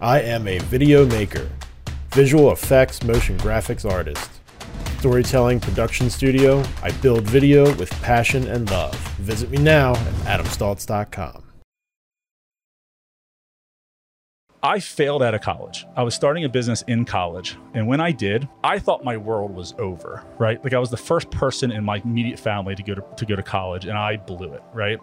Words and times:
I 0.00 0.20
am 0.20 0.46
a 0.46 0.58
video 0.58 1.06
maker, 1.06 1.48
visual 2.10 2.52
effects 2.52 3.02
motion 3.02 3.38
graphics 3.38 3.90
artist, 3.90 4.30
storytelling 4.98 5.58
production 5.58 6.10
studio. 6.10 6.62
I 6.82 6.90
build 6.90 7.24
video 7.24 7.74
with 7.76 7.90
passion 8.02 8.46
and 8.46 8.70
love. 8.70 8.94
Visit 9.16 9.50
me 9.50 9.56
now 9.56 9.92
at 9.92 10.40
adamstultz.com. 10.40 11.44
I 14.62 14.80
failed 14.80 15.22
out 15.22 15.32
of 15.32 15.40
college. 15.40 15.86
I 15.96 16.02
was 16.02 16.14
starting 16.14 16.44
a 16.44 16.48
business 16.48 16.82
in 16.88 17.04
college. 17.04 17.56
And 17.72 17.86
when 17.86 18.00
I 18.00 18.10
did, 18.10 18.48
I 18.64 18.78
thought 18.78 19.04
my 19.04 19.16
world 19.16 19.54
was 19.54 19.74
over, 19.78 20.24
right? 20.38 20.62
Like 20.62 20.74
I 20.74 20.78
was 20.78 20.90
the 20.90 20.96
first 20.96 21.30
person 21.30 21.70
in 21.70 21.84
my 21.84 22.02
immediate 22.04 22.38
family 22.38 22.74
to 22.74 22.82
go 22.82 22.94
to, 22.96 23.04
to 23.16 23.24
go 23.24 23.36
to 23.36 23.42
college 23.42 23.86
and 23.86 23.96
I 23.96 24.16
blew 24.16 24.52
it, 24.52 24.62
right? 24.74 24.98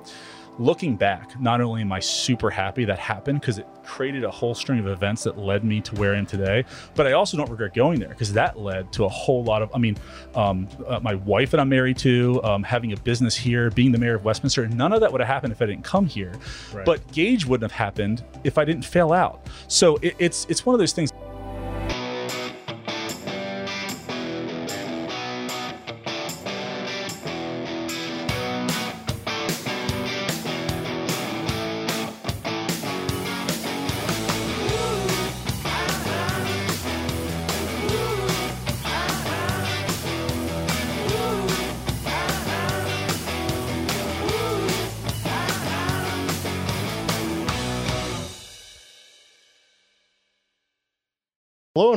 Looking 0.59 0.95
back, 0.95 1.39
not 1.39 1.61
only 1.61 1.81
am 1.81 1.91
I 1.91 1.99
super 1.99 2.49
happy 2.49 2.85
that 2.85 2.99
happened 2.99 3.41
because 3.41 3.57
it 3.57 3.67
created 3.83 4.23
a 4.23 4.31
whole 4.31 4.55
string 4.55 4.79
of 4.79 4.87
events 4.87 5.23
that 5.23 5.37
led 5.37 5.63
me 5.63 5.81
to 5.81 5.95
where 5.95 6.13
I 6.13 6.17
am 6.17 6.25
today, 6.25 6.65
but 6.95 7.07
I 7.07 7.13
also 7.13 7.37
don't 7.37 7.49
regret 7.49 7.73
going 7.73 7.99
there 7.99 8.09
because 8.09 8.33
that 8.33 8.59
led 8.59 8.91
to 8.93 9.05
a 9.05 9.09
whole 9.09 9.43
lot 9.43 9.61
of, 9.61 9.71
I 9.73 9.77
mean, 9.77 9.97
um, 10.35 10.67
uh, 10.87 10.99
my 10.99 11.15
wife 11.15 11.51
that 11.51 11.59
I'm 11.59 11.69
married 11.69 11.97
to, 11.99 12.41
um, 12.43 12.63
having 12.63 12.93
a 12.93 12.97
business 12.97 13.35
here, 13.35 13.69
being 13.71 13.91
the 13.91 13.97
mayor 13.97 14.15
of 14.15 14.25
Westminster, 14.25 14.67
none 14.67 14.93
of 14.93 15.01
that 15.01 15.11
would 15.11 15.21
have 15.21 15.27
happened 15.27 15.53
if 15.53 15.61
I 15.61 15.65
didn't 15.65 15.83
come 15.83 16.05
here. 16.05 16.33
Right. 16.71 16.85
But 16.85 17.11
Gage 17.11 17.45
wouldn't 17.45 17.69
have 17.69 17.77
happened 17.77 18.23
if 18.43 18.57
I 18.57 18.65
didn't 18.65 18.85
fail 18.85 19.11
out. 19.11 19.47
So 19.67 19.97
it, 19.97 20.15
it's 20.19 20.45
it's 20.49 20.65
one 20.65 20.73
of 20.75 20.79
those 20.79 20.93
things. 20.93 21.11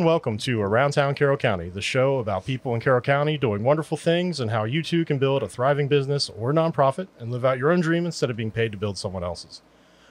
Welcome 0.06 0.38
to 0.38 0.62
Around 0.62 0.92
Town 0.92 1.16
Carroll 1.16 1.36
County, 1.36 1.68
the 1.68 1.82
show 1.82 2.20
about 2.20 2.46
people 2.46 2.72
in 2.76 2.80
Carroll 2.80 3.00
County 3.00 3.36
doing 3.36 3.64
wonderful 3.64 3.96
things 3.96 4.38
and 4.38 4.52
how 4.52 4.62
you 4.62 4.80
too 4.80 5.04
can 5.04 5.18
build 5.18 5.42
a 5.42 5.48
thriving 5.48 5.88
business 5.88 6.30
or 6.30 6.52
nonprofit 6.52 7.08
and 7.18 7.32
live 7.32 7.44
out 7.44 7.58
your 7.58 7.72
own 7.72 7.80
dream 7.80 8.06
instead 8.06 8.30
of 8.30 8.36
being 8.36 8.52
paid 8.52 8.70
to 8.70 8.78
build 8.78 8.96
someone 8.96 9.24
else's. 9.24 9.62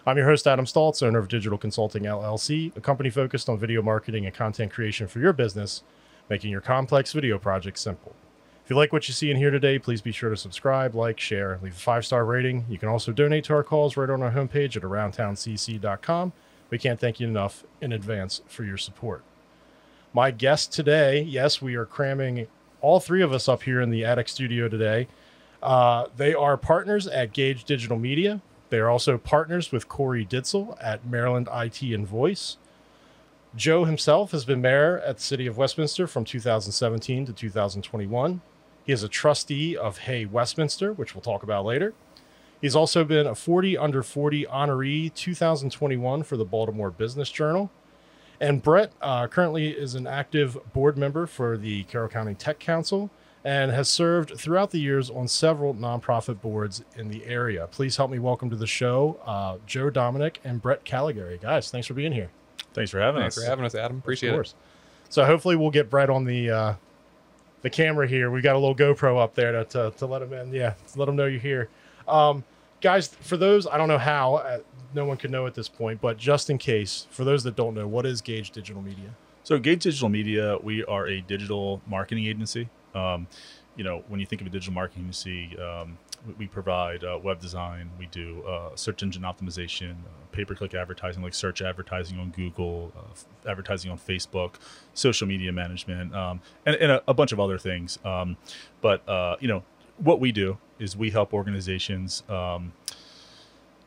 I'm 0.05 0.17
your 0.17 0.27
host, 0.27 0.47
Adam 0.47 0.65
Stultz, 0.65 1.01
owner 1.01 1.19
of 1.19 1.29
Digital 1.29 1.57
Consulting 1.57 2.03
LLC, 2.03 2.75
a 2.75 2.81
company 2.81 3.09
focused 3.09 3.47
on 3.47 3.57
video 3.57 3.81
marketing 3.81 4.25
and 4.25 4.35
content 4.35 4.73
creation 4.73 5.07
for 5.07 5.19
your 5.19 5.31
business, 5.31 5.81
making 6.29 6.51
your 6.51 6.59
complex 6.59 7.13
video 7.13 7.37
projects 7.37 7.79
simple. 7.79 8.13
If 8.65 8.69
you 8.69 8.75
like 8.75 8.91
what 8.91 9.07
you 9.07 9.13
see 9.13 9.31
in 9.31 9.37
here 9.37 9.49
today, 9.49 9.79
please 9.79 10.01
be 10.01 10.11
sure 10.11 10.29
to 10.29 10.35
subscribe, 10.35 10.93
like, 10.93 11.21
share, 11.21 11.57
leave 11.63 11.71
a 11.71 11.79
five 11.79 12.05
star 12.05 12.25
rating. 12.25 12.65
You 12.67 12.77
can 12.77 12.89
also 12.89 13.13
donate 13.13 13.45
to 13.45 13.53
our 13.53 13.63
calls 13.63 13.95
right 13.95 14.09
on 14.09 14.21
our 14.21 14.31
homepage 14.31 14.75
at 14.75 14.83
aroundtowncc.com. 14.83 16.33
We 16.69 16.79
can't 16.79 16.99
thank 16.99 17.21
you 17.21 17.29
enough 17.29 17.63
in 17.79 17.93
advance 17.93 18.41
for 18.49 18.65
your 18.65 18.77
support. 18.77 19.23
My 20.15 20.31
guest 20.31 20.71
today, 20.71 21.23
yes, 21.23 21.61
we 21.61 21.75
are 21.75 21.85
cramming 21.85 22.47
all 22.79 23.01
three 23.01 23.21
of 23.21 23.33
us 23.33 23.49
up 23.49 23.63
here 23.63 23.81
in 23.81 23.89
the 23.89 24.05
attic 24.05 24.29
studio 24.29 24.69
today. 24.69 25.09
Uh, 25.61 26.05
they 26.15 26.33
are 26.33 26.55
partners 26.55 27.05
at 27.05 27.33
Gage 27.33 27.65
Digital 27.65 27.99
Media. 27.99 28.39
They 28.69 28.77
are 28.77 28.89
also 28.89 29.17
partners 29.17 29.73
with 29.73 29.89
Corey 29.89 30.25
Ditzel 30.25 30.77
at 30.81 31.05
Maryland 31.05 31.49
IT 31.53 31.81
and 31.81 32.07
Voice. 32.07 32.55
Joe 33.57 33.83
himself 33.83 34.31
has 34.31 34.45
been 34.45 34.61
mayor 34.61 34.99
at 34.99 35.17
the 35.17 35.21
city 35.21 35.47
of 35.47 35.57
Westminster 35.57 36.07
from 36.07 36.23
2017 36.23 37.25
to 37.25 37.33
2021. 37.33 38.39
He 38.85 38.93
is 38.93 39.03
a 39.03 39.09
trustee 39.09 39.75
of 39.75 39.97
Hey 39.97 40.23
Westminster, 40.23 40.93
which 40.93 41.13
we'll 41.13 41.23
talk 41.23 41.43
about 41.43 41.65
later. 41.65 41.93
He's 42.61 42.73
also 42.73 43.03
been 43.03 43.27
a 43.27 43.35
40 43.35 43.77
under 43.77 44.01
40 44.01 44.45
honoree 44.45 45.13
2021 45.13 46.23
for 46.23 46.37
the 46.37 46.45
Baltimore 46.45 46.89
Business 46.89 47.29
Journal. 47.29 47.69
And 48.39 48.61
Brett 48.61 48.91
uh, 49.01 49.27
currently 49.27 49.69
is 49.69 49.95
an 49.95 50.07
active 50.07 50.57
board 50.73 50.97
member 50.97 51.25
for 51.25 51.57
the 51.57 51.83
Carroll 51.83 52.09
County 52.09 52.33
Tech 52.33 52.59
Council 52.59 53.09
and 53.43 53.71
has 53.71 53.87
served 53.87 54.37
throughout 54.37 54.71
the 54.71 54.79
years 54.79 55.09
on 55.09 55.27
several 55.27 55.75
nonprofit 55.75 56.41
boards 56.41 56.83
in 56.97 57.09
the 57.09 57.23
area. 57.25 57.67
Please 57.67 57.95
help 57.95 58.09
me 58.09 58.17
welcome 58.17 58.49
to 58.49 58.55
the 58.55 58.67
show 58.67 59.19
uh, 59.25 59.57
Joe 59.67 59.89
Dominick 59.89 60.39
and 60.43 60.61
Brett 60.61 60.83
Caligari. 60.83 61.37
Guys, 61.37 61.69
thanks 61.69 61.87
for 61.87 61.93
being 61.93 62.11
here. 62.11 62.29
Thanks 62.73 62.91
for 62.91 62.99
having 62.99 63.21
thanks 63.21 63.37
us. 63.37 63.43
Thanks 63.43 63.45
for 63.45 63.49
having 63.51 63.65
us, 63.65 63.75
Adam. 63.75 63.97
Appreciate 63.99 64.33
it. 64.33 64.53
So 65.09 65.23
hopefully 65.23 65.55
we'll 65.55 65.71
get 65.71 65.89
Brett 65.89 66.09
on 66.09 66.25
the 66.25 66.49
uh, 66.49 66.73
the 67.61 67.69
camera 67.69 68.07
here. 68.07 68.31
We've 68.31 68.43
got 68.43 68.55
a 68.55 68.59
little 68.59 68.75
GoPro 68.75 69.21
up 69.21 69.35
there 69.35 69.51
to, 69.51 69.63
to, 69.65 69.93
to 69.97 70.05
let 70.05 70.21
him 70.21 70.33
in. 70.33 70.51
Yeah, 70.51 70.73
to 70.91 70.99
let 70.99 71.07
him 71.07 71.15
know 71.15 71.25
you're 71.25 71.39
here. 71.39 71.69
Um, 72.07 72.43
guys, 72.85 73.07
for 73.07 73.35
those 73.35 73.65
I 73.65 73.77
don't 73.77 73.87
know 73.87 73.97
how, 73.97 74.35
uh, 74.35 74.59
no 74.93 75.05
one 75.05 75.17
could 75.17 75.31
know 75.31 75.47
at 75.47 75.55
this 75.55 75.67
point, 75.67 75.99
but 76.01 76.17
just 76.17 76.51
in 76.51 76.59
case, 76.59 77.07
for 77.09 77.23
those 77.23 77.43
that 77.43 77.55
don't 77.55 77.73
know, 77.73 77.87
what 77.87 78.05
is 78.05 78.21
Gage 78.21 78.51
Digital 78.51 78.81
Media? 78.81 79.15
So, 79.43 79.57
Gage 79.57 79.83
Digital 79.83 80.07
Media, 80.07 80.57
we 80.61 80.85
are 80.85 81.07
a 81.07 81.21
digital 81.21 81.81
marketing 81.87 82.25
agency. 82.25 82.69
Um, 82.93 83.27
you 83.75 83.83
know, 83.83 84.03
when 84.07 84.19
you 84.19 84.25
think 84.27 84.41
of 84.41 84.47
a 84.47 84.51
digital 84.51 84.73
marketing 84.73 85.03
agency, 85.03 85.57
um, 85.57 85.97
we, 86.37 86.45
provide 86.47 87.03
uh, 87.03 87.19
web 87.21 87.39
design, 87.39 87.89
we 87.99 88.05
do 88.05 88.43
uh, 88.43 88.75
search 88.75 89.01
engine 89.03 89.23
optimization, 89.23 89.91
uh, 89.91 90.25
pay 90.31 90.45
per 90.45 90.53
click 90.53 90.75
advertising, 90.75 91.23
like 91.23 91.33
search 91.33 91.61
advertising 91.61 92.19
on 92.19 92.29
Google, 92.29 92.93
uh, 92.95 93.01
f- 93.11 93.25
advertising 93.47 93.91
on 93.91 93.97
Facebook, 93.97 94.55
social 94.93 95.27
media 95.27 95.51
management, 95.51 96.15
um, 96.15 96.39
and, 96.65 96.75
and 96.75 96.91
a, 96.91 97.03
a, 97.07 97.13
bunch 97.13 97.31
of 97.31 97.39
other 97.39 97.57
things. 97.57 97.99
Um, 98.05 98.37
but, 98.81 99.07
uh, 99.09 99.35
you 99.39 99.47
know, 99.47 99.63
what 99.97 100.19
we 100.19 100.31
do 100.31 100.57
is 100.79 100.97
we 100.97 101.11
help 101.11 101.33
organizations 101.33 102.23
um, 102.29 102.73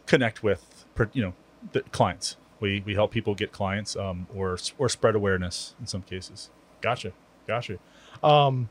connect 0.06 0.42
with 0.42 0.84
you 1.12 1.22
know 1.22 1.34
the 1.72 1.82
clients. 1.82 2.36
We 2.60 2.82
we 2.84 2.94
help 2.94 3.10
people 3.10 3.34
get 3.34 3.52
clients 3.52 3.96
um, 3.96 4.26
or 4.34 4.58
or 4.78 4.88
spread 4.88 5.14
awareness 5.14 5.74
in 5.80 5.86
some 5.86 6.02
cases. 6.02 6.50
Gotcha, 6.80 7.12
gotcha. 7.46 7.78
Um, 8.22 8.68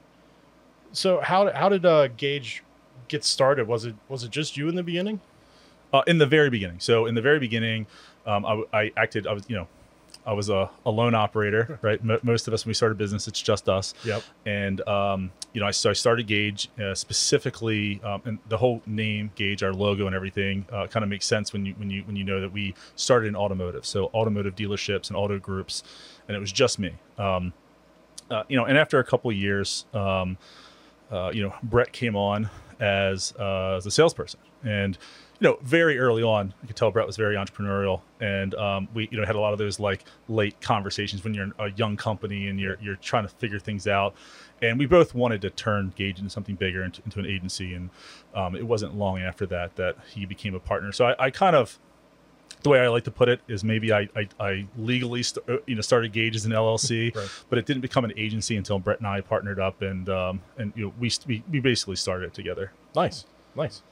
so 0.91 1.21
how 1.21 1.51
how 1.53 1.69
did 1.69 1.85
uh, 1.85 2.07
Gage 2.09 2.63
get 3.07 3.23
started? 3.23 3.67
Was 3.67 3.85
it 3.85 3.95
was 4.09 4.23
it 4.23 4.31
just 4.31 4.57
you 4.57 4.67
in 4.69 4.75
the 4.75 4.83
beginning? 4.83 5.21
Uh, 5.93 6.01
in 6.05 6.17
the 6.17 6.25
very 6.25 6.49
beginning. 6.49 6.79
So 6.79 7.05
in 7.05 7.15
the 7.15 7.21
very 7.21 7.39
beginning, 7.39 7.87
um, 8.25 8.45
I, 8.45 8.63
I 8.73 8.91
acted. 8.97 9.25
I 9.25 9.33
was 9.33 9.45
you 9.47 9.55
know 9.55 9.67
I 10.27 10.33
was 10.33 10.49
a, 10.49 10.69
a 10.85 10.91
lone 10.91 11.15
operator, 11.15 11.79
right? 11.81 11.99
M- 12.01 12.19
most 12.21 12.47
of 12.47 12.53
us, 12.53 12.65
when 12.65 12.71
we 12.71 12.73
started 12.73 12.97
business, 12.97 13.27
it's 13.27 13.41
just 13.41 13.69
us. 13.69 13.93
Yep. 14.03 14.23
And, 14.45 14.87
um, 14.87 15.31
you 15.53 15.61
know, 15.61 15.67
I, 15.67 15.71
so 15.71 15.89
I 15.89 15.93
started 15.93 16.27
Gage 16.27 16.69
uh, 16.79 16.93
specifically, 16.93 18.01
um, 18.03 18.21
and 18.25 18.39
the 18.49 18.57
whole 18.57 18.81
name 18.85 19.31
Gage, 19.35 19.63
our 19.63 19.73
logo 19.73 20.05
and 20.05 20.15
everything 20.15 20.65
uh, 20.71 20.87
kind 20.87 21.03
of 21.03 21.09
makes 21.09 21.25
sense 21.25 21.53
when 21.53 21.65
you, 21.65 21.73
when 21.75 21.89
you, 21.89 22.03
when 22.03 22.17
you 22.17 22.25
know 22.25 22.41
that 22.41 22.51
we 22.51 22.75
started 22.97 23.27
in 23.27 23.35
automotive. 23.37 23.85
So 23.85 24.11
automotive 24.13 24.55
dealerships 24.55 25.07
and 25.07 25.15
auto 25.15 25.39
groups, 25.39 25.81
and 26.27 26.35
it 26.35 26.39
was 26.39 26.51
just 26.51 26.77
me. 26.77 26.93
Um, 27.17 27.53
uh, 28.29 28.43
you 28.49 28.57
know, 28.57 28.65
and 28.65 28.77
after 28.77 28.99
a 28.99 29.05
couple 29.05 29.31
of 29.31 29.37
years, 29.37 29.85
um, 29.93 30.37
uh, 31.09 31.31
you 31.33 31.41
know, 31.41 31.55
Brett 31.63 31.93
came 31.93 32.17
on 32.17 32.49
as, 32.81 33.33
uh, 33.39 33.75
as 33.77 33.85
a 33.85 33.91
salesperson 33.91 34.41
and, 34.63 34.97
you 35.39 35.47
know, 35.47 35.59
very 35.61 35.99
early 35.99 36.23
on, 36.23 36.53
you 36.61 36.67
could 36.67 36.75
tell 36.75 36.89
Brett 36.89 37.05
was 37.05 37.15
very 37.15 37.35
entrepreneurial, 37.35 38.01
and 38.19 38.55
um, 38.55 38.87
we, 38.93 39.07
you 39.11 39.19
know, 39.19 39.25
had 39.25 39.35
a 39.35 39.39
lot 39.39 39.53
of 39.53 39.59
those 39.59 39.79
like 39.79 40.03
late 40.27 40.59
conversations 40.61 41.23
when 41.23 41.33
you're 41.33 41.51
a 41.59 41.71
young 41.71 41.95
company 41.95 42.47
and 42.47 42.59
you're 42.59 42.77
you're 42.81 42.95
trying 42.95 43.23
to 43.23 43.29
figure 43.29 43.59
things 43.59 43.87
out. 43.87 44.15
And 44.61 44.79
we 44.79 44.87
both 44.87 45.13
wanted 45.13 45.41
to 45.43 45.51
turn 45.51 45.93
Gage 45.95 46.17
into 46.17 46.31
something 46.31 46.55
bigger, 46.55 46.83
into, 46.83 47.01
into 47.05 47.19
an 47.19 47.27
agency. 47.27 47.75
And 47.75 47.91
um, 48.33 48.55
it 48.55 48.65
wasn't 48.65 48.95
long 48.95 49.19
after 49.19 49.45
that 49.45 49.75
that 49.75 49.97
he 50.11 50.25
became 50.25 50.55
a 50.55 50.59
partner. 50.59 50.91
So 50.91 51.05
I, 51.05 51.25
I 51.25 51.29
kind 51.29 51.55
of, 51.55 51.77
the 52.63 52.69
way 52.69 52.79
I 52.79 52.87
like 52.87 53.03
to 53.03 53.11
put 53.11 53.29
it 53.29 53.39
is 53.47 53.63
maybe 53.63 53.93
I 53.93 54.09
I, 54.15 54.27
I 54.39 54.65
legally 54.75 55.21
st- 55.21 55.47
uh, 55.47 55.57
you 55.67 55.75
know 55.75 55.81
started 55.81 56.11
Gage 56.13 56.35
as 56.35 56.45
an 56.45 56.51
LLC, 56.51 57.15
right. 57.15 57.29
but 57.49 57.59
it 57.59 57.67
didn't 57.67 57.81
become 57.81 58.05
an 58.05 58.13
agency 58.17 58.57
until 58.57 58.79
Brett 58.79 58.97
and 58.97 59.07
I 59.07 59.21
partnered 59.21 59.59
up, 59.59 59.83
and 59.83 60.09
um, 60.09 60.41
and 60.57 60.73
you 60.75 60.85
know 60.85 60.93
we 60.99 61.11
we, 61.27 61.43
we 61.51 61.59
basically 61.59 61.95
started 61.95 62.25
it 62.25 62.33
together. 62.33 62.71
Nice, 62.95 63.25
nice. 63.55 63.83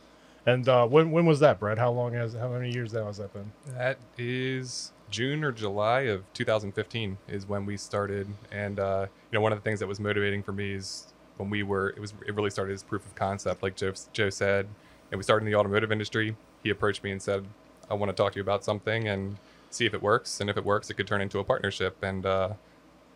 And 0.46 0.68
uh, 0.70 0.86
when 0.88 1.12
when 1.12 1.26
was 1.26 1.40
that, 1.40 1.60
Brett? 1.60 1.78
How 1.78 1.92
long 1.92 2.14
has 2.14 2.34
how 2.34 2.50
many 2.50 2.72
years 2.72 2.94
now 2.94 3.06
has 3.06 3.18
that 3.18 3.34
been? 3.34 3.52
That 3.76 3.98
is 4.18 4.92
June 5.10 5.44
or 5.44 5.52
July 5.52 6.02
of 6.02 6.32
2015 6.34 7.18
is 7.28 7.48
when 7.48 7.66
we 7.66 7.78
started. 7.78 8.28
And 8.52 8.80
uh, 8.80 9.08
you 9.32 9.38
know, 9.38 9.42
one 9.42 9.52
of 9.52 9.58
the 9.58 9.64
things 9.64 9.80
that 9.80 9.88
was 9.88 10.00
motivating 10.00 10.44
for 10.44 10.52
me 10.52 10.74
is 10.74 11.08
when 11.38 11.50
we 11.50 11.64
were 11.64 11.90
it 11.90 12.00
was 12.00 12.14
it 12.28 12.36
really 12.36 12.52
started 12.52 12.74
as 12.74 12.84
proof 12.84 13.06
of 13.06 13.16
concept, 13.16 13.64
like 13.64 13.76
Joe 13.76 13.94
Joe 14.14 14.30
said. 14.30 14.68
And 15.12 15.18
we 15.18 15.24
started 15.24 15.46
in 15.46 15.52
the 15.52 15.58
automotive 15.58 15.92
industry. 15.92 16.36
He 16.64 16.70
approached 16.70 17.04
me 17.04 17.12
and 17.12 17.22
said, 17.22 17.46
"I 17.90 17.96
want 17.96 18.12
to 18.12 18.16
talk 18.16 18.34
to 18.34 18.38
you 18.38 18.44
about 18.44 18.64
something 18.64 19.08
and 19.08 19.38
see 19.72 19.86
if 19.86 19.94
it 19.96 20.02
works. 20.02 20.40
And 20.40 20.50
if 20.50 20.58
it 20.58 20.66
works, 20.66 20.90
it 20.92 20.94
could 20.94 21.08
turn 21.08 21.22
into 21.22 21.40
a 21.40 21.44
partnership." 21.44 21.98
And 22.04 22.24
uh, 22.24 22.50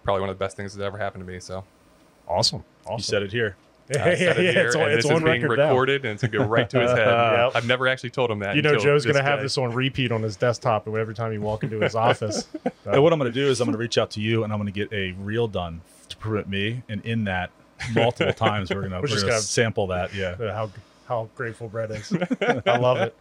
probably 0.04 0.22
one 0.22 0.30
of 0.32 0.38
the 0.38 0.44
best 0.44 0.58
things 0.58 0.74
that 0.74 0.84
ever 0.84 0.98
happened 0.98 1.26
to 1.26 1.32
me. 1.32 1.40
So 1.40 1.64
awesome. 2.28 2.64
awesome. 2.86 2.98
You 2.98 3.04
said 3.04 3.22
it 3.22 3.32
here 3.32 3.56
said 3.94 4.20
Yeah, 4.20 4.40
yeah, 4.40 4.52
here, 4.52 4.68
it's 4.68 4.76
on- 4.76 4.82
and 4.84 4.92
it's 4.94 5.04
this 5.06 5.12
on 5.12 5.18
is 5.18 5.24
being 5.24 5.42
record 5.42 5.58
now. 5.60 5.68
recorded, 5.70 6.06
and 6.06 6.14
it's 6.14 6.22
gonna 6.24 6.38
go 6.46 6.50
right 6.50 6.70
to 6.70 6.80
his 6.82 6.92
head. 6.92 7.08
Yep. 7.40 7.52
I've 7.56 7.66
never 7.68 7.88
actually 7.88 8.10
told 8.12 8.30
him 8.32 8.40
that. 8.40 8.56
You 8.56 8.62
know, 8.62 8.70
until 8.70 8.84
Joe's 8.86 9.06
going 9.06 9.16
to 9.16 9.24
have 9.24 9.42
this 9.42 9.58
on 9.58 9.74
repeat 9.74 10.12
on 10.12 10.22
his 10.24 10.36
desktop 10.36 10.88
every 10.88 11.14
time 11.16 11.32
you 11.34 11.42
walk 11.42 11.64
into 11.64 11.80
his 11.80 11.96
office. 12.10 12.48
And 12.86 13.02
what 13.04 13.14
I'm 13.14 13.20
going 13.20 13.32
to 13.32 13.40
do 13.40 13.48
is 13.48 13.60
I'm 13.62 13.66
going 13.66 13.74
to 13.74 13.80
reach 13.80 13.98
out 13.98 14.12
to 14.12 14.22
you 14.22 14.44
and 14.44 14.52
I'm 14.54 14.60
going 14.60 14.72
to 14.72 14.86
get 14.86 14.92
a 14.94 15.12
reel 15.22 15.48
done 15.48 15.82
to 16.10 16.18
prove 16.18 16.40
it 16.40 16.50
me. 16.50 16.84
And 16.90 17.04
in 17.06 17.24
that, 17.26 17.50
multiple 17.94 18.34
times 18.34 18.70
we're 18.70 18.82
going 18.82 18.92
to 18.92 18.98
We're 18.98 19.02
we're 19.04 19.08
just 19.08 19.22
gonna 19.22 19.32
gonna- 19.34 19.42
sample 19.42 19.88
that. 19.88 20.14
Yeah. 20.14 20.36
How 20.54 20.70
how 21.08 21.28
grateful 21.36 21.68
Brett 21.70 21.90
is. 21.92 22.14
I 22.68 22.78
love 22.78 22.98
it. 22.98 23.16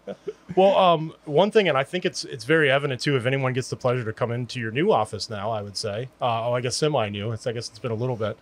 Well, 0.56 0.76
um, 0.76 1.15
one 1.25 1.50
thing, 1.50 1.69
and 1.69 1.79
I 1.79 1.85
think 1.85 2.05
it's 2.05 2.25
it's 2.25 2.44
very 2.44 2.70
evident 2.70 3.00
too. 3.00 3.17
If 3.17 3.25
anyone 3.25 3.55
gets 3.55 3.70
the 3.70 3.76
pleasure 3.76 4.05
to 4.05 4.12
come 4.12 4.31
into 4.31 4.61
your 4.61 4.70
new 4.73 4.93
office 4.93 5.31
now, 5.31 5.50
I 5.50 5.62
would 5.62 5.76
say, 5.76 6.09
uh, 6.20 6.49
oh, 6.49 6.53
I 6.53 6.61
guess 6.61 6.76
semi 6.76 7.09
new. 7.09 7.32
It's 7.32 7.47
I 7.47 7.53
guess 7.53 7.69
it's 7.70 7.79
been 7.79 7.91
a 7.91 7.94
little 7.94 8.17
bit, 8.17 8.37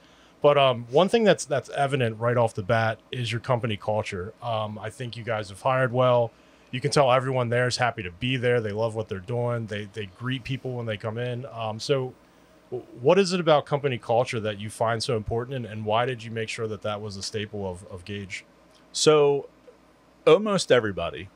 but 0.47 0.57
um, 0.57 0.87
one 0.93 1.09
thing 1.09 1.25
that's 1.25 1.45
that's 1.45 1.69
evident 1.71 2.21
right 2.21 2.37
off 2.37 2.55
the 2.55 2.63
bat 2.63 3.01
is 3.11 3.33
your 3.33 3.41
company 3.41 3.77
culture. 3.77 4.33
Um, 4.41 4.79
I 4.79 4.91
think 4.91 5.17
you 5.17 5.25
guys 5.25 5.49
have 5.49 5.61
hired 5.61 5.93
well. 5.93 6.31
You 6.71 6.81
can 6.81 6.93
tell 6.93 7.11
everyone 7.11 7.49
there 7.49 7.67
is 7.67 7.79
happy 7.79 8.05
to 8.05 8.13
be 8.13 8.37
there. 8.37 8.61
They 8.61 8.71
love 8.71 8.95
what 8.95 9.09
they're 9.09 9.19
doing. 9.19 9.67
They 9.67 9.89
they 9.93 10.07
greet 10.07 10.45
people 10.45 10.75
when 10.75 10.87
they 10.87 10.97
come 10.97 11.19
in. 11.19 11.47
Um, 11.47 11.81
so. 11.81 12.15
What 13.01 13.19
is 13.19 13.33
it 13.33 13.39
about 13.39 13.65
company 13.65 13.97
culture 13.97 14.41
that 14.41 14.59
you 14.59 14.71
find 14.71 15.01
so 15.01 15.17
important, 15.17 15.57
and, 15.57 15.67
and 15.67 15.85
why 15.85 16.05
did 16.05 16.25
you 16.25 16.33
make 16.33 16.49
sure 16.49 16.67
that 16.67 16.83
that 16.83 17.01
was 17.01 17.17
a 17.17 17.23
staple 17.23 17.65
of, 17.65 17.87
of 17.93 18.05
Gage? 18.05 18.45
So 18.91 19.49
almost 20.27 20.73
everybody 20.73 21.29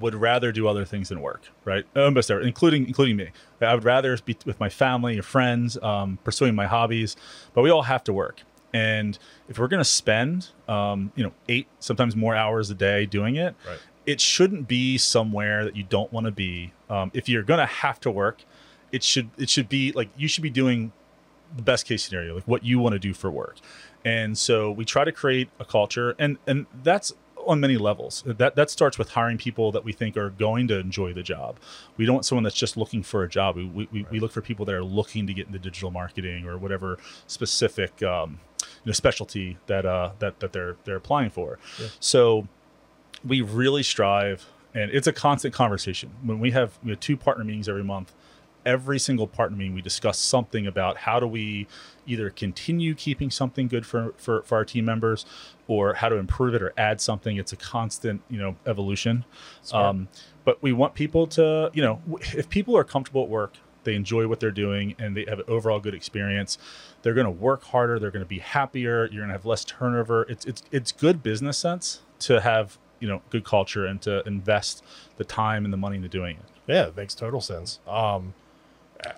would 0.00 0.14
rather 0.14 0.50
do 0.52 0.66
other 0.68 0.84
things 0.84 1.08
than 1.08 1.20
work, 1.20 1.48
right? 1.64 1.84
Almost 1.96 2.30
every, 2.30 2.46
including 2.46 2.86
including 2.86 3.16
me. 3.16 3.30
I 3.60 3.74
would 3.74 3.84
rather 3.84 4.16
be 4.18 4.36
with 4.44 4.58
my 4.60 4.68
family 4.68 5.18
or 5.18 5.22
friends, 5.22 5.76
um, 5.82 6.18
pursuing 6.24 6.54
my 6.54 6.66
hobbies, 6.66 7.16
but 7.54 7.62
we 7.62 7.70
all 7.70 7.82
have 7.82 8.02
to 8.04 8.12
work. 8.12 8.42
And 8.72 9.18
if 9.48 9.58
we're 9.58 9.68
going 9.68 9.80
to 9.80 9.84
spend, 9.88 10.48
um, 10.68 11.12
you 11.16 11.24
know, 11.24 11.32
eight 11.48 11.68
sometimes 11.78 12.14
more 12.14 12.34
hours 12.34 12.68
a 12.70 12.74
day 12.74 13.06
doing 13.06 13.36
it, 13.36 13.54
Right. 13.66 13.78
it 14.04 14.20
shouldn't 14.20 14.68
be 14.68 14.98
somewhere 14.98 15.64
that 15.64 15.74
you 15.74 15.84
don't 15.84 16.12
want 16.12 16.26
to 16.26 16.32
be. 16.32 16.72
Um, 16.90 17.10
if 17.14 17.28
you're 17.28 17.42
going 17.42 17.60
to 17.60 17.66
have 17.66 17.98
to 18.00 18.10
work, 18.10 18.42
it 18.92 19.02
should 19.02 19.30
it 19.38 19.48
should 19.50 19.68
be 19.68 19.92
like 19.92 20.08
you 20.16 20.28
should 20.28 20.42
be 20.42 20.50
doing 20.50 20.92
the 21.56 21.62
best 21.62 21.86
case 21.86 22.04
scenario, 22.04 22.34
like 22.34 22.44
what 22.48 22.62
you 22.64 22.78
want 22.78 22.92
to 22.92 22.98
do 22.98 23.14
for 23.14 23.30
work. 23.30 23.56
And 24.04 24.36
so 24.36 24.70
we 24.70 24.84
try 24.84 25.04
to 25.04 25.12
create 25.12 25.48
a 25.58 25.64
culture, 25.64 26.14
and 26.18 26.36
and 26.46 26.66
that's 26.82 27.12
on 27.48 27.60
many 27.60 27.76
levels. 27.76 28.22
That 28.26 28.54
that 28.56 28.70
starts 28.70 28.98
with 28.98 29.10
hiring 29.10 29.38
people 29.38 29.72
that 29.72 29.84
we 29.84 29.92
think 29.92 30.16
are 30.16 30.30
going 30.30 30.68
to 30.68 30.78
enjoy 30.78 31.12
the 31.12 31.22
job. 31.22 31.56
We 31.96 32.06
don't 32.06 32.16
want 32.16 32.26
someone 32.26 32.44
that's 32.44 32.56
just 32.56 32.76
looking 32.76 33.02
for 33.02 33.22
a 33.22 33.28
job. 33.28 33.56
We 33.56 33.64
we, 33.64 33.88
we, 33.90 34.06
we 34.10 34.20
look 34.20 34.32
for 34.32 34.42
people 34.42 34.64
that 34.66 34.74
are 34.74 34.84
looking 34.84 35.26
to 35.26 35.34
get 35.34 35.46
into 35.46 35.58
digital 35.58 35.90
marketing 35.90 36.46
or 36.46 36.58
whatever 36.58 36.98
specific 37.26 38.02
um, 38.02 38.38
you 38.84 38.90
know, 38.90 38.92
specialty 38.92 39.58
that 39.66 39.86
uh 39.86 40.12
that 40.18 40.40
that 40.40 40.52
they're 40.52 40.76
they're 40.84 40.96
applying 40.96 41.30
for. 41.30 41.58
Yeah. 41.80 41.88
So 42.00 42.48
we 43.24 43.40
really 43.40 43.82
strive, 43.82 44.46
and 44.74 44.90
it's 44.90 45.06
a 45.06 45.12
constant 45.12 45.54
conversation. 45.54 46.10
When 46.22 46.38
we 46.38 46.50
have 46.52 46.78
we 46.84 46.90
have 46.90 47.00
two 47.00 47.16
partner 47.16 47.44
meetings 47.44 47.68
every 47.68 47.84
month, 47.84 48.12
every 48.64 48.98
single 48.98 49.26
partner 49.26 49.56
meeting 49.56 49.74
we 49.74 49.82
discuss 49.82 50.18
something 50.18 50.66
about 50.66 50.98
how 50.98 51.18
do 51.20 51.26
we 51.26 51.66
either 52.06 52.30
continue 52.30 52.94
keeping 52.94 53.30
something 53.30 53.68
good 53.68 53.86
for, 53.86 54.14
for, 54.16 54.42
for 54.42 54.56
our 54.56 54.64
team 54.64 54.84
members 54.84 55.24
or 55.66 55.94
how 55.94 56.08
to 56.08 56.16
improve 56.16 56.54
it 56.54 56.62
or 56.62 56.72
add 56.76 57.00
something. 57.00 57.36
It's 57.36 57.52
a 57.52 57.56
constant 57.56 58.22
you 58.28 58.38
know 58.38 58.56
evolution. 58.66 59.24
Um, 59.72 60.08
but 60.44 60.62
we 60.62 60.72
want 60.72 60.94
people 60.94 61.26
to 61.28 61.70
you 61.74 61.82
know 61.82 62.00
if 62.34 62.48
people 62.48 62.76
are 62.76 62.84
comfortable 62.84 63.22
at 63.22 63.28
work 63.28 63.54
they 63.84 63.94
enjoy 63.94 64.26
what 64.26 64.40
they're 64.40 64.50
doing 64.50 64.94
and 64.98 65.16
they 65.16 65.24
have 65.28 65.38
an 65.38 65.44
overall 65.48 65.78
good 65.80 65.94
experience 65.94 66.58
they're 67.02 67.14
going 67.14 67.24
to 67.24 67.30
work 67.30 67.62
harder 67.64 67.98
they're 67.98 68.10
going 68.10 68.24
to 68.24 68.28
be 68.28 68.40
happier 68.40 69.06
you're 69.06 69.20
going 69.20 69.28
to 69.28 69.34
have 69.34 69.46
less 69.46 69.64
turnover. 69.64 70.22
It's, 70.22 70.44
it's 70.46 70.62
it's 70.70 70.92
good 70.92 71.22
business 71.22 71.58
sense 71.58 72.00
to 72.20 72.40
have 72.40 72.78
you 73.00 73.08
know 73.08 73.22
good 73.30 73.44
culture 73.44 73.86
and 73.86 74.00
to 74.02 74.26
invest 74.26 74.82
the 75.16 75.24
time 75.24 75.64
and 75.64 75.72
the 75.72 75.78
money 75.78 75.96
into 75.96 76.08
doing 76.08 76.36
it. 76.36 76.44
Yeah, 76.66 76.88
it 76.88 76.96
makes 76.96 77.14
total 77.14 77.40
sense. 77.40 77.80
Um, 77.86 78.34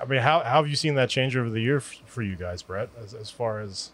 I 0.01 0.05
mean, 0.05 0.21
how, 0.21 0.41
how 0.41 0.63
have 0.63 0.69
you 0.69 0.77
seen 0.77 0.95
that 0.97 1.09
change 1.09 1.37
over 1.37 1.49
the 1.49 1.61
year 1.61 1.79
f- 1.79 2.03
for 2.05 2.23
you 2.23 2.37
guys, 2.37 2.63
Brett, 2.63 2.91
as, 3.03 3.15
as 3.15 3.31
far 3.31 3.61
as 3.61 3.91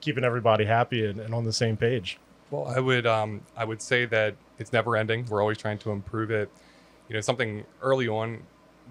keeping 0.00 0.24
everybody 0.24 0.64
happy 0.64 1.06
and, 1.06 1.20
and 1.20 1.34
on 1.34 1.44
the 1.44 1.52
same 1.52 1.76
page? 1.76 2.18
Well, 2.50 2.66
I 2.66 2.80
would 2.80 3.06
um, 3.06 3.42
I 3.56 3.64
would 3.64 3.80
say 3.80 4.04
that 4.06 4.34
it's 4.58 4.72
never 4.72 4.96
ending. 4.96 5.26
We're 5.26 5.40
always 5.40 5.58
trying 5.58 5.78
to 5.78 5.90
improve 5.90 6.30
it. 6.30 6.50
You 7.08 7.14
know, 7.14 7.20
something 7.20 7.64
early 7.82 8.08
on 8.08 8.42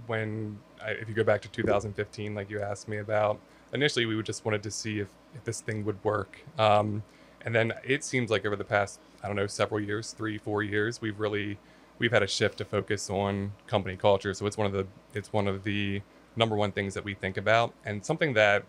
when 0.08 0.60
I, 0.84 0.92
if 0.92 1.08
you 1.08 1.14
go 1.14 1.24
back 1.24 1.42
to 1.44 1.50
2015, 1.50 2.36
like 2.36 2.50
you 2.50 2.62
asked 2.62 2.88
me 2.88 2.98
about, 2.98 3.40
initially 3.74 4.06
we 4.06 4.22
just 4.24 4.46
wanted 4.46 4.64
to 4.64 4.72
see 4.72 5.00
if, 5.00 5.08
if 5.36 5.44
this 5.44 5.62
thing 5.62 5.86
would 5.86 6.04
work. 6.04 6.40
Um, 6.58 7.04
and 7.46 7.54
then 7.54 7.74
it 7.84 8.04
seems 8.04 8.32
like 8.32 8.46
over 8.46 8.56
the 8.56 8.64
past 8.64 9.00
I 9.24 9.28
don't 9.28 9.36
know 9.36 9.48
several 9.48 9.80
years, 9.80 10.12
three 10.12 10.38
four 10.38 10.64
years, 10.64 11.02
we've 11.02 11.20
really 11.20 11.58
we've 12.00 12.12
had 12.12 12.24
a 12.24 12.28
shift 12.28 12.58
to 12.60 12.66
focus 12.66 13.10
on 13.10 13.54
company 13.68 13.96
culture. 13.96 14.34
So 14.34 14.46
it's 14.46 14.58
one 14.58 14.68
of 14.68 14.74
the 14.74 14.88
it's 15.14 15.32
one 15.32 15.48
of 15.48 15.64
the 15.64 16.02
number 16.36 16.56
one 16.56 16.72
things 16.72 16.94
that 16.96 17.04
we 17.04 17.14
think 17.14 17.38
about, 17.38 17.74
and 17.86 18.06
something 18.06 18.34
that 18.34 18.64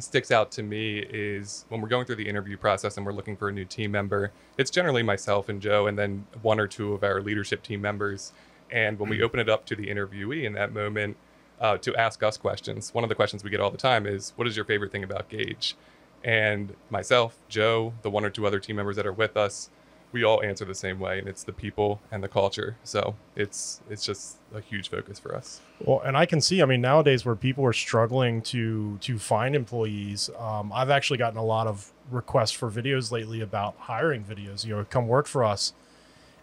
sticks 0.00 0.30
out 0.30 0.50
to 0.52 0.62
me 0.62 0.98
is 0.98 1.64
when 1.68 1.80
we're 1.80 1.88
going 1.88 2.04
through 2.04 2.16
the 2.16 2.28
interview 2.28 2.56
process 2.56 2.96
and 2.96 3.06
we're 3.06 3.12
looking 3.12 3.36
for 3.36 3.48
a 3.48 3.52
new 3.52 3.64
team 3.64 3.90
member, 3.92 4.32
it's 4.58 4.70
generally 4.70 5.02
myself 5.02 5.48
and 5.48 5.62
Joe, 5.62 5.86
and 5.86 5.98
then 5.98 6.26
one 6.42 6.60
or 6.60 6.66
two 6.66 6.92
of 6.92 7.02
our 7.02 7.20
leadership 7.20 7.62
team 7.62 7.80
members. 7.80 8.32
And 8.70 8.98
when 8.98 9.08
we 9.08 9.22
open 9.22 9.40
it 9.40 9.48
up 9.48 9.64
to 9.66 9.76
the 9.76 9.86
interviewee 9.86 10.44
in 10.44 10.52
that 10.54 10.72
moment 10.72 11.16
uh, 11.60 11.78
to 11.78 11.94
ask 11.96 12.22
us 12.22 12.36
questions, 12.36 12.92
one 12.92 13.04
of 13.04 13.08
the 13.08 13.14
questions 13.14 13.44
we 13.44 13.50
get 13.50 13.60
all 13.60 13.70
the 13.70 13.78
time 13.78 14.06
is, 14.06 14.32
What 14.36 14.48
is 14.48 14.56
your 14.56 14.64
favorite 14.64 14.92
thing 14.92 15.04
about 15.04 15.28
Gage? 15.28 15.76
And 16.24 16.74
myself, 16.90 17.38
Joe, 17.48 17.94
the 18.02 18.10
one 18.10 18.24
or 18.24 18.30
two 18.30 18.46
other 18.46 18.58
team 18.58 18.76
members 18.76 18.96
that 18.96 19.06
are 19.06 19.12
with 19.12 19.36
us, 19.36 19.70
we 20.16 20.24
all 20.24 20.42
answer 20.42 20.64
the 20.64 20.74
same 20.74 20.98
way, 20.98 21.18
and 21.18 21.28
it's 21.28 21.44
the 21.44 21.52
people 21.52 22.00
and 22.10 22.24
the 22.24 22.28
culture. 22.28 22.76
So 22.84 23.14
it's 23.36 23.82
it's 23.90 24.02
just 24.04 24.38
a 24.54 24.60
huge 24.62 24.88
focus 24.88 25.18
for 25.18 25.34
us. 25.34 25.60
Well, 25.84 26.00
and 26.00 26.16
I 26.16 26.24
can 26.24 26.40
see, 26.40 26.62
I 26.62 26.64
mean, 26.64 26.80
nowadays 26.80 27.26
where 27.26 27.36
people 27.36 27.66
are 27.66 27.74
struggling 27.74 28.40
to 28.42 28.96
to 29.02 29.18
find 29.18 29.54
employees, 29.54 30.30
um, 30.38 30.72
I've 30.72 30.88
actually 30.88 31.18
gotten 31.18 31.38
a 31.38 31.44
lot 31.44 31.66
of 31.66 31.92
requests 32.10 32.52
for 32.52 32.70
videos 32.70 33.12
lately 33.12 33.42
about 33.42 33.76
hiring 33.76 34.24
videos. 34.24 34.64
You 34.64 34.76
know, 34.76 34.86
come 34.88 35.06
work 35.06 35.26
for 35.26 35.44
us, 35.44 35.74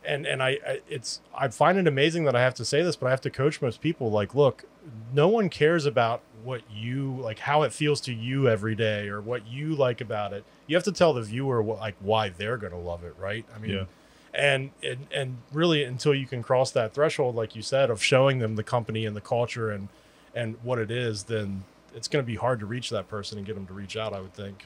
and 0.05 0.27
and 0.27 0.43
I, 0.43 0.59
I 0.67 0.81
it's 0.87 1.21
I 1.35 1.47
find 1.47 1.79
it 1.79 1.87
amazing 1.87 2.25
that 2.25 2.35
I 2.35 2.41
have 2.41 2.53
to 2.55 2.65
say 2.65 2.83
this, 2.83 2.95
but 2.95 3.07
I 3.07 3.09
have 3.09 3.21
to 3.21 3.31
coach 3.31 3.59
most 3.59 3.81
people. 3.81 4.11
Like, 4.11 4.35
look, 4.35 4.65
no 5.11 5.27
one 5.27 5.49
cares 5.49 5.87
about 5.87 6.21
what 6.43 6.61
you 6.71 7.15
like, 7.15 7.39
how 7.39 7.63
it 7.63 7.73
feels 7.73 7.99
to 8.01 8.13
you 8.13 8.47
every 8.47 8.75
day, 8.75 9.07
or 9.07 9.19
what 9.19 9.47
you 9.47 9.73
like 9.73 9.99
about 9.99 10.31
it. 10.31 10.45
You 10.67 10.75
have 10.75 10.83
to 10.85 10.91
tell 10.91 11.13
the 11.13 11.21
viewer 11.21 11.61
what, 11.61 11.79
like 11.79 11.95
why 11.99 12.29
they're 12.29 12.57
gonna 12.57 12.79
love 12.79 13.03
it, 13.03 13.15
right? 13.19 13.45
I 13.55 13.59
mean, 13.59 13.71
Yeah. 13.71 13.85
and, 14.33 14.71
and 14.81 15.07
and 15.13 15.37
really 15.51 15.83
until 15.83 16.13
you 16.15 16.25
can 16.25 16.41
cross 16.41 16.71
that 16.71 16.93
threshold 16.93 17.35
like 17.35 17.55
you 17.55 17.61
said 17.61 17.89
of 17.89 18.01
showing 18.03 18.39
them 18.39 18.55
the 18.55 18.63
company 18.63 19.05
and 19.05 19.15
the 19.15 19.21
culture 19.21 19.69
and 19.69 19.89
and 20.33 20.55
what 20.63 20.79
it 20.79 20.89
is 20.89 21.23
then 21.25 21.63
it's 21.95 22.07
going 22.07 22.23
to 22.23 22.25
be 22.25 22.35
hard 22.35 22.59
to 22.59 22.65
reach 22.65 22.89
that 22.89 23.07
person 23.07 23.37
and 23.37 23.45
get 23.45 23.53
them 23.53 23.67
to 23.67 23.73
reach 23.73 23.95
out 23.95 24.11
i 24.13 24.19
would 24.19 24.33
think 24.33 24.65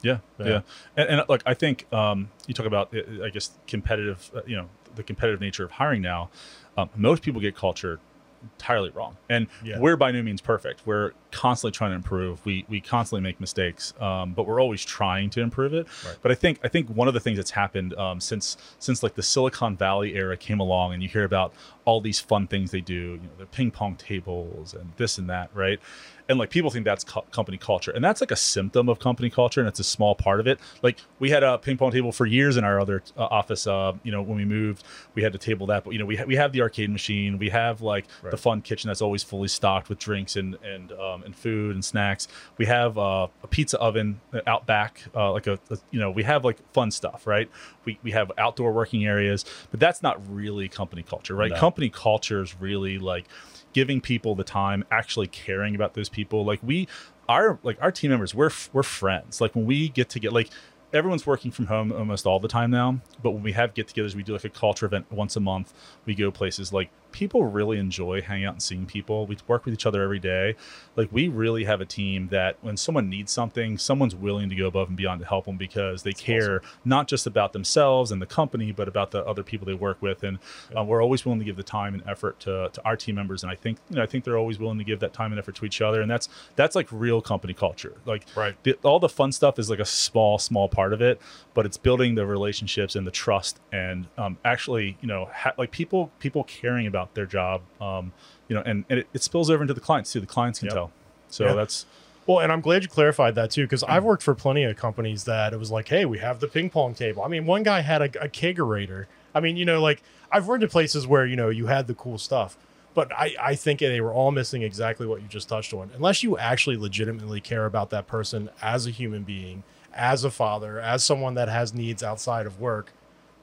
Yeah, 0.00 0.18
Yeah. 0.38 0.46
yeah, 0.46 0.60
And, 0.96 1.08
and 1.10 1.22
look, 1.28 1.42
I 1.44 1.52
think 1.54 1.92
um, 1.92 2.30
you 2.46 2.54
talk 2.54 2.64
about, 2.66 2.92
I 3.22 3.28
guess, 3.28 3.50
competitive. 3.66 4.30
Uh, 4.34 4.40
you 4.46 4.56
know, 4.56 4.68
the 4.96 5.02
competitive 5.02 5.40
nature 5.40 5.64
of 5.64 5.70
hiring 5.72 6.02
now. 6.02 6.28
Um, 6.76 6.88
most 6.96 7.22
people 7.22 7.40
get 7.40 7.54
culture 7.54 8.00
entirely 8.42 8.90
wrong, 8.90 9.16
and 9.28 9.46
Yeah. 9.62 9.78
we're 9.78 9.96
by 9.96 10.10
no 10.10 10.22
means 10.22 10.40
perfect. 10.40 10.80
We're 10.86 11.12
constantly 11.32 11.72
trying 11.72 11.90
to 11.90 11.96
improve. 11.96 12.44
We 12.46 12.64
we 12.68 12.80
constantly 12.80 13.22
make 13.22 13.40
mistakes, 13.40 13.94
um, 14.00 14.34
but 14.34 14.46
we're 14.46 14.60
always 14.60 14.84
trying 14.84 15.30
to 15.30 15.40
improve 15.40 15.74
it. 15.74 15.88
Right. 16.06 16.16
But 16.22 16.30
I 16.30 16.34
think 16.34 16.60
I 16.62 16.68
think 16.68 16.88
one 16.90 17.08
of 17.08 17.14
the 17.14 17.20
things 17.20 17.38
that's 17.38 17.50
happened 17.50 17.94
um, 17.94 18.20
since 18.20 18.56
since 18.78 19.02
like 19.02 19.14
the 19.14 19.22
Silicon 19.22 19.76
Valley 19.76 20.14
era 20.14 20.36
came 20.36 20.60
along, 20.60 20.94
and 20.94 21.02
you 21.02 21.08
hear 21.08 21.24
about 21.24 21.52
all 21.84 22.00
these 22.00 22.20
fun 22.20 22.46
things 22.46 22.70
they 22.70 22.80
do, 22.80 22.94
you 22.94 23.16
know, 23.16 23.36
the 23.38 23.46
ping 23.46 23.70
pong 23.70 23.96
tables 23.96 24.74
and 24.74 24.92
this 24.96 25.18
and 25.18 25.28
that, 25.28 25.50
right? 25.52 25.80
And 26.28 26.38
like 26.38 26.50
people 26.50 26.70
think 26.70 26.84
that's 26.84 27.02
co- 27.02 27.24
company 27.32 27.58
culture, 27.58 27.90
and 27.90 28.04
that's 28.04 28.20
like 28.20 28.30
a 28.30 28.36
symptom 28.36 28.88
of 28.88 29.00
company 29.00 29.28
culture, 29.28 29.60
and 29.60 29.68
it's 29.68 29.80
a 29.80 29.84
small 29.84 30.14
part 30.14 30.38
of 30.38 30.46
it. 30.46 30.60
Like 30.82 30.98
we 31.18 31.30
had 31.30 31.42
a 31.42 31.58
ping 31.58 31.76
pong 31.76 31.90
table 31.90 32.12
for 32.12 32.26
years 32.26 32.56
in 32.56 32.64
our 32.64 32.80
other 32.80 33.02
uh, 33.16 33.24
office. 33.24 33.66
Uh, 33.66 33.94
you 34.04 34.12
know, 34.12 34.22
when 34.22 34.36
we 34.36 34.44
moved, 34.44 34.84
we 35.14 35.22
had 35.22 35.32
to 35.32 35.38
table 35.38 35.66
that, 35.66 35.82
but 35.82 35.92
you 35.92 35.98
know, 35.98 36.06
we 36.06 36.16
ha- 36.16 36.24
we 36.24 36.36
have 36.36 36.52
the 36.52 36.62
arcade 36.62 36.90
machine, 36.90 37.38
we 37.38 37.48
have 37.48 37.82
like 37.82 38.06
the 38.30 38.36
fun 38.36 38.62
kitchen 38.62 38.88
that's 38.88 39.02
always 39.02 39.22
fully 39.22 39.48
stocked 39.48 39.88
with 39.88 39.98
drinks 39.98 40.36
and 40.36 40.56
and 40.62 40.92
um, 40.92 41.21
and 41.24 41.34
food 41.34 41.74
and 41.74 41.84
snacks. 41.84 42.28
We 42.58 42.66
have 42.66 42.98
uh, 42.98 43.28
a 43.42 43.46
pizza 43.46 43.78
oven 43.78 44.20
out 44.46 44.66
back, 44.66 45.02
uh, 45.14 45.32
like 45.32 45.46
a, 45.46 45.58
a 45.70 45.78
you 45.90 46.00
know, 46.00 46.10
we 46.10 46.22
have 46.22 46.44
like 46.44 46.58
fun 46.72 46.90
stuff, 46.90 47.26
right? 47.26 47.50
We 47.84 47.98
we 48.02 48.10
have 48.12 48.30
outdoor 48.38 48.72
working 48.72 49.04
areas, 49.04 49.44
but 49.70 49.80
that's 49.80 50.02
not 50.02 50.20
really 50.32 50.68
company 50.68 51.02
culture, 51.02 51.34
right? 51.34 51.50
No. 51.50 51.56
Company 51.58 51.90
culture 51.90 52.42
is 52.42 52.54
really 52.60 52.98
like 52.98 53.26
giving 53.72 54.00
people 54.00 54.34
the 54.34 54.44
time, 54.44 54.84
actually 54.90 55.26
caring 55.26 55.74
about 55.74 55.94
those 55.94 56.08
people. 56.08 56.44
Like 56.44 56.60
we, 56.62 56.88
our 57.28 57.58
like 57.62 57.78
our 57.80 57.92
team 57.92 58.10
members, 58.10 58.34
we're 58.34 58.50
we're 58.72 58.82
friends. 58.82 59.40
Like 59.40 59.54
when 59.54 59.66
we 59.66 59.88
get 59.88 60.08
to 60.10 60.20
get 60.20 60.32
like 60.32 60.50
everyone's 60.92 61.26
working 61.26 61.50
from 61.50 61.66
home 61.66 61.90
almost 61.92 62.26
all 62.26 62.38
the 62.38 62.48
time 62.48 62.70
now. 62.70 63.00
But 63.22 63.30
when 63.30 63.42
we 63.42 63.52
have 63.52 63.74
get-togethers, 63.74 64.14
we 64.14 64.22
do 64.22 64.34
like 64.34 64.44
a 64.44 64.50
culture 64.50 64.86
event 64.86 65.10
once 65.10 65.36
a 65.36 65.40
month. 65.40 65.72
We 66.04 66.14
go 66.14 66.30
places 66.30 66.72
like 66.72 66.90
people 67.12 67.44
really 67.44 67.78
enjoy 67.78 68.22
hanging 68.22 68.46
out 68.46 68.54
and 68.54 68.62
seeing 68.62 68.86
people. 68.86 69.26
We 69.26 69.36
work 69.46 69.64
with 69.64 69.74
each 69.74 69.86
other 69.86 70.02
every 70.02 70.18
day. 70.18 70.56
Like 70.96 71.08
we 71.12 71.28
really 71.28 71.64
have 71.64 71.80
a 71.80 71.84
team 71.84 72.28
that 72.28 72.56
when 72.62 72.76
someone 72.76 73.08
needs 73.08 73.30
something, 73.32 73.78
someone's 73.78 74.14
willing 74.14 74.48
to 74.48 74.54
go 74.56 74.66
above 74.66 74.88
and 74.88 74.96
beyond 74.96 75.20
to 75.20 75.26
help 75.26 75.44
them 75.46 75.56
because 75.56 76.02
they 76.02 76.12
care 76.12 76.62
not 76.84 77.08
just 77.08 77.26
about 77.26 77.52
themselves 77.52 78.10
and 78.10 78.20
the 78.20 78.26
company, 78.26 78.72
but 78.72 78.88
about 78.88 79.10
the 79.10 79.24
other 79.26 79.42
people 79.42 79.66
they 79.66 79.74
work 79.74 80.00
with. 80.00 80.24
And 80.24 80.38
uh, 80.76 80.82
we're 80.84 81.02
always 81.02 81.24
willing 81.24 81.38
to 81.40 81.44
give 81.44 81.56
the 81.56 81.62
time 81.62 81.94
and 81.94 82.02
effort 82.08 82.40
to, 82.40 82.70
to 82.72 82.84
our 82.84 82.96
team 82.96 83.14
members. 83.14 83.42
And 83.42 83.52
I 83.52 83.54
think 83.54 83.78
you 83.90 83.96
know 83.96 84.02
I 84.02 84.06
think 84.06 84.24
they're 84.24 84.38
always 84.38 84.58
willing 84.58 84.78
to 84.78 84.84
give 84.84 85.00
that 85.00 85.12
time 85.12 85.32
and 85.32 85.38
effort 85.38 85.54
to 85.56 85.64
each 85.64 85.80
other. 85.80 86.00
And 86.00 86.10
that's 86.10 86.28
that's 86.56 86.74
like 86.74 86.88
real 86.90 87.20
company 87.20 87.54
culture. 87.54 87.94
Like 88.06 88.26
Right. 88.34 88.54
the, 88.62 88.74
all 88.82 88.98
the 89.00 89.08
fun 89.08 89.32
stuff 89.32 89.58
is 89.58 89.68
like 89.68 89.78
a 89.80 89.84
small 89.84 90.38
small 90.38 90.68
part 90.68 90.92
of 90.92 91.02
it, 91.02 91.20
but 91.54 91.66
it's 91.66 91.76
building 91.76 92.14
the 92.14 92.26
relationships 92.26 92.96
and 92.96 93.06
the 93.06 93.10
trust 93.10 93.60
and 93.72 94.06
um, 94.16 94.38
actually 94.44 94.96
you 95.00 95.08
know 95.08 95.28
ha- 95.32 95.52
like 95.58 95.70
people 95.70 96.10
people 96.18 96.44
caring 96.44 96.86
about 96.86 97.01
their 97.14 97.26
job. 97.26 97.62
Um, 97.80 98.12
you 98.48 98.56
know, 98.56 98.62
and, 98.64 98.84
and 98.90 99.00
it, 99.00 99.06
it 99.14 99.22
spills 99.22 99.50
over 99.50 99.62
into 99.62 99.74
the 99.74 99.80
clients 99.80 100.12
too. 100.12 100.20
The 100.20 100.26
clients 100.26 100.58
can 100.58 100.66
Yep. 100.66 100.74
tell. 100.74 100.90
So 101.28 101.44
Yeah. 101.46 101.54
that's 101.54 101.86
Well, 102.26 102.38
and 102.40 102.52
I'm 102.52 102.60
glad 102.60 102.82
you 102.82 102.88
clarified 102.88 103.34
that 103.34 103.50
too, 103.50 103.64
because 103.64 103.82
I've 103.82 104.04
worked 104.04 104.22
for 104.22 104.34
plenty 104.34 104.62
of 104.64 104.76
companies 104.76 105.24
that 105.24 105.52
it 105.52 105.58
was 105.58 105.70
like, 105.72 105.88
hey, 105.88 106.04
we 106.04 106.18
have 106.18 106.38
the 106.40 106.46
ping 106.46 106.70
pong 106.70 106.94
table. 106.94 107.22
I 107.24 107.28
mean, 107.28 107.46
one 107.46 107.62
guy 107.64 107.80
had 107.80 108.00
a, 108.02 108.24
a 108.24 108.28
kegerator. 108.28 109.06
I 109.34 109.40
mean, 109.40 109.56
you 109.56 109.64
know, 109.64 109.80
like 109.80 110.02
I've 110.30 110.46
worked 110.46 110.62
in 110.62 110.68
places 110.68 111.06
where 111.06 111.26
you 111.26 111.34
know 111.36 111.48
you 111.48 111.66
had 111.66 111.86
the 111.88 111.94
cool 111.94 112.18
stuff, 112.18 112.56
but 112.94 113.10
I 113.12 113.34
I 113.40 113.54
think 113.56 113.80
they 113.80 114.00
were 114.00 114.12
all 114.12 114.30
missing 114.30 114.62
exactly 114.62 115.06
what 115.06 115.20
you 115.22 115.26
just 115.28 115.48
touched 115.48 115.72
on. 115.74 115.90
Unless 115.96 116.22
you 116.22 116.38
actually 116.38 116.76
legitimately 116.76 117.40
care 117.40 117.64
about 117.66 117.90
that 117.90 118.06
person 118.06 118.50
as 118.62 118.86
a 118.86 118.90
human 118.90 119.22
being, 119.24 119.62
as 119.92 120.22
a 120.24 120.30
father, 120.30 120.78
as 120.78 121.02
someone 121.04 121.34
that 121.34 121.48
has 121.48 121.74
needs 121.74 122.02
outside 122.02 122.46
of 122.46 122.60
work, 122.60 122.92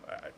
I, 0.07 0.29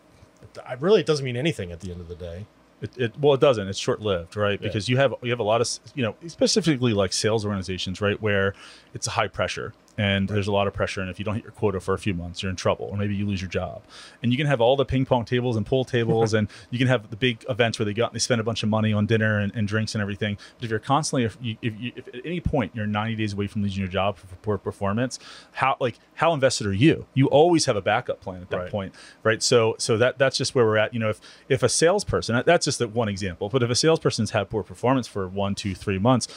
I 0.66 0.74
really 0.74 1.02
it 1.02 1.06
doesn't 1.06 1.24
mean 1.26 1.38
anything 1.38 1.72
at 1.72 1.82
the 1.82 1.92
end 1.92 2.02
of 2.02 2.08
the 2.08 2.16
day. 2.16 2.46
It, 2.82 2.98
it 2.98 3.20
well, 3.20 3.34
it 3.34 3.40
doesn't. 3.40 3.68
It's 3.68 3.78
short 3.78 4.02
lived, 4.02 4.36
right? 4.36 4.60
Yeah. 4.60 4.68
Because 4.68 4.90
you 4.90 4.98
have 4.98 5.14
you 5.22 5.30
have 5.30 5.40
a 5.40 5.44
lot 5.44 5.62
of 5.62 5.70
you 5.96 6.04
know 6.04 6.16
specifically 6.28 6.94
like 6.94 7.14
sales 7.14 7.46
organizations, 7.46 8.02
right, 8.02 8.20
where 8.22 8.54
it's 8.94 9.08
a 9.08 9.12
high 9.12 9.28
pressure 9.28 9.74
and 10.02 10.28
there's 10.28 10.48
a 10.48 10.52
lot 10.52 10.66
of 10.68 10.74
pressure, 10.74 11.02
and 11.02 11.10
if 11.10 11.20
you 11.20 11.26
don't 11.26 11.36
hit 11.36 11.44
your 11.44 11.52
quota 11.52 11.80
for 11.80 11.94
a 11.94 12.00
few 12.00 12.14
months, 12.14 12.42
you're 12.42 12.50
in 12.50 12.56
trouble, 12.56 12.86
or 12.92 12.98
maybe 12.98 13.14
you 13.16 13.26
lose 13.28 13.42
your 13.42 13.50
job. 13.50 13.84
And 14.24 14.32
you 14.32 14.38
can 14.38 14.48
have 14.48 14.60
all 14.60 14.76
the 14.76 14.86
ping 14.86 15.06
pong 15.06 15.26
tables 15.26 15.56
and 15.58 15.66
pool 15.66 15.86
tables, 15.86 16.34
and 16.38 16.48
you 16.72 16.80
can 16.80 16.88
have 16.88 17.10
the 17.10 17.16
big 17.16 17.46
events 17.48 17.78
where 17.78 17.86
they 17.86 17.94
go 17.94 18.04
out 18.06 18.12
and 18.12 18.16
they 18.16 18.20
spend 18.20 18.42
a 18.42 18.44
bunch 18.44 18.64
of 18.64 18.70
money 18.70 18.92
on 18.94 19.06
dinner 19.06 19.38
and, 19.38 19.54
and 19.56 19.68
drinks 19.68 19.94
and 19.94 20.02
everything. 20.02 20.38
But 20.58 20.66
if 20.66 20.70
you're 20.72 20.80
constantly, 20.80 21.26
if, 21.26 21.38
you, 21.42 21.58
if, 21.62 21.80
you, 21.80 21.92
if 21.96 22.08
at 22.08 22.26
any 22.26 22.40
point 22.40 22.72
you're 22.74 22.88
90 22.88 23.16
days 23.16 23.34
away 23.34 23.48
from 23.48 23.62
losing 23.62 23.80
your 23.80 23.92
job 23.92 24.18
for 24.18 24.26
poor 24.38 24.58
performance, 24.58 25.20
how 25.52 25.78
like 25.80 26.00
how 26.16 26.34
invested 26.34 26.66
are 26.68 26.74
you? 26.74 27.06
You 27.14 27.28
always 27.28 27.66
have 27.66 27.76
a 27.76 27.82
backup 27.82 28.22
plan 28.22 28.42
at 28.42 28.50
that 28.50 28.58
Right. 28.58 28.72
point, 28.72 28.96
right? 29.24 29.42
So 29.44 29.76
so 29.78 29.98
that 29.98 30.18
that's 30.18 30.38
just 30.38 30.56
where 30.56 30.66
we're 30.66 30.78
at. 30.78 30.94
You 30.94 31.00
know, 31.00 31.10
if 31.10 31.22
if 31.50 31.62
a 31.64 31.70
salesperson, 31.70 32.42
that's 32.46 32.66
just 32.66 32.80
that 32.80 32.90
one 32.90 33.10
example, 33.10 33.50
but 33.50 33.62
if 33.62 33.70
a 33.70 33.76
salesperson's 33.76 34.32
had 34.32 34.50
poor 34.50 34.64
performance 34.64 35.08
for 35.08 35.28
one, 35.28 35.54
two, 35.56 35.76
three 35.76 36.00
months, 36.00 36.28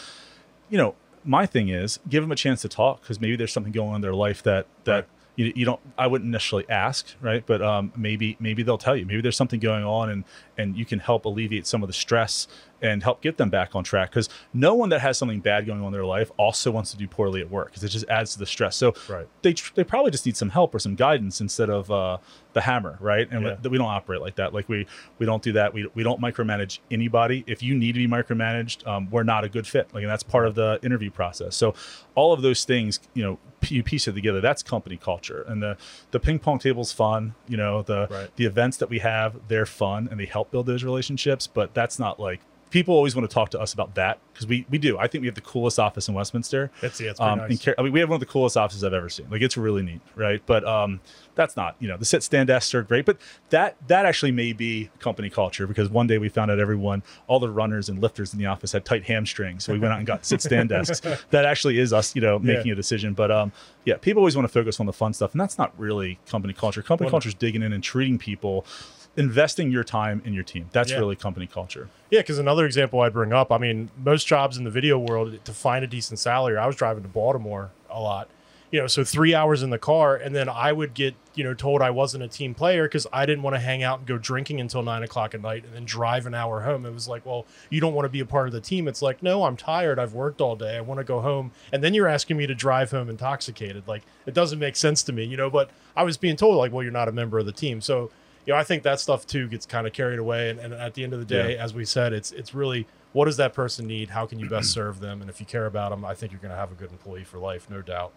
you 0.71 0.78
know, 0.78 0.94
my 1.25 1.47
thing 1.47 1.69
is 1.69 1.99
give 2.09 2.23
them 2.23 2.33
a 2.33 2.37
chance 2.37 2.62
to 2.62 2.69
talk 2.69 3.00
because 3.00 3.21
maybe 3.21 3.37
there's 3.37 3.52
something 3.52 3.73
going 3.73 3.90
on 3.90 3.97
in 3.97 4.00
their 4.02 4.14
life 4.14 4.43
that 4.43 4.66
that 4.85 4.95
Right. 4.95 5.07
you, 5.37 5.52
you 5.57 5.64
don't. 5.64 5.81
I 5.99 6.07
wouldn't 6.07 6.31
necessarily 6.31 6.69
ask, 6.69 7.07
right? 7.21 7.45
But 7.45 7.61
um, 7.61 7.93
maybe 7.97 8.37
maybe 8.38 8.62
they'll 8.62 8.78
tell 8.78 8.95
you. 8.97 9.04
Maybe 9.04 9.21
there's 9.21 9.37
something 9.37 9.59
going 9.59 9.85
on, 9.85 10.09
and 10.11 10.25
and 10.58 10.76
you 10.76 10.84
can 10.84 10.99
help 11.00 11.25
alleviate 11.25 11.66
some 11.66 11.82
of 11.82 11.88
the 11.88 11.92
stress 11.92 12.46
and 12.82 13.02
help 13.02 13.23
get 13.23 13.38
them 13.38 13.49
back 13.49 13.75
on 13.75 13.82
track. 13.82 14.11
Because 14.11 14.28
no 14.52 14.75
one 14.75 14.90
that 14.90 15.00
has 15.00 15.16
something 15.16 15.40
bad 15.40 15.64
going 15.66 15.80
on 15.80 15.87
in 15.87 15.92
their 15.92 16.04
life 16.04 16.30
also 16.37 16.70
wants 16.70 16.90
to 16.90 16.99
do 16.99 17.08
poorly 17.08 17.40
at 17.40 17.50
work 17.50 17.68
because 17.68 17.82
it 17.82 17.88
just 17.88 18.06
adds 18.11 18.34
to 18.34 18.38
the 18.38 18.44
stress. 18.46 18.76
So 18.76 18.92
Right. 19.08 19.26
they 19.42 19.54
tr- 19.54 19.73
they 19.75 19.84
probably 19.84 20.11
just 20.11 20.26
need 20.26 20.37
some 20.37 20.50
help 20.50 20.75
or 20.75 20.78
some 20.78 20.94
guidance 20.94 21.40
instead 21.40 21.70
of 21.70 21.90
uh, 21.90 22.18
the 22.52 22.61
hammer, 22.61 22.99
right? 23.00 23.26
And 23.30 23.44
Yeah. 23.46 23.56
we, 23.62 23.70
we 23.70 23.78
don't 23.78 23.88
operate 23.88 24.20
like 24.20 24.34
that. 24.37 24.52
Like 24.52 24.68
we 24.68 24.87
we 25.18 25.25
don't 25.25 25.42
do 25.42 25.52
that. 25.52 25.73
We, 25.73 25.88
we 25.94 26.02
don't 26.02 26.20
micromanage 26.20 26.80
anybody. 26.90 27.42
If 27.46 27.62
you 27.62 27.75
need 27.75 27.92
to 27.92 27.99
be 28.00 28.06
micromanaged, 28.08 28.87
um, 28.87 29.08
we're 29.11 29.23
not 29.23 29.44
a 29.44 29.49
good 29.49 29.66
fit. 29.66 29.88
Like 29.94 30.02
and 30.02 30.11
that's 30.11 30.23
part 30.23 30.46
of 30.46 30.54
the 30.54 30.78
interview 30.82 31.11
process. 31.11 31.56
So 31.56 31.75
all 32.14 32.32
of 32.34 32.42
those 32.42 32.64
things, 32.64 33.00
you 33.14 33.23
know, 33.25 33.38
you 33.62 33.82
piece 33.82 34.06
it 34.06 34.12
together. 34.12 34.42
That's 34.42 34.62
company 34.62 34.99
culture. 34.99 35.42
And 35.49 35.62
the 35.62 35.78
the 36.11 36.20
ping 36.20 36.38
pong 36.38 36.58
table's 36.58 36.92
fun. 36.92 37.34
You 37.49 37.56
know, 37.56 37.80
the 37.82 38.08
Right. 38.11 38.37
the 38.37 38.44
events 38.44 38.76
that 38.76 38.90
we 38.90 38.99
have, 38.99 39.37
they're 39.49 39.64
fun 39.64 40.06
and 40.11 40.20
they 40.20 40.26
help 40.26 40.44
build 40.51 40.67
those 40.67 40.85
relationships. 40.85 41.47
But 41.47 41.75
that's 41.75 41.99
not 41.99 42.19
like 42.21 42.41
people 42.71 42.93
always 42.93 43.15
want 43.15 43.29
to 43.29 43.33
talk 43.33 43.51
to 43.51 43.61
us 43.61 43.73
about 43.73 43.95
that 43.95 44.19
because 44.33 44.49
we 44.49 44.67
we 44.69 44.79
do. 44.79 44.99
I 44.99 45.07
think 45.07 45.23
we 45.23 45.29
have 45.29 45.37
the 45.37 45.41
coolest 45.41 45.79
office 45.79 46.09
in 46.09 46.15
Westminster. 46.15 46.73
It's 46.83 47.01
yeah, 47.01 47.11
it's 47.11 47.21
Um, 47.21 47.39
nice. 47.39 47.65
Car- 47.65 47.77
I 47.79 47.83
mean, 47.83 47.93
we 47.93 48.01
have 48.01 48.09
one 48.09 48.17
of 48.17 48.21
the 48.21 48.27
coolest 48.27 48.57
offices 48.57 48.83
I've 48.83 48.93
ever 48.93 49.09
seen. 49.09 49.27
Like, 49.31 49.43
it's 49.43 49.57
really 49.57 49.83
neat, 49.83 50.01
right? 50.17 50.43
But 50.45 50.67
um, 50.67 51.01
that's 51.37 51.57
not, 51.57 51.77
you 51.79 51.87
know, 51.87 51.97
the 51.97 52.05
sit 52.05 52.25
stand 52.25 52.49
desks 52.49 52.75
are 52.75 52.83
great, 52.83 53.05
but 53.05 53.19
that 53.51 53.77
that 53.87 54.07
actually 54.07 54.33
may 54.33 54.53
be 54.53 54.91
company 54.99 55.31
culture 55.31 55.69
because 55.69 55.89
one 55.89 56.09
day 56.09 56.19
we 56.19 56.29
found 56.29 56.51
out 56.51 56.59
everyone, 56.59 57.05
all 57.29 57.39
the 57.39 57.49
runners 57.49 57.89
and 57.89 58.03
lifters 58.03 58.33
in 58.33 58.41
the 58.41 58.47
office 58.47 58.73
had 58.73 58.85
tight 58.85 59.05
hamstrings, 59.05 59.63
so 59.65 59.73
we 59.73 59.79
went 59.79 59.93
out 59.93 59.99
and 59.99 60.07
got 60.07 60.27
sit 60.27 60.43
stand 60.43 60.71
desks. 60.71 61.01
That 61.31 61.45
actually 61.45 61.79
is 61.79 61.93
us, 61.93 62.17
you 62.17 62.23
know, 62.23 62.41
making 62.41 62.73
a 62.73 62.75
decision. 62.75 63.15
But 63.15 63.31
um, 63.31 63.53
yeah, 63.85 63.99
people 63.99 64.21
always 64.21 64.35
want 64.37 64.49
to 64.49 64.53
focus 64.53 64.81
on 64.81 64.87
the 64.87 64.93
fun 64.93 65.13
stuff, 65.13 65.31
and 65.31 65.41
that's 65.41 65.59
not 65.59 65.73
really 65.79 66.19
company 66.29 66.53
culture. 66.53 66.83
Company 66.83 67.07
Well, 67.07 67.13
culture 67.13 67.29
is 67.29 67.35
digging 67.35 67.63
in 67.63 67.73
and 67.73 67.85
treating 67.85 68.19
people. 68.19 68.67
Investing 69.16 69.71
your 69.71 69.85
time 69.85 70.23
in 70.25 70.33
your 70.35 70.42
team. 70.42 70.68
That's 70.73 70.90
Yeah. 70.90 70.99
really 70.99 71.16
company 71.16 71.47
culture. 71.47 71.88
Yeah, 72.11 72.21
because 72.21 72.38
another 72.38 72.66
example 72.66 73.00
I'd 73.00 73.12
bring 73.12 73.33
up, 73.33 73.52
I 73.52 73.59
mean, 73.59 73.90
most 74.02 74.26
jobs 74.26 74.56
in 74.56 74.64
the 74.64 74.71
video 74.71 74.99
world 74.99 75.38
to 75.44 75.52
find 75.52 75.85
a 75.85 75.88
decent 75.88 76.18
salary, 76.18 76.56
I 76.56 76.66
was 76.66 76.76
driving 76.76 77.02
to 77.04 77.09
Baltimore 77.09 77.71
a 77.90 78.00
lot, 78.00 78.28
you 78.73 78.80
know, 78.80 78.88
so 78.88 79.04
three 79.04 79.33
hours 79.35 79.62
in 79.62 79.71
the 79.71 79.78
car, 79.78 80.16
and 80.16 80.35
then 80.35 80.49
I 80.49 80.73
would 80.73 80.94
get, 80.94 81.14
you 81.37 81.44
know, 81.44 81.54
told 81.54 81.80
I 81.80 81.90
wasn't 81.90 82.25
a 82.25 82.28
team 82.28 82.54
player 82.54 82.85
because 82.85 83.06
I 83.12 83.25
didn't 83.25 83.42
want 83.42 83.54
to 83.54 83.61
hang 83.61 83.85
out 83.85 83.99
and 84.00 84.06
go 84.09 84.18
drinking 84.18 84.61
until 84.61 84.83
nine 84.83 85.04
o'clock 85.04 85.33
at 85.33 85.40
night 85.40 85.64
and 85.64 85.73
then 85.73 85.85
drive 85.85 86.26
an 86.26 86.35
hour 86.35 86.62
home. 86.62 86.85
It 86.85 86.92
was 86.92 87.06
like, 87.06 87.25
well, 87.25 87.47
you 87.71 87.80
don't 87.80 87.94
want 87.94 88.04
to 88.06 88.09
be 88.09 88.18
a 88.21 88.26
part 88.26 88.49
of 88.49 88.52
the 88.52 88.61
team. 88.61 88.88
It's 88.88 89.00
like, 89.02 89.23
no, 89.23 89.44
I'm 89.44 89.56
tired. 89.56 90.00
I've 90.00 90.12
worked 90.12 90.40
all 90.40 90.56
day. 90.56 90.76
I 90.76 90.80
want 90.80 90.99
to 90.99 91.04
go 91.04 91.21
home. 91.21 91.52
And 91.73 91.85
then 91.85 91.94
you're 91.94 92.09
asking 92.09 92.37
me 92.37 92.49
to 92.49 92.54
drive 92.54 92.90
home 92.90 93.09
intoxicated. 93.09 93.87
Like, 93.87 94.02
it 94.26 94.35
doesn't 94.35 94.59
make 94.59 94.75
sense 94.75 95.04
to 95.04 95.12
me, 95.12 95.23
you 95.25 95.37
know, 95.37 95.50
but 95.50 95.71
I 95.97 96.02
was 96.02 96.16
being 96.16 96.35
told, 96.35 96.56
like, 96.56 96.73
well, 96.73 96.83
you're 96.83 96.90
not 96.92 97.06
a 97.06 97.12
member 97.12 97.38
of 97.38 97.47
the 97.47 97.52
team. 97.52 97.80
So, 97.80 98.11
you 98.47 98.53
know, 98.53 98.59
I 98.59 98.65
think 98.65 98.83
that 98.83 99.01
stuff 99.01 99.27
too 99.27 99.49
gets 99.49 99.67
kind 99.67 99.87
of 99.87 99.93
carried 99.93 100.19
away. 100.19 100.51
And, 100.51 100.61
and 100.61 100.75
at 100.75 100.95
the 100.95 101.03
end 101.03 101.13
of 101.13 101.19
the 101.19 101.25
day, 101.25 101.57
as 101.57 101.75
we 101.75 101.85
said, 101.85 102.13
it's 102.13 102.33
it's 102.33 102.55
really 102.55 102.87
what 103.13 103.27
does 103.27 103.37
that 103.37 103.55
person 103.55 103.87
need? 103.87 104.11
How 104.11 104.27
can 104.27 104.39
you 104.39 104.49
best 104.49 104.71
serve 104.73 105.01
them? 105.01 105.21
And 105.21 105.31
if 105.31 105.41
you 105.41 105.47
care 105.47 105.67
about 105.67 105.91
them, 105.91 106.05
I 106.05 106.15
think 106.15 106.33
you're 106.33 106.41
going 106.41 106.51
to 106.51 106.59
have 106.59 106.73
a 106.73 106.75
good 106.75 106.91
employee 106.91 107.25
for 107.25 107.39
life, 107.39 107.71
no 107.71 107.81
doubt. 107.81 108.13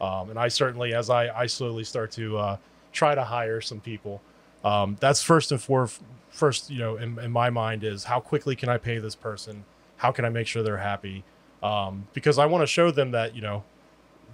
Um, 0.00 0.30
and 0.30 0.38
I 0.38 0.48
certainly, 0.48 0.94
as 0.94 1.08
I, 1.10 1.28
I 1.34 1.46
slowly 1.46 1.84
start 1.84 2.10
to 2.12 2.36
uh, 2.36 2.56
try 2.92 3.14
to 3.14 3.24
hire 3.24 3.60
some 3.60 3.80
people, 3.80 4.20
um, 4.64 4.96
that's 5.00 5.22
first 5.22 5.50
and 5.50 5.60
foremost. 5.60 6.00
First, 6.30 6.68
you 6.68 6.78
know, 6.78 6.96
in, 6.96 7.16
in 7.20 7.30
my 7.30 7.48
mind 7.48 7.84
is 7.84 8.04
how 8.04 8.18
quickly 8.18 8.56
can 8.56 8.68
I 8.68 8.76
pay 8.76 8.98
this 8.98 9.14
person? 9.14 9.64
How 9.98 10.10
can 10.10 10.24
I 10.24 10.30
make 10.30 10.48
sure 10.48 10.64
they're 10.64 10.78
happy? 10.78 11.22
Um, 11.62 12.08
because 12.12 12.38
I 12.38 12.46
want 12.46 12.62
to 12.62 12.66
show 12.66 12.90
them 12.90 13.12
that 13.12 13.36
you 13.36 13.40
know 13.40 13.62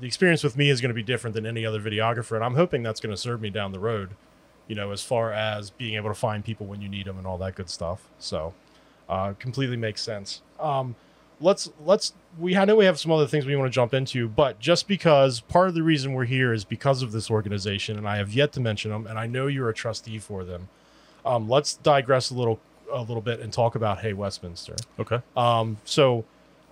the 0.00 0.06
experience 0.06 0.42
with 0.42 0.56
me 0.56 0.70
is 0.70 0.80
going 0.80 0.88
to 0.88 0.94
be 0.94 1.02
different 1.02 1.34
than 1.34 1.44
any 1.44 1.66
other 1.66 1.78
videographer, 1.78 2.36
and 2.36 2.44
I'm 2.44 2.54
hoping 2.54 2.82
that's 2.82 3.00
going 3.00 3.14
to 3.14 3.20
serve 3.20 3.42
me 3.42 3.50
down 3.50 3.72
the 3.72 3.78
road. 3.78 4.10
You 4.70 4.76
know, 4.76 4.92
as 4.92 5.02
far 5.02 5.32
as 5.32 5.70
being 5.70 5.96
able 5.96 6.10
to 6.10 6.14
find 6.14 6.44
people 6.44 6.64
when 6.66 6.80
you 6.80 6.88
need 6.88 7.06
them 7.06 7.18
and 7.18 7.26
all 7.26 7.38
that 7.38 7.56
good 7.56 7.68
stuff. 7.68 8.06
So, 8.20 8.54
uh, 9.08 9.34
completely 9.38 9.76
makes 9.76 10.00
sense. 10.00 10.42
Um, 10.60 10.94
let's 11.40 11.70
let's 11.84 12.12
we 12.38 12.56
I 12.56 12.64
know 12.64 12.76
we 12.76 12.84
have 12.84 12.98
some 12.98 13.10
other 13.10 13.26
things 13.26 13.46
we 13.46 13.56
want 13.56 13.70
to 13.70 13.74
jump 13.74 13.94
into, 13.94 14.28
but 14.28 14.60
just 14.60 14.86
because 14.86 15.40
part 15.40 15.68
of 15.68 15.74
the 15.74 15.82
reason 15.82 16.12
we're 16.12 16.24
here 16.24 16.52
is 16.52 16.64
because 16.64 17.02
of 17.02 17.10
this 17.10 17.30
organization, 17.30 17.98
and 17.98 18.08
I 18.08 18.18
have 18.18 18.32
yet 18.32 18.52
to 18.52 18.60
mention 18.60 18.92
them, 18.92 19.06
and 19.06 19.18
I 19.18 19.26
know 19.26 19.48
you're 19.48 19.68
a 19.68 19.74
trustee 19.74 20.18
for 20.18 20.44
them. 20.44 20.68
Um, 21.26 21.48
let's 21.48 21.74
digress 21.74 22.30
a 22.30 22.34
little 22.34 22.60
a 22.92 23.00
little 23.00 23.22
bit 23.22 23.40
and 23.40 23.52
talk 23.52 23.74
about 23.74 24.00
Hey 24.00 24.12
Westminster. 24.12 24.76
Okay. 24.98 25.20
Um, 25.36 25.78
so 25.84 26.24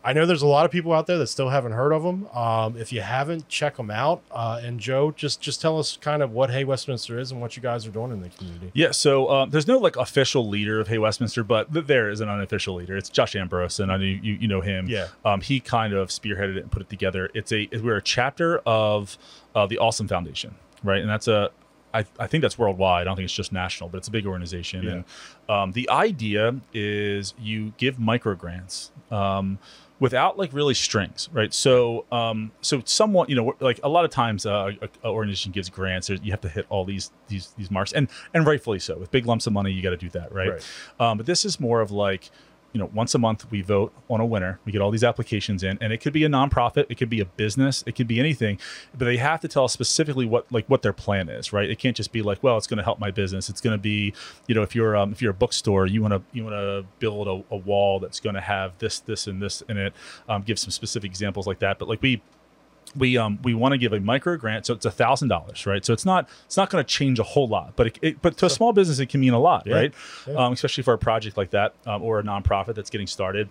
I 0.04 0.12
know 0.12 0.26
there's 0.26 0.42
a 0.42 0.46
lot 0.46 0.64
of 0.64 0.70
people 0.70 0.92
out 0.92 1.06
there 1.06 1.18
that 1.18 1.26
still 1.26 1.48
haven't 1.48 1.72
heard 1.72 1.92
of 1.92 2.02
them. 2.02 2.28
Um, 2.28 2.76
if 2.76 2.92
you 2.92 3.00
haven't, 3.00 3.48
check 3.48 3.76
them 3.76 3.90
out. 3.90 4.22
Uh, 4.30 4.60
and 4.62 4.78
Joe, 4.78 5.10
just 5.10 5.40
just 5.40 5.60
tell 5.60 5.78
us 5.78 5.96
kind 5.96 6.22
of 6.22 6.30
what 6.30 6.50
Hey 6.50 6.64
Westminster 6.64 7.18
is 7.18 7.32
and 7.32 7.40
what 7.40 7.56
you 7.56 7.62
guys 7.62 7.86
are 7.86 7.90
doing 7.90 8.12
in 8.12 8.22
the 8.22 8.28
community. 8.28 8.70
Yeah, 8.74 8.92
so 8.92 9.28
um, 9.30 9.50
there's 9.50 9.66
no 9.66 9.78
like 9.78 9.96
official 9.96 10.48
leader 10.48 10.80
of 10.80 10.88
Hey 10.88 10.98
Westminster, 10.98 11.42
but 11.42 11.66
there 11.72 12.10
is 12.10 12.20
an 12.20 12.28
unofficial 12.28 12.74
leader. 12.74 12.96
It's 12.96 13.08
Josh 13.08 13.34
Ambrose, 13.34 13.80
and 13.80 13.90
I 13.90 13.96
know 13.96 14.04
you, 14.04 14.34
you 14.34 14.48
know 14.48 14.60
him. 14.60 14.88
Yeah. 14.88 15.08
um, 15.24 15.40
he 15.40 15.60
kind 15.60 15.92
of 15.92 16.08
spearheaded 16.08 16.56
it 16.56 16.62
and 16.62 16.70
put 16.70 16.82
it 16.82 16.88
together. 16.88 17.28
It's 17.34 17.52
a 17.52 17.68
we're 17.72 17.96
a 17.96 18.02
chapter 18.02 18.58
of 18.58 19.18
uh, 19.54 19.66
the 19.66 19.78
Awesome 19.78 20.08
Foundation, 20.08 20.54
right? 20.82 21.00
And 21.00 21.10
that's 21.10 21.28
a 21.28 21.50
I, 21.92 22.04
I 22.18 22.26
think 22.26 22.42
that's 22.42 22.58
worldwide. 22.58 23.02
I 23.02 23.04
don't 23.04 23.16
think 23.16 23.24
it's 23.24 23.34
just 23.34 23.52
national, 23.52 23.88
but 23.88 23.98
it's 23.98 24.08
a 24.08 24.10
big 24.10 24.26
organization. 24.26 24.82
Yeah. 24.82 24.90
And 24.90 25.04
um, 25.48 25.72
the 25.72 25.88
idea 25.90 26.60
is 26.72 27.34
you 27.38 27.72
give 27.78 27.98
micro 27.98 28.34
grants. 28.34 28.90
Um, 29.10 29.58
without 30.00 30.38
like 30.38 30.52
really 30.52 30.74
strings 30.74 31.28
right? 31.32 31.52
So 31.52 32.04
um 32.12 32.52
so 32.60 32.82
someone 32.84 33.28
you 33.28 33.36
know 33.36 33.54
like 33.60 33.80
a 33.82 33.88
lot 33.88 34.04
of 34.04 34.10
times 34.10 34.46
uh, 34.46 34.72
a, 34.80 34.88
a 35.04 35.10
organization 35.10 35.52
gives 35.52 35.68
grants 35.68 36.08
you 36.08 36.30
have 36.30 36.40
to 36.42 36.48
hit 36.48 36.66
all 36.68 36.84
these 36.84 37.10
these 37.28 37.52
these 37.56 37.70
marks 37.70 37.92
and 37.92 38.08
and 38.34 38.46
rightfully 38.46 38.78
so. 38.78 38.96
With 38.98 39.10
big 39.10 39.26
lumps 39.26 39.46
of 39.46 39.52
money 39.52 39.72
you 39.72 39.82
got 39.82 39.90
to 39.90 39.96
do 39.96 40.10
that 40.10 40.32
right, 40.32 40.50
Right. 40.50 40.64
Um, 41.00 41.16
but 41.18 41.26
this 41.26 41.44
is 41.44 41.58
more 41.60 41.80
of 41.80 41.90
like 41.90 42.30
you 42.72 42.80
know, 42.80 42.90
once 42.92 43.14
a 43.14 43.18
month 43.18 43.50
we 43.50 43.62
vote 43.62 43.92
on 44.10 44.20
a 44.20 44.26
winner. 44.26 44.60
We 44.64 44.72
get 44.72 44.80
all 44.80 44.90
these 44.90 45.04
applications 45.04 45.62
in, 45.62 45.78
and 45.80 45.92
it 45.92 45.98
could 45.98 46.12
be 46.12 46.24
a 46.24 46.28
nonprofit, 46.28 46.86
it 46.88 46.96
could 46.96 47.08
be 47.08 47.20
a 47.20 47.24
business, 47.24 47.82
it 47.86 47.94
could 47.94 48.06
be 48.06 48.20
anything, 48.20 48.58
but 48.96 49.06
they 49.06 49.16
have 49.16 49.40
to 49.40 49.48
tell 49.48 49.64
us 49.64 49.72
specifically 49.72 50.26
what 50.26 50.50
like 50.52 50.66
what 50.66 50.82
their 50.82 50.92
plan 50.92 51.28
is, 51.28 51.52
right? 51.52 51.68
It 51.68 51.78
can't 51.78 51.96
just 51.96 52.12
be 52.12 52.22
like, 52.22 52.42
well, 52.42 52.56
it's 52.56 52.66
going 52.66 52.78
to 52.78 52.84
help 52.84 52.98
my 52.98 53.10
business. 53.10 53.48
It's 53.48 53.60
going 53.60 53.76
to 53.76 53.82
be, 53.82 54.12
you 54.46 54.54
know, 54.54 54.62
if 54.62 54.74
you're 54.74 54.96
um, 54.96 55.12
if 55.12 55.22
you're 55.22 55.30
a 55.30 55.34
bookstore, 55.34 55.86
you 55.86 56.02
want 56.02 56.12
to 56.12 56.22
you 56.32 56.44
want 56.44 56.54
to 56.54 56.84
build 56.98 57.26
a, 57.26 57.54
a 57.54 57.56
wall 57.56 58.00
that's 58.00 58.20
going 58.20 58.34
to 58.34 58.40
have 58.40 58.76
this, 58.78 59.00
this, 59.00 59.26
and 59.26 59.40
this 59.42 59.62
in 59.68 59.78
it. 59.78 59.94
Um, 60.28 60.42
give 60.42 60.58
some 60.58 60.70
specific 60.70 61.10
examples 61.10 61.46
like 61.46 61.60
that, 61.60 61.78
but 61.78 61.88
like 61.88 62.02
we 62.02 62.22
we 62.96 63.16
um 63.18 63.38
we 63.42 63.54
want 63.54 63.72
to 63.72 63.78
give 63.78 63.92
a 63.92 64.00
micro 64.00 64.36
grant 64.36 64.66
so 64.66 64.74
it's 64.74 64.84
a 64.86 64.90
thousand 64.90 65.28
dollars 65.28 65.66
right 65.66 65.84
so 65.84 65.92
it's 65.92 66.04
not 66.06 66.28
it's 66.46 66.56
not 66.56 66.70
going 66.70 66.82
to 66.82 66.88
change 66.88 67.18
a 67.18 67.22
whole 67.22 67.48
lot 67.48 67.74
but 67.76 67.86
it, 67.88 67.98
it, 68.02 68.22
but 68.22 68.36
to 68.36 68.46
a 68.46 68.50
small 68.50 68.72
business 68.72 68.98
it 68.98 69.06
can 69.06 69.20
mean 69.20 69.32
a 69.34 69.38
lot 69.38 69.66
Yeah. 69.66 69.74
right 69.74 69.94
Yeah. 70.26 70.34
Um, 70.34 70.52
especially 70.52 70.82
for 70.84 70.94
a 70.94 70.98
project 70.98 71.36
like 71.36 71.50
that 71.50 71.74
um, 71.86 72.02
or 72.02 72.18
a 72.18 72.22
nonprofit 72.22 72.74
that's 72.74 72.90
getting 72.90 73.06
started 73.06 73.48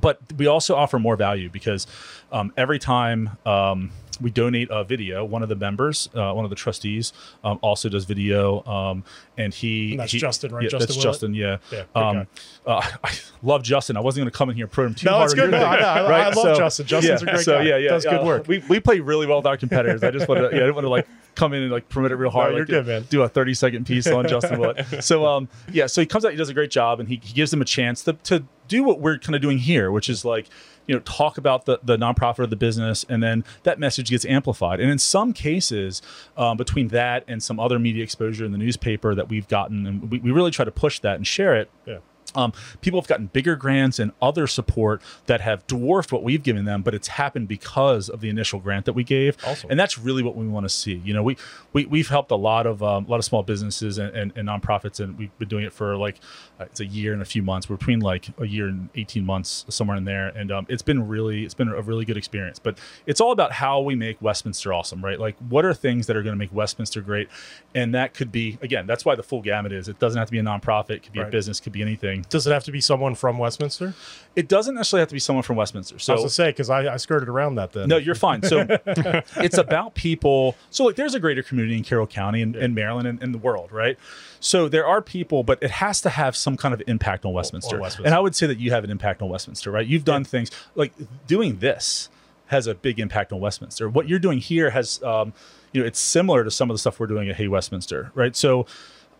but 0.00 0.20
we 0.36 0.46
also 0.46 0.76
offer 0.76 0.98
more 0.98 1.16
value 1.16 1.50
because 1.50 1.86
um, 2.32 2.52
every 2.56 2.78
time 2.78 3.36
um, 3.44 3.90
we 4.20 4.30
donate 4.30 4.68
a 4.70 4.84
video, 4.84 5.24
one 5.24 5.42
of 5.42 5.48
the 5.48 5.56
members, 5.56 6.08
uh, 6.14 6.32
one 6.32 6.44
of 6.44 6.50
the 6.50 6.56
trustees, 6.56 7.12
um, 7.44 7.58
also 7.62 7.88
does 7.88 8.04
video, 8.04 8.64
um, 8.64 9.04
and 9.38 9.52
he 9.54 9.92
And 9.92 10.00
that's 10.00 10.12
he- 10.12 10.18
Justin, 10.18 10.52
right? 10.54 10.64
Yeah, 10.64 10.68
Justin 10.70 10.86
that's 10.88 10.96
Willett? 10.96 11.12
Justin. 11.12 11.34
Yeah. 11.34 11.56
Yeah, 11.72 11.84
Um, 11.94 12.26
uh, 12.66 12.82
I 13.04 13.12
love 13.42 13.62
Justin. 13.62 13.96
I 13.96 14.00
wasn't 14.00 14.22
going 14.24 14.30
to 14.30 14.36
come 14.36 14.50
in 14.50 14.56
here 14.56 14.64
and 14.66 14.72
put 14.72 14.86
him 14.86 14.94
too 14.94 15.06
No, 15.06 15.12
hard. 15.12 15.24
it's 15.26 15.34
good. 15.34 15.50
your 15.50 15.50
No, 15.50 15.58
thing, 15.58 15.66
I 15.68 16.08
right? 16.08 16.26
I 16.26 16.30
love 16.32 16.56
Justin. 16.58 16.86
Justin's 16.86 17.22
a 17.22 17.26
great 17.26 17.40
so, 17.40 17.58
guy. 17.58 17.64
Yeah, 17.64 17.76
yeah, 17.76 17.88
Does 17.90 18.04
good 18.04 18.24
work. 18.26 18.46
We, 18.48 18.58
we 18.68 18.80
play 18.80 19.00
really 19.00 19.26
well 19.26 19.38
with 19.38 19.46
our 19.46 19.56
competitors. 19.56 20.02
I 20.02 20.10
just 20.10 20.28
want 20.28 20.40
to, 20.40 20.44
yeah, 20.56 20.62
I 20.62 20.66
didn't 20.66 20.74
want 20.74 20.84
to 20.84 20.90
like 20.90 21.06
come 21.34 21.52
in 21.54 21.62
and 21.62 21.72
like 21.72 21.88
promote 21.88 22.10
it 22.12 22.16
real 22.16 22.30
hard. 22.30 22.50
No, 22.50 22.56
you're 22.58 22.66
like, 22.66 22.68
good, 22.68 22.86
man. 22.86 23.02
Do 23.08 23.22
a 23.22 23.28
30 23.28 23.54
second 23.54 23.86
piece 23.86 24.06
on 24.06 24.26
Justin 24.28 24.58
Willett. 24.60 24.86
So, 25.04 25.24
um, 25.26 25.48
yeah, 25.72 25.86
so 25.86 26.00
he 26.02 26.06
comes 26.06 26.24
out, 26.24 26.32
he 26.32 26.36
does 26.36 26.48
a 26.50 26.54
great 26.54 26.70
job, 26.70 27.00
and 27.00 27.08
he, 27.08 27.20
he 27.22 27.32
gives 27.32 27.50
them 27.50 27.62
a 27.62 27.64
chance 27.64 28.02
to, 28.04 28.12
to 28.24 28.44
do 28.68 28.82
what 28.82 29.00
we're 29.00 29.18
kind 29.18 29.34
of 29.34 29.40
doing 29.42 29.58
here, 29.58 29.90
which 29.90 30.08
is 30.08 30.24
like, 30.24 30.46
you 30.90 30.96
know, 30.96 31.02
talk 31.04 31.38
about 31.38 31.66
the, 31.66 31.78
the 31.84 31.96
nonprofit 31.96 32.40
or 32.40 32.46
the 32.48 32.56
business, 32.56 33.06
and 33.08 33.22
then 33.22 33.44
that 33.62 33.78
message 33.78 34.10
gets 34.10 34.24
amplified. 34.24 34.80
And 34.80 34.90
in 34.90 34.98
some 34.98 35.32
cases, 35.32 36.02
um, 36.36 36.56
between 36.56 36.88
that 36.88 37.22
and 37.28 37.40
some 37.40 37.60
other 37.60 37.78
media 37.78 38.02
exposure 38.02 38.44
in 38.44 38.50
the 38.50 38.58
newspaper 38.58 39.14
that 39.14 39.28
we've 39.28 39.46
gotten, 39.46 39.86
and 39.86 40.10
we, 40.10 40.18
we 40.18 40.32
really 40.32 40.50
try 40.50 40.64
to 40.64 40.72
push 40.72 40.98
that 40.98 41.14
and 41.14 41.24
share 41.24 41.54
it. 41.54 41.70
Yeah. 41.86 41.98
Um, 42.34 42.52
people 42.80 43.00
have 43.00 43.08
gotten 43.08 43.26
bigger 43.26 43.56
grants 43.56 43.98
and 43.98 44.12
other 44.22 44.46
support 44.46 45.02
that 45.26 45.40
have 45.40 45.66
dwarfed 45.66 46.12
what 46.12 46.22
we've 46.22 46.42
given 46.42 46.64
them, 46.64 46.82
but 46.82 46.94
it's 46.94 47.08
happened 47.08 47.48
because 47.48 48.08
of 48.08 48.20
the 48.20 48.28
initial 48.28 48.60
grant 48.60 48.86
that 48.86 48.92
we 48.92 49.04
gave, 49.04 49.36
Awesome. 49.46 49.70
and 49.70 49.78
that's 49.80 49.98
really 49.98 50.22
what 50.22 50.36
we 50.36 50.46
want 50.46 50.64
to 50.64 50.68
see. 50.68 51.00
You 51.04 51.14
know, 51.14 51.22
we, 51.22 51.36
we 51.72 51.86
we've 51.86 52.08
helped 52.08 52.30
a 52.30 52.36
lot 52.36 52.66
of 52.66 52.82
um, 52.82 53.06
a 53.06 53.08
lot 53.10 53.18
of 53.18 53.24
small 53.24 53.42
businesses 53.42 53.98
and, 53.98 54.14
and, 54.14 54.32
and 54.36 54.48
nonprofits, 54.48 55.00
and 55.00 55.18
we've 55.18 55.36
been 55.38 55.48
doing 55.48 55.64
it 55.64 55.72
for 55.72 55.96
like 55.96 56.18
uh, 56.60 56.64
it's 56.64 56.80
a 56.80 56.86
year 56.86 57.12
and 57.12 57.22
a 57.22 57.24
few 57.24 57.42
months. 57.42 57.68
We're 57.68 57.76
between 57.76 58.00
like 58.00 58.28
a 58.38 58.46
year 58.46 58.68
and 58.68 58.88
eighteen 58.94 59.24
months, 59.24 59.64
somewhere 59.68 59.96
in 59.96 60.04
there, 60.04 60.28
and 60.28 60.50
um, 60.52 60.66
it's 60.68 60.82
been 60.82 61.08
really 61.08 61.44
it's 61.44 61.54
been 61.54 61.68
a 61.68 61.80
really 61.82 62.04
good 62.04 62.16
experience. 62.16 62.58
But 62.58 62.78
it's 63.06 63.20
all 63.20 63.32
about 63.32 63.52
how 63.52 63.80
we 63.80 63.94
make 63.94 64.20
Westminster 64.22 64.72
awesome, 64.72 65.04
right? 65.04 65.18
Like, 65.18 65.36
what 65.48 65.64
are 65.64 65.74
things 65.74 66.06
that 66.06 66.16
are 66.16 66.22
going 66.22 66.34
to 66.34 66.38
make 66.38 66.52
Westminster 66.52 67.00
great, 67.00 67.28
and 67.74 67.94
that 67.94 68.14
could 68.14 68.30
be 68.30 68.58
again, 68.62 68.86
that's 68.86 69.04
why 69.04 69.14
the 69.14 69.22
full 69.22 69.42
gamut 69.42 69.72
is. 69.72 69.88
It 69.88 69.98
doesn't 69.98 70.18
have 70.18 70.28
to 70.28 70.32
be 70.32 70.38
a 70.38 70.42
nonprofit, 70.42 70.90
it 70.90 71.02
could 71.02 71.12
be 71.12 71.20
Right. 71.20 71.28
a 71.28 71.30
business, 71.30 71.58
it 71.58 71.62
could 71.62 71.72
be 71.72 71.82
anything. 71.82 72.19
Does 72.28 72.46
it 72.46 72.52
have 72.52 72.64
to 72.64 72.72
be 72.72 72.80
someone 72.80 73.14
from 73.14 73.38
Westminster? 73.38 73.94
It 74.36 74.48
doesn't 74.48 74.74
necessarily 74.74 75.02
have 75.02 75.08
to 75.08 75.14
be 75.14 75.20
someone 75.20 75.42
from 75.42 75.56
Westminster. 75.56 75.94
I 75.94 75.96
was 75.96 76.04
So 76.04 76.16
to 76.16 76.28
say 76.30 76.50
because 76.50 76.70
I, 76.70 76.92
I 76.92 76.96
skirted 76.96 77.28
around 77.28 77.56
that. 77.56 77.72
Then 77.72 77.88
no, 77.88 77.96
you're 77.96 78.14
fine. 78.14 78.42
So 78.42 78.66
it's 78.86 79.58
about 79.58 79.94
people. 79.94 80.56
So 80.70 80.84
like, 80.84 80.96
there's 80.96 81.14
a 81.14 81.20
greater 81.20 81.42
community 81.42 81.76
in 81.76 81.84
Carroll 81.84 82.06
County 82.06 82.42
and, 82.42 82.54
and 82.56 82.74
Maryland 82.74 83.08
and, 83.08 83.22
and 83.22 83.32
the 83.34 83.38
world, 83.38 83.72
right? 83.72 83.98
So 84.40 84.68
there 84.68 84.86
are 84.86 85.02
people, 85.02 85.42
but 85.42 85.62
it 85.62 85.70
has 85.70 86.00
to 86.02 86.10
have 86.10 86.36
some 86.36 86.56
kind 86.56 86.74
of 86.74 86.82
impact 86.86 87.24
on 87.24 87.32
Westminster. 87.32 87.78
Westminster. 87.78 88.06
And 88.06 88.14
I 88.14 88.20
would 88.20 88.34
say 88.34 88.46
that 88.46 88.58
you 88.58 88.70
have 88.70 88.84
an 88.84 88.90
impact 88.90 89.22
on 89.22 89.28
Westminster, 89.28 89.70
right? 89.70 89.86
You've 89.86 90.04
done 90.04 90.24
things 90.24 90.50
like 90.74 90.92
doing 91.26 91.58
this 91.58 92.08
has 92.46 92.66
a 92.66 92.74
big 92.74 92.98
impact 92.98 93.32
on 93.32 93.38
Westminster. 93.40 93.88
What 93.88 94.08
you're 94.08 94.18
doing 94.18 94.38
here 94.38 94.70
has, 94.70 95.00
um, 95.04 95.32
you 95.72 95.80
know, 95.80 95.86
it's 95.86 96.00
similar 96.00 96.42
to 96.42 96.50
some 96.50 96.68
of 96.68 96.74
the 96.74 96.78
stuff 96.78 96.98
we're 96.98 97.06
doing 97.06 97.28
at 97.28 97.36
Hey 97.36 97.46
Westminster, 97.46 98.10
right? 98.14 98.34
So 98.34 98.66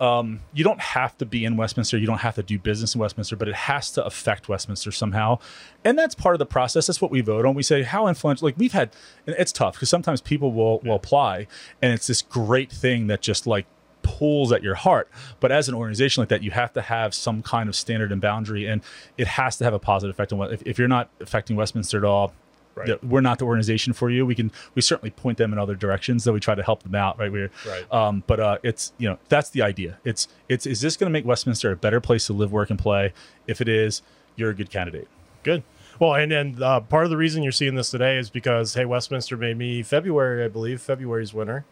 um, 0.00 0.40
you 0.54 0.64
don't 0.64 0.80
have 0.80 1.16
to 1.18 1.26
be 1.26 1.44
in 1.44 1.56
Westminster. 1.58 1.98
You 1.98 2.06
don't 2.06 2.18
have 2.18 2.34
to 2.36 2.42
do 2.42 2.58
business 2.58 2.94
in 2.94 3.00
Westminster, 3.00 3.36
but 3.36 3.48
it 3.48 3.54
has 3.54 3.90
to 3.92 4.04
affect 4.04 4.48
Westminster 4.48 4.90
somehow. 4.90 5.38
And 5.84 5.98
that's 5.98 6.14
part 6.14 6.34
of 6.34 6.38
the 6.38 6.46
process. 6.46 6.86
That's 6.86 7.02
what 7.02 7.10
we 7.10 7.20
vote 7.20 7.44
on. 7.44 7.54
We 7.54 7.62
say 7.62 7.82
how 7.82 8.06
influential. 8.06 8.46
Like 8.46 8.56
we've 8.56 8.72
had, 8.72 8.90
and 9.26 9.36
it's 9.38 9.52
tough 9.52 9.74
because 9.74 9.90
sometimes 9.90 10.22
people 10.22 10.52
will 10.52 10.80
will 10.80 10.94
apply, 10.94 11.46
and 11.82 11.92
it's 11.92 12.06
this 12.06 12.22
great 12.22 12.72
thing 12.72 13.08
that 13.08 13.20
just 13.20 13.46
like 13.46 13.66
pulls 14.02 14.52
at 14.52 14.62
your 14.62 14.74
heart. 14.74 15.10
But 15.38 15.52
as 15.52 15.68
an 15.68 15.74
organization 15.74 16.22
like 16.22 16.30
that, 16.30 16.42
you 16.42 16.50
have 16.52 16.72
to 16.72 16.80
have 16.80 17.14
some 17.14 17.42
kind 17.42 17.68
of 17.68 17.76
standard 17.76 18.10
and 18.10 18.22
boundary, 18.22 18.66
and 18.66 18.80
it 19.18 19.26
has 19.26 19.58
to 19.58 19.64
have 19.64 19.74
a 19.74 19.78
positive 19.78 20.16
effect 20.16 20.32
on 20.32 20.38
what. 20.38 20.50
If, 20.50 20.62
if 20.64 20.78
you're 20.78 20.88
not 20.88 21.10
affecting 21.20 21.56
Westminster 21.56 21.98
at 21.98 22.04
all. 22.04 22.32
Right. 22.74 22.86
that 22.86 23.04
We're 23.04 23.20
not 23.20 23.38
the 23.38 23.44
organization 23.46 23.92
for 23.92 24.10
you. 24.10 24.24
We 24.24 24.34
can 24.34 24.52
we 24.74 24.82
certainly 24.82 25.10
point 25.10 25.38
them 25.38 25.52
in 25.52 25.58
other 25.58 25.74
directions, 25.74 26.24
though 26.24 26.32
we 26.32 26.40
try 26.40 26.54
to 26.54 26.62
help 26.62 26.82
them 26.82 26.94
out. 26.94 27.18
Right, 27.18 27.30
we're 27.30 27.50
Right. 27.66 27.92
um, 27.92 28.22
but 28.26 28.40
uh, 28.40 28.58
it's 28.62 28.92
you 28.98 29.08
know 29.08 29.18
that's 29.28 29.50
the 29.50 29.62
idea. 29.62 29.98
It's 30.04 30.28
it's 30.48 30.66
is 30.66 30.80
this 30.80 30.96
going 30.96 31.10
to 31.10 31.12
make 31.12 31.24
Westminster 31.26 31.72
a 31.72 31.76
better 31.76 32.00
place 32.00 32.26
to 32.26 32.32
live, 32.32 32.52
work, 32.52 32.70
and 32.70 32.78
play? 32.78 33.12
If 33.46 33.60
it 33.60 33.68
is, 33.68 34.02
you're 34.36 34.50
a 34.50 34.54
good 34.54 34.70
candidate. 34.70 35.08
Good. 35.42 35.62
Well, 35.98 36.14
and 36.14 36.32
and 36.32 36.62
uh, 36.62 36.80
part 36.80 37.04
of 37.04 37.10
the 37.10 37.16
reason 37.16 37.42
you're 37.42 37.52
seeing 37.52 37.74
this 37.74 37.90
today 37.90 38.16
is 38.18 38.30
because 38.30 38.74
hey, 38.74 38.84
Westminster 38.84 39.36
made 39.36 39.58
me 39.58 39.82
February, 39.82 40.44
I 40.44 40.48
believe, 40.48 40.80
February's 40.80 41.34
winner. 41.34 41.64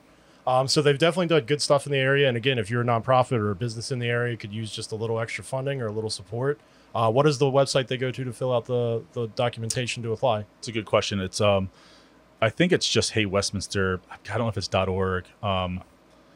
Um, 0.46 0.66
so 0.66 0.80
they've 0.80 0.98
definitely 0.98 1.26
done 1.26 1.44
good 1.44 1.60
stuff 1.60 1.84
in 1.86 1.92
the 1.92 1.98
area. 1.98 2.26
And 2.26 2.36
again, 2.36 2.58
if 2.58 2.70
you're 2.70 2.80
a 2.80 2.84
nonprofit 2.84 3.32
or 3.38 3.50
a 3.50 3.54
business 3.54 3.92
in 3.92 3.98
the 3.98 4.08
area, 4.08 4.34
could 4.36 4.52
use 4.52 4.72
just 4.72 4.92
a 4.92 4.96
little 4.96 5.20
extra 5.20 5.44
funding 5.44 5.82
or 5.82 5.86
a 5.88 5.92
little 5.92 6.08
support. 6.10 6.58
Uh, 6.94 7.10
what 7.10 7.26
is 7.26 7.38
the 7.38 7.46
website 7.46 7.86
they 7.88 7.96
go 7.96 8.10
to 8.10 8.24
to 8.24 8.32
fill 8.32 8.52
out 8.52 8.66
the 8.66 9.02
the 9.12 9.28
documentation 9.28 10.02
to 10.02 10.12
apply? 10.12 10.44
It's 10.58 10.68
a 10.68 10.72
good 10.72 10.86
question. 10.86 11.20
It's 11.20 11.40
um, 11.40 11.70
I 12.40 12.50
think 12.50 12.72
it's 12.72 12.88
just 12.88 13.12
Hey 13.12 13.26
Westminster. 13.26 14.00
I 14.10 14.16
don't 14.24 14.38
know 14.46 14.48
if 14.48 14.56
it's 14.56 14.68
dot 14.68 14.88
.org. 14.88 15.24
Um, 15.42 15.82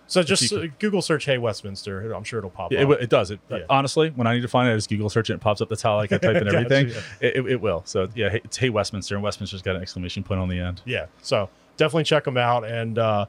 So 0.09 0.23
just 0.23 0.53
uh, 0.53 0.67
Google 0.79 1.01
search 1.01 1.25
"Hey 1.25 1.39
Westminster." 1.39 2.13
I'm 2.13 2.25
sure 2.25 2.39
it'll 2.39 2.51
pop 2.51 2.73
it, 2.73 2.85
up. 2.85 3.01
it 3.01 3.09
does. 3.09 3.31
It 3.31 3.41
Yeah. 3.49 3.61
honestly, 3.71 4.11
when 4.11 4.27
I 4.27 4.35
need 4.35 4.43
to 4.43 4.49
find 4.49 4.69
it, 4.69 4.73
I 4.73 4.77
just 4.77 4.91
Google 4.91 5.09
search 5.09 5.31
it 5.31 5.35
and 5.35 5.41
it 5.41 5.45
pops 5.45 5.61
up. 5.63 5.69
That's 5.71 5.81
how 5.83 5.97
like, 5.97 6.13
I 6.13 6.19
type 6.19 6.37
in 6.37 6.45
Gotcha, 6.45 6.57
everything. 6.59 6.89
yeah. 6.91 7.01
It, 7.29 7.37
it, 7.37 7.47
it 7.53 7.61
will. 7.61 7.83
So 7.87 8.09
yeah, 8.15 8.29
hey, 8.29 8.41
it's 8.45 8.57
Hey 8.59 8.69
Westminster, 8.69 9.15
and 9.15 9.25
Westminster's 9.25 9.63
got 9.63 9.77
an 9.77 9.83
exclamation 9.83 10.23
point 10.23 10.41
on 10.41 10.49
the 10.49 10.59
end. 10.59 10.83
yeah 10.85 11.07
so 11.23 11.49
definitely 11.79 12.05
check 12.05 12.25
them 12.25 12.37
out 12.37 12.65
and 12.65 12.99
uh, 12.99 13.25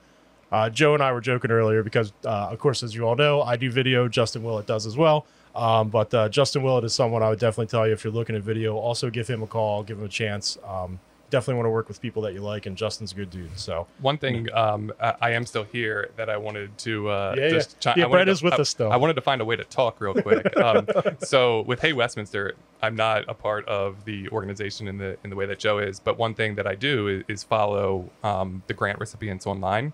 uh, 0.51 0.69
joe 0.69 0.93
and 0.93 1.01
i 1.01 1.11
were 1.13 1.21
joking 1.21 1.49
earlier 1.49 1.81
because 1.81 2.11
uh, 2.25 2.49
of 2.51 2.59
course 2.59 2.83
as 2.83 2.93
you 2.93 3.07
all 3.07 3.15
know 3.15 3.41
i 3.41 3.55
do 3.55 3.71
video 3.71 4.07
justin 4.09 4.43
willett 4.43 4.65
does 4.67 4.85
as 4.85 4.97
well 4.97 5.25
um, 5.55 5.89
but 5.89 6.13
uh, 6.13 6.29
justin 6.29 6.63
willett 6.63 6.83
is 6.83 6.93
someone 6.93 7.21
i 7.23 7.29
would 7.29 7.39
definitely 7.39 7.67
tell 7.67 7.85
you 7.87 7.93
if 7.93 8.03
you're 8.03 8.13
looking 8.13 8.35
at 8.35 8.41
video 8.41 8.75
also 8.75 9.09
give 9.09 9.27
him 9.27 9.43
a 9.43 9.47
call 9.47 9.83
give 9.83 9.97
him 9.99 10.05
a 10.05 10.09
chance 10.09 10.57
um, 10.67 10.99
definitely 11.29 11.55
want 11.55 11.65
to 11.65 11.71
work 11.71 11.87
with 11.87 11.99
people 11.99 12.21
that 12.21 12.33
you 12.33 12.41
like 12.41 12.67
and 12.67 12.77
justin's 12.77 13.11
a 13.11 13.15
good 13.15 13.29
dude 13.31 13.49
so 13.57 13.87
One 14.01 14.17
thing, 14.19 14.47
um, 14.53 14.91
I, 15.01 15.15
I 15.21 15.29
am 15.31 15.45
still 15.47 15.63
here 15.63 16.11
that 16.15 16.29
I 16.29 16.37
wanted 16.37 16.77
to 16.79 17.09
uh, 17.09 17.35
Yeah, 17.35 17.49
just 17.49 17.77
yeah. 17.85 17.93
Yeah, 17.97 18.07
Brett 18.07 18.25
to- 18.27 18.31
is 18.33 18.43
with 18.43 18.53
I- 18.53 18.57
us 18.57 18.69
still. 18.69 18.91
I 18.91 18.97
wanted 18.97 19.15
to 19.15 19.21
find 19.21 19.41
a 19.41 19.45
way 19.45 19.55
to 19.55 19.63
talk 19.63 19.99
real 19.99 20.13
quick. 20.13 20.55
um, 20.65 20.87
so 21.23 21.61
with 21.61 21.81
Hey 21.81 21.91
Westminster, 21.93 22.53
I'm 22.83 22.95
not 22.95 23.25
a 23.27 23.33
part 23.33 23.67
of 23.67 24.05
the 24.05 24.29
organization 24.29 24.87
in 24.87 24.99
the 24.99 25.17
in 25.23 25.31
the 25.31 25.35
way 25.35 25.47
that 25.47 25.57
Joe 25.57 25.79
is, 25.79 25.99
but 25.99 26.19
one 26.19 26.35
thing 26.35 26.53
that 26.55 26.67
I 26.67 26.75
do 26.75 27.07
is, 27.07 27.23
is 27.27 27.43
follow 27.43 28.09
um, 28.23 28.61
the 28.67 28.73
grant 28.75 28.99
recipients 28.99 29.47
online. 29.47 29.91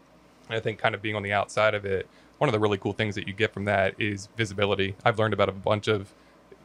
And 0.49 0.57
I 0.57 0.59
think 0.59 0.77
kind 0.77 0.93
of 0.93 1.01
being 1.01 1.15
on 1.15 1.23
the 1.23 1.31
outside 1.31 1.73
of 1.73 1.85
it, 1.85 2.05
one 2.39 2.49
of 2.49 2.53
the 2.53 2.59
really 2.59 2.77
cool 2.77 2.93
things 2.93 3.15
that 3.15 3.27
you 3.27 3.33
get 3.33 3.53
from 3.53 3.65
that 3.65 3.93
is 3.99 4.27
visibility. 4.35 4.95
I've 5.05 5.19
learned 5.19 5.33
about 5.33 5.49
a 5.49 5.53
bunch 5.53 5.87
of 5.87 6.13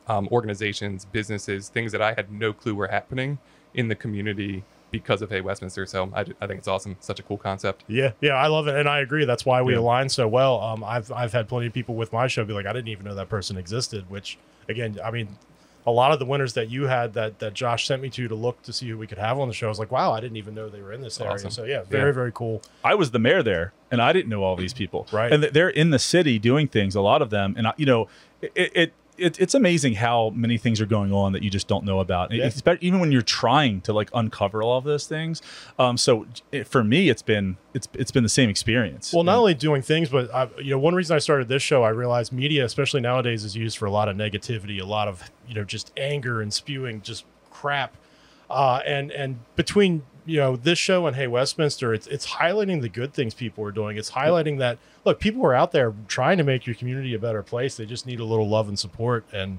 um, 0.09 0.29
organizations, 0.31 1.05
businesses, 1.05 1.69
things 1.69 1.93
that 1.93 2.01
I 2.03 2.15
had 2.15 2.31
no 2.33 2.53
clue 2.53 2.75
were 2.75 2.89
happening 2.89 3.39
in 3.75 3.89
the 3.89 3.95
community 3.95 4.63
because 4.91 5.21
of 5.23 5.31
Hey 5.31 5.41
Westminster. 5.41 5.85
So 5.87 6.11
I, 6.15 6.21
I 6.21 6.47
think 6.47 6.59
it's 6.59 6.69
awesome. 6.69 6.97
Such 7.01 7.19
a 7.19 7.23
cool 7.25 7.39
concept. 7.39 7.83
yeah 7.89 8.13
yeah 8.21 8.35
i 8.35 8.47
love 8.47 8.69
it 8.69 8.77
and 8.77 8.89
i 8.89 9.01
agree 9.01 9.25
that's 9.25 9.45
why 9.45 9.61
we 9.63 9.73
Yeah. 9.73 9.81
align 9.81 10.09
so 10.09 10.29
well 10.29 10.61
um, 10.61 10.85
I've, 10.85 11.11
I've 11.11 11.33
had 11.33 11.49
plenty 11.49 11.67
of 11.67 11.73
people 11.73 11.97
with 11.97 12.13
my 12.13 12.29
show 12.29 12.45
be 12.45 12.53
like 12.53 12.67
i 12.67 12.73
didn't 12.73 12.89
even 12.89 13.05
know 13.05 13.15
that 13.17 13.29
person 13.29 13.57
existed 13.57 14.09
which 14.09 14.39
again 14.69 14.99
i 15.05 15.11
mean 15.11 15.27
a 15.87 15.91
lot 15.91 16.13
of 16.13 16.19
the 16.19 16.25
winners 16.25 16.55
that 16.55 16.71
you 16.71 16.87
had 16.87 17.13
that 17.15 17.39
that 17.41 17.55
Josh 17.55 17.87
sent 17.87 18.01
me 18.01 18.09
to 18.11 18.27
to 18.29 18.35
look 18.35 18.63
to 18.63 18.73
see 18.73 18.89
who 18.89 18.97
we 18.97 19.07
could 19.07 19.19
have 19.19 19.39
on 19.39 19.49
the 19.49 19.55
show. 19.55 19.67
I 19.67 19.69
was 19.69 19.79
like, 19.79 19.91
wow, 19.93 20.13
I 20.13 20.21
didn't 20.21 20.37
even 20.39 20.55
know 20.55 20.69
they 20.69 20.81
were 20.81 20.93
in 20.93 21.03
this 21.03 21.21
area. 21.21 21.35
Awesome. 21.35 21.51
So 21.51 21.65
yeah, 21.65 21.83
very 21.85 22.09
Yeah. 22.11 22.15
very 22.15 22.33
cool. 22.33 22.63
I 22.83 22.95
was 22.95 23.11
the 23.11 23.19
mayor 23.19 23.43
there, 23.43 23.73
and 23.91 24.01
I 24.01 24.13
didn't 24.13 24.31
know 24.31 24.43
all 24.43 24.57
these 24.57 24.73
people. 24.75 25.07
Right. 25.13 25.33
and 25.33 25.43
they're 25.45 25.69
in 25.69 25.91
the 25.91 25.99
city 25.99 26.39
doing 26.39 26.69
things. 26.69 26.95
A 26.95 27.01
lot 27.01 27.21
of 27.23 27.31
them, 27.31 27.55
and 27.57 27.67
I, 27.69 27.75
you 27.77 27.87
know, 27.87 28.09
it, 28.41 28.53
it, 28.75 28.93
it 29.17 29.41
it's 29.41 29.55
amazing 29.55 29.95
how 29.95 30.31
many 30.31 30.59
things 30.59 30.81
are 30.81 30.87
going 30.87 31.13
on 31.13 31.33
that 31.33 31.43
you 31.43 31.51
just 31.51 31.69
don't 31.69 31.85
know 31.85 32.01
about. 32.01 32.33
Yeah. 32.33 32.51
Even 32.81 33.01
when 33.01 33.13
you're 33.13 33.23
trying 33.23 33.81
to 33.83 33.93
like 33.93 34.11
uncover 34.13 34.63
all 34.63 34.79
of 34.79 34.85
those 34.85 35.07
things. 35.07 35.41
Um, 35.79 35.97
so 35.97 36.27
it, 36.53 36.67
for 36.67 36.83
me, 36.83 37.09
it's 37.09 37.23
been 37.23 37.57
it's 37.73 37.89
it's 37.95 38.11
been 38.11 38.23
the 38.23 38.29
same 38.29 38.49
experience. 38.51 39.13
Well, 39.13 39.25
not 39.25 39.39
only 39.39 39.55
doing 39.55 39.83
things, 39.83 40.09
but 40.09 40.33
I, 40.35 40.49
you 40.59 40.71
know, 40.71 40.79
one 40.79 40.95
reason 40.95 41.15
I 41.15 41.19
started 41.19 41.49
this 41.49 41.63
show, 41.63 41.83
I 41.83 41.91
realized 41.91 42.33
media, 42.33 42.65
especially 42.65 43.01
nowadays, 43.01 43.45
is 43.45 43.57
used 43.57 43.79
for 43.79 43.87
a 43.87 43.91
lot 43.91 44.09
of 44.09 44.17
negativity, 44.17 44.81
a 44.81 44.87
lot 44.87 45.09
of 45.09 45.31
you 45.49 45.55
know, 45.55 45.65
just 45.65 45.93
anger 45.97 46.41
and 46.41 46.53
spewing 46.53 47.03
just 47.03 47.25
crap. 47.51 47.97
Uh, 48.51 48.81
and 48.87 49.11
and 49.13 49.39
between 49.57 50.03
you 50.27 50.39
know 50.39 50.57
this 50.57 50.79
show 50.79 51.07
and 51.07 51.17
Hey 51.17 51.27
Westminster, 51.27 51.93
it's 51.93 52.07
it's 52.07 52.27
highlighting 52.27 52.81
the 52.81 52.89
good 52.89 53.13
things 53.13 53.35
people 53.35 53.65
are 53.65 53.73
doing. 53.73 53.97
It's 53.97 54.13
highlighting 54.13 54.59
that 54.59 54.79
look, 55.05 55.21
people 55.21 55.45
are 55.45 55.55
out 55.55 55.73
there 55.73 55.95
trying 56.09 56.39
to 56.39 56.45
make 56.45 56.67
your 56.67 56.75
community 56.75 57.15
a 57.15 57.19
better 57.19 57.43
place. 57.43 57.77
They 57.77 57.87
just 57.87 58.07
need 58.07 58.21
a 58.21 58.25
little 58.25 58.49
love 58.49 58.69
and 58.69 58.79
support. 58.79 59.25
And 59.33 59.59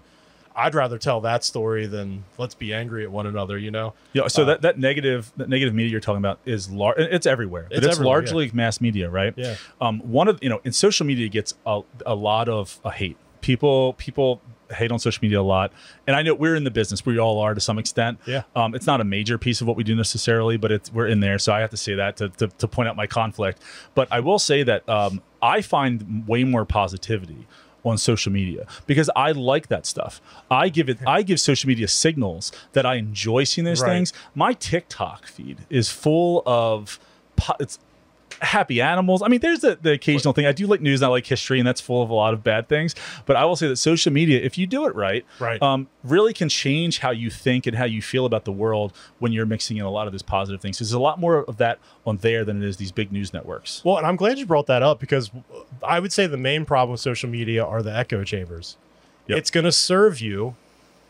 I'd 0.56 0.74
rather 0.74 0.98
tell 0.98 1.22
that 1.22 1.44
story 1.44 1.86
than 1.86 2.24
let's 2.38 2.56
be 2.56 2.74
angry 2.74 3.04
at 3.04 3.12
one 3.12 3.28
another. 3.28 3.58
You 3.58 3.72
know. 3.72 3.94
Yeah, 4.14 4.28
so 4.28 4.44
Uh, 4.44 4.46
that, 4.46 4.62
that 4.62 4.80
negative 4.80 5.32
that 5.38 5.50
negative 5.50 5.74
media 5.74 5.92
you're 5.92 6.00
talking 6.00 6.20
about 6.20 6.40
is 6.46 6.70
large 6.70 6.98
it's 6.98 7.26
everywhere, 7.26 7.68
but 7.70 7.78
It's 7.78 7.88
it's, 7.88 7.96
everywhere, 7.98 8.18
largely 8.18 8.52
mass 8.54 8.82
media, 8.82 9.10
right? 9.10 9.34
Yeah. 9.36 9.56
Um, 9.82 10.00
one 10.00 10.28
of 10.28 10.40
you 10.42 10.50
know, 10.50 10.62
in 10.64 10.72
social 10.72 11.06
media 11.06 11.28
gets 11.28 11.54
a, 11.66 11.82
a 12.06 12.16
lot 12.16 12.50
of 12.50 12.80
uh, 12.84 12.90
hate. 12.90 13.18
People 13.42 13.94
people 13.94 14.42
hate 14.72 14.92
on 14.92 15.00
social 15.00 15.20
media 15.22 15.40
a 15.40 15.44
lot, 15.44 15.72
and 16.08 16.16
I 16.16 16.22
know 16.22 16.34
we're 16.34 16.56
in 16.56 16.64
the 16.64 16.72
business. 16.72 17.06
We 17.06 17.18
all 17.20 17.40
are 17.40 17.54
to 17.54 17.62
some 17.62 17.78
extent. 17.80 18.20
Yeah. 18.26 18.44
Um, 18.56 18.76
it's 18.76 18.88
not 18.88 19.02
a 19.02 19.04
major 19.04 19.38
piece 19.38 19.62
of 19.62 19.68
what 19.68 19.76
we 19.78 19.84
do 19.84 19.96
necessarily, 19.96 20.58
but 20.58 20.72
it's 20.72 20.92
we're 20.92 21.08
in 21.08 21.20
there, 21.20 21.38
so 21.40 21.54
I 21.54 21.60
have 21.62 21.70
to 21.72 21.78
say 21.78 21.96
that 21.96 22.18
to 22.18 22.30
to, 22.30 22.48
to 22.48 22.68
point 22.68 22.90
out 22.90 22.96
my 22.96 23.08
conflict. 23.08 23.62
But 23.94 24.08
I 24.12 24.20
will 24.20 24.40
say 24.40 24.64
that 24.64 24.88
um, 24.90 25.22
I 25.42 25.62
find 25.62 26.28
way 26.28 26.44
more 26.44 26.66
positivity 26.66 27.48
on 27.84 28.00
social 28.00 28.32
media 28.32 28.66
because 28.88 29.12
I 29.16 29.32
like 29.32 29.68
that 29.68 29.86
stuff. 29.86 30.20
I 30.50 30.70
give 30.70 30.90
it 30.90 30.98
I 31.06 31.22
give 31.22 31.40
social 31.40 31.68
media 31.68 31.88
signals 31.88 32.52
that 32.74 32.84
I 32.86 32.96
enjoy 32.96 33.44
seeing 33.44 33.66
those 33.66 33.82
Right. 33.84 33.90
things. 33.90 34.14
My 34.34 34.54
TikTok 34.54 35.28
feed 35.28 35.60
is 35.70 35.92
full 35.92 36.42
of 36.48 37.00
po- 37.36 37.54
it's 37.60 37.78
happy 38.42 38.82
animals. 38.82 39.22
I 39.22 39.28
mean, 39.28 39.40
there's 39.40 39.60
the, 39.60 39.78
the 39.82 39.92
occasional 39.94 40.34
thing. 40.34 40.46
I 40.46 40.52
do 40.52 40.68
like 40.68 40.82
news 40.82 41.02
and 41.02 41.08
I 41.08 41.10
like 41.10 41.26
history, 41.26 41.60
and 41.60 41.68
that's 41.68 41.82
full 41.82 42.02
of 42.04 42.10
a 42.10 42.14
lot 42.14 42.34
of 42.34 42.44
bad 42.44 42.68
things. 42.68 42.96
But 43.26 43.36
I 43.36 43.46
will 43.46 43.56
say 43.56 43.68
that 43.68 43.78
social 43.78 44.12
media, 44.12 44.40
if 44.42 44.58
you 44.58 44.68
do 44.68 44.86
it 44.86 44.96
right, 44.96 45.26
Right. 45.40 45.62
um, 45.62 45.88
really 46.04 46.34
can 46.34 46.50
change 46.50 47.00
how 47.00 47.12
you 47.12 47.30
think 47.30 47.66
and 47.68 47.78
how 47.78 47.86
you 47.86 48.02
feel 48.02 48.26
about 48.26 48.46
the 48.46 48.52
world 48.52 48.94
when 49.20 49.32
you're 49.32 49.46
mixing 49.46 49.78
in 49.78 49.84
a 49.86 49.90
lot 49.92 50.08
of 50.08 50.14
those 50.14 50.22
positive 50.22 50.62
things. 50.62 50.80
There's 50.80 50.92
a 50.94 51.00
lot 51.00 51.20
more 51.20 51.40
of 51.46 51.58
that 51.58 51.80
on 52.06 52.18
there 52.18 52.44
than 52.46 52.62
it 52.62 52.68
is 52.68 52.78
these 52.78 52.92
big 52.92 53.12
news 53.12 53.34
networks. 53.34 53.82
Well, 53.84 53.98
and 53.98 54.06
I'm 54.06 54.16
glad 54.16 54.38
you 54.38 54.46
brought 54.46 54.68
that 54.68 54.84
up 54.84 55.00
because 55.00 55.32
I 55.84 56.00
would 56.00 56.14
say 56.14 56.28
the 56.28 56.38
main 56.38 56.66
problem 56.66 56.92
with 56.92 57.02
social 57.02 57.30
media 57.30 57.64
are 57.66 57.82
the 57.82 57.96
echo 57.96 58.24
chambers. 58.24 58.78
Yep. 59.28 59.38
It's 59.40 59.50
going 59.52 59.64
to 59.66 59.72
serve 59.72 60.22
you 60.22 60.56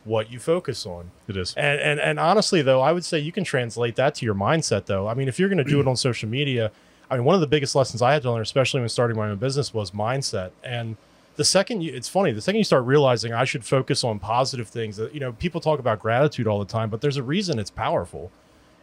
what 0.05 0.31
you 0.31 0.37
focus 0.39 0.85
on. 0.85 1.09
It 1.27 1.35
is. 1.35 1.53
And, 1.57 1.81
and 1.81 1.99
and 1.99 2.19
honestly 2.19 2.61
though, 2.61 2.79
I 2.79 2.91
would 2.91 3.03
say 3.03 3.17
you 3.17 3.31
can 3.31 3.43
translate 3.43 3.95
that 3.95 4.13
to 4.15 4.25
your 4.25 4.35
mindset 4.35 4.85
though. 4.85 5.07
I 5.07 5.15
mean, 5.15 5.27
if 5.27 5.39
you're 5.39 5.49
going 5.49 5.57
to 5.57 5.63
do 5.63 5.79
it 5.81 5.87
on 5.87 5.95
social 5.97 6.29
media, 6.29 6.71
I 7.09 7.15
mean, 7.15 7.25
one 7.25 7.35
of 7.35 7.41
the 7.41 7.47
biggest 7.47 7.75
lessons 7.75 8.01
I 8.01 8.13
had 8.13 8.21
to 8.23 8.31
learn, 8.31 8.41
especially 8.41 8.79
when 8.79 8.89
starting 8.89 9.17
my 9.17 9.29
own 9.29 9.37
business, 9.37 9.73
was 9.73 9.91
mindset. 9.91 10.51
And 10.63 10.97
the 11.35 11.45
second 11.45 11.81
you, 11.81 11.93
it's 11.93 12.09
funny, 12.09 12.31
the 12.31 12.41
second 12.41 12.57
you 12.57 12.63
start 12.63 12.85
realizing 12.85 13.33
I 13.33 13.45
should 13.45 13.65
focus 13.65 14.03
on 14.03 14.19
positive 14.19 14.67
things 14.67 14.97
that, 14.97 15.13
you 15.13 15.19
know, 15.19 15.33
people 15.33 15.61
talk 15.61 15.79
about 15.79 15.99
gratitude 15.99 16.47
all 16.47 16.59
the 16.59 16.65
time, 16.65 16.89
but 16.89 17.01
there's 17.01 17.17
a 17.17 17.23
reason 17.23 17.59
it's 17.59 17.71
powerful. 17.71 18.31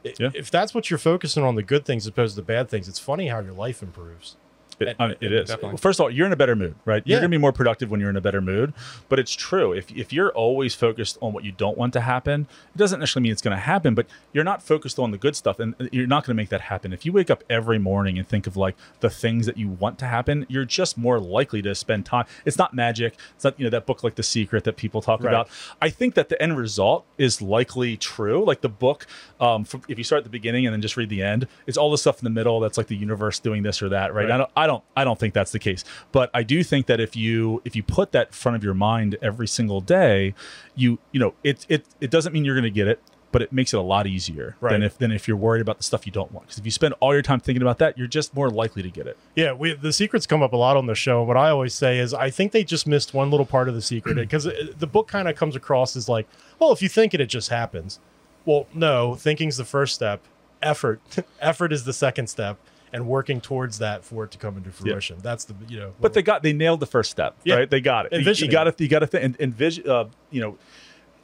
Yeah. 0.04 0.30
If 0.34 0.50
that's 0.50 0.74
what 0.74 0.90
you're 0.90 0.98
focusing 0.98 1.44
on, 1.44 1.54
the 1.54 1.62
good 1.62 1.84
things 1.84 2.04
as 2.04 2.08
opposed 2.08 2.34
to 2.34 2.40
the 2.40 2.46
bad 2.46 2.68
things, 2.68 2.88
it's 2.88 2.98
funny 2.98 3.28
how 3.28 3.40
your 3.40 3.52
life 3.52 3.82
improves. 3.82 4.36
It, 4.80 4.96
I 4.98 5.08
mean, 5.08 5.16
it 5.20 5.32
is. 5.32 5.48
Definitely. 5.48 5.78
First 5.78 6.00
of 6.00 6.04
all, 6.04 6.10
you're 6.10 6.26
in 6.26 6.32
a 6.32 6.36
better 6.36 6.56
mood, 6.56 6.74
right? 6.84 7.02
You're 7.06 7.18
going 7.20 7.30
to 7.30 7.34
be 7.36 7.40
more 7.40 7.52
productive 7.52 7.90
when 7.90 8.00
you're 8.00 8.10
in 8.10 8.16
a 8.16 8.20
better 8.20 8.40
mood. 8.40 8.72
But 9.08 9.18
it's 9.18 9.32
true. 9.32 9.72
If, 9.72 9.90
if 9.92 10.12
you're 10.12 10.30
always 10.30 10.74
focused 10.74 11.18
on 11.20 11.32
what 11.32 11.44
you 11.44 11.52
don't 11.52 11.76
want 11.78 11.92
to 11.94 12.00
happen, 12.00 12.46
it 12.74 12.78
doesn't 12.78 13.00
necessarily 13.00 13.24
mean 13.24 13.32
it's 13.32 13.42
going 13.42 13.56
to 13.56 13.62
happen, 13.62 13.94
but 13.94 14.06
you're 14.32 14.44
not 14.44 14.62
focused 14.62 14.98
on 14.98 15.10
the 15.10 15.18
good 15.18 15.36
stuff 15.36 15.58
and 15.60 15.74
you're 15.92 16.06
not 16.06 16.24
going 16.24 16.34
to 16.36 16.40
make 16.40 16.48
that 16.50 16.62
happen. 16.62 16.92
If 16.92 17.04
you 17.06 17.12
wake 17.12 17.30
up 17.30 17.44
every 17.50 17.78
morning 17.78 18.18
and 18.18 18.26
think 18.26 18.46
of 18.46 18.56
like 18.56 18.76
the 19.00 19.10
things 19.10 19.46
that 19.46 19.56
you 19.56 19.68
want 19.68 19.98
to 20.00 20.06
happen, 20.06 20.46
you're 20.48 20.64
just 20.64 20.96
more 20.98 21.18
likely 21.20 21.62
to 21.62 21.74
spend 21.74 22.06
time. 22.06 22.26
It's 22.44 22.58
not 22.58 22.74
magic. 22.74 23.14
It's 23.36 23.44
not, 23.44 23.58
you 23.58 23.64
know, 23.64 23.70
that 23.70 23.86
book 23.86 24.02
like 24.02 24.14
The 24.16 24.22
Secret 24.22 24.64
that 24.64 24.76
people 24.76 25.00
talk 25.00 25.22
Right. 25.22 25.30
about. 25.30 25.48
I 25.80 25.88
think 25.90 26.14
that 26.14 26.28
the 26.30 26.40
end 26.42 26.56
result 26.56 27.04
is 27.18 27.40
likely 27.42 27.96
true. 27.96 28.44
Like 28.44 28.60
the 28.62 28.68
book, 28.68 29.06
um, 29.40 29.64
from, 29.64 29.82
if 29.88 29.98
you 29.98 30.04
start 30.04 30.18
at 30.20 30.24
the 30.24 30.30
beginning 30.30 30.66
and 30.66 30.72
then 30.72 30.80
just 30.82 30.96
read 30.96 31.10
the 31.10 31.22
end, 31.22 31.46
it's 31.66 31.76
all 31.76 31.90
the 31.90 31.98
stuff 31.98 32.18
in 32.18 32.24
the 32.24 32.30
middle 32.30 32.60
that's 32.60 32.78
like 32.78 32.86
the 32.86 32.96
universe 32.96 33.38
doing 33.38 33.62
this 33.62 33.82
or 33.82 33.88
that, 33.90 34.14
right? 34.14 34.22
Right. 34.24 34.30
I 34.32 34.38
don't, 34.38 34.50
I 34.56 34.61
don't, 34.66 34.82
I 34.96 35.04
don't 35.04 35.18
think 35.18 35.34
that's 35.34 35.52
the 35.52 35.58
case. 35.58 35.84
But 36.12 36.30
I 36.34 36.42
do 36.42 36.62
think 36.62 36.86
that 36.86 37.00
if 37.00 37.16
you 37.16 37.62
if 37.64 37.74
you 37.76 37.82
put 37.82 38.12
that 38.12 38.28
in 38.28 38.32
front 38.32 38.56
of 38.56 38.64
your 38.64 38.74
mind 38.74 39.16
every 39.22 39.48
single 39.48 39.80
day, 39.80 40.34
you 40.74 40.98
you 41.12 41.20
know 41.20 41.34
it 41.44 41.66
it 41.68 41.86
it 42.00 42.10
doesn't 42.10 42.32
mean 42.32 42.44
you're 42.44 42.54
going 42.54 42.64
to 42.64 42.70
get 42.70 42.88
it. 42.88 43.00
But 43.32 43.40
it 43.40 43.50
makes 43.50 43.72
it 43.72 43.78
a 43.78 43.82
lot 43.82 44.06
easier 44.06 44.56
Right. 44.60 44.72
than 44.72 44.82
if 44.82 44.98
than 44.98 45.10
if 45.10 45.26
you're 45.26 45.38
worried 45.38 45.62
about 45.62 45.78
the 45.78 45.84
stuff 45.84 46.04
you 46.04 46.12
don't 46.12 46.30
want. 46.32 46.48
Because 46.48 46.58
if 46.58 46.66
you 46.66 46.70
spend 46.70 46.92
all 47.00 47.14
your 47.14 47.22
time 47.22 47.40
thinking 47.40 47.62
about 47.62 47.78
that, 47.78 47.96
you're 47.96 48.06
just 48.06 48.34
more 48.34 48.50
likely 48.50 48.82
to 48.82 48.90
get 48.90 49.06
it. 49.06 49.16
Yeah, 49.34 49.54
we, 49.54 49.72
the 49.72 49.90
secrets 49.94 50.26
come 50.26 50.42
up 50.42 50.52
a 50.52 50.56
lot 50.58 50.76
on 50.76 50.84
the 50.84 50.94
show. 50.94 51.20
And 51.20 51.28
what 51.28 51.38
I 51.38 51.48
always 51.48 51.72
say 51.72 51.98
is, 51.98 52.12
I 52.12 52.28
think 52.28 52.52
they 52.52 52.62
just 52.62 52.86
missed 52.86 53.14
one 53.14 53.30
little 53.30 53.46
part 53.46 53.70
of 53.70 53.74
the 53.74 53.80
secret 53.80 54.16
because 54.16 54.46
uh, 54.46 54.66
the 54.78 54.86
book 54.86 55.08
kind 55.08 55.28
of 55.28 55.34
comes 55.36 55.56
across 55.56 55.96
as 55.96 56.10
like, 56.10 56.28
well, 56.58 56.72
if 56.72 56.82
you 56.82 56.90
think 56.90 57.14
it, 57.14 57.22
it 57.22 57.30
just 57.30 57.48
happens. 57.48 58.00
Well, 58.44 58.66
no, 58.74 59.14
thinking's 59.14 59.56
the 59.56 59.64
first 59.64 59.94
step. 59.94 60.20
Effort, 60.60 61.00
effort 61.40 61.72
is 61.72 61.84
the 61.84 61.94
second 61.94 62.26
step, 62.28 62.58
and 62.92 63.06
working 63.06 63.40
towards 63.40 63.78
that 63.78 64.04
for 64.04 64.24
it 64.24 64.30
to 64.32 64.38
come 64.38 64.56
into 64.56 64.70
fruition. 64.70 65.16
That's 65.22 65.44
the 65.44 65.54
you 65.68 65.78
know. 65.80 65.92
But 66.00 66.12
they 66.12 66.22
got 66.22 66.42
they 66.42 66.52
nailed 66.52 66.80
the 66.80 66.86
first 66.86 67.10
step, 67.10 67.36
Yeah. 67.44 67.56
right? 67.56 67.70
They 67.70 67.80
got 67.80 68.06
it. 68.06 68.12
You- 68.12 68.32
You, 68.32 68.48
got 68.50 68.64
to 68.64 68.74
you 68.82 68.88
got 68.88 69.00
to 69.00 69.06
think 69.06 69.24
and 69.24 69.36
envision. 69.40 69.88
Uh, 69.88 70.04
you 70.30 70.40
know, 70.40 70.58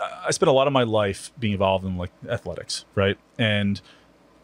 I- 0.01 0.27
I 0.29 0.31
spent 0.31 0.49
a 0.49 0.53
lot 0.53 0.67
of 0.67 0.73
my 0.73 0.85
life 0.85 1.31
being 1.39 1.53
involved 1.53 1.85
in 1.85 1.97
like 1.97 2.11
athletics, 2.29 2.85
right? 2.95 3.19
And 3.39 3.81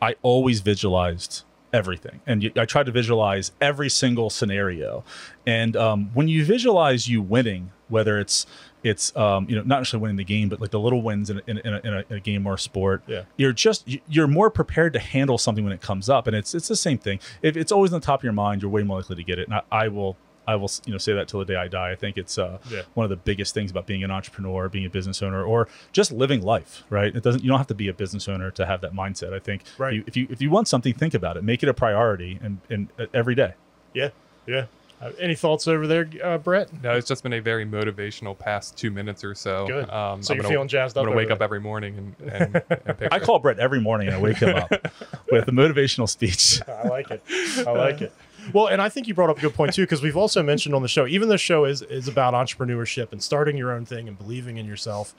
I 0.02 0.16
always 0.22 0.60
visualized 0.60 1.44
everything, 1.72 2.20
and 2.26 2.42
you, 2.42 2.52
I 2.56 2.66
tried 2.66 2.87
to 2.87 2.92
visualize 2.92 3.52
every 3.60 3.88
single 3.88 4.30
scenario. 4.30 5.02
And 5.46 5.76
um, 5.76 6.10
when 6.14 6.28
you 6.28 6.44
visualize 6.44 7.08
you 7.08 7.20
winning, 7.22 7.72
whether 7.88 8.18
it's 8.18 8.46
it's 8.85 9.16
um, 9.16 9.47
you 9.49 9.57
know 9.57 9.62
not 9.62 9.79
necessarily 9.81 10.03
winning 10.03 10.16
the 10.16 10.25
game, 10.25 10.49
but 10.49 10.61
like 10.61 10.70
the 10.70 10.79
little 10.79 11.03
wins 11.03 11.31
in 11.31 11.38
a, 11.38 11.42
in, 11.49 11.57
a, 11.59 11.61
in, 11.64 11.75
a, 11.75 11.79
in 11.81 11.94
a- 11.94 12.05
in 12.11 12.16
a 12.16 12.20
game 12.20 12.47
or 12.47 12.55
a 12.55 12.59
sport, 12.59 13.03
Yeah. 13.09 13.23
you're 13.37 13.53
just 13.53 13.88
you- 13.88 14.01
you're 14.09 14.29
more 14.29 14.51
prepared 14.51 14.92
to 14.92 14.99
handle 15.01 15.38
something 15.38 15.64
when 15.64 15.73
it 15.73 15.81
comes 15.81 16.09
up, 16.09 16.27
and 16.29 16.37
it's 16.37 16.55
it's 16.55 16.68
the 16.68 16.77
same 16.77 16.99
thing. 16.99 17.18
If 17.42 17.57
it's 17.57 17.73
always 17.73 17.92
on 17.92 17.99
the 18.01 18.07
top 18.07 18.20
of 18.20 18.25
your 18.25 18.33
mind, 18.35 18.62
you're 18.62 18.70
way 18.70 18.85
more 18.85 18.99
likely 18.99 19.16
to 19.16 19.25
get 19.25 19.38
it. 19.40 19.49
And 19.49 19.55
I, 19.57 19.62
I 19.73 19.88
will 19.88 20.16
I 20.47 20.57
will 20.57 20.70
you 20.85 20.92
know 20.92 20.99
say 20.99 21.14
that 21.14 21.27
till 21.27 21.40
the 21.40 21.47
day 21.47 21.57
I 21.57 21.68
die. 21.68 21.90
I 21.92 21.94
think 21.94 22.18
it's 22.18 22.37
uh, 22.37 22.59
Yeah. 22.70 22.83
one 22.92 23.05
of 23.05 23.11
the 23.11 23.16
biggest 23.16 23.55
things 23.55 23.70
about 23.70 23.87
being 23.87 24.05
an 24.05 24.11
entrepreneur, 24.11 24.68
being 24.68 24.85
a 24.85 24.90
business 24.90 25.23
owner, 25.23 25.42
or 25.42 25.68
just 25.92 26.12
living 26.12 26.42
life. 26.42 26.85
Right? 26.90 27.16
It 27.16 27.23
doesn't 27.23 27.42
you 27.42 27.49
don't 27.49 27.57
have 27.57 27.66
to 27.68 27.75
be 27.75 27.88
a 27.88 27.94
business 27.94 28.29
owner 28.29 28.51
to 28.51 28.66
have 28.66 28.83
that 28.83 28.92
mindset. 28.92 29.33
I 29.33 29.38
think 29.38 29.62
Right. 29.79 29.94
you, 29.94 30.05
if 30.07 30.14
you 30.18 30.27
if 30.31 30.42
you 30.42 30.51
want 30.51 30.68
something, 30.68 30.92
think 30.92 31.14
about 31.14 31.38
it, 31.38 31.44
make 31.44 31.62
it 31.62 31.70
a 31.70 31.75
priority, 31.75 32.38
and 32.42 32.59
and 32.68 32.88
uh, 32.99 33.07
every 33.14 33.35
day. 33.35 33.55
yeah, 33.94 34.11
yeah. 34.47 34.66
Uh, 35.04 35.10
any 35.18 35.34
thoughts 35.34 35.68
over 35.68 35.86
there, 35.86 36.08
uh, 36.22 36.38
Brett? 36.38 36.70
No, 36.82 36.92
it's 36.96 37.06
just 37.06 37.22
been 37.22 37.34
a 37.34 37.40
very 37.40 37.66
motivational 37.66 38.38
past 38.38 38.76
two 38.78 38.90
minutes 38.90 39.22
or 39.22 39.34
so. 39.34 39.66
Good. 39.66 39.90
Um, 39.90 40.22
So 40.22 40.32
I'm 40.32 40.36
you're 40.36 40.42
gonna, 40.42 40.54
feeling 40.54 40.68
jazzed 40.68 40.96
I'm 40.96 41.02
up 41.02 41.06
gonna 41.06 41.16
wake 41.16 41.26
over 41.26 41.34
up 41.34 41.42
every 41.42 41.60
morning 41.60 42.14
and, 42.18 42.32
and, 42.32 42.62
and 42.86 42.98
pick 42.98 43.08
I 43.12 43.18
call 43.18 43.38
Brett 43.38 43.58
every 43.58 43.80
morning 43.80 44.08
and 44.08 44.16
I 44.16 44.20
wake 44.20 44.38
him 44.38 44.56
up 44.56 44.70
with 45.30 45.46
a 45.48 45.52
motivational 45.52 46.08
speech. 46.08 46.60
I 46.68 46.88
like 46.88 47.10
it. 47.10 47.22
I 47.66 47.70
like 47.72 48.00
it. 48.00 48.12
Well, 48.52 48.66
and 48.68 48.80
I 48.80 48.88
think 48.88 49.06
you 49.08 49.14
brought 49.14 49.30
up 49.30 49.38
a 49.38 49.40
good 49.40 49.54
point 49.54 49.74
too, 49.74 49.82
because 49.82 50.02
we've 50.02 50.16
also 50.16 50.42
mentioned 50.42 50.74
on 50.74 50.82
the 50.82 50.88
show, 50.88 51.06
even 51.06 51.28
the 51.28 51.38
show 51.38 51.64
is 51.64 51.82
is 51.82 52.08
about 52.08 52.34
entrepreneurship 52.34 53.12
and 53.12 53.22
starting 53.22 53.56
your 53.56 53.72
own 53.72 53.84
thing 53.84 54.08
and 54.08 54.16
believing 54.18 54.56
in 54.58 54.66
yourself. 54.66 55.14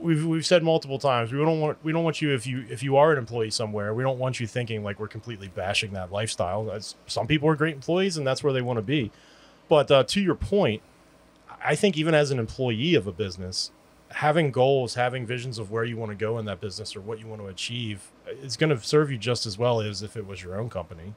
We've 0.00 0.24
we've 0.24 0.46
said 0.46 0.62
multiple 0.62 0.98
times 0.98 1.32
we 1.32 1.38
don't 1.38 1.60
want 1.60 1.78
we 1.82 1.92
don't 1.92 2.04
want 2.04 2.22
you 2.22 2.32
if 2.32 2.46
you 2.46 2.64
if 2.70 2.82
you 2.82 2.96
are 2.96 3.12
an 3.12 3.18
employee 3.18 3.50
somewhere 3.50 3.92
we 3.92 4.02
don't 4.02 4.18
want 4.18 4.38
you 4.38 4.46
thinking 4.46 4.84
like 4.84 5.00
we're 5.00 5.08
completely 5.08 5.48
bashing 5.48 5.92
that 5.92 6.12
lifestyle. 6.12 6.78
Some 7.06 7.26
people 7.26 7.48
are 7.48 7.56
great 7.56 7.74
employees 7.74 8.16
and 8.16 8.26
that's 8.26 8.42
where 8.42 8.52
they 8.52 8.62
want 8.62 8.78
to 8.78 8.82
be, 8.82 9.10
but 9.68 9.90
uh, 9.90 10.04
to 10.04 10.20
your 10.20 10.34
point, 10.34 10.82
I 11.64 11.74
think 11.74 11.96
even 11.96 12.14
as 12.14 12.30
an 12.30 12.38
employee 12.38 12.94
of 12.94 13.06
a 13.06 13.12
business, 13.12 13.72
having 14.10 14.50
goals, 14.50 14.94
having 14.94 15.26
visions 15.26 15.58
of 15.58 15.70
where 15.70 15.84
you 15.84 15.96
want 15.96 16.10
to 16.10 16.16
go 16.16 16.38
in 16.38 16.44
that 16.46 16.60
business 16.60 16.96
or 16.96 17.00
what 17.00 17.18
you 17.18 17.26
want 17.26 17.42
to 17.42 17.48
achieve 17.48 18.10
is 18.26 18.56
going 18.56 18.70
to 18.70 18.82
serve 18.82 19.10
you 19.10 19.18
just 19.18 19.46
as 19.46 19.58
well 19.58 19.80
as 19.80 20.02
if 20.02 20.16
it 20.16 20.26
was 20.26 20.42
your 20.42 20.58
own 20.58 20.70
company. 20.70 21.14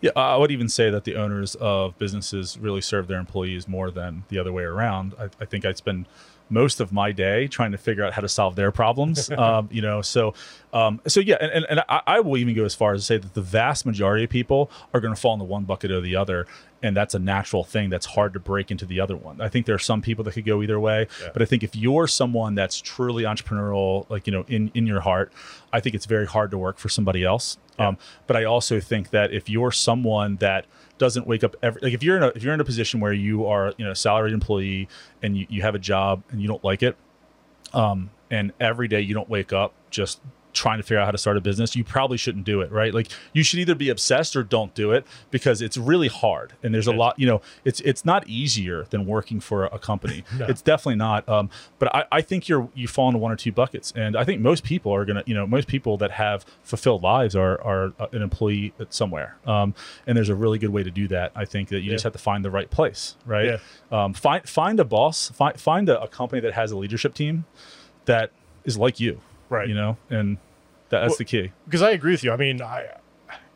Yeah, 0.00 0.10
I 0.16 0.36
would 0.36 0.50
even 0.50 0.68
say 0.68 0.90
that 0.90 1.04
the 1.04 1.16
owners 1.16 1.54
of 1.56 1.96
businesses 1.98 2.58
really 2.58 2.80
serve 2.80 3.06
their 3.06 3.18
employees 3.18 3.66
more 3.66 3.90
than 3.90 4.24
the 4.28 4.38
other 4.38 4.52
way 4.52 4.62
around. 4.64 5.14
I, 5.18 5.30
I 5.40 5.44
think 5.44 5.64
I 5.64 5.72
spend 5.72 6.06
most 6.50 6.78
of 6.80 6.92
my 6.92 7.10
day 7.10 7.46
trying 7.48 7.72
to 7.72 7.78
figure 7.78 8.04
out 8.04 8.12
how 8.12 8.20
to 8.20 8.28
solve 8.28 8.54
their 8.54 8.70
problems. 8.70 9.30
um, 9.38 9.68
you 9.72 9.80
know, 9.82 10.02
so 10.02 10.34
um, 10.72 11.00
so 11.06 11.20
yeah, 11.20 11.36
and, 11.40 11.50
and, 11.52 11.66
and 11.70 11.80
I, 11.88 12.00
I 12.06 12.20
will 12.20 12.36
even 12.36 12.54
go 12.54 12.64
as 12.64 12.74
far 12.74 12.94
as 12.94 13.00
to 13.02 13.06
say 13.06 13.16
that 13.18 13.34
the 13.34 13.40
vast 13.42 13.86
majority 13.86 14.24
of 14.24 14.30
people 14.30 14.70
are 14.92 15.00
going 15.00 15.14
to 15.14 15.20
fall 15.20 15.32
into 15.34 15.44
one 15.44 15.64
bucket 15.64 15.90
or 15.90 16.00
the 16.00 16.16
other, 16.16 16.46
and 16.82 16.96
that's 16.96 17.14
a 17.14 17.18
natural 17.18 17.64
thing. 17.64 17.90
That's 17.90 18.06
hard 18.06 18.32
to 18.34 18.40
break 18.40 18.70
into 18.70 18.84
the 18.84 19.00
other 19.00 19.16
one. 19.16 19.40
I 19.40 19.48
think 19.48 19.66
there 19.66 19.74
are 19.74 19.78
some 19.78 20.02
people 20.02 20.24
that 20.24 20.32
could 20.32 20.44
go 20.44 20.62
either 20.62 20.78
way, 20.80 21.06
Yeah. 21.22 21.28
but 21.32 21.42
I 21.42 21.44
think 21.44 21.62
if 21.62 21.74
you're 21.76 22.06
someone 22.08 22.54
that's 22.54 22.80
truly 22.80 23.22
entrepreneurial, 23.22 24.08
like 24.10 24.26
you 24.26 24.32
know, 24.32 24.44
in 24.48 24.70
in 24.74 24.86
your 24.86 25.00
heart, 25.00 25.32
I 25.72 25.80
think 25.80 25.94
it's 25.94 26.06
very 26.06 26.26
hard 26.26 26.50
to 26.50 26.58
work 26.58 26.78
for 26.78 26.88
somebody 26.88 27.24
else. 27.24 27.56
Yeah. 27.78 27.88
Um, 27.88 27.98
but 28.26 28.36
I 28.36 28.44
also 28.44 28.80
think 28.80 29.10
that 29.10 29.32
if 29.32 29.48
you're 29.48 29.72
someone 29.72 30.36
that 30.36 30.66
doesn't 30.98 31.26
wake 31.26 31.42
up 31.42 31.56
every 31.62 31.80
like 31.82 31.92
if 31.92 32.02
you're 32.02 32.16
in 32.16 32.22
a 32.22 32.28
if 32.28 32.42
you're 32.42 32.54
in 32.54 32.60
a 32.60 32.64
position 32.64 33.00
where 33.00 33.12
you 33.12 33.46
are 33.46 33.72
you 33.76 33.84
know 33.84 33.90
a 33.90 33.96
salaried 33.96 34.32
employee 34.32 34.88
and 35.22 35.36
you, 35.36 35.46
you 35.48 35.62
have 35.62 35.74
a 35.74 35.78
job 35.78 36.22
and 36.30 36.40
you 36.40 36.48
don't 36.48 36.62
like 36.62 36.82
it 36.82 36.96
um 37.72 38.10
and 38.30 38.52
every 38.60 38.88
day 38.88 39.00
you 39.00 39.14
don't 39.14 39.28
wake 39.28 39.52
up 39.52 39.72
just 39.90 40.20
trying 40.54 40.78
to 40.78 40.82
figure 40.82 40.98
out 40.98 41.04
how 41.04 41.10
to 41.10 41.18
start 41.18 41.36
a 41.36 41.40
business, 41.40 41.76
you 41.76 41.84
probably 41.84 42.16
shouldn't 42.16 42.44
do 42.46 42.60
it, 42.62 42.72
right? 42.72 42.94
Like 42.94 43.08
you 43.34 43.42
should 43.42 43.58
either 43.58 43.74
be 43.74 43.90
obsessed 43.90 44.34
or 44.36 44.42
don't 44.42 44.72
do 44.74 44.92
it 44.92 45.04
because 45.30 45.60
it's 45.60 45.76
really 45.76 46.08
hard. 46.08 46.54
And 46.62 46.72
there's 46.74 46.86
a 46.86 46.92
lot, 46.92 47.18
you 47.18 47.26
know, 47.26 47.42
it's 47.64 47.80
it's 47.80 48.04
not 48.04 48.26
easier 48.28 48.86
than 48.90 49.04
working 49.04 49.40
for 49.40 49.64
a 49.66 49.78
company. 49.78 50.24
No. 50.38 50.46
It's 50.46 50.62
definitely 50.62 50.96
not. 50.96 51.28
Um, 51.28 51.50
but 51.78 51.94
I, 51.94 52.04
I 52.10 52.20
think 52.20 52.48
you're 52.48 52.68
you 52.74 52.88
fall 52.88 53.08
into 53.08 53.18
one 53.18 53.30
or 53.30 53.36
two 53.36 53.52
buckets. 53.52 53.92
And 53.94 54.16
I 54.16 54.24
think 54.24 54.40
most 54.40 54.64
people 54.64 54.92
are 54.94 55.04
gonna, 55.04 55.22
you 55.26 55.34
know, 55.34 55.46
most 55.46 55.68
people 55.68 55.96
that 55.98 56.10
have 56.12 56.44
fulfilled 56.62 57.02
lives 57.02 57.36
are 57.36 57.60
are 57.62 57.92
uh, 58.00 58.06
an 58.12 58.22
employee 58.22 58.72
somewhere. 58.90 59.36
Um, 59.46 59.74
and 60.06 60.16
there's 60.16 60.28
a 60.28 60.34
really 60.34 60.58
good 60.58 60.70
way 60.70 60.82
to 60.82 60.90
do 60.90 61.06
that. 61.08 61.32
I 61.36 61.44
think 61.44 61.68
that 61.68 61.80
you 61.80 61.86
Yeah. 61.90 61.94
just 61.94 62.04
have 62.04 62.12
to 62.14 62.18
find 62.18 62.44
the 62.44 62.50
right 62.50 62.70
place, 62.70 63.16
right? 63.26 63.44
Yeah. 63.46 64.04
Um, 64.04 64.12
find 64.14 64.48
find 64.48 64.80
a 64.80 64.84
boss, 64.84 65.30
find 65.30 65.58
find 65.60 65.88
a, 65.88 66.00
a 66.02 66.08
company 66.08 66.40
that 66.40 66.54
has 66.54 66.70
a 66.72 66.76
leadership 66.76 67.14
team 67.14 67.44
that 68.06 68.30
is 68.64 68.76
like 68.78 68.98
you, 69.00 69.20
Right. 69.48 69.68
You 69.68 69.74
know, 69.74 69.96
and 70.10 70.36
that, 70.88 71.00
that's 71.00 71.10
Well- 71.12 71.16
the 71.18 71.24
key. 71.24 71.52
because 71.66 71.82
I 71.82 71.90
agree 71.90 72.12
with 72.12 72.24
you. 72.24 72.32
I 72.32 72.36
mean, 72.36 72.60
I 72.62 72.86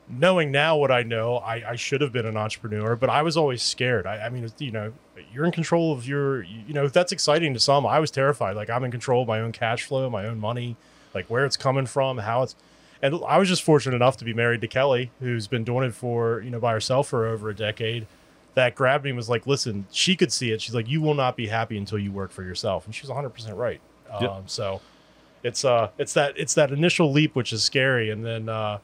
knowing 0.09 0.51
now 0.51 0.77
what 0.77 0.91
I 0.91 1.03
know, 1.03 1.37
I, 1.37 1.73
I 1.73 1.77
should 1.77 2.01
have 2.01 2.13
been 2.13 2.25
an 2.27 2.37
entrepreneur, 2.37 2.97
but 2.97 3.11
I 3.11 3.23
was 3.23 3.37
always 3.37 3.63
scared. 3.63 4.07
I, 4.07 4.27
I 4.27 4.29
mean, 4.31 4.51
you 4.59 4.71
know, 4.71 4.93
you're 5.33 5.45
in 5.45 5.53
control 5.53 5.93
of 5.93 6.07
your, 6.09 6.43
you 6.43 6.73
know, 6.73 6.89
that's 6.89 7.13
exciting 7.13 7.53
to 7.55 7.61
some. 7.61 7.87
I 7.87 7.99
was 8.01 8.11
terrified. 8.11 8.57
Like 8.57 8.71
I'm 8.71 8.85
in 8.85 8.91
control 8.91 9.23
of 9.23 9.29
my 9.29 9.41
own 9.41 9.53
cash 9.53 9.85
flow, 9.85 10.09
my 10.09 10.27
own 10.27 10.41
money, 10.41 10.77
like 11.15 11.27
where 11.27 11.45
it's 11.45 11.57
coming 11.57 11.87
from, 11.87 12.19
how 12.19 12.43
it's. 12.43 12.57
And 13.03 13.21
I 13.29 13.39
was 13.39 13.49
just 13.49 13.63
fortunate 13.63 13.95
enough 13.95 14.17
to 14.17 14.25
be 14.25 14.33
married 14.35 14.61
to 14.63 14.67
Kelly, 14.69 15.11
who's 15.21 15.47
been 15.47 15.63
doing 15.63 15.85
it 15.87 15.95
for, 15.95 16.41
you 16.41 16.51
know, 16.51 16.59
by 16.59 16.73
herself 16.73 17.09
for 17.09 17.27
over 17.27 17.51
a 17.51 17.55
decade. 17.55 18.07
That 18.55 18.75
grabbed 18.75 19.05
me 19.05 19.11
and 19.11 19.17
was 19.17 19.29
like, 19.29 19.47
listen, 19.47 19.87
she 19.93 20.17
could 20.17 20.33
see 20.33 20.51
it. 20.51 20.61
She's 20.61 20.75
like, 20.75 20.89
you 20.89 21.01
will 21.01 21.15
not 21.15 21.37
be 21.37 21.47
happy 21.47 21.77
until 21.79 21.99
you 21.99 22.11
work 22.11 22.33
for 22.33 22.43
yourself. 22.43 22.87
And 22.87 22.95
she 22.95 23.07
was 23.07 23.11
100% 23.11 23.57
right. 23.57 23.81
Um, 24.11 24.23
Yep. 24.23 24.43
So 24.47 24.81
it's 25.43 25.65
uh 25.65 25.91
it's 25.99 26.15
that 26.15 26.35
it's 26.37 26.55
that 26.55 26.71
initial 26.71 27.11
leap 27.13 27.35
which 27.35 27.53
is 27.53 27.63
scary 27.63 28.11
and 28.11 28.25
then 28.25 28.49
uh 28.49 28.79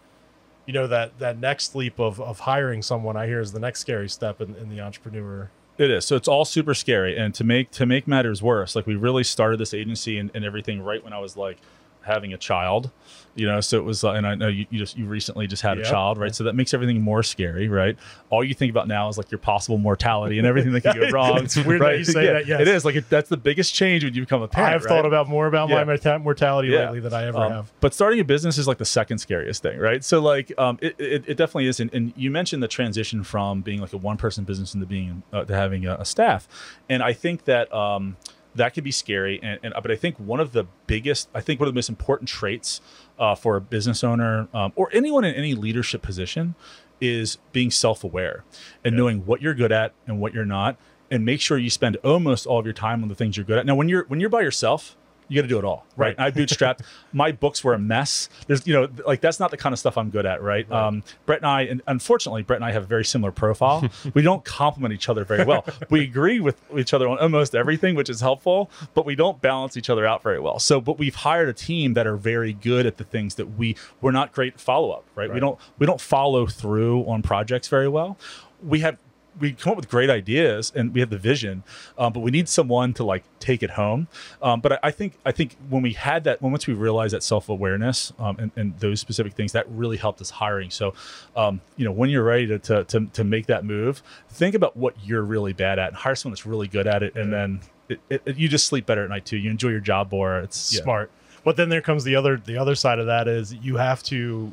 you 0.67 0.73
know 0.73 0.87
that 0.87 1.19
that 1.19 1.39
next 1.39 1.75
leap 1.75 1.99
of 1.99 2.21
of 2.21 2.41
hiring 2.41 2.83
someone 2.83 3.17
i 3.17 3.27
hear 3.27 3.41
is 3.41 3.53
the 3.53 3.61
next 3.61 3.81
scary 3.81 4.09
step 4.09 4.41
in, 4.41 4.55
in 4.57 4.69
the 4.71 4.81
entrepreneur 4.81 5.51
It 5.77 5.91
is. 5.91 6.05
So 6.05 6.15
it's 6.15 6.29
all 6.29 6.45
super 6.45 6.73
scary. 6.73 7.19
And 7.19 7.35
to 7.35 7.43
make 7.43 7.73
to 7.73 7.85
make 7.85 8.07
matters 8.07 8.41
worse, 8.41 8.77
like 8.77 8.87
we 8.87 8.95
really 8.95 9.25
started 9.25 9.59
this 9.59 9.75
agency 9.75 10.19
and, 10.21 10.31
and 10.33 10.45
everything 10.45 10.81
right 10.81 11.03
when 11.03 11.13
I 11.13 11.19
was 11.19 11.37
like 11.37 11.59
having 12.05 12.33
a 12.33 12.37
child, 12.39 12.91
you 13.35 13.47
know. 13.47 13.61
So 13.61 13.79
it 13.79 13.85
was, 13.85 14.05
and 14.05 14.27
I 14.27 14.35
know 14.35 14.49
you, 14.49 14.67
you 14.71 14.79
just 14.79 14.97
you 14.97 15.07
recently 15.07 15.47
just 15.47 15.63
had 15.63 15.79
Yeah. 15.79 15.85
a 15.85 15.91
child, 15.91 16.19
right? 16.19 16.35
So 16.35 16.45
that 16.45 16.55
makes 16.55 16.73
everything 16.75 17.01
more 17.01 17.23
scary, 17.23 17.69
right? 17.69 17.97
All 18.31 18.45
you 18.45 18.55
think 18.55 18.71
about 18.71 18.89
now 18.89 19.09
is 19.09 19.17
like 19.19 19.31
your 19.31 19.39
possible 19.39 19.79
mortality 19.79 20.39
and 20.39 20.47
everything 20.47 20.73
that 20.73 20.83
can 20.83 20.97
go 21.01 21.09
wrong. 21.13 21.39
It's 21.45 21.57
weird 21.57 21.81
that 21.81 21.85
right? 21.87 21.99
you 21.99 22.05
say 22.05 22.25
Yeah, 22.27 22.33
that, 22.35 22.47
yes. 22.47 22.61
it 22.61 22.69
is 22.69 22.85
like 22.85 22.95
it, 22.97 23.09
that's 23.11 23.29
the 23.29 23.37
biggest 23.37 23.75
change 23.75 24.05
when 24.05 24.15
you 24.15 24.23
become 24.23 24.43
a 24.43 24.49
parent. 24.49 24.75
i've 24.75 24.85
right? 24.85 24.89
thought 24.89 25.07
about 25.07 25.29
more 25.29 25.47
about 25.47 25.69
Yeah. 25.69 25.85
my 25.85 26.19
mortality 26.19 26.69
Yeah. 26.69 26.85
lately 26.87 27.01
than 27.01 27.13
i 27.15 27.25
ever 27.27 27.39
Um, 27.39 27.53
have 27.53 27.73
But 27.81 27.95
starting 27.95 28.21
a 28.21 28.25
business 28.25 28.59
is 28.59 28.67
like 28.69 28.79
the 28.79 28.85
second 28.85 29.19
scariest 29.19 29.63
thing, 29.63 29.79
right? 29.79 30.05
So 30.05 30.21
like, 30.21 30.53
um, 30.59 30.79
it, 30.81 30.95
it, 30.99 31.25
it 31.29 31.37
definitely 31.37 31.67
is. 31.67 31.81
And, 31.81 31.93
and 31.95 32.13
you 32.17 32.31
mentioned 32.31 32.63
the 32.63 32.69
transition 32.69 33.25
from 33.25 33.61
being 33.63 33.81
like 33.81 33.93
a 33.93 33.97
one 33.97 34.17
person 34.17 34.45
business 34.45 34.75
into 34.75 34.87
being 34.87 35.23
uh, 35.33 35.45
to 35.45 35.55
having 35.55 35.87
a, 35.87 35.95
a 35.97 36.05
staff, 36.05 36.47
and 36.89 37.03
I 37.03 37.13
think 37.13 37.45
that 37.45 37.73
um, 37.75 38.17
that 38.55 38.75
could 38.75 38.85
be 38.85 38.91
scary. 38.91 39.41
And, 39.43 39.59
and 39.63 39.75
but 39.83 39.91
I 39.91 39.97
think 39.97 40.17
one 40.19 40.41
of 40.41 40.53
the 40.53 40.65
biggest, 40.87 41.29
I 41.35 41.41
think 41.41 41.61
one 41.61 41.69
of 41.69 41.75
the 41.75 41.79
most 41.79 41.89
important 41.89 42.29
traits 42.29 42.81
uh, 43.19 43.35
for 43.35 43.57
a 43.57 43.61
business 43.61 44.05
owner 44.05 44.49
um, 44.55 44.73
or 44.77 44.89
anyone 44.93 45.25
in 45.25 45.35
any 45.35 45.55
leadership 45.55 46.03
position 46.03 46.55
is 47.01 47.39
being 47.53 47.71
self 47.71 48.05
aware 48.05 48.45
and 48.85 48.95
Yeah. 48.95 48.99
knowing 48.99 49.27
what 49.27 49.43
you're 49.43 49.55
good 49.55 49.73
at 49.73 49.93
and 50.07 50.21
what 50.21 50.33
you're 50.35 50.45
not, 50.45 50.77
and 51.11 51.25
make 51.25 51.41
sure 51.41 51.59
you 51.59 51.71
spend 51.71 51.97
almost 52.05 52.47
all 52.47 52.59
of 52.61 52.65
your 52.67 52.73
time 52.73 53.03
on 53.03 53.09
the 53.09 53.15
things 53.15 53.37
you're 53.37 53.45
good 53.45 53.59
at. 53.59 53.67
Now, 53.67 53.75
when 53.75 53.89
you're 53.89 54.05
when 54.07 54.21
you're 54.21 54.31
by 54.31 54.43
yourself. 54.43 54.97
You 55.29 55.37
got 55.37 55.43
to 55.43 55.49
do 55.49 55.59
it 55.59 55.65
all, 55.65 55.87
right? 55.97 56.17
Right. 56.19 56.27
I 56.27 56.31
bootstrapped. 56.31 56.81
My 57.13 57.33
books 57.33 57.65
were 57.65 57.75
a 57.75 57.79
mess. 57.79 58.29
There's, 58.47 58.67
you 58.67 58.75
know, 58.75 58.89
like 59.07 59.21
that's 59.21 59.41
not 59.41 59.51
the 59.51 59.57
kind 59.57 59.73
of 59.73 59.79
stuff 59.79 59.97
I'm 59.97 60.11
good 60.11 60.27
at, 60.27 60.43
right? 60.43 60.69
Right. 60.69 60.87
Um, 60.87 61.03
Brett 61.27 61.39
and 61.41 61.47
I, 61.47 61.63
and 61.63 61.83
unfortunately, 61.87 62.43
Brett 62.43 62.59
and 62.59 62.65
I 62.65 62.73
have 62.73 62.83
a 62.83 62.87
very 62.87 63.05
similar 63.05 63.33
profile. 63.33 63.89
we 64.15 64.23
don't 64.23 64.45
complement 64.45 64.93
each 64.93 65.09
other 65.09 65.25
very 65.25 65.45
well. 65.45 65.65
We 65.91 66.03
agree 66.03 66.41
with 66.41 66.61
each 66.77 66.93
other 66.93 67.09
on 67.09 67.19
almost 67.19 67.55
everything, 67.55 67.95
which 67.95 68.11
is 68.11 68.21
helpful, 68.21 68.71
but 68.95 69.07
we 69.07 69.15
don't 69.15 69.41
balance 69.41 69.77
each 69.77 69.91
other 69.91 70.07
out 70.07 70.23
very 70.23 70.41
well. 70.41 70.59
So, 70.59 70.81
but 70.81 70.99
we've 70.99 71.15
hired 71.15 71.49
a 71.49 71.53
team 71.55 71.95
that 71.95 72.07
are 72.07 72.17
very 72.17 72.53
good 72.53 72.87
at 72.87 72.97
the 72.99 73.05
things 73.05 73.37
that 73.37 73.57
we 73.57 73.77
we're 74.01 74.13
not 74.13 74.33
great 74.33 74.61
follow 74.61 74.91
up, 74.91 75.05
right? 75.15 75.33
We 75.33 75.41
don't 75.41 75.59
we 75.79 75.87
don't 75.87 76.01
follow 76.01 76.47
through 76.47 77.05
on 77.07 77.23
projects 77.23 77.69
very 77.69 77.89
well. 77.89 78.19
We 78.63 78.81
have 78.81 78.97
we 79.39 79.53
come 79.53 79.73
up 79.73 79.77
with 79.77 79.89
great 79.89 80.11
ideas 80.11 80.73
and 80.75 80.95
we 80.95 81.01
have 81.01 81.11
the 81.11 81.19
vision, 81.19 81.63
um, 81.99 82.13
but 82.13 82.21
we 82.21 82.31
need 82.31 82.49
someone 82.49 82.93
to 82.95 83.05
like 83.05 83.25
take 83.41 83.63
it 83.63 83.71
home. 83.71 84.09
Um, 84.43 84.61
but 84.61 84.73
I, 84.73 84.79
I 84.85 84.91
think 84.91 85.15
I 85.25 85.33
think 85.33 85.57
when 85.69 85.83
we 85.83 85.93
had 85.93 86.25
that, 86.25 86.41
when 86.43 86.53
once 86.53 86.67
we 86.67 86.75
realized 86.75 87.15
that 87.15 87.23
self 87.23 87.49
awareness 87.49 88.13
um, 88.19 88.37
and, 88.39 88.51
and 88.57 88.79
those 88.79 89.01
specific 89.01 89.35
things, 89.35 89.53
that 89.53 89.69
really 89.71 89.97
helped 89.97 90.21
us 90.21 90.31
hiring. 90.31 90.71
So, 90.71 90.95
um, 91.37 91.61
you 91.77 91.85
know, 91.85 91.93
when 91.93 92.11
you're 92.11 92.25
ready 92.25 92.47
to, 92.47 92.59
to 92.61 92.85
to 92.85 93.07
to 93.07 93.25
make 93.25 93.47
that 93.47 93.65
move, 93.65 94.03
think 94.31 94.55
about 94.55 94.77
what 94.77 94.95
you're 95.05 95.23
really 95.23 95.53
bad 95.53 95.79
at 95.79 95.89
and 95.89 95.97
hire 95.97 96.15
someone 96.15 96.33
that's 96.35 96.47
really 96.47 96.69
good 96.69 96.87
at 96.87 97.03
it, 97.03 97.17
and 97.17 97.33
then 97.33 97.61
it, 97.89 98.01
it, 98.09 98.23
it- 98.25 98.37
you 98.37 98.49
just 98.49 98.67
sleep 98.67 98.87
better 98.87 99.05
at 99.05 99.11
night 99.11 99.25
too. 99.25 99.37
You 99.37 99.51
enjoy 99.51 99.71
your 99.71 99.81
job 99.81 100.13
more. 100.13 100.39
It's 100.41 100.75
yeah. 100.75 100.83
smart 100.83 101.11
but 101.45 101.57
then 101.57 101.69
there 101.69 101.83
comes 101.83 102.05
the 102.05 102.17
other 102.17 102.39
the 102.39 102.57
other 102.57 102.75
side 102.75 102.99
of 102.99 103.07
that 103.07 103.29
is 103.29 103.53
you 103.55 103.77
have 103.77 104.03
to 104.03 104.53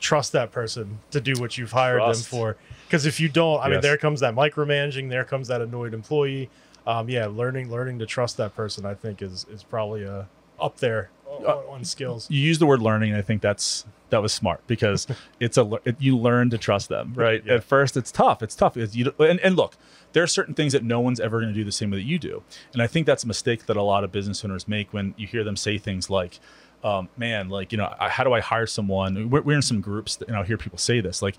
trust 0.00 0.32
that 0.32 0.52
person 0.52 0.98
to 1.10 1.20
do 1.20 1.34
what 1.40 1.58
you've 1.58 1.72
hired 1.72 1.98
Trust. 1.98 2.30
them 2.30 2.38
for. 2.38 2.56
Because 2.86 3.04
if 3.06 3.20
you 3.20 3.28
don't 3.28 3.60
i 3.60 3.68
mean 3.68 3.80
there 3.80 3.96
comes 3.98 4.20
that 4.20 4.34
micromanaging 4.34 5.10
there 5.10 5.24
comes 5.24 5.48
that 5.48 5.60
annoyed 5.60 5.92
employee. 5.94 6.48
Um, 6.86 7.08
yeah 7.10 7.26
learning 7.26 7.70
learning 7.70 7.98
to 7.98 8.06
trust 8.06 8.38
that 8.38 8.54
person 8.56 8.86
i 8.86 8.94
think 8.94 9.20
is 9.20 9.44
is 9.52 9.62
probably 9.62 10.06
uh, 10.06 10.22
up 10.58 10.78
there 10.78 11.10
on, 11.26 11.44
Uh, 11.46 11.56
on 11.74 11.84
skills. 11.84 12.26
you 12.30 12.40
use 12.40 12.58
the 12.58 12.64
word 12.66 12.80
learning 12.80 13.10
and 13.10 13.18
i 13.18 13.22
think 13.22 13.42
that's 13.42 13.84
that 14.08 14.22
was 14.22 14.32
smart 14.32 14.66
because 14.66 15.06
it's 15.40 15.58
a 15.58 15.70
it, 15.84 15.96
you 16.00 16.16
learn 16.16 16.48
to 16.48 16.56
trust 16.56 16.88
them 16.88 17.12
right? 17.14 17.42
Yeah. 17.44 17.54
at 17.56 17.64
first 17.64 17.94
it's 17.98 18.10
tough 18.10 18.42
it's 18.42 18.54
tough 18.54 18.76
it's, 18.78 18.94
you, 18.96 19.12
and, 19.18 19.38
and 19.40 19.54
look 19.56 19.76
there 20.14 20.22
are 20.22 20.26
certain 20.28 20.54
things 20.54 20.72
that 20.72 20.82
no 20.82 20.98
one's 21.00 21.20
ever 21.20 21.40
going 21.40 21.52
to 21.52 21.58
do 21.60 21.64
the 21.64 21.70
same 21.72 21.90
way 21.90 21.98
that 21.98 22.04
you 22.06 22.18
do. 22.18 22.42
And 22.72 22.80
i 22.80 22.86
think 22.86 23.04
that's 23.06 23.24
a 23.24 23.26
mistake 23.26 23.66
that 23.66 23.76
a 23.76 23.82
lot 23.82 24.02
of 24.04 24.10
business 24.10 24.42
owners 24.42 24.66
make 24.66 24.90
when 24.94 25.12
you 25.18 25.26
hear 25.26 25.44
them 25.44 25.56
say 25.56 25.76
things 25.76 26.08
like 26.08 26.40
um, 26.84 27.08
man 27.16 27.48
like 27.48 27.72
you 27.72 27.78
know 27.78 27.92
I, 27.98 28.08
how 28.08 28.24
do 28.24 28.32
i 28.32 28.40
hire 28.40 28.66
someone? 28.66 29.30
We're, 29.30 29.42
we're 29.42 29.56
in 29.56 29.62
some 29.62 29.80
groups 29.80 30.16
that, 30.16 30.28
and 30.28 30.36
i'll 30.36 30.44
hear 30.44 30.58
people 30.58 30.78
say 30.78 31.00
this 31.00 31.22
like 31.22 31.36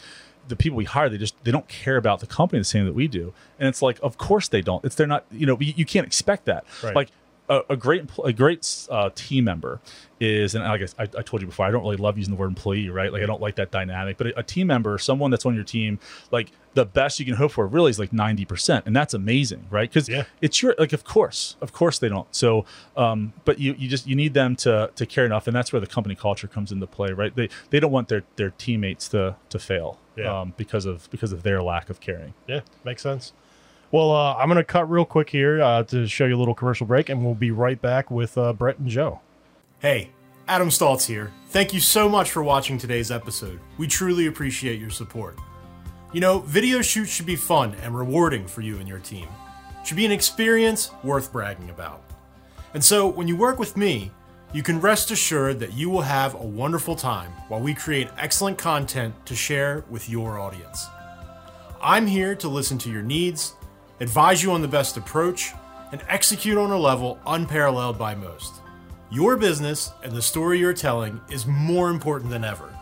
the 0.50 0.56
people 0.56 0.76
we 0.76 0.86
hire 0.86 1.10
they 1.10 1.18
just 1.18 1.42
they 1.44 1.52
don't 1.52 1.68
care 1.68 1.96
about 1.96 2.20
the 2.20 2.28
company 2.28 2.60
the 2.60 2.66
same 2.66 2.86
that 2.86 2.94
we 2.94 3.08
do. 3.08 3.34
And 3.60 3.70
it's 3.70 3.82
like 3.82 4.00
of 4.04 4.18
course 4.18 4.48
they 4.48 4.62
don't. 4.62 4.84
It's 4.84 4.96
they're 4.96 5.08
not 5.08 5.26
you 5.32 5.46
know 5.46 5.58
you, 5.60 5.74
you 5.76 5.86
can't 5.86 6.06
expect 6.06 6.46
that. 6.46 6.66
Right. 6.84 6.96
like 6.96 7.10
a, 7.50 7.62
a 7.70 7.76
great 7.76 8.10
a 8.24 8.32
great 8.32 8.88
uh, 8.92 9.10
team 9.16 9.44
member 9.46 9.80
is 10.20 10.54
and 10.56 10.64
like 10.66 10.82
I, 11.00 11.04
I 11.04 11.22
told 11.24 11.42
you 11.42 11.48
before 11.48 11.66
I 11.66 11.72
don't 11.72 11.82
really 11.82 11.96
love 11.98 12.18
using 12.18 12.34
the 12.34 12.40
word 12.40 12.48
employee 12.48 12.90
right 12.90 13.12
like 13.12 13.24
I 13.24 13.26
don't 13.26 13.42
like 13.42 13.56
that 13.56 13.72
dynamic 13.72 14.18
but 14.18 14.28
a, 14.28 14.40
a 14.40 14.44
team 14.44 14.68
member 14.68 14.98
someone 14.98 15.32
that's 15.32 15.46
on 15.46 15.56
your 15.56 15.64
team 15.64 15.98
like 16.32 16.52
the 16.74 16.86
best 16.86 17.20
you 17.20 17.26
can 17.26 17.36
hope 17.36 17.52
for 17.54 17.66
really 17.66 17.90
is 17.90 17.98
like 18.00 18.12
90% 18.12 18.84
and 18.86 18.96
that's 18.96 19.14
amazing 19.14 19.66
right 19.70 19.90
because 19.90 20.08
Yeah. 20.10 20.24
it's 20.42 20.62
your 20.62 20.76
like 20.78 20.92
of 20.94 21.04
course 21.06 21.56
of 21.62 21.72
course 21.74 22.00
they 22.00 22.10
don't 22.10 22.28
so 22.36 22.66
um 22.98 23.34
but 23.46 23.60
you 23.60 23.74
you 23.78 23.88
just 23.88 24.06
you 24.08 24.16
need 24.16 24.34
them 24.34 24.56
to 24.58 24.92
to 24.96 25.06
care 25.06 25.26
enough 25.26 25.48
and 25.48 25.56
that's 25.56 25.72
where 25.74 25.80
the 25.80 25.88
company 25.88 26.16
culture 26.16 26.48
comes 26.48 26.72
into 26.74 26.86
play 26.86 27.12
right 27.12 27.34
they 27.36 27.50
they 27.70 27.80
don't 27.80 27.92
want 27.92 28.10
their 28.10 28.24
their 28.36 28.50
teammates 28.52 29.08
to 29.10 29.36
to 29.50 29.58
fail 29.58 29.98
Yeah. 30.18 30.42
um 30.42 30.54
because 30.58 30.86
of 30.86 31.10
because 31.12 31.32
of 31.32 31.44
their 31.44 31.64
lack 31.64 31.90
of 31.90 32.00
caring 32.02 32.34
Yeah, 32.46 32.60
makes 32.84 33.02
sense. 33.02 33.32
Well, 33.92 34.12
uh, 34.12 34.36
I'm 34.36 34.48
going 34.48 34.58
to 34.58 34.64
cut 34.64 34.90
real 34.90 35.06
quick 35.06 35.30
here 35.30 35.62
uh, 35.62 35.84
to 35.84 36.08
show 36.08 36.26
you 36.26 36.36
a 36.36 36.38
little 36.38 36.54
commercial 36.54 36.86
break, 36.86 37.10
and 37.10 37.26
we'll 37.26 37.34
be 37.34 37.50
right 37.50 37.82
back 37.82 38.12
with 38.12 38.38
uh, 38.38 38.54
Brett 38.54 38.78
and 38.78 38.88
Joe. 38.88 39.20
Hey, 39.80 40.12
Adam 40.48 40.70
Stultz 40.70 41.08
here. 41.08 41.32
Thank 41.50 41.74
you 41.74 41.80
so 41.80 42.08
much 42.08 42.30
for 42.30 42.44
watching 42.44 42.78
today's 42.78 43.10
episode. 43.10 43.60
We 43.80 43.88
truly 43.88 44.28
appreciate 44.28 44.80
your 44.80 44.92
support. 44.92 45.40
You 46.14 46.22
know, 46.22 46.40
video 46.40 46.84
shoots 46.84 47.12
should 47.12 47.26
be 47.26 47.36
fun 47.36 47.76
and 47.82 47.98
rewarding 47.98 48.46
for 48.46 48.62
you 48.62 48.78
and 48.78 48.88
your 48.88 49.00
team. 49.00 49.28
Should 49.84 49.98
be 49.98 50.06
an 50.06 50.12
experience 50.12 50.92
worth 51.04 51.32
bragging 51.32 51.72
about. 51.72 52.04
And 52.76 52.84
so, 52.84 53.08
when 53.08 53.28
you 53.28 53.36
work 53.36 53.58
with 53.58 53.76
me, 53.76 54.12
you 54.54 54.62
can 54.62 54.80
rest 54.80 55.10
assured 55.10 55.60
that 55.60 55.74
you 55.74 55.90
will 55.90 56.02
have 56.02 56.36
a 56.36 56.44
wonderful 56.44 56.96
time 56.96 57.32
while 57.48 57.60
we 57.60 57.74
create 57.74 58.10
excellent 58.18 58.58
content 58.58 59.16
to 59.26 59.36
share 59.36 59.84
with 59.90 60.10
your 60.10 60.40
audience. 60.40 60.86
I'm 61.82 62.06
here 62.06 62.36
to 62.36 62.48
listen 62.48 62.78
to 62.80 62.92
your 62.92 63.04
needs, 63.04 63.54
advise 64.00 64.42
you 64.44 64.52
on 64.52 64.62
the 64.62 64.68
best 64.68 64.98
approach, 64.98 65.54
and 65.92 66.02
execute 66.08 66.58
on 66.58 66.72
a 66.72 66.78
level 66.78 67.20
unparalleled 67.26 67.98
by 67.98 68.16
most. 68.16 68.56
Your 69.12 69.38
business 69.38 69.92
and 70.04 70.12
the 70.12 70.22
story 70.22 70.60
you're 70.60 70.74
telling 70.74 71.20
is 71.30 71.48
more 71.48 71.90
important 71.90 72.30
than 72.30 72.44
ever. 72.44 72.74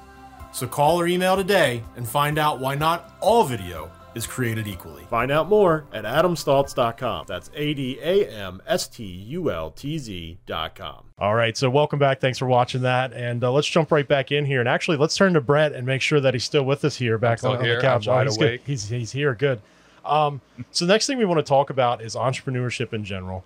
So 0.51 0.67
call 0.67 0.99
or 0.99 1.07
email 1.07 1.37
today 1.37 1.83
and 1.95 2.07
find 2.07 2.37
out 2.37 2.59
why 2.59 2.75
not 2.75 3.15
all 3.21 3.43
video 3.45 3.91
is 4.15 4.27
created 4.27 4.67
equally. 4.67 5.03
Find 5.03 5.31
out 5.31 5.47
more 5.47 5.85
at 5.93 6.03
adamstultz.com. 6.03 7.25
That's 7.27 7.49
A 7.53 7.73
D 7.73 7.99
A 8.01 8.27
M 8.27 8.61
S 8.67 8.87
T 8.87 9.05
U 9.05 9.51
L 9.51 9.71
T 9.71 9.97
Z.com. 9.97 11.03
All 11.19 11.35
right, 11.35 11.55
so 11.55 11.69
welcome 11.69 11.99
back. 11.99 12.19
Thanks 12.19 12.37
for 12.37 12.47
watching 12.47 12.81
that. 12.81 13.13
And 13.13 13.43
uh, 13.43 13.51
let's 13.51 13.67
jump 13.67 13.91
right 13.91 14.07
back 14.07 14.31
in 14.31 14.45
here. 14.45 14.59
And 14.59 14.67
actually, 14.67 14.97
let's 14.97 15.15
turn 15.15 15.33
to 15.33 15.41
Brett 15.41 15.73
and 15.73 15.85
make 15.85 16.01
sure 16.01 16.19
that 16.19 16.33
he's 16.33 16.43
still 16.43 16.63
with 16.63 16.83
us 16.83 16.97
here 16.97 17.17
back 17.17 17.37
still 17.37 17.51
on, 17.51 17.57
on 17.57 17.63
the 17.63 17.79
couch. 17.79 18.07
I'm 18.07 18.15
wide 18.15 18.27
he's 18.27 18.37
good. 18.37 18.59
He's, 18.65 18.89
he's 18.89 19.11
here. 19.11 19.33
Good. 19.35 19.61
Um, 20.07 20.41
so, 20.71 20.85
the 20.85 20.93
next 20.93 21.07
thing 21.07 21.17
we 21.17 21.25
want 21.25 21.39
to 21.39 21.43
talk 21.43 21.69
about 21.69 22.01
is 22.01 22.15
entrepreneurship 22.15 22.93
in 22.93 23.03
general. 23.03 23.43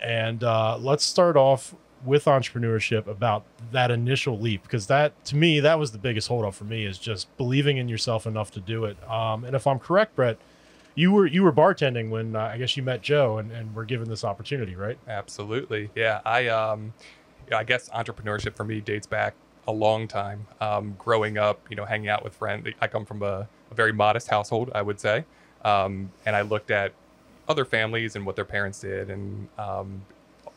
And 0.00 0.44
uh, 0.44 0.78
let's 0.78 1.04
start 1.04 1.36
off 1.36 1.74
with 2.04 2.26
entrepreneurship 2.26 3.06
about 3.06 3.44
that 3.72 3.90
initial 3.90 4.38
leap 4.38 4.62
because 4.62 4.86
that 4.86 5.24
to 5.24 5.36
me 5.36 5.58
that 5.60 5.78
was 5.78 5.90
the 5.90 5.98
biggest 5.98 6.28
holdup 6.28 6.54
for 6.54 6.62
me 6.62 6.84
is 6.84 6.96
just 6.96 7.34
believing 7.36 7.76
in 7.76 7.88
yourself 7.88 8.26
enough 8.26 8.50
to 8.52 8.60
do 8.60 8.84
it. 8.84 8.96
Um, 9.10 9.44
and 9.44 9.56
if 9.56 9.66
I'm 9.66 9.78
correct, 9.78 10.14
Brett, 10.14 10.38
you 10.94 11.12
were 11.12 11.26
you 11.26 11.42
were 11.42 11.52
bartending 11.52 12.10
when 12.10 12.36
uh, 12.36 12.40
I 12.40 12.58
guess 12.58 12.76
you 12.76 12.82
met 12.82 13.02
Joe 13.02 13.38
and, 13.38 13.50
and 13.50 13.74
were 13.74 13.84
given 13.84 14.08
this 14.08 14.24
opportunity, 14.24 14.76
right? 14.76 14.98
Absolutely. 15.08 15.90
Yeah. 15.94 16.20
I 16.24 16.48
um 16.48 16.92
I 17.52 17.64
guess 17.64 17.88
entrepreneurship 17.88 18.56
for 18.56 18.64
me 18.64 18.80
dates 18.80 19.06
back 19.06 19.34
a 19.66 19.72
long 19.72 20.08
time. 20.08 20.46
Um, 20.60 20.94
growing 20.98 21.36
up, 21.38 21.60
you 21.68 21.76
know, 21.76 21.84
hanging 21.84 22.08
out 22.08 22.24
with 22.24 22.34
friends. 22.34 22.66
I 22.80 22.86
come 22.86 23.04
from 23.04 23.22
a, 23.22 23.48
a 23.70 23.74
very 23.74 23.92
modest 23.92 24.28
household, 24.28 24.70
I 24.74 24.82
would 24.82 24.98
say. 24.98 25.24
Um, 25.64 26.12
and 26.24 26.36
I 26.36 26.42
looked 26.42 26.70
at 26.70 26.92
other 27.48 27.64
families 27.64 28.14
and 28.14 28.26
what 28.26 28.36
their 28.36 28.44
parents 28.44 28.80
did 28.80 29.10
and 29.10 29.48
um, 29.58 30.02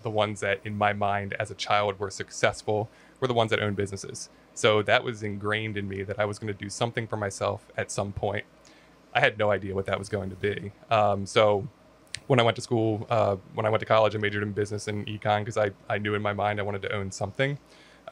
the 0.04 0.10
ones 0.10 0.40
that 0.42 0.60
in 0.66 0.78
my 0.78 0.94
mind 0.94 1.34
as 1.40 1.52
a 1.52 1.56
child 1.56 2.00
were 2.00 2.10
successful 2.10 2.90
were 3.20 3.28
the 3.28 3.34
ones 3.34 3.50
that 3.52 3.60
owned 3.60 3.76
businesses. 3.76 4.30
So 4.54 4.82
that 4.84 5.04
was 5.04 5.24
ingrained 5.24 5.78
in 5.78 5.88
me 5.88 6.04
that 6.04 6.20
I 6.20 6.26
was 6.26 6.38
going 6.38 6.54
to 6.54 6.60
do 6.60 6.70
something 6.70 7.08
for 7.08 7.18
myself 7.18 7.66
at 7.78 7.90
some 7.92 8.12
point. 8.12 8.46
I 9.14 9.20
had 9.20 9.38
no 9.38 9.52
idea 9.52 9.76
what 9.76 9.86
that 9.86 9.98
was 9.98 10.10
going 10.10 10.30
to 10.30 10.36
be. 10.36 10.72
Um, 10.90 11.26
so 11.26 11.68
when 12.28 12.40
I 12.40 12.44
went 12.44 12.56
to 12.56 12.62
school, 12.62 13.06
uh, 13.10 13.38
when 13.54 13.66
I 13.66 13.70
went 13.70 13.80
to 13.82 13.86
college, 13.86 14.16
I 14.16 14.18
majored 14.20 14.44
in 14.44 14.52
business 14.52 14.88
and 14.88 15.06
econ 15.08 15.40
because 15.40 15.58
I, 15.58 15.72
I 15.90 15.98
knew 15.98 16.16
in 16.16 16.22
my 16.22 16.34
mind 16.34 16.60
I 16.60 16.64
wanted 16.64 16.82
to 16.84 16.94
own 16.94 17.12
something. 17.12 17.58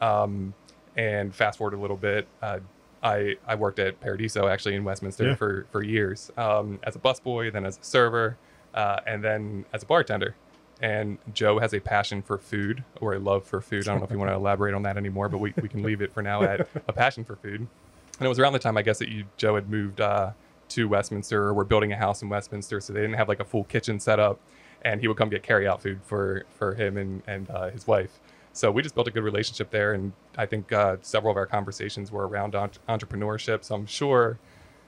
Um, 0.00 0.54
and 0.96 1.34
fast 1.34 1.58
forward 1.58 1.74
a 1.74 1.80
little 1.80 1.96
bit, 1.96 2.26
uh, 2.42 2.58
I, 3.02 3.36
I 3.46 3.54
worked 3.54 3.78
at 3.78 3.98
Paradiso 4.00 4.46
actually 4.46 4.74
in 4.74 4.84
Westminster 4.84 5.28
Yeah. 5.28 5.34
for, 5.34 5.66
for 5.72 5.82
years 5.82 6.30
um, 6.36 6.78
as 6.82 6.96
a 6.96 6.98
busboy, 6.98 7.52
then 7.52 7.64
as 7.64 7.78
a 7.78 7.84
server, 7.84 8.36
uh, 8.74 9.00
and 9.06 9.24
then 9.24 9.64
as 9.72 9.82
a 9.82 9.86
bartender. 9.86 10.34
And 10.82 11.18
Joe 11.34 11.58
has 11.58 11.74
a 11.74 11.80
passion 11.80 12.22
for 12.22 12.38
food 12.38 12.84
or 13.00 13.14
a 13.14 13.18
love 13.18 13.44
for 13.44 13.60
food. 13.60 13.86
I 13.88 13.92
don't 13.92 14.00
know 14.00 14.04
if 14.06 14.10
you 14.10 14.18
want 14.18 14.30
to 14.30 14.34
elaborate 14.44 14.74
on 14.74 14.82
that 14.84 14.96
anymore, 14.96 15.28
but 15.28 15.38
we, 15.38 15.52
we 15.60 15.68
can 15.68 15.82
leave 15.82 16.00
it 16.02 16.12
for 16.12 16.22
now 16.22 16.42
at 16.52 16.66
a 16.88 16.92
passion 16.92 17.24
for 17.24 17.36
food. 17.36 17.60
And 17.60 18.26
it 18.26 18.28
was 18.28 18.38
around 18.38 18.52
the 18.54 18.58
time, 18.58 18.76
I 18.76 18.82
guess, 18.82 18.98
that 18.98 19.08
you, 19.08 19.24
Joe 19.36 19.54
had 19.54 19.68
moved 19.70 20.00
uh, 20.00 20.32
to 20.70 20.88
Westminster 20.88 21.42
or 21.44 21.54
were 21.54 21.64
building 21.64 21.92
a 21.92 21.96
house 21.96 22.22
in 22.22 22.28
Westminster. 22.28 22.80
So 22.80 22.92
they 22.92 23.00
didn't 23.00 23.16
have 23.16 23.28
like 23.28 23.40
a 23.40 23.44
full 23.44 23.64
kitchen 23.64 23.98
set 24.00 24.18
up. 24.20 24.38
And 24.82 25.00
he 25.02 25.08
would 25.08 25.18
come 25.18 25.28
get 25.28 25.42
carry 25.42 25.66
out 25.68 25.82
food 25.82 26.00
for, 26.04 26.44
for 26.56 26.74
him 26.74 26.96
and, 26.96 27.22
and 27.26 27.50
uh, 27.50 27.68
his 27.70 27.86
wife. 27.86 28.18
So 28.52 28.70
we 28.70 28.82
just 28.82 28.94
built 28.94 29.08
a 29.08 29.10
good 29.10 29.22
relationship 29.22 29.70
there. 29.70 29.92
And 29.92 30.12
I 30.36 30.46
think 30.46 30.72
uh, 30.72 30.96
several 31.02 31.30
of 31.30 31.36
our 31.36 31.46
conversations 31.46 32.10
were 32.10 32.26
around 32.26 32.54
entre- 32.54 32.82
entrepreneurship. 32.88 33.64
So 33.64 33.74
I'm 33.74 33.86
sure 33.86 34.38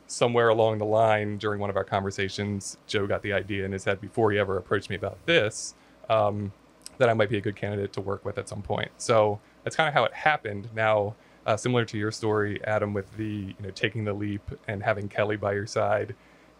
somewhere 0.06 0.48
along 0.48 0.78
the 0.78 0.84
line 0.84 1.38
during 1.38 1.60
one 1.60 1.70
of 1.70 1.76
our 1.76 1.84
conversations, 1.84 2.76
Joe 2.86 3.06
got 3.06 3.22
the 3.22 3.32
idea 3.32 3.64
in 3.64 3.72
his 3.72 3.84
head 3.84 4.00
before 4.00 4.32
he 4.32 4.38
ever 4.38 4.56
approached 4.56 4.90
me 4.90 4.96
about 4.96 5.24
this 5.26 5.74
um, 6.08 6.52
that 6.98 7.08
I 7.08 7.14
might 7.14 7.30
be 7.30 7.38
a 7.38 7.40
good 7.40 7.56
candidate 7.56 7.92
to 7.94 8.00
work 8.00 8.24
with 8.24 8.38
at 8.38 8.48
some 8.48 8.62
point. 8.62 8.90
So 8.98 9.40
that's 9.64 9.76
kind 9.76 9.88
of 9.88 9.94
how 9.94 10.04
it 10.04 10.12
happened. 10.12 10.68
Now, 10.74 11.14
uh, 11.46 11.56
similar 11.56 11.84
to 11.86 11.98
your 11.98 12.12
story, 12.12 12.62
Adam, 12.64 12.92
with 12.92 13.16
the 13.16 13.24
you 13.24 13.54
know 13.60 13.70
taking 13.70 14.04
the 14.04 14.12
leap 14.12 14.42
and 14.68 14.82
having 14.82 15.08
Kelly 15.08 15.36
by 15.36 15.54
your 15.54 15.66
side, 15.66 16.14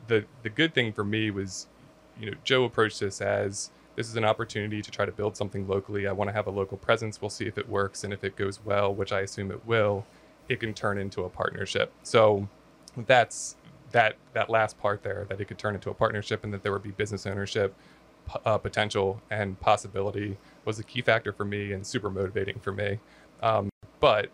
the 0.09 0.25
the 0.43 0.51
good 0.51 0.75
thing 0.75 0.93
for 0.93 1.05
me 1.05 1.31
was, 1.31 1.69
you 2.19 2.31
know, 2.31 2.37
Joe 2.43 2.65
approached 2.65 3.01
this 3.01 3.21
as 3.21 3.71
this 3.97 4.09
is 4.09 4.17
an 4.17 4.25
opportunity 4.25 4.81
to 4.83 4.91
try 4.91 5.05
to 5.05 5.13
build 5.13 5.37
something 5.37 5.67
locally. 5.69 6.07
I 6.07 6.13
want 6.13 6.29
to 6.29 6.33
have 6.33 6.47
a 6.47 6.51
local 6.51 6.77
presence. 6.79 7.21
We'll 7.21 7.31
see 7.31 7.47
if 7.47 7.59
it 7.59 7.69
works, 7.69 8.05
and 8.05 8.13
if 8.13 8.25
it 8.25 8.37
goes 8.37 8.65
well, 8.65 8.95
which 8.95 9.13
I 9.13 9.21
assume 9.21 9.51
it 9.51 9.65
will, 9.67 10.05
it 10.49 10.61
can 10.61 10.73
turn 10.75 10.99
into 10.99 11.25
a 11.25 11.29
partnership. 11.29 11.93
So 12.03 12.49
that's 13.07 13.57
that 13.93 14.17
that 14.33 14.49
last 14.49 14.79
part 14.79 15.03
there 15.03 15.27
that 15.29 15.41
it 15.41 15.45
could 15.47 15.59
turn 15.59 15.75
into 15.75 15.91
a 15.91 15.95
partnership 15.95 16.45
and 16.45 16.53
that 16.55 16.63
there 16.63 16.73
would 16.73 16.83
be 16.83 16.91
business 16.93 17.27
ownership 17.27 17.75
p- 18.31 18.39
uh, 18.47 18.57
potential 18.57 19.21
and 19.31 19.59
possibility 19.61 20.39
was 20.65 20.79
a 20.79 20.83
key 20.83 21.03
factor 21.03 21.31
for 21.33 21.45
me 21.45 21.73
and 21.73 21.87
super 21.87 22.09
motivating 22.09 22.59
for 22.61 22.73
me 22.73 22.99
um, 23.43 23.69
but 24.01 24.31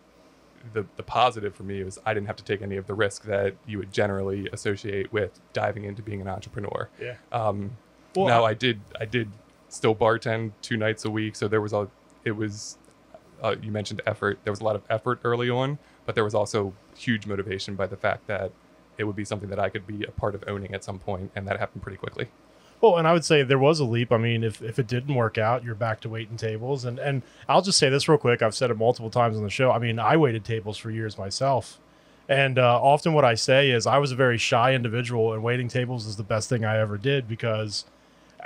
the, 0.74 0.84
the 0.96 1.02
positive 1.02 1.54
for 1.56 1.64
me 1.64 1.82
was 1.82 1.98
i 2.06 2.14
didn't 2.14 2.26
have 2.28 2.36
to 2.36 2.44
take 2.44 2.62
any 2.62 2.76
of 2.76 2.86
the 2.86 2.94
risk 2.94 3.24
that 3.24 3.54
you 3.66 3.78
would 3.78 3.92
generally 3.92 4.48
associate 4.52 5.12
with 5.12 5.40
diving 5.52 5.82
into 5.84 6.02
being 6.02 6.20
an 6.20 6.28
entrepreneur 6.28 6.88
Yeah. 7.00 7.14
um, 7.32 7.76
Well, 8.14 8.26
now 8.26 8.44
I- 8.44 8.50
I 8.50 8.54
did 8.54 8.80
I 9.00 9.04
did 9.06 9.28
still 9.68 9.94
bartend 9.94 10.52
two 10.62 10.76
nights 10.76 11.04
a 11.04 11.10
week, 11.10 11.36
so 11.36 11.48
there 11.48 11.60
was 11.60 11.72
a 11.72 11.88
it 12.24 12.32
was 12.32 12.78
uh, 13.42 13.54
you 13.62 13.70
mentioned 13.70 14.02
effort. 14.06 14.38
There 14.44 14.52
was 14.52 14.60
a 14.60 14.64
lot 14.64 14.76
of 14.76 14.82
effort 14.90 15.20
early 15.24 15.50
on, 15.50 15.78
but 16.06 16.14
there 16.14 16.24
was 16.24 16.34
also 16.34 16.74
huge 16.96 17.26
motivation 17.26 17.74
by 17.74 17.86
the 17.86 17.96
fact 17.96 18.26
that 18.26 18.52
it 18.96 19.04
would 19.04 19.16
be 19.16 19.24
something 19.24 19.48
that 19.50 19.58
I 19.58 19.68
could 19.68 19.86
be 19.86 20.04
a 20.04 20.10
part 20.10 20.34
of 20.34 20.44
owning 20.46 20.74
at 20.74 20.82
some 20.82 20.98
point, 20.98 21.30
and 21.36 21.46
that 21.46 21.58
happened 21.58 21.82
pretty 21.82 21.98
quickly. 21.98 22.28
Well, 22.80 22.96
and 22.96 23.08
I 23.08 23.12
would 23.12 23.24
say 23.24 23.42
there 23.42 23.58
was 23.58 23.80
a 23.80 23.84
leap. 23.84 24.12
I 24.12 24.18
mean, 24.18 24.44
if, 24.44 24.62
if 24.62 24.78
it 24.78 24.86
didn't 24.86 25.14
work 25.14 25.36
out, 25.36 25.64
you're 25.64 25.74
back 25.74 26.00
to 26.00 26.08
waiting 26.08 26.36
tables. 26.36 26.84
And 26.84 26.98
and 26.98 27.22
I'll 27.48 27.62
just 27.62 27.78
say 27.78 27.88
this 27.88 28.08
real 28.08 28.18
quick. 28.18 28.40
I've 28.40 28.54
said 28.54 28.70
it 28.70 28.76
multiple 28.76 29.10
times 29.10 29.36
on 29.36 29.42
the 29.42 29.50
show. 29.50 29.70
I 29.70 29.78
mean, 29.78 29.98
I 29.98 30.16
waited 30.16 30.44
tables 30.44 30.78
for 30.78 30.90
years 30.90 31.18
myself. 31.18 31.80
And 32.28 32.58
uh, 32.58 32.80
often 32.80 33.14
what 33.14 33.24
I 33.24 33.34
say 33.34 33.70
is 33.70 33.86
I 33.86 33.98
was 33.98 34.12
a 34.12 34.14
very 34.14 34.36
shy 34.36 34.74
individual, 34.74 35.32
and 35.32 35.42
waiting 35.42 35.68
tables 35.68 36.06
is 36.06 36.16
the 36.16 36.22
best 36.22 36.48
thing 36.48 36.64
I 36.64 36.78
ever 36.78 36.98
did 36.98 37.26
because 37.26 37.84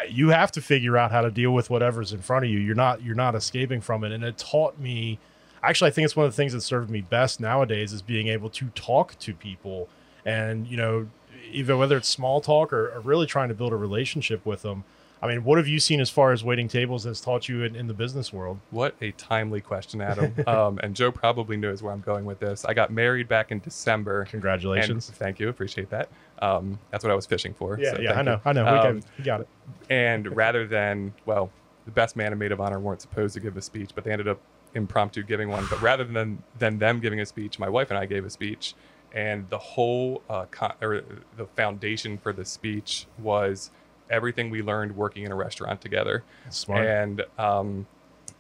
you 0.09 0.31
have 0.31 0.53
to 0.53 0.61
figure 0.61 0.97
out 0.97 1.11
how 1.11 1.21
to 1.21 1.31
deal 1.31 1.53
with 1.53 1.71
whatever's 1.71 2.13
in 2.13 2.21
front 2.21 2.45
of 2.45 2.51
you. 2.51 2.59
You're 2.59 2.75
not 2.75 3.03
you're 3.03 3.15
not 3.15 3.35
escaping 3.35 3.81
from 3.81 4.05
it, 4.05 4.13
and 4.13 4.25
it 4.25 4.39
taught 4.39 4.79
me. 4.79 5.19
Actually, 5.63 5.89
I 5.89 5.93
think 5.93 6.07
it's 6.07 6.17
one 6.17 6.27
of 6.27 6.33
the 6.33 6.37
things 6.37 6.53
that 6.55 6.63
served 6.63 6.91
me 6.91 7.03
best 7.03 7.39
nowadays 7.39 7.93
is 7.93 8.03
being 8.03 8.27
able 8.29 8.51
to 8.51 8.67
talk 8.71 9.19
to 9.21 9.35
people, 9.35 9.89
and 10.25 10.67
you 10.67 10.77
know, 10.77 11.09
even 11.51 11.79
whether 11.79 11.97
it's 11.97 12.09
small 12.09 12.41
talk 12.41 12.73
or, 12.73 12.89
or 12.89 13.01
really 13.01 13.27
trying 13.27 13.49
to 13.49 13.55
build 13.55 13.73
a 13.73 13.77
relationship 13.77 14.45
with 14.45 14.63
them. 14.63 14.85
I 15.23 15.29
mean, 15.29 15.45
what 15.45 15.57
have 15.59 15.69
you 15.69 15.79
seen 15.79 16.01
as 16.01 16.11
far 16.11 16.33
as 16.33 16.43
waiting 16.43 16.67
tables 16.67 17.05
has 17.05 17.21
taught 17.21 17.49
you 17.49 17.63
in, 17.63 17.77
in 17.77 17.87
the 17.87 17.95
business 17.95 18.33
world? 18.33 18.59
What 18.73 18.97
a 19.01 19.13
timely 19.13 19.61
question, 19.61 20.01
Adam. 20.01 20.35
um, 20.49 20.81
and 20.83 20.97
Joe 20.97 21.13
probably 21.13 21.57
knows 21.57 21.81
where 21.81 21.93
I'm 21.93 22.01
going 22.01 22.25
with 22.25 22.41
this. 22.41 22.65
I 22.65 22.75
got 22.75 22.91
married 22.91 23.29
back 23.29 23.53
in 23.53 23.61
December. 23.61 24.25
Congratulations. 24.25 25.11
thank 25.15 25.39
you, 25.39 25.49
appreciate 25.49 25.91
that. 25.91 26.09
Um, 26.41 26.77
that's 26.91 27.05
what 27.05 27.13
I 27.13 27.15
was 27.15 27.27
fishing 27.27 27.55
for. 27.55 27.79
yeah, 27.79 27.93
so 27.93 28.01
yeah, 28.01 28.19
I 28.19 28.23
know, 28.23 28.33
you. 28.33 28.41
I 28.45 28.53
know. 28.53 28.65
we, 28.65 28.71
Um, 28.71 29.01
got, 29.01 29.09
we 29.19 29.25
got 29.25 29.41
it. 29.43 29.49
And 29.91 30.37
rather 30.37 30.67
than, 30.67 31.15
well, 31.25 31.51
the 31.85 31.93
best 31.93 32.17
man 32.17 32.33
and 32.33 32.39
maid 32.39 32.51
of 32.51 32.61
honor 32.61 32.81
weren't 32.81 33.01
supposed 33.01 33.35
to 33.35 33.41
give 33.41 33.57
a 33.57 33.63
speech, 33.63 33.91
but 33.95 34.03
they 34.03 34.11
ended 34.11 34.27
up 34.27 34.41
impromptu 34.75 35.23
giving 35.23 35.49
one. 35.49 35.67
But 35.71 35.81
rather 35.81 36.05
than 36.05 36.43
than 36.59 36.79
them 36.79 36.99
giving 36.99 37.21
a 37.21 37.27
speech, 37.27 37.59
my 37.61 37.69
wife 37.69 37.91
and 37.91 37.99
I 37.99 38.07
gave 38.07 38.25
a 38.25 38.31
speech, 38.31 38.75
and 39.13 39.49
the 39.51 39.59
whole 39.59 40.23
uh, 40.29 40.47
con- 40.51 40.75
or 40.81 41.03
the 41.37 41.47
foundation 41.47 42.19
for 42.19 42.33
the 42.33 42.45
speech 42.45 43.07
was 43.19 43.71
everything 44.11 44.51
we 44.51 44.63
learned 44.63 44.95
working 44.97 45.25
in 45.25 45.33
a 45.33 45.35
restaurant 45.35 45.81
together 45.81 46.23
Smart. 46.51 46.87
and 46.87 47.25
um, 47.39 47.87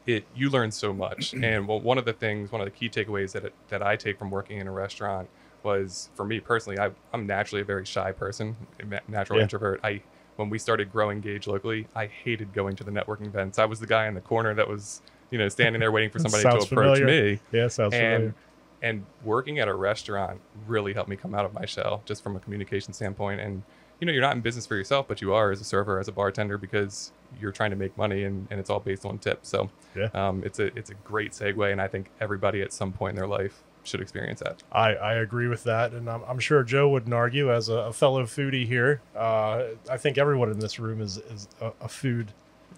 it 0.06 0.24
you 0.34 0.50
learn 0.50 0.70
so 0.70 0.92
much. 0.92 1.34
and 1.42 1.66
well, 1.66 1.80
one 1.80 1.98
of 1.98 2.04
the 2.04 2.12
things, 2.12 2.52
one 2.52 2.60
of 2.60 2.66
the 2.66 2.70
key 2.70 2.88
takeaways 2.88 3.32
that 3.32 3.44
it, 3.44 3.54
that 3.68 3.82
I 3.82 3.96
take 3.96 4.18
from 4.18 4.30
working 4.30 4.58
in 4.58 4.66
a 4.66 4.72
restaurant 4.72 5.28
was, 5.62 6.10
for 6.14 6.24
me 6.24 6.40
personally, 6.40 6.78
I, 6.78 6.90
I'm 7.12 7.26
naturally 7.26 7.62
a 7.62 7.64
very 7.64 7.84
shy 7.84 8.12
person, 8.12 8.56
a 8.80 9.00
natural 9.10 9.38
Yeah. 9.38 9.44
introvert. 9.44 9.80
I 9.84 10.02
when 10.36 10.48
we 10.48 10.58
started 10.58 10.90
growing 10.90 11.20
Gauge 11.20 11.46
locally, 11.46 11.86
I 11.94 12.06
hated 12.06 12.54
going 12.54 12.74
to 12.76 12.84
the 12.84 12.90
networking 12.90 13.26
events. 13.26 13.58
I 13.58 13.66
was 13.66 13.80
the 13.80 13.86
guy 13.86 14.06
in 14.06 14.14
the 14.14 14.20
corner 14.20 14.54
that 14.54 14.66
was, 14.66 15.02
you 15.30 15.38
know, 15.38 15.48
standing 15.48 15.78
there 15.78 15.92
waiting 15.92 16.10
for 16.10 16.18
somebody 16.20 16.42
to 16.44 16.48
approach 16.48 16.68
familiar. 16.68 17.06
me 17.06 17.40
yeah, 17.52 17.68
sounds 17.68 17.94
familiar. 17.94 18.16
and 18.16 18.34
and 18.80 19.06
working 19.24 19.60
at 19.60 19.68
a 19.68 19.74
restaurant 19.74 20.40
really 20.66 20.92
helped 20.92 21.08
me 21.08 21.16
come 21.16 21.34
out 21.34 21.44
of 21.44 21.54
my 21.54 21.64
shell 21.64 22.02
just 22.04 22.22
from 22.22 22.34
a 22.34 22.40
communication 22.40 22.92
standpoint 22.92 23.40
and 23.40 23.62
you 24.02 24.06
know 24.06 24.12
you're 24.12 24.20
not 24.20 24.34
in 24.34 24.40
business 24.42 24.66
for 24.66 24.74
yourself 24.74 25.06
but 25.06 25.20
you 25.22 25.32
are 25.32 25.52
as 25.52 25.60
a 25.60 25.64
server 25.64 26.00
as 26.00 26.08
a 26.08 26.12
bartender 26.12 26.58
because 26.58 27.12
you're 27.40 27.52
trying 27.52 27.70
to 27.70 27.76
make 27.76 27.96
money 27.96 28.24
and, 28.24 28.48
and 28.50 28.58
it's 28.58 28.68
all 28.68 28.80
based 28.80 29.06
on 29.06 29.16
tips 29.16 29.48
so 29.48 29.70
Yeah. 29.94 30.08
um, 30.12 30.42
it's 30.44 30.58
a 30.58 30.76
it's 30.76 30.90
a 30.90 30.94
great 30.94 31.30
segue 31.30 31.70
and 31.70 31.80
i 31.80 31.86
think 31.86 32.10
everybody 32.20 32.62
at 32.62 32.72
some 32.72 32.92
point 32.92 33.10
in 33.12 33.16
their 33.16 33.28
life 33.28 33.62
should 33.84 34.00
experience 34.00 34.40
that 34.40 34.60
I, 34.72 34.94
I 34.94 35.14
agree 35.14 35.46
with 35.48 35.62
that, 35.64 35.92
and 35.92 36.08
I'm, 36.08 36.22
I'm 36.28 36.38
sure 36.38 36.62
Joe 36.62 36.88
wouldn't 36.88 37.12
argue. 37.12 37.52
As 37.52 37.68
a, 37.68 37.74
a 37.74 37.92
fellow 37.92 38.22
foodie 38.24 38.64
here, 38.64 39.00
uh, 39.16 39.64
I 39.90 39.96
think 39.98 40.18
everyone 40.18 40.52
in 40.52 40.60
this 40.60 40.78
room 40.78 41.00
is 41.00 41.16
is 41.18 41.48
a, 41.60 41.72
a 41.80 41.88
food 41.88 42.32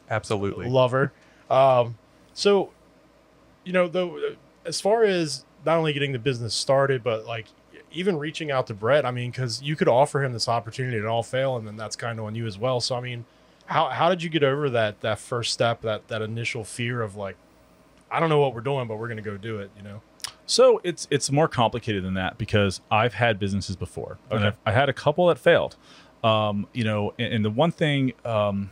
absolutely 0.08 0.66
lover. 0.66 1.12
Um, 1.50 1.98
so, 2.32 2.70
you 3.64 3.72
know, 3.74 3.86
though, 3.86 4.18
as 4.64 4.80
far 4.80 5.04
as 5.04 5.44
not 5.66 5.76
only 5.76 5.92
getting 5.92 6.12
the 6.12 6.18
business 6.18 6.54
started, 6.54 7.02
but 7.04 7.26
like 7.26 7.48
even 7.94 8.18
reaching 8.18 8.50
out 8.50 8.66
to 8.66 8.74
Brett, 8.74 9.06
I 9.06 9.10
mean, 9.10 9.30
because 9.30 9.62
you 9.62 9.76
could 9.76 9.88
offer 9.88 10.22
him 10.22 10.32
this 10.32 10.48
opportunity 10.48 10.96
and 10.98 11.06
all 11.06 11.22
fail, 11.22 11.56
and 11.56 11.66
then 11.66 11.76
that's 11.76 11.96
kind 11.96 12.18
of 12.18 12.24
on 12.24 12.34
you 12.34 12.46
as 12.46 12.58
well. 12.58 12.80
So, 12.80 12.96
I 12.96 13.00
mean, 13.00 13.24
how 13.66 13.88
how 13.88 14.08
did 14.08 14.22
you 14.22 14.28
get 14.28 14.44
over 14.44 14.68
that 14.70 15.00
that 15.00 15.18
first 15.18 15.52
step, 15.52 15.80
that 15.82 16.08
that 16.08 16.22
initial 16.22 16.64
fear 16.64 17.00
of 17.02 17.16
like, 17.16 17.36
I 18.10 18.20
don't 18.20 18.28
know 18.28 18.38
what 18.40 18.54
we're 18.54 18.60
doing, 18.60 18.86
but 18.88 18.96
we're 18.98 19.08
gonna 19.08 19.22
go 19.22 19.36
do 19.36 19.58
it, 19.58 19.70
you 19.76 19.82
know? 19.82 20.02
So 20.46 20.80
it's 20.84 21.08
it's 21.10 21.30
more 21.30 21.48
complicated 21.48 22.04
than 22.04 22.14
that 22.14 22.36
because 22.36 22.80
I've 22.90 23.14
had 23.14 23.38
businesses 23.38 23.76
before, 23.76 24.18
and 24.30 24.40
Okay. 24.40 24.46
I've, 24.48 24.58
I 24.66 24.72
had 24.72 24.88
a 24.88 24.92
couple 24.92 25.26
that 25.28 25.38
failed. 25.38 25.76
Um, 26.22 26.66
you 26.72 26.84
know, 26.84 27.12
and, 27.18 27.34
and 27.34 27.44
the 27.44 27.50
one 27.50 27.70
thing, 27.70 28.14
um, 28.24 28.70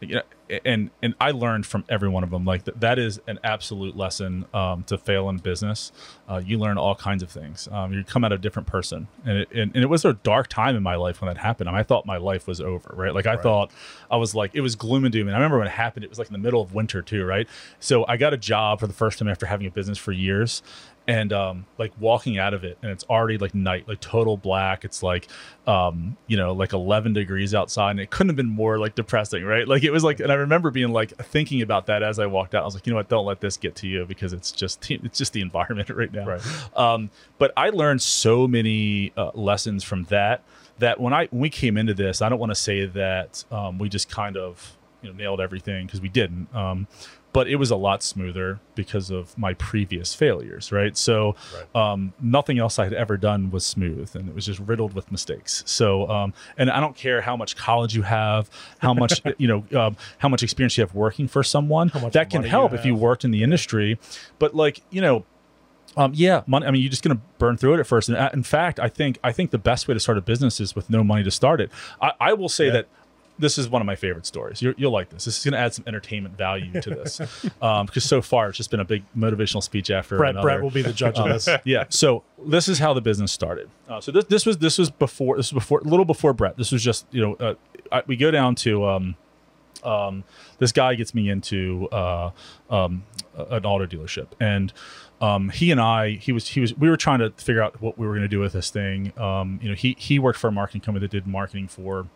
you 0.00 0.16
know, 0.16 0.22
and 0.64 0.90
and 1.02 1.14
I 1.20 1.30
learned 1.30 1.66
from 1.66 1.84
every 1.88 2.08
one 2.08 2.22
of 2.22 2.30
them. 2.30 2.44
Like 2.44 2.64
th- 2.64 2.76
that 2.80 2.98
is 2.98 3.20
an 3.26 3.38
absolute 3.44 3.96
lesson 3.96 4.44
um, 4.52 4.82
to 4.84 4.98
fail 4.98 5.28
in 5.30 5.38
business. 5.38 5.90
Uh, 6.28 6.40
you 6.44 6.58
learn 6.58 6.78
all 6.78 6.94
kinds 6.94 7.22
of 7.22 7.30
things. 7.30 7.68
Um, 7.72 7.92
you 7.92 8.04
come 8.04 8.24
out 8.24 8.32
a 8.32 8.38
different 8.38 8.68
person, 8.68 9.08
and 9.24 9.38
it, 9.38 9.48
and, 9.52 9.72
and 9.74 9.82
it 9.82 9.88
was 9.88 10.04
a 10.04 10.12
dark 10.14 10.48
time 10.48 10.76
in 10.76 10.82
my 10.82 10.96
life 10.96 11.20
when 11.20 11.28
that 11.32 11.38
happened. 11.40 11.68
I, 11.68 11.72
mean, 11.72 11.80
I 11.80 11.82
thought 11.82 12.06
my 12.06 12.16
life 12.18 12.46
was 12.46 12.60
over, 12.60 12.92
right? 12.94 13.14
Like 13.14 13.26
I 13.26 13.34
Right. 13.34 13.42
thought 13.42 13.72
I 14.10 14.16
was 14.16 14.34
like 14.34 14.50
it 14.54 14.60
was 14.60 14.76
gloom 14.76 15.04
and 15.04 15.12
doom. 15.12 15.28
And 15.28 15.34
I 15.36 15.38
remember 15.38 15.58
when 15.58 15.66
it 15.66 15.70
happened, 15.72 16.04
it 16.04 16.10
was 16.10 16.18
like 16.18 16.28
in 16.28 16.32
the 16.32 16.38
middle 16.38 16.60
of 16.62 16.74
winter 16.74 17.02
too, 17.02 17.24
right? 17.24 17.48
So 17.80 18.04
I 18.06 18.16
got 18.16 18.32
a 18.32 18.36
job 18.38 18.80
for 18.80 18.86
the 18.86 18.92
first 18.92 19.18
time 19.18 19.28
after 19.28 19.46
having 19.46 19.66
a 19.66 19.70
business 19.70 19.98
for 19.98 20.12
years, 20.12 20.62
and 21.06 21.32
um, 21.32 21.66
like 21.78 21.92
walking 22.00 22.38
out 22.38 22.54
of 22.54 22.64
it, 22.64 22.78
and 22.82 22.90
it's 22.90 23.04
already 23.04 23.38
like 23.38 23.54
night, 23.54 23.86
like 23.86 24.00
total 24.00 24.36
black. 24.36 24.84
It's 24.84 25.02
like 25.02 25.28
um, 25.66 26.16
you 26.26 26.36
know, 26.36 26.52
like 26.52 26.72
11 26.72 27.12
degrees 27.12 27.54
outside, 27.54 27.92
and 27.92 28.00
it 28.00 28.10
couldn't 28.10 28.30
have 28.30 28.36
been 28.36 28.48
more 28.48 28.78
like 28.78 28.94
depressing, 28.94 29.44
right? 29.44 29.66
Like 29.66 29.82
it 29.82 29.90
was 29.90 30.04
like, 30.04 30.20
and 30.20 30.30
I 30.30 30.36
remember 30.36 30.70
being 30.70 30.92
like 30.92 31.16
thinking 31.16 31.62
about 31.62 31.86
that 31.86 32.02
as 32.02 32.18
I 32.18 32.26
walked 32.26 32.54
out. 32.54 32.62
I 32.62 32.64
was 32.64 32.74
like, 32.74 32.86
you 32.86 32.92
know 32.92 32.96
what? 32.96 33.08
Don't 33.08 33.26
let 33.26 33.40
this 33.40 33.56
get 33.56 33.74
to 33.76 33.86
you 33.86 34.04
because 34.06 34.32
it's 34.32 34.52
just 34.52 34.90
it's 34.90 35.18
just 35.18 35.32
the 35.32 35.40
environment 35.40 35.88
right 35.90 36.12
now. 36.12 36.26
Right. 36.26 36.42
Um, 36.76 37.10
but 37.38 37.52
I 37.56 37.70
learned 37.70 38.02
so 38.02 38.46
many 38.46 39.12
uh, 39.16 39.30
lessons 39.34 39.84
from 39.84 40.04
that 40.04 40.42
that 40.78 41.00
when 41.00 41.12
I 41.12 41.26
when 41.26 41.40
we 41.40 41.50
came 41.50 41.76
into 41.76 41.94
this, 41.94 42.22
I 42.22 42.28
don't 42.28 42.38
want 42.38 42.50
to 42.50 42.56
say 42.56 42.86
that 42.86 43.44
um, 43.50 43.78
we 43.78 43.88
just 43.88 44.08
kind 44.08 44.36
of 44.36 44.76
you 45.02 45.10
know 45.10 45.16
nailed 45.16 45.40
everything 45.40 45.86
because 45.86 46.00
we 46.00 46.08
didn't. 46.08 46.54
Um, 46.54 46.86
but 47.34 47.48
it 47.48 47.56
was 47.56 47.70
a 47.70 47.76
lot 47.76 48.02
smoother 48.02 48.60
because 48.76 49.10
of 49.10 49.36
my 49.36 49.52
previous 49.54 50.14
failures, 50.14 50.72
right? 50.72 50.96
So 50.96 51.34
Right. 51.74 51.92
um, 51.92 52.14
nothing 52.22 52.58
else 52.58 52.78
I 52.78 52.84
had 52.84 52.94
ever 52.94 53.16
done 53.18 53.50
was 53.50 53.66
smooth, 53.66 54.14
and 54.16 54.28
it 54.28 54.34
was 54.34 54.46
just 54.46 54.60
riddled 54.60 54.94
with 54.94 55.10
mistakes. 55.12 55.62
So, 55.66 56.08
um, 56.08 56.32
and 56.56 56.70
I 56.70 56.80
don't 56.80 56.96
care 56.96 57.20
how 57.20 57.36
much 57.36 57.56
college 57.56 57.94
you 57.94 58.02
have, 58.02 58.48
how 58.78 58.94
much 58.94 59.20
you 59.38 59.48
know, 59.48 59.78
um, 59.78 59.96
how 60.18 60.28
much 60.30 60.42
experience 60.42 60.78
you 60.78 60.82
have 60.82 60.94
working 60.94 61.28
for 61.28 61.42
someone. 61.42 61.88
That 62.12 62.30
can 62.30 62.38
money 62.38 62.46
you 62.48 62.50
help 62.50 62.72
if 62.72 62.84
you 62.86 62.94
worked 62.94 63.24
in 63.24 63.32
the 63.32 63.42
industry, 63.42 63.98
but 64.38 64.54
like 64.54 64.80
you 64.90 65.00
know, 65.00 65.24
um, 65.96 66.12
yeah, 66.14 66.42
money. 66.46 66.66
I 66.66 66.70
mean, 66.70 66.82
you're 66.82 66.90
just 66.90 67.02
going 67.02 67.16
to 67.16 67.22
burn 67.38 67.56
through 67.56 67.74
it 67.74 67.80
at 67.80 67.86
first. 67.86 68.08
And 68.08 68.16
uh, 68.18 68.30
in 68.32 68.42
fact, 68.44 68.78
I 68.80 68.88
think 68.88 69.18
I 69.24 69.32
think 69.32 69.50
the 69.50 69.58
best 69.58 69.86
way 69.88 69.94
to 69.94 70.00
start 70.00 70.18
a 70.18 70.20
business 70.22 70.60
is 70.60 70.74
with 70.74 70.88
no 70.88 71.02
money 71.04 71.24
to 71.24 71.30
start 71.30 71.60
it. 71.60 71.70
I, 72.00 72.12
I 72.20 72.32
will 72.32 72.48
say 72.48 72.66
Yeah. 72.66 72.72
that 72.72 72.88
this 73.38 73.58
is 73.58 73.68
one 73.68 73.82
of 73.82 73.86
my 73.86 73.96
favorite 73.96 74.26
stories. 74.26 74.62
You're, 74.62 74.74
you'll 74.76 74.92
like 74.92 75.10
this. 75.10 75.24
This 75.24 75.38
is 75.38 75.44
going 75.44 75.52
to 75.52 75.58
add 75.58 75.74
some 75.74 75.84
entertainment 75.86 76.36
value 76.36 76.80
to 76.80 76.90
this 76.90 77.18
because 77.42 78.04
so 78.04 78.22
far 78.22 78.48
it's 78.48 78.56
just 78.56 78.70
been 78.70 78.80
a 78.80 78.84
big 78.84 79.04
motivational 79.16 79.62
speech 79.62 79.90
after 79.90 80.16
Brett, 80.16 80.30
another. 80.30 80.46
Brett 80.46 80.62
will 80.62 80.70
be 80.70 80.82
the 80.82 80.92
judge 80.92 81.18
of 81.18 81.28
this. 81.28 81.48
yeah. 81.64 81.84
So 81.88 82.22
this 82.46 82.68
is 82.68 82.78
how 82.78 82.94
the 82.94 83.00
business 83.00 83.32
started. 83.32 83.68
Uh, 83.88 84.00
so 84.00 84.12
this 84.12 84.24
this 84.26 84.46
was 84.46 84.58
this 84.58 84.78
was 84.78 84.90
before 84.90 85.36
this 85.36 85.52
was 85.52 85.62
before 85.62 85.80
a 85.80 85.84
little 85.84 86.04
before 86.04 86.32
Brett. 86.32 86.56
This 86.56 86.70
was 86.72 86.82
just 86.82 87.06
you 87.10 87.22
know 87.22 87.34
uh, 87.34 87.54
I, 87.90 88.02
we 88.06 88.16
go 88.16 88.30
down 88.30 88.54
to 88.56 88.86
um, 88.86 89.16
um, 89.82 90.24
this 90.58 90.72
guy 90.72 90.94
gets 90.94 91.14
me 91.14 91.28
into 91.28 91.88
uh, 91.90 92.30
um, 92.70 93.04
an 93.36 93.64
auto 93.64 93.86
dealership 93.86 94.28
and. 94.40 94.72
Um, 95.20 95.48
he 95.48 95.70
and 95.70 95.80
I, 95.80 96.10
he 96.10 96.32
was, 96.32 96.48
he 96.48 96.60
was, 96.60 96.74
we 96.74 96.90
were 96.90 96.98
trying 96.98 97.20
to 97.20 97.30
figure 97.30 97.62
out 97.62 97.80
what 97.80 97.96
we 97.96 98.06
were 98.06 98.12
going 98.12 98.24
to 98.24 98.28
do 98.28 98.40
with 98.40 98.52
this 98.52 98.68
thing. 98.68 99.18
Um, 99.18 99.58
you 99.62 99.70
know, 99.70 99.74
he, 99.74 99.96
he 99.98 100.18
worked 100.18 100.38
for 100.38 100.48
a 100.48 100.52
marketing 100.52 100.82
company 100.82 101.02
that 101.06 101.12
did 101.12 101.26
marketing 101.26 101.68
for 101.68 102.08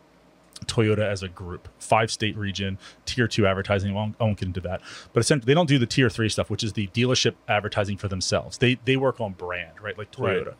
Toyota 0.67 1.01
as 1.01 1.23
a 1.23 1.29
group, 1.29 1.69
five 1.79 2.11
state 2.11 2.37
region, 2.37 2.79
tier 3.07 3.29
two 3.29 3.47
advertising. 3.47 3.91
I 3.93 3.95
won't, 3.95 4.17
I 4.21 4.25
won't 4.25 4.39
get 4.39 4.47
into 4.49 4.61
that, 4.63 4.81
but 5.13 5.21
essentially 5.21 5.47
they 5.47 5.55
don't 5.55 5.69
do 5.69 5.79
the 5.79 5.87
tier 5.87 6.11
three 6.11 6.29
stuff, 6.29 6.51
which 6.51 6.63
is 6.65 6.73
the 6.75 6.89
dealership 6.89 7.35
advertising 7.49 7.97
for 7.97 8.09
themselves. 8.09 8.59
They 8.59 8.79
they 8.85 8.97
work 8.97 9.21
on 9.21 9.33
brand, 9.33 9.81
right, 9.81 9.97
like 9.97 10.09
Right. 10.19 10.45
Toyota. 10.45 10.55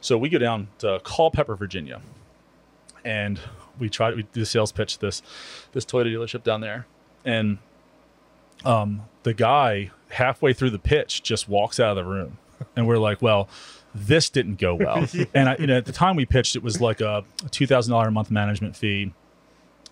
So 0.00 0.16
we 0.18 0.28
go 0.28 0.38
down 0.38 0.68
to 0.78 1.00
Culpeper, 1.04 1.56
Virginia, 1.56 2.00
and 3.04 3.38
we 3.78 3.88
try 3.88 4.10
we 4.12 4.22
do 4.22 4.40
the 4.40 4.46
sales 4.46 4.72
pitch 4.72 4.98
this 4.98 5.22
this 5.72 5.84
Toyota 5.84 6.12
dealership 6.12 6.42
down 6.42 6.60
there, 6.60 6.86
and 7.24 7.58
um, 8.64 9.02
the 9.24 9.34
guy 9.34 9.90
halfway 10.10 10.52
through 10.52 10.70
the 10.70 10.78
pitch 10.78 11.22
just 11.22 11.48
walks 11.48 11.78
out 11.80 11.96
of 11.96 12.04
the 12.04 12.10
room, 12.10 12.38
and 12.76 12.86
we're 12.86 12.98
like, 12.98 13.20
well. 13.22 13.48
This 13.96 14.28
didn't 14.28 14.56
go 14.56 14.74
well, 14.74 15.06
and 15.34 15.48
I, 15.48 15.56
you 15.56 15.68
know, 15.68 15.76
at 15.76 15.84
the 15.84 15.92
time 15.92 16.16
we 16.16 16.26
pitched, 16.26 16.56
it 16.56 16.64
was 16.64 16.80
like 16.80 17.00
a 17.00 17.22
two 17.52 17.64
thousand 17.64 17.92
dollar 17.92 18.08
a 18.08 18.10
month 18.10 18.28
management 18.28 18.74
fee, 18.74 19.12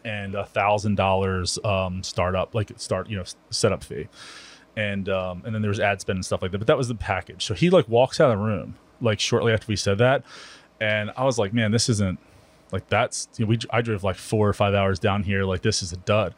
and 0.05 0.35
a 0.35 0.45
thousand 0.45 0.97
dollars 0.97 1.59
um 1.65 2.03
startup 2.03 2.55
like 2.55 2.73
start 2.77 3.09
you 3.09 3.17
know 3.17 3.25
setup 3.51 3.85
fee. 3.85 4.09
And 4.77 5.09
um 5.09 5.43
and 5.45 5.55
then 5.55 5.63
there 5.63 5.69
was 5.69 5.81
ad 5.81 6.01
spend 6.01 6.17
and 6.17 6.25
stuff 6.25 6.43
like 6.43 6.51
that 6.53 6.59
but 6.59 6.67
that 6.67 6.77
was 6.79 6.89
the 6.89 6.95
package. 6.95 7.45
So 7.45 7.55
he 7.55 7.71
like 7.71 7.89
walks 7.89 8.21
out 8.21 8.31
of 8.31 8.39
the 8.39 8.45
room 8.45 8.77
like 9.01 9.21
shortly 9.21 9.53
after 9.53 9.67
we 9.69 9.77
said 9.77 9.99
that. 9.99 10.25
And 10.81 11.11
i 11.17 11.25
was 11.25 11.39
like 11.39 11.53
man 11.53 11.71
this 11.71 11.89
isn't 11.89 12.19
like 12.73 12.89
that's 12.89 13.29
you 13.37 13.45
know, 13.45 13.51
we 13.51 13.59
i 13.71 13.83
drove 13.83 14.03
like 14.03 14.17
four 14.17 14.49
or 14.49 14.53
five 14.53 14.75
hours 14.75 14.99
down 14.99 15.23
here 15.23 15.45
like 15.45 15.63
this 15.63 15.83
is 15.83 15.93
a 15.93 15.97
dud. 15.99 16.35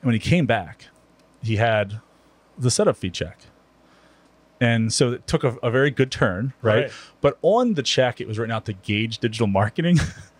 And 0.00 0.06
when 0.06 0.14
he 0.14 0.18
came 0.20 0.46
back 0.46 0.86
he 1.42 1.56
had 1.56 2.00
the 2.58 2.70
setup 2.70 2.96
fee 2.96 3.10
check. 3.10 3.38
And 4.58 4.90
so 4.90 5.12
it 5.12 5.26
took 5.26 5.44
a, 5.44 5.56
a 5.62 5.70
very 5.70 5.90
good 5.90 6.10
turn 6.10 6.54
right? 6.62 6.84
Right. 6.84 6.92
but 7.20 7.38
on 7.42 7.74
the 7.74 7.82
check 7.82 8.20
it 8.20 8.26
was 8.26 8.38
written 8.38 8.52
out 8.52 8.64
to 8.64 8.72
gauge 8.72 9.18
digital 9.18 9.46
marketing 9.46 9.98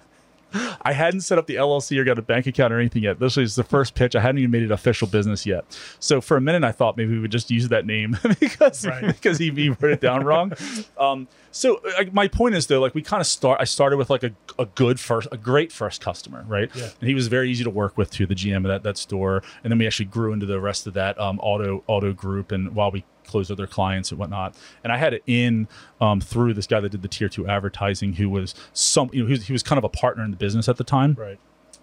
I 0.82 0.92
hadn't 0.92 1.20
set 1.22 1.38
up 1.38 1.46
the 1.46 1.56
LLC 1.56 1.98
or 1.98 2.04
got 2.04 2.18
a 2.18 2.22
bank 2.22 2.46
account 2.46 2.72
or 2.72 2.78
anything 2.78 3.02
yet. 3.02 3.18
This 3.18 3.36
was 3.36 3.54
the 3.56 3.64
first 3.64 3.94
pitch. 3.94 4.14
I 4.16 4.20
hadn't 4.20 4.38
even 4.38 4.50
made 4.50 4.62
it 4.62 4.70
official 4.70 5.06
business 5.08 5.46
yet. 5.46 5.64
So 5.98 6.20
for 6.20 6.36
a 6.36 6.40
minute, 6.40 6.64
I 6.64 6.72
thought 6.72 6.96
maybe 6.96 7.12
we 7.12 7.18
would 7.20 7.32
just 7.32 7.50
use 7.50 7.68
that 7.68 7.86
name 7.86 8.16
because 8.40 8.86
Right. 8.86 9.06
because 9.06 9.38
he, 9.38 9.50
he 9.50 9.70
wrote 9.70 9.92
it 9.92 10.00
down 10.00 10.24
wrong. 10.24 10.52
Um, 10.98 11.28
so 11.50 11.80
uh, 11.98 12.04
my 12.12 12.28
point 12.28 12.54
is 12.54 12.66
though, 12.66 12.80
like 12.80 12.94
we 12.94 13.02
kind 13.02 13.20
of 13.20 13.26
start. 13.26 13.60
I 13.60 13.64
started 13.64 13.96
with 13.96 14.10
like 14.10 14.22
a, 14.24 14.32
a 14.58 14.66
good 14.66 15.00
first, 15.00 15.28
a 15.32 15.36
great 15.36 15.72
first 15.72 16.00
customer, 16.00 16.44
right? 16.46 16.70
Yeah. 16.74 16.88
And 17.00 17.08
he 17.08 17.14
was 17.14 17.28
very 17.28 17.50
easy 17.50 17.64
to 17.64 17.70
work 17.70 17.96
with 17.96 18.10
too, 18.10 18.26
the 18.26 18.34
GM 18.34 18.58
of 18.58 18.64
that 18.64 18.82
that 18.82 18.98
store. 18.98 19.42
And 19.64 19.70
then 19.70 19.78
we 19.78 19.86
actually 19.86 20.06
grew 20.06 20.32
into 20.32 20.46
the 20.46 20.60
rest 20.60 20.86
of 20.86 20.94
that 20.94 21.18
um, 21.20 21.38
auto 21.40 21.82
auto 21.86 22.12
group. 22.12 22.52
And 22.52 22.74
while 22.74 22.90
we 22.90 23.04
closed 23.26 23.50
other 23.50 23.66
clients 23.66 24.10
and 24.10 24.18
whatnot, 24.18 24.54
and 24.84 24.92
I 24.92 24.96
had 24.96 25.14
it 25.14 25.22
in 25.26 25.68
um, 26.00 26.20
through 26.20 26.54
this 26.54 26.66
guy 26.66 26.80
that 26.80 26.90
did 26.90 27.02
the 27.02 27.08
tier 27.08 27.28
two 27.28 27.46
advertising, 27.46 28.14
who 28.14 28.28
was 28.28 28.54
some, 28.72 29.10
you 29.12 29.22
know, 29.22 29.26
he 29.26 29.32
was, 29.32 29.46
he 29.46 29.52
was 29.52 29.62
kind 29.62 29.78
of 29.78 29.84
a 29.84 29.88
partner 29.88 30.24
in 30.24 30.30
the 30.30 30.36
business 30.36 30.68
at 30.68 30.76
the 30.76 30.84
time. 30.84 31.14
Right. 31.18 31.38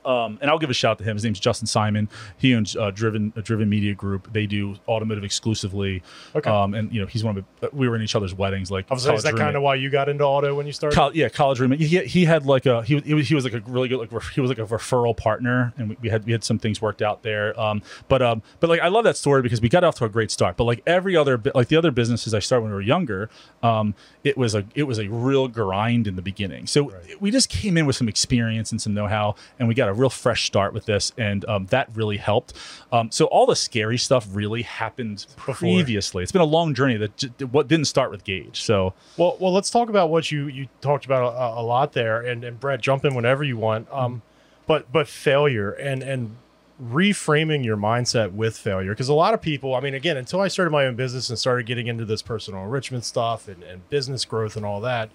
Um, 0.06 0.38
and 0.42 0.50
I'll 0.52 0.60
give 0.60 0.70
a 0.70 0.74
shout 0.74 0.92
out 0.92 0.98
to 1.00 1.04
him. 1.04 1.16
His 1.16 1.24
name's 1.24 1.40
Justin 1.40 1.68
Simon. 1.68 2.10
He 2.38 2.54
owns 2.56 2.76
uh, 2.76 2.92
Driven 2.92 3.34
uh, 3.38 3.42
Driven 3.42 3.70
Media 3.70 3.94
Group. 3.94 4.32
They 4.34 4.46
do 4.46 4.76
automotive 4.88 5.24
exclusively. 5.24 6.04
Okay. 6.36 6.50
Um, 6.50 6.74
and 6.74 6.92
you 6.94 7.02
know 7.02 7.08
he's 7.08 7.24
one 7.24 7.38
of 7.38 7.46
the, 7.60 7.70
we 7.74 7.88
were 7.88 7.96
in 7.96 8.02
each 8.02 8.16
other's 8.16 8.34
weddings. 8.34 8.70
Like 8.72 8.86
I 8.90 8.94
was 8.94 9.04
saying, 9.04 9.18
is 9.18 9.24
that 9.24 9.36
kind 9.36 9.56
of 9.56 9.62
why 9.64 9.76
you 9.76 9.90
got 9.90 10.10
into 10.10 10.24
auto 10.24 10.56
when 10.56 10.66
you 10.66 10.74
started? 10.74 10.96
Col- 10.96 11.16
yeah, 11.16 11.30
college 11.30 11.60
roommate. 11.60 11.80
He, 11.80 12.00
he 12.06 12.26
had 12.26 12.46
like 12.46 12.66
a 12.66 12.84
he, 12.84 13.00
he 13.00 13.14
was 13.14 13.28
he 13.28 13.36
was 13.36 13.44
like 13.44 13.54
a 13.54 13.60
really 13.68 13.88
good 13.88 14.00
like 14.00 14.12
ref- 14.12 14.30
he 14.30 14.42
was 14.42 14.50
like 14.50 14.60
a 14.60 14.66
referral 14.66 15.16
partner, 15.16 15.74
and 15.78 15.90
we, 15.90 15.98
we 16.02 16.10
had 16.10 16.26
we 16.26 16.32
had 16.32 16.44
some 16.44 16.60
things 16.60 16.82
worked 16.82 17.02
out 17.02 17.24
there. 17.24 17.60
Um, 17.60 17.82
but 18.08 18.22
um, 18.22 18.42
but 18.60 18.70
like 18.70 18.82
I 18.82 18.88
love 18.88 19.04
that 19.06 19.18
story 19.18 19.42
because 19.42 19.62
we 19.62 19.70
got 19.70 19.84
off 19.84 19.96
to 19.96 20.06
a 20.06 20.10
great 20.10 20.32
start. 20.32 20.58
But 20.58 20.66
like 20.66 20.82
every 20.86 21.16
other 21.16 21.42
like 21.56 21.68
the 21.68 21.78
other 21.78 21.92
businesses 21.92 22.34
I 22.34 22.40
started 22.40 22.64
when 22.64 22.72
we 22.72 22.76
were 22.76 22.82
younger, 22.82 23.30
um, 23.62 23.96
it 24.24 24.38
was 24.38 24.56
a 24.56 24.66
it 24.76 24.84
was 24.84 25.00
a 25.00 25.08
real 25.08 25.48
grind 25.48 26.08
in 26.08 26.16
the 26.16 26.22
beginning. 26.22 26.68
So 26.68 26.90
Right. 26.90 27.22
we 27.22 27.32
just 27.32 27.50
came 27.50 27.78
in 27.78 27.86
with 27.86 27.96
some 27.96 28.08
experience 28.10 28.72
and 28.72 28.82
some 28.82 28.94
know 28.94 29.08
how, 29.08 29.36
and 29.60 29.68
we 29.68 29.74
got 29.74 29.90
a 29.90 29.93
real 29.94 30.10
fresh 30.10 30.46
start 30.46 30.74
with 30.74 30.86
this, 30.86 31.12
and 31.18 31.46
um, 31.46 31.66
that 31.68 31.90
really 31.96 32.18
helped. 32.18 32.54
Um, 32.92 33.12
so 33.12 33.26
all 33.26 33.46
the 33.46 33.56
scary 33.56 33.98
stuff 33.98 34.28
really 34.32 34.62
happened 34.62 35.26
previously. 35.38 36.24
It's 36.24 36.32
been 36.32 36.42
a 36.42 36.46
long 36.46 36.74
journey 36.74 36.98
that 36.98 37.18
j- 37.18 37.46
what 37.46 37.68
didn't 37.68 37.86
start 37.86 38.12
with 38.12 38.24
Gauge. 38.24 38.62
So 38.62 38.94
Well, 39.18 39.38
well, 39.40 39.54
let's 39.54 39.70
talk 39.70 39.90
about 39.90 40.10
what 40.10 40.32
you 40.32 40.48
you 40.48 40.68
talked 40.82 41.06
about 41.06 41.34
a, 41.34 41.60
a 41.60 41.64
lot 41.64 41.94
there, 41.94 42.22
and 42.22 42.44
and 42.44 42.60
Brett, 42.60 42.82
jump 42.82 43.06
in 43.06 43.16
whenever 43.16 43.44
you 43.44 43.58
want. 43.58 43.88
Um, 43.92 44.22
but 44.68 44.92
but 44.92 45.08
failure 45.08 45.72
and 45.72 46.04
and 46.04 46.36
reframing 46.82 47.64
your 47.64 47.78
mindset 47.78 48.32
with 48.34 48.58
failure 48.58 48.92
because 48.92 49.10
a 49.10 49.14
lot 49.14 49.34
of 49.34 49.42
people, 49.42 49.76
I 49.76 49.80
mean, 49.80 49.94
again, 49.94 50.18
until 50.18 50.42
I 50.42 50.48
started 50.48 50.72
my 50.72 50.86
own 50.86 50.96
business 50.96 51.30
and 51.30 51.38
started 51.38 51.66
getting 51.66 51.88
into 51.88 52.04
this 52.04 52.22
personal 52.22 52.64
enrichment 52.64 53.06
stuff 53.06 53.48
and, 53.48 53.64
and 53.64 53.88
business 53.90 54.26
growth 54.26 54.56
and 54.56 54.66
all 54.66 54.82
that, 54.82 55.10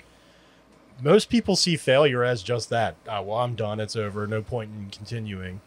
most 1.02 1.28
people 1.28 1.56
see 1.56 1.76
failure 1.76 2.24
as 2.24 2.42
just 2.42 2.70
that. 2.70 2.96
Uh, 3.06 3.22
well, 3.24 3.38
I'm 3.38 3.54
done. 3.54 3.80
It's 3.80 3.96
over. 3.96 4.26
No 4.26 4.42
point 4.42 4.70
in 4.76 4.90
continuing. 4.90 5.60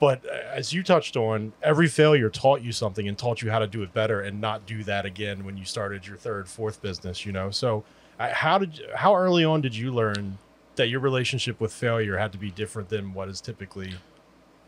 But 0.00 0.24
uh, 0.26 0.30
as 0.52 0.72
you 0.72 0.82
touched 0.82 1.16
on, 1.16 1.52
every 1.62 1.88
failure 1.88 2.28
taught 2.28 2.62
you 2.62 2.72
something 2.72 3.06
and 3.06 3.16
taught 3.16 3.42
you 3.42 3.50
how 3.50 3.58
to 3.58 3.66
do 3.66 3.82
it 3.82 3.94
better 3.94 4.20
and 4.20 4.40
not 4.40 4.66
do 4.66 4.82
that 4.84 5.06
again 5.06 5.44
when 5.44 5.56
you 5.56 5.64
started 5.64 6.06
your 6.06 6.16
third, 6.16 6.48
fourth 6.48 6.82
business. 6.82 7.24
You 7.24 7.32
know, 7.32 7.50
so 7.50 7.84
how 8.18 8.58
did 8.58 8.80
how 8.94 9.14
early 9.14 9.44
on 9.44 9.60
did 9.60 9.76
you 9.76 9.92
learn 9.92 10.38
that 10.76 10.88
your 10.88 11.00
relationship 11.00 11.60
with 11.60 11.72
failure 11.72 12.16
had 12.16 12.32
to 12.32 12.38
be 12.38 12.50
different 12.50 12.88
than 12.88 13.14
what 13.14 13.28
is 13.28 13.40
typically? 13.40 13.94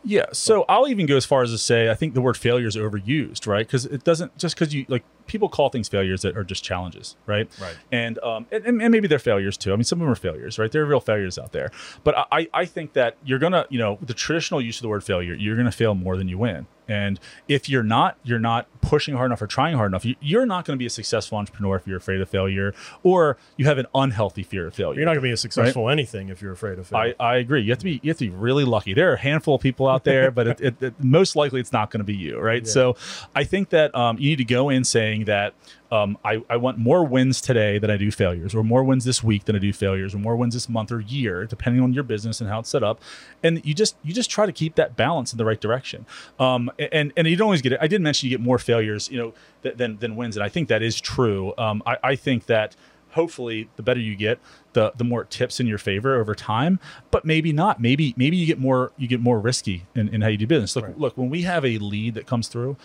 Yeah, 0.05 0.26
so 0.32 0.66
I'll 0.68 0.86
even 0.86 1.07
go 1.07 1.16
as 1.16 1.24
far 1.24 1.42
as 1.42 1.50
to 1.50 1.59
say 1.59 1.90
I 1.90 1.94
think 1.94 2.14
the 2.14 2.20
word 2.20 2.36
failure 2.36 2.66
is 2.66 2.76
overused, 2.76 3.46
right? 3.46 3.66
Because 3.66 3.86
it 3.86 4.05
doesn't 4.05 4.36
just 4.36 4.55
because 4.55 4.74
you 4.74 4.84
like 4.88 5.02
people 5.26 5.48
call 5.48 5.70
things 5.70 5.88
failures 5.88 6.22
that 6.22 6.36
are 6.36 6.44
just 6.44 6.62
challenges, 6.62 7.16
right? 7.26 7.48
Right. 7.61 7.76
And 7.90 8.18
um 8.18 8.46
and, 8.52 8.82
and 8.82 8.90
maybe 8.92 9.09
they're 9.09 9.18
failures 9.18 9.57
too. 9.57 9.72
I 9.72 9.76
mean, 9.76 9.84
some 9.84 10.00
of 10.00 10.05
them 10.05 10.12
are 10.12 10.16
failures, 10.16 10.59
right? 10.59 10.70
There 10.70 10.82
are 10.82 10.86
real 10.86 11.00
failures 11.00 11.38
out 11.38 11.52
there. 11.52 11.70
But 12.05 12.28
I 12.30 12.48
I 12.52 12.66
think 12.66 12.92
that 12.92 13.16
you're 13.24 13.38
gonna 13.38 13.66
you 13.70 13.78
know 13.78 13.98
the 14.02 14.14
traditional 14.14 14.61
use 14.61 14.76
of 14.78 14.82
the 14.82 14.88
word 14.88 15.05
failure, 15.05 15.34
you're 15.34 15.57
gonna 15.57 15.72
fail 15.72 15.94
more 15.94 16.16
than 16.16 16.28
you 16.28 16.36
win, 16.36 16.66
And 16.89 17.18
if 17.49 17.68
you're 17.68 17.82
not, 17.82 18.16
you're 18.24 18.39
not 18.39 18.66
pushing 18.80 19.14
hard 19.16 19.30
enough 19.30 19.41
or 19.43 19.47
trying 19.47 19.76
hard 19.76 19.91
enough. 19.91 20.05
You, 20.05 20.16
you're 20.20 20.47
not 20.47 20.64
going 20.64 20.76
to 20.76 20.78
be 20.78 20.87
a 20.87 20.91
successful 20.91 21.39
entrepreneur 21.39 21.76
if 21.76 21.87
you're 21.87 21.97
afraid 21.97 22.20
of 22.20 22.28
failure, 22.28 22.74
or 23.03 23.37
you 23.57 23.64
have 23.64 23.78
an 23.78 23.87
unhealthy 23.95 24.43
fear 24.43 24.66
of 24.66 24.74
failure. 24.74 25.01
You're 25.01 25.07
not 25.07 25.12
going 25.12 25.22
to 25.22 25.28
be 25.28 25.32
a 25.32 25.37
successful 25.37 25.89
anything 25.89 26.28
if 26.28 26.43
you're 26.43 26.53
afraid 26.53 26.78
of 26.78 26.87
failure. 26.87 27.14
I, 27.18 27.24
I 27.24 27.37
agree. 27.37 27.62
You 27.62 27.70
have 27.70 27.78
to 27.78 27.85
be 27.85 28.01
you 28.03 28.11
have 28.11 28.18
to 28.18 28.30
be 28.30 28.37
really 28.37 28.64
lucky. 28.64 28.95
There 28.95 29.11
are 29.11 29.14
a 29.14 29.20
handful 29.20 29.55
of 29.55 29.61
people 29.61 29.89
out 29.89 30.05
there, 30.05 30.30
but 30.30 30.47
it, 30.47 30.61
it, 30.61 30.82
it, 30.82 30.95
most 31.03 31.37
likely 31.37 31.61
it's 31.61 31.72
not 31.72 31.91
going 31.91 32.01
to 32.01 32.05
be 32.05 32.16
you, 32.16 32.39
right? 32.39 32.55
Yeah. 32.64 32.70
So, 32.70 32.97
I 33.35 33.45
think 33.45 33.70
that 33.70 33.95
um, 33.95 34.16
you 34.18 34.30
need 34.30 34.37
to 34.37 34.45
go 34.45 34.68
in 34.70 34.85
saying 34.85 35.24
that 35.24 35.55
um, 35.91 36.18
I, 36.24 36.43
I 36.51 36.57
want 36.57 36.78
more 36.78 37.05
wins 37.05 37.41
today 37.41 37.78
than 37.78 37.91
I 37.91 37.97
do 37.97 38.11
failures, 38.11 38.55
or 38.55 38.64
more 38.64 38.82
wins 38.82 39.05
this 39.05 39.22
week 39.22 39.45
than 39.45 39.55
I 39.55 39.59
do 39.59 39.72
failures, 39.72 40.14
or 40.14 40.18
more 40.18 40.35
wins 40.37 40.55
this 40.55 40.68
month 40.68 40.91
or 40.91 41.01
year, 41.01 41.45
depending 41.47 41.82
on 41.82 41.93
your 41.93 42.03
business 42.05 42.41
and 42.41 42.51
how 42.51 42.61
it's 42.61 42.68
set 42.70 42.82
up. 42.82 43.01
And 43.43 43.64
you 43.64 43.74
just 43.74 43.97
you 44.03 44.12
just 44.12 44.30
try 44.30 44.47
to 44.47 44.53
keep 44.53 44.74
that 44.76 44.97
balance 44.97 45.32
in 45.32 45.37
the 45.39 45.45
right 45.45 45.61
direction. 45.61 46.07
Um, 46.41 46.70
and 46.78 47.12
and 47.16 47.26
you 47.28 47.37
don't 47.37 47.47
always 47.47 47.62
get 47.62 47.72
it. 47.72 47.78
I 47.80 47.87
did 47.87 48.01
mention 48.01 48.28
you 48.28 48.37
get 48.37 48.45
more 48.45 48.59
failures, 48.59 49.09
you 49.11 49.18
know, 49.18 49.35
th- 49.62 49.76
than 49.76 49.99
than 49.99 50.16
wins, 50.16 50.37
and 50.37 50.43
I 50.45 50.49
think 50.49 50.68
that 50.68 50.82
is 50.82 51.01
true. 51.01 51.53
Um, 51.59 51.82
I, 51.87 51.97
I 52.03 52.16
think 52.16 52.47
that 52.47 52.74
hopefully 53.11 53.68
the 53.76 53.82
better 53.82 54.01
you 54.01 54.16
get 54.16 54.41
the 54.72 54.93
the 54.97 55.05
more 55.05 55.22
it 55.22 55.30
tips 55.30 55.61
in 55.61 55.68
your 55.68 55.78
favor 55.78 56.16
over 56.16 56.35
time 56.35 56.80
but 57.12 57.24
maybe 57.24 57.53
not 57.53 57.80
maybe 57.80 58.12
maybe 58.16 58.37
you 58.37 58.45
get 58.45 58.59
more 58.59 58.91
you 58.97 59.07
get 59.07 59.20
more 59.20 59.39
risky 59.39 59.87
in, 59.95 60.09
in 60.09 60.20
how 60.20 60.26
you 60.26 60.37
do 60.37 60.49
business 60.49 60.74
look 60.74 60.85
Right. 60.85 60.99
look 60.99 61.16
when 61.16 61.30
we 61.30 61.43
have 61.43 61.64
a 61.64 61.78
lead 61.78 62.14
that 62.14 62.26
comes 62.26 62.49
through 62.49 62.76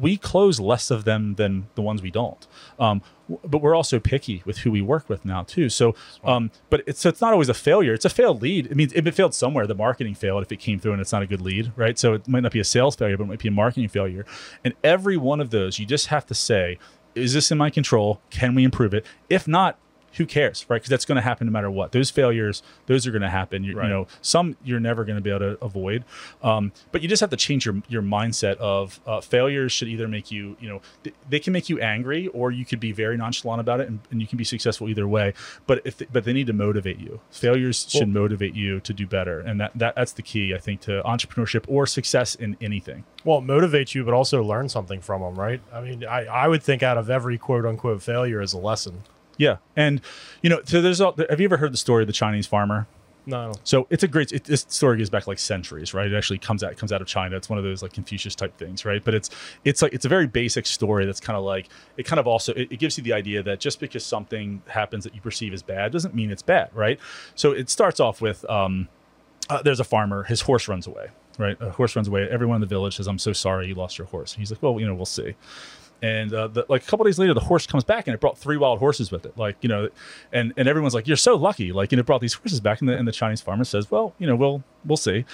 we 0.00 0.16
close 0.16 0.60
less 0.60 0.90
of 0.90 1.04
them 1.04 1.34
than 1.34 1.68
the 1.74 1.82
ones 1.82 2.02
we 2.02 2.10
don't. 2.10 2.46
Um, 2.78 3.02
but 3.44 3.58
we're 3.58 3.74
also 3.74 3.98
picky 3.98 4.42
with 4.44 4.58
who 4.58 4.70
we 4.70 4.82
work 4.82 5.08
with 5.08 5.24
now 5.24 5.44
too. 5.44 5.68
So 5.68 5.94
um, 6.24 6.50
but 6.70 6.82
it's 6.86 7.00
so 7.00 7.08
it's 7.08 7.20
not 7.20 7.32
always 7.32 7.48
a 7.48 7.54
failure. 7.54 7.94
It's 7.94 8.04
a 8.04 8.10
failed 8.10 8.42
lead. 8.42 8.66
It 8.66 8.76
means 8.76 8.92
if 8.92 9.06
it 9.06 9.14
failed 9.14 9.34
somewhere 9.34 9.66
the 9.66 9.74
marketing 9.74 10.14
failed. 10.14 10.42
If 10.42 10.52
it 10.52 10.58
came 10.58 10.78
through 10.78 10.92
and 10.92 11.00
it's 11.00 11.12
not 11.12 11.22
a 11.22 11.26
good 11.26 11.40
lead 11.40 11.72
right? 11.76 11.98
So 11.98 12.14
it 12.14 12.28
might 12.28 12.42
not 12.42 12.52
be 12.52 12.60
a 12.60 12.64
sales 12.64 12.96
failure 12.96 13.16
but 13.16 13.24
it 13.24 13.28
might 13.28 13.38
be 13.38 13.48
a 13.48 13.52
marketing 13.52 13.88
failure. 13.88 14.26
And 14.64 14.74
every 14.82 15.16
one 15.16 15.40
of 15.40 15.50
those 15.50 15.78
you 15.78 15.86
just 15.86 16.08
have 16.08 16.26
to 16.26 16.34
say 16.34 16.78
is 17.14 17.32
this 17.32 17.50
in 17.50 17.58
my 17.58 17.70
control? 17.70 18.20
Can 18.30 18.54
we 18.54 18.64
improve 18.64 18.92
it? 18.92 19.06
If 19.30 19.46
not 19.46 19.78
who 20.16 20.26
cares 20.26 20.64
right 20.68 20.76
because 20.76 20.90
that's 20.90 21.04
going 21.04 21.16
to 21.16 21.22
happen 21.22 21.46
no 21.46 21.52
matter 21.52 21.70
what 21.70 21.92
those 21.92 22.10
failures 22.10 22.62
those 22.86 23.06
are 23.06 23.10
going 23.10 23.22
to 23.22 23.28
happen 23.30 23.64
you, 23.64 23.76
Right. 23.76 23.84
you 23.86 23.90
know 23.92 24.06
some 24.22 24.56
you're 24.64 24.80
never 24.80 25.04
going 25.04 25.16
to 25.16 25.22
be 25.22 25.30
able 25.30 25.40
to 25.40 25.64
avoid 25.64 26.04
um, 26.42 26.72
but 26.92 27.02
you 27.02 27.08
just 27.08 27.20
have 27.20 27.30
to 27.30 27.36
change 27.36 27.66
your 27.66 27.82
your 27.88 28.02
mindset 28.02 28.56
of 28.56 29.00
uh, 29.06 29.20
failures 29.20 29.72
should 29.72 29.88
either 29.88 30.08
make 30.08 30.30
you 30.30 30.56
you 30.60 30.68
know 30.68 30.80
th- 31.02 31.14
they 31.28 31.38
can 31.40 31.52
make 31.52 31.68
you 31.68 31.80
angry 31.80 32.28
or 32.28 32.50
you 32.50 32.64
could 32.64 32.80
be 32.80 32.92
very 32.92 33.16
nonchalant 33.16 33.60
about 33.60 33.80
it 33.80 33.88
and, 33.88 34.00
and 34.10 34.20
you 34.20 34.26
can 34.26 34.38
be 34.38 34.44
successful 34.44 34.88
either 34.88 35.06
way 35.08 35.32
but 35.66 35.80
if 35.84 36.00
but 36.12 36.24
they 36.24 36.32
need 36.32 36.46
to 36.46 36.52
motivate 36.52 36.98
you 36.98 37.20
failures 37.30 37.86
should 37.88 38.08
motivate 38.08 38.54
you 38.54 38.80
to 38.80 38.92
do 38.92 39.06
better 39.06 39.40
and 39.40 39.60
that, 39.60 39.70
that 39.74 39.94
that's 39.94 40.12
the 40.12 40.22
key 40.22 40.54
i 40.54 40.58
think 40.58 40.80
to 40.80 41.02
entrepreneurship 41.04 41.64
or 41.68 41.86
success 41.86 42.34
in 42.34 42.56
anything 42.60 43.04
well, 43.24 43.38
it 43.38 43.44
motivates 43.46 43.94
you, 43.94 44.04
but 44.04 44.12
also 44.12 44.42
learn 44.42 44.68
something 44.68 45.00
from 45.00 45.22
them, 45.22 45.34
right? 45.34 45.58
I 45.72 45.80
mean, 45.80 46.04
I, 46.04 46.26
I 46.26 46.46
would 46.46 46.62
think 46.62 46.82
out 46.82 46.98
of 46.98 47.08
every 47.08 47.38
quote 47.38 47.64
unquote 47.64 48.02
failure 48.02 48.42
is 48.42 48.52
a 48.52 48.58
lesson. 48.58 49.02
Yeah 49.38 49.56
and 49.76 50.00
you 50.42 50.50
know 50.50 50.60
so 50.64 50.80
there's 50.80 51.00
a, 51.00 51.12
have 51.30 51.40
you 51.40 51.44
ever 51.46 51.56
heard 51.56 51.72
the 51.72 51.78
story 51.78 52.02
of 52.02 52.06
the 52.06 52.12
chinese 52.12 52.46
farmer 52.46 52.86
No, 53.26 53.52
So 53.64 53.86
it's 53.88 54.02
a 54.02 54.08
great. 54.08 54.32
It, 54.32 54.44
this 54.44 54.66
story 54.68 54.98
goes 54.98 55.08
back 55.08 55.26
like 55.26 55.38
centuries, 55.38 55.94
right? 55.94 56.12
It 56.12 56.14
actually 56.14 56.38
comes 56.38 56.62
out 56.62 56.76
comes 56.76 56.92
out 56.92 57.00
of 57.00 57.06
China. 57.06 57.36
It's 57.36 57.48
one 57.48 57.58
of 57.58 57.64
those 57.64 57.82
like 57.82 57.94
Confucius 57.94 58.34
type 58.34 58.54
things, 58.58 58.84
right? 58.84 59.02
But 59.02 59.14
it's 59.14 59.30
it's 59.64 59.80
like 59.80 59.94
it's 59.94 60.04
a 60.04 60.10
very 60.10 60.26
basic 60.26 60.66
story 60.66 61.06
that's 61.06 61.20
kind 61.20 61.36
of 61.38 61.42
like 61.42 61.70
it 61.96 62.04
kind 62.04 62.20
of 62.20 62.26
also 62.26 62.52
it, 62.52 62.68
it 62.70 62.78
gives 62.78 62.98
you 62.98 63.02
the 63.02 63.14
idea 63.14 63.42
that 63.42 63.60
just 63.60 63.80
because 63.80 64.04
something 64.04 64.60
happens 64.66 65.04
that 65.04 65.14
you 65.14 65.22
perceive 65.22 65.54
as 65.54 65.62
bad 65.62 65.90
doesn't 65.90 66.14
mean 66.14 66.30
it's 66.30 66.42
bad, 66.42 66.68
right? 66.74 67.00
So 67.34 67.52
it 67.52 67.70
starts 67.70 67.98
off 67.98 68.20
with 68.20 68.44
um, 68.50 68.88
uh, 69.48 69.62
there's 69.62 69.80
a 69.80 69.84
farmer. 69.84 70.24
His 70.24 70.42
horse 70.42 70.68
runs 70.68 70.86
away, 70.86 71.08
right? 71.38 71.56
A 71.60 71.70
horse 71.70 71.96
runs 71.96 72.08
away. 72.08 72.28
Everyone 72.28 72.56
in 72.56 72.60
the 72.60 72.66
village 72.66 72.96
says, 72.96 73.06
"I'm 73.06 73.18
so 73.18 73.32
sorry, 73.32 73.68
you 73.68 73.74
lost 73.74 73.96
your 73.96 74.06
horse." 74.08 74.34
And 74.34 74.40
He's 74.40 74.50
like, 74.50 74.62
"Well, 74.62 74.78
you 74.78 74.86
know, 74.86 74.94
we'll 74.94 75.06
see." 75.06 75.34
And 76.04 76.34
uh, 76.34 76.48
the, 76.48 76.66
like 76.68 76.82
a 76.82 76.86
couple 76.86 77.04
days 77.04 77.18
later, 77.18 77.32
the 77.32 77.40
horse 77.40 77.66
comes 77.66 77.82
back 77.82 78.06
and 78.06 78.14
it 78.14 78.20
brought 78.20 78.36
three 78.36 78.58
wild 78.58 78.78
horses 78.78 79.10
with 79.10 79.24
it. 79.24 79.38
Like 79.38 79.56
you 79.62 79.70
know, 79.70 79.88
and 80.34 80.52
and 80.58 80.68
everyone's 80.68 80.92
like, 80.92 81.08
"You're 81.08 81.16
so 81.16 81.34
lucky!" 81.34 81.72
Like 81.72 81.92
and 81.92 82.00
it 82.00 82.04
brought 82.04 82.20
these 82.20 82.34
horses 82.34 82.60
back, 82.60 82.80
and 82.80 82.90
the, 82.90 82.94
and 82.94 83.08
the 83.08 83.12
Chinese 83.12 83.40
farmer 83.40 83.64
says, 83.64 83.90
"Well, 83.90 84.12
you 84.18 84.26
know, 84.26 84.36
we'll 84.36 84.62
we'll 84.84 84.98
see." 84.98 85.24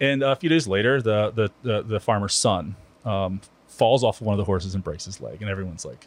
And 0.00 0.22
uh, 0.22 0.28
a 0.28 0.36
few 0.36 0.48
days 0.48 0.68
later, 0.68 1.02
the 1.02 1.32
the 1.32 1.50
the, 1.64 1.82
the 1.82 1.98
farmer's 1.98 2.34
son 2.34 2.76
um, 3.04 3.40
falls 3.66 4.04
off 4.04 4.20
of 4.20 4.28
one 4.28 4.34
of 4.34 4.38
the 4.38 4.44
horses 4.44 4.76
and 4.76 4.84
breaks 4.84 5.06
his 5.06 5.20
leg, 5.20 5.42
and 5.42 5.50
everyone's 5.50 5.84
like, 5.84 6.06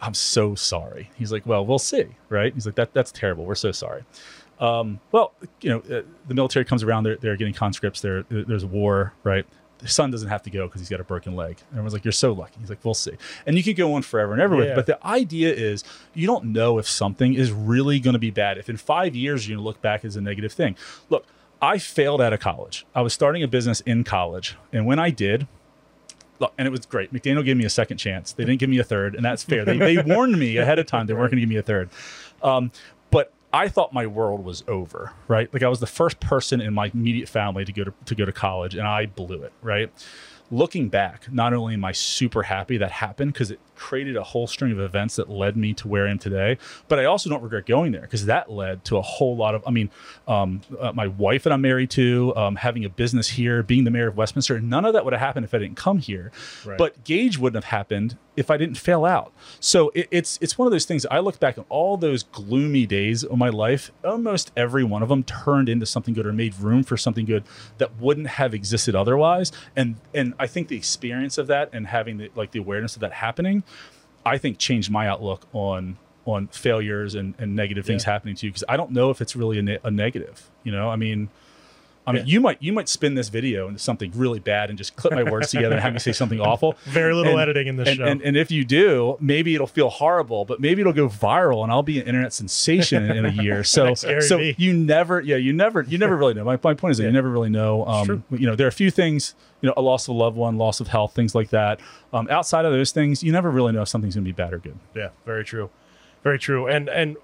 "I'm 0.00 0.14
so 0.14 0.54
sorry." 0.54 1.10
He's 1.18 1.30
like, 1.30 1.44
"Well, 1.44 1.66
we'll 1.66 1.78
see." 1.78 2.06
Right? 2.30 2.54
He's 2.54 2.64
like, 2.64 2.76
"That 2.76 2.94
that's 2.94 3.12
terrible. 3.12 3.44
We're 3.44 3.56
so 3.56 3.72
sorry." 3.72 4.04
Um, 4.58 5.00
well, 5.12 5.34
you 5.60 5.68
know, 5.68 5.78
uh, 5.80 6.02
the 6.28 6.34
military 6.34 6.64
comes 6.64 6.82
around. 6.82 7.04
They're, 7.04 7.16
they're 7.16 7.36
getting 7.36 7.54
conscripts. 7.54 8.00
There, 8.00 8.22
there's 8.30 8.62
a 8.62 8.66
war, 8.66 9.12
right? 9.22 9.46
The 9.80 9.88
son 9.88 10.10
doesn't 10.10 10.28
have 10.28 10.42
to 10.42 10.50
go 10.50 10.66
because 10.66 10.80
he's 10.80 10.88
got 10.88 11.00
a 11.00 11.04
broken 11.04 11.34
leg. 11.36 11.56
Everyone's 11.70 11.92
like, 11.92 12.04
"You're 12.04 12.12
so 12.12 12.32
lucky." 12.32 12.56
He's 12.60 12.68
like, 12.70 12.84
"We'll 12.84 12.94
see." 12.94 13.12
And 13.46 13.56
you 13.56 13.62
could 13.62 13.76
go 13.76 13.94
on 13.94 14.02
forever 14.02 14.32
and 14.32 14.40
ever 14.40 14.56
with. 14.56 14.66
Yeah. 14.66 14.72
it. 14.72 14.76
But 14.76 14.86
the 14.86 15.06
idea 15.06 15.52
is, 15.52 15.84
you 16.14 16.26
don't 16.26 16.46
know 16.46 16.78
if 16.78 16.88
something 16.88 17.34
is 17.34 17.50
really 17.52 17.98
going 18.00 18.12
to 18.14 18.18
be 18.18 18.30
bad. 18.30 18.58
If 18.58 18.68
in 18.68 18.76
five 18.76 19.14
years 19.14 19.48
you're 19.48 19.56
going 19.56 19.64
to 19.64 19.66
look 19.66 19.80
back 19.80 20.04
as 20.04 20.16
a 20.16 20.20
negative 20.20 20.52
thing. 20.52 20.76
Look, 21.08 21.26
I 21.62 21.78
failed 21.78 22.20
out 22.20 22.32
of 22.32 22.40
college. 22.40 22.86
I 22.94 23.02
was 23.02 23.12
starting 23.12 23.42
a 23.42 23.48
business 23.48 23.80
in 23.80 24.04
college, 24.04 24.56
and 24.72 24.86
when 24.86 24.98
I 24.98 25.10
did, 25.10 25.46
look, 26.38 26.52
and 26.58 26.66
it 26.66 26.70
was 26.70 26.86
great. 26.86 27.12
McDaniel 27.12 27.44
gave 27.44 27.56
me 27.56 27.64
a 27.64 27.70
second 27.70 27.98
chance. 27.98 28.32
They 28.32 28.44
didn't 28.44 28.60
give 28.60 28.70
me 28.70 28.78
a 28.78 28.84
third, 28.84 29.14
and 29.14 29.24
that's 29.24 29.42
fair. 29.42 29.64
They, 29.64 29.78
they 29.78 30.02
warned 30.02 30.38
me 30.38 30.56
ahead 30.56 30.78
of 30.78 30.86
time 30.86 31.06
they 31.06 31.14
weren't 31.14 31.30
going 31.30 31.36
to 31.36 31.42
give 31.42 31.50
me 31.50 31.56
a 31.56 31.62
third. 31.62 31.90
Um, 32.42 32.72
I 33.52 33.68
thought 33.68 33.92
my 33.92 34.06
world 34.06 34.44
was 34.44 34.62
over, 34.68 35.12
right? 35.26 35.52
Like 35.52 35.62
I 35.62 35.68
was 35.68 35.80
the 35.80 35.86
first 35.86 36.20
person 36.20 36.60
in 36.60 36.72
my 36.72 36.90
immediate 36.94 37.28
family 37.28 37.64
to 37.64 37.72
go 37.72 37.84
to, 37.84 37.94
to 38.04 38.14
go 38.14 38.24
to 38.24 38.32
college, 38.32 38.74
and 38.74 38.86
I 38.86 39.06
blew 39.06 39.42
it, 39.42 39.52
right? 39.62 39.90
Looking 40.50 40.88
back, 40.88 41.32
not 41.32 41.52
only 41.52 41.74
am 41.74 41.84
I 41.84 41.92
super 41.92 42.44
happy 42.44 42.76
that 42.78 42.90
happened 42.92 43.32
because 43.32 43.50
it 43.50 43.60
created 43.80 44.16
a 44.16 44.22
whole 44.22 44.46
string 44.46 44.70
of 44.70 44.78
events 44.78 45.16
that 45.16 45.30
led 45.30 45.56
me 45.56 45.72
to 45.74 45.88
where 45.88 46.06
I 46.06 46.10
am 46.10 46.18
today, 46.18 46.58
but 46.86 46.98
I 46.98 47.06
also 47.06 47.30
don't 47.30 47.42
regret 47.42 47.66
going 47.66 47.92
there 47.92 48.02
because 48.02 48.26
that 48.26 48.50
led 48.50 48.84
to 48.84 48.98
a 48.98 49.02
whole 49.02 49.36
lot 49.36 49.54
of. 49.54 49.64
I 49.66 49.70
mean, 49.70 49.90
um, 50.28 50.60
uh, 50.78 50.92
my 50.92 51.06
wife 51.08 51.42
that 51.44 51.52
I'm 51.52 51.62
married 51.62 51.90
to, 51.92 52.34
um, 52.36 52.56
having 52.56 52.84
a 52.84 52.88
business 52.88 53.28
here, 53.28 53.62
being 53.62 53.84
the 53.84 53.90
mayor 53.90 54.08
of 54.08 54.16
Westminster, 54.16 54.60
none 54.60 54.84
of 54.84 54.92
that 54.92 55.04
would 55.04 55.14
have 55.14 55.20
happened 55.20 55.44
if 55.44 55.54
I 55.54 55.58
didn't 55.58 55.76
come 55.76 55.98
here. 55.98 56.30
Right. 56.64 56.78
But 56.78 57.02
Gauge 57.04 57.38
wouldn't 57.38 57.64
have 57.64 57.70
happened 57.70 58.16
if 58.36 58.50
I 58.50 58.56
didn't 58.56 58.76
fail 58.76 59.04
out. 59.04 59.32
So 59.60 59.90
it, 59.94 60.08
it's 60.10 60.38
it's 60.40 60.56
one 60.56 60.66
of 60.66 60.72
those 60.72 60.84
things. 60.84 61.04
I 61.10 61.18
look 61.18 61.40
back 61.40 61.58
on 61.58 61.64
all 61.68 61.96
those 61.96 62.22
gloomy 62.22 62.86
days 62.86 63.24
of 63.24 63.36
my 63.36 63.48
life. 63.48 63.90
Almost 64.04 64.52
every 64.56 64.84
one 64.84 65.02
of 65.02 65.08
them 65.08 65.24
turned 65.24 65.68
into 65.68 65.86
something 65.86 66.14
good 66.14 66.26
or 66.26 66.32
made 66.32 66.58
room 66.58 66.82
for 66.82 66.96
something 66.96 67.26
good 67.26 67.44
that 67.78 67.98
wouldn't 67.98 68.28
have 68.28 68.54
existed 68.54 68.94
otherwise. 68.94 69.52
And 69.74 69.96
and 70.14 70.34
I 70.38 70.46
think 70.46 70.68
the 70.68 70.76
experience 70.76 71.38
of 71.38 71.48
that 71.48 71.70
and 71.72 71.86
having 71.86 72.18
the 72.18 72.30
like 72.34 72.52
the 72.52 72.58
awareness 72.60 72.94
of 72.94 73.00
that 73.00 73.12
happening, 73.12 73.62
I 74.24 74.38
think 74.38 74.58
changed 74.58 74.90
my 74.90 75.06
outlook 75.08 75.46
on 75.52 75.96
on 76.26 76.48
failures 76.48 77.14
and, 77.14 77.34
and 77.38 77.56
negative 77.56 77.86
things 77.86 78.04
Yeah. 78.04 78.12
happening 78.12 78.34
to 78.36 78.46
you 78.46 78.52
because 78.52 78.64
I 78.68 78.76
don't 78.76 78.90
know 78.90 79.10
if 79.10 79.20
it's 79.22 79.34
really 79.34 79.58
a, 79.58 79.62
ne- 79.62 79.78
a 79.82 79.90
negative. 79.90 80.50
You 80.64 80.72
know, 80.72 80.88
I 80.90 80.96
mean. 80.96 81.28
I 82.10 82.12
mean, 82.14 82.26
Yeah. 82.26 82.32
you 82.32 82.40
might 82.40 82.62
you 82.62 82.72
might 82.72 82.88
spin 82.88 83.14
this 83.14 83.28
video 83.28 83.68
into 83.68 83.78
something 83.78 84.12
really 84.14 84.38
bad 84.40 84.68
and 84.68 84.76
just 84.78 84.96
clip 84.96 85.12
my 85.14 85.22
words 85.22 85.50
together 85.50 85.74
and 85.74 85.82
have 85.82 85.92
me 85.92 85.98
say 85.98 86.12
something 86.12 86.40
awful. 86.50 86.76
very 86.84 87.14
little 87.14 87.32
And- 87.32 87.40
editing 87.40 87.66
in 87.68 87.76
this 87.76 87.88
and, 87.88 87.96
show. 87.98 88.04
and, 88.04 88.20
and 88.22 88.36
if 88.36 88.50
you 88.50 88.64
do, 88.64 89.16
maybe 89.20 89.54
it'll 89.54 89.66
feel 89.66 89.88
horrible, 89.88 90.44
but 90.44 90.60
maybe 90.60 90.80
it'll 90.80 90.92
go 90.92 91.08
viral 91.08 91.62
and 91.62 91.72
I'll 91.72 91.82
be 91.82 92.00
an 92.00 92.06
internet 92.06 92.32
sensation 92.32 93.10
in, 93.10 93.16
in 93.24 93.26
a 93.26 93.42
year. 93.42 93.64
So, 93.64 93.94
so 94.20 94.38
you 94.38 94.72
never, 94.74 95.20
yeah, 95.20 95.36
you 95.36 95.52
never, 95.52 95.82
you 95.82 95.98
never 95.98 96.16
really 96.16 96.34
know. 96.34 96.44
My, 96.44 96.58
my 96.62 96.74
point 96.74 96.92
is 96.92 96.98
that 96.98 97.04
you 97.04 97.12
never 97.12 97.30
really 97.30 97.50
know. 97.50 97.86
Um, 97.86 98.24
you 98.30 98.46
know, 98.46 98.56
there 98.56 98.66
are 98.66 98.68
a 98.68 98.72
few 98.72 98.90
things, 98.90 99.34
you 99.60 99.66
know, 99.68 99.74
a 99.76 99.82
loss 99.82 100.08
of 100.08 100.14
a 100.14 100.18
loved 100.18 100.36
one, 100.36 100.58
loss 100.58 100.80
of 100.80 100.88
health, 100.88 101.14
things 101.14 101.34
like 101.34 101.50
that. 101.50 101.80
Um, 102.12 102.26
outside 102.30 102.64
of 102.64 102.72
those 102.72 102.90
things, 102.92 103.22
you 103.22 103.30
never 103.32 103.50
really 103.50 103.72
know 103.72 103.82
if 103.82 103.88
something's 103.88 104.14
going 104.16 104.24
to 104.24 104.28
be 104.28 104.32
bad 104.32 104.52
or 104.52 104.58
good. 104.58 104.78
Yeah, 104.94 105.10
very 105.26 105.44
true, 105.44 105.70
very 106.24 106.38
true. 106.38 106.66
And 106.66 106.88
and 106.88 107.16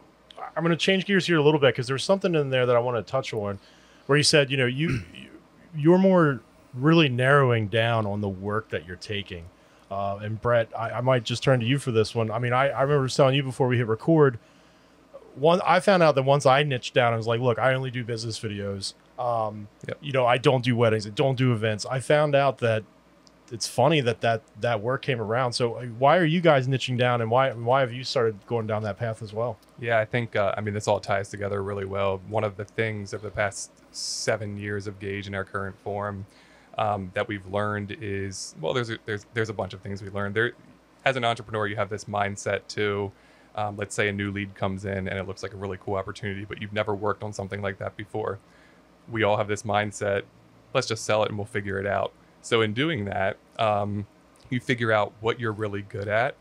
I'm 0.57 0.63
going 0.63 0.71
to 0.71 0.77
change 0.77 1.07
gears 1.07 1.27
here 1.27 1.39
a 1.39 1.43
little 1.43 1.59
bit 1.61 1.75
because 1.75 1.87
there's 1.87 2.05
something 2.05 2.35
in 2.35 2.51
there 2.51 2.67
that 2.67 2.77
I 2.77 2.79
want 2.79 3.05
to 3.05 3.11
touch 3.11 3.33
on, 3.35 3.59
where 4.07 4.17
you 4.19 4.25
said, 4.25 4.51
you 4.51 4.57
know, 4.57 4.67
you 4.67 4.89
you- 5.15 5.31
you're 5.79 5.99
more 5.99 6.41
really 6.73 7.09
narrowing 7.09 7.69
down 7.69 8.07
on 8.07 8.21
the 8.23 8.29
work 8.29 8.71
that 8.71 8.87
you're 8.87 8.97
taking. 8.97 9.45
Uh, 9.91 10.19
and 10.23 10.41
Brett, 10.41 10.69
I, 10.77 10.91
I 10.93 11.01
might 11.03 11.23
just 11.23 11.43
turn 11.43 11.61
to 11.61 11.67
you 11.67 11.79
for 11.79 11.91
this 11.93 12.15
one. 12.15 12.31
I 12.31 12.39
mean, 12.39 12.53
I, 12.55 12.69
I 12.71 12.83
remember 12.83 13.09
telling 13.09 13.35
you 13.35 13.43
before 13.43 13.69
we 13.69 13.77
hit 13.77 13.87
record. 13.87 14.39
One, 15.35 15.61
I 15.67 15.81
found 15.81 16.03
out 16.03 16.15
that 16.15 16.23
once 16.23 16.47
I 16.47 16.63
niched 16.63 16.95
down, 16.95 17.13
I 17.13 17.17
was 17.17 17.27
like, 17.27 17.41
look, 17.41 17.59
I 17.59 17.75
only 17.75 17.91
do 17.91 18.05
business 18.05 18.39
videos. 18.41 18.95
Um, 19.19 19.69
Yep. 19.87 19.99
You 20.01 20.13
know, 20.13 20.25
I 20.27 20.39
don't 20.39 20.65
do 20.65 20.75
weddings. 20.77 21.07
I 21.07 21.11
don't 21.11 21.37
do 21.37 21.53
events. 21.53 21.85
I 21.85 22.01
found 22.01 22.35
out 22.35 22.59
that 22.59 22.85
it's 23.53 23.67
funny 23.69 24.01
that 24.01 24.23
that 24.23 24.43
that 24.61 24.81
work 24.81 25.03
came 25.03 25.21
around. 25.21 25.53
So 25.53 25.75
uh, 25.75 25.85
why 25.99 26.17
are 26.17 26.25
you 26.25 26.41
guys 26.41 26.67
niching 26.67 26.99
down, 26.99 27.21
and 27.21 27.31
why 27.31 27.53
why 27.53 27.81
have 27.81 27.93
you 27.93 28.03
started 28.03 28.37
going 28.47 28.67
down 28.67 28.83
that 28.83 28.99
path 28.99 29.23
as 29.23 29.33
well? 29.33 29.57
Yeah, 29.79 29.99
I 30.01 30.05
think 30.05 30.35
uh, 30.35 30.53
I 30.57 30.63
mean 30.63 30.75
this 30.75 30.89
all 30.89 30.99
ties 31.01 31.29
together 31.29 31.63
really 31.63 31.85
well. 31.85 32.21
One 32.29 32.43
of 32.45 32.57
the 32.57 32.65
things 32.65 33.13
of 33.13 33.23
the 33.23 33.31
past 33.31 33.71
seven 33.97 34.57
years 34.59 34.87
of 34.87 34.99
Gauge 34.99 35.27
in 35.27 35.35
our 35.35 35.45
current 35.45 35.77
form 35.83 36.27
um, 36.79 37.11
that 37.15 37.27
we've 37.29 37.47
learned 37.47 37.97
is 38.01 38.55
well, 38.61 38.75
there's 38.75 38.91
a, 38.91 38.99
there's 39.07 39.27
there's 39.35 39.49
a 39.49 39.55
bunch 39.55 39.75
of 39.75 39.81
things 39.81 40.03
we 40.03 40.11
learned. 40.11 40.35
There, 40.35 40.53
as 41.05 41.17
an 41.17 41.25
entrepreneur, 41.25 41.67
you 41.67 41.77
have 41.77 41.89
this 41.89 42.05
mindset 42.05 42.67
to, 42.69 43.13
um, 43.55 43.77
let's 43.77 43.95
say 43.95 44.09
a 44.09 44.13
new 44.13 44.31
lead 44.33 44.55
comes 44.55 44.85
in 44.85 45.09
and 45.09 45.19
it 45.19 45.27
looks 45.27 45.43
like 45.43 45.55
a 45.55 45.57
really 45.57 45.79
cool 45.81 45.95
opportunity, 45.95 46.45
but 46.45 46.61
you've 46.61 46.73
never 46.73 46.95
worked 46.95 47.23
on 47.23 47.33
something 47.33 47.63
like 47.63 47.79
that 47.79 47.97
before. 47.97 48.39
We 49.11 49.23
all 49.23 49.37
have 49.37 49.49
this 49.49 49.63
mindset. 49.63 50.23
Let's 50.75 50.87
just 50.87 51.05
sell 51.05 51.23
it 51.23 51.29
and 51.29 51.39
we'll 51.39 51.47
figure 51.47 51.79
it 51.79 51.87
out. 51.87 52.13
So 52.43 52.61
in 52.63 52.75
doing 52.75 53.07
that, 53.07 53.37
Um, 53.59 54.07
you 54.49 54.61
figure 54.61 54.93
out 54.93 55.13
what 55.21 55.41
you're 55.41 55.51
really 55.53 55.83
good 55.83 56.07
at, 56.07 56.37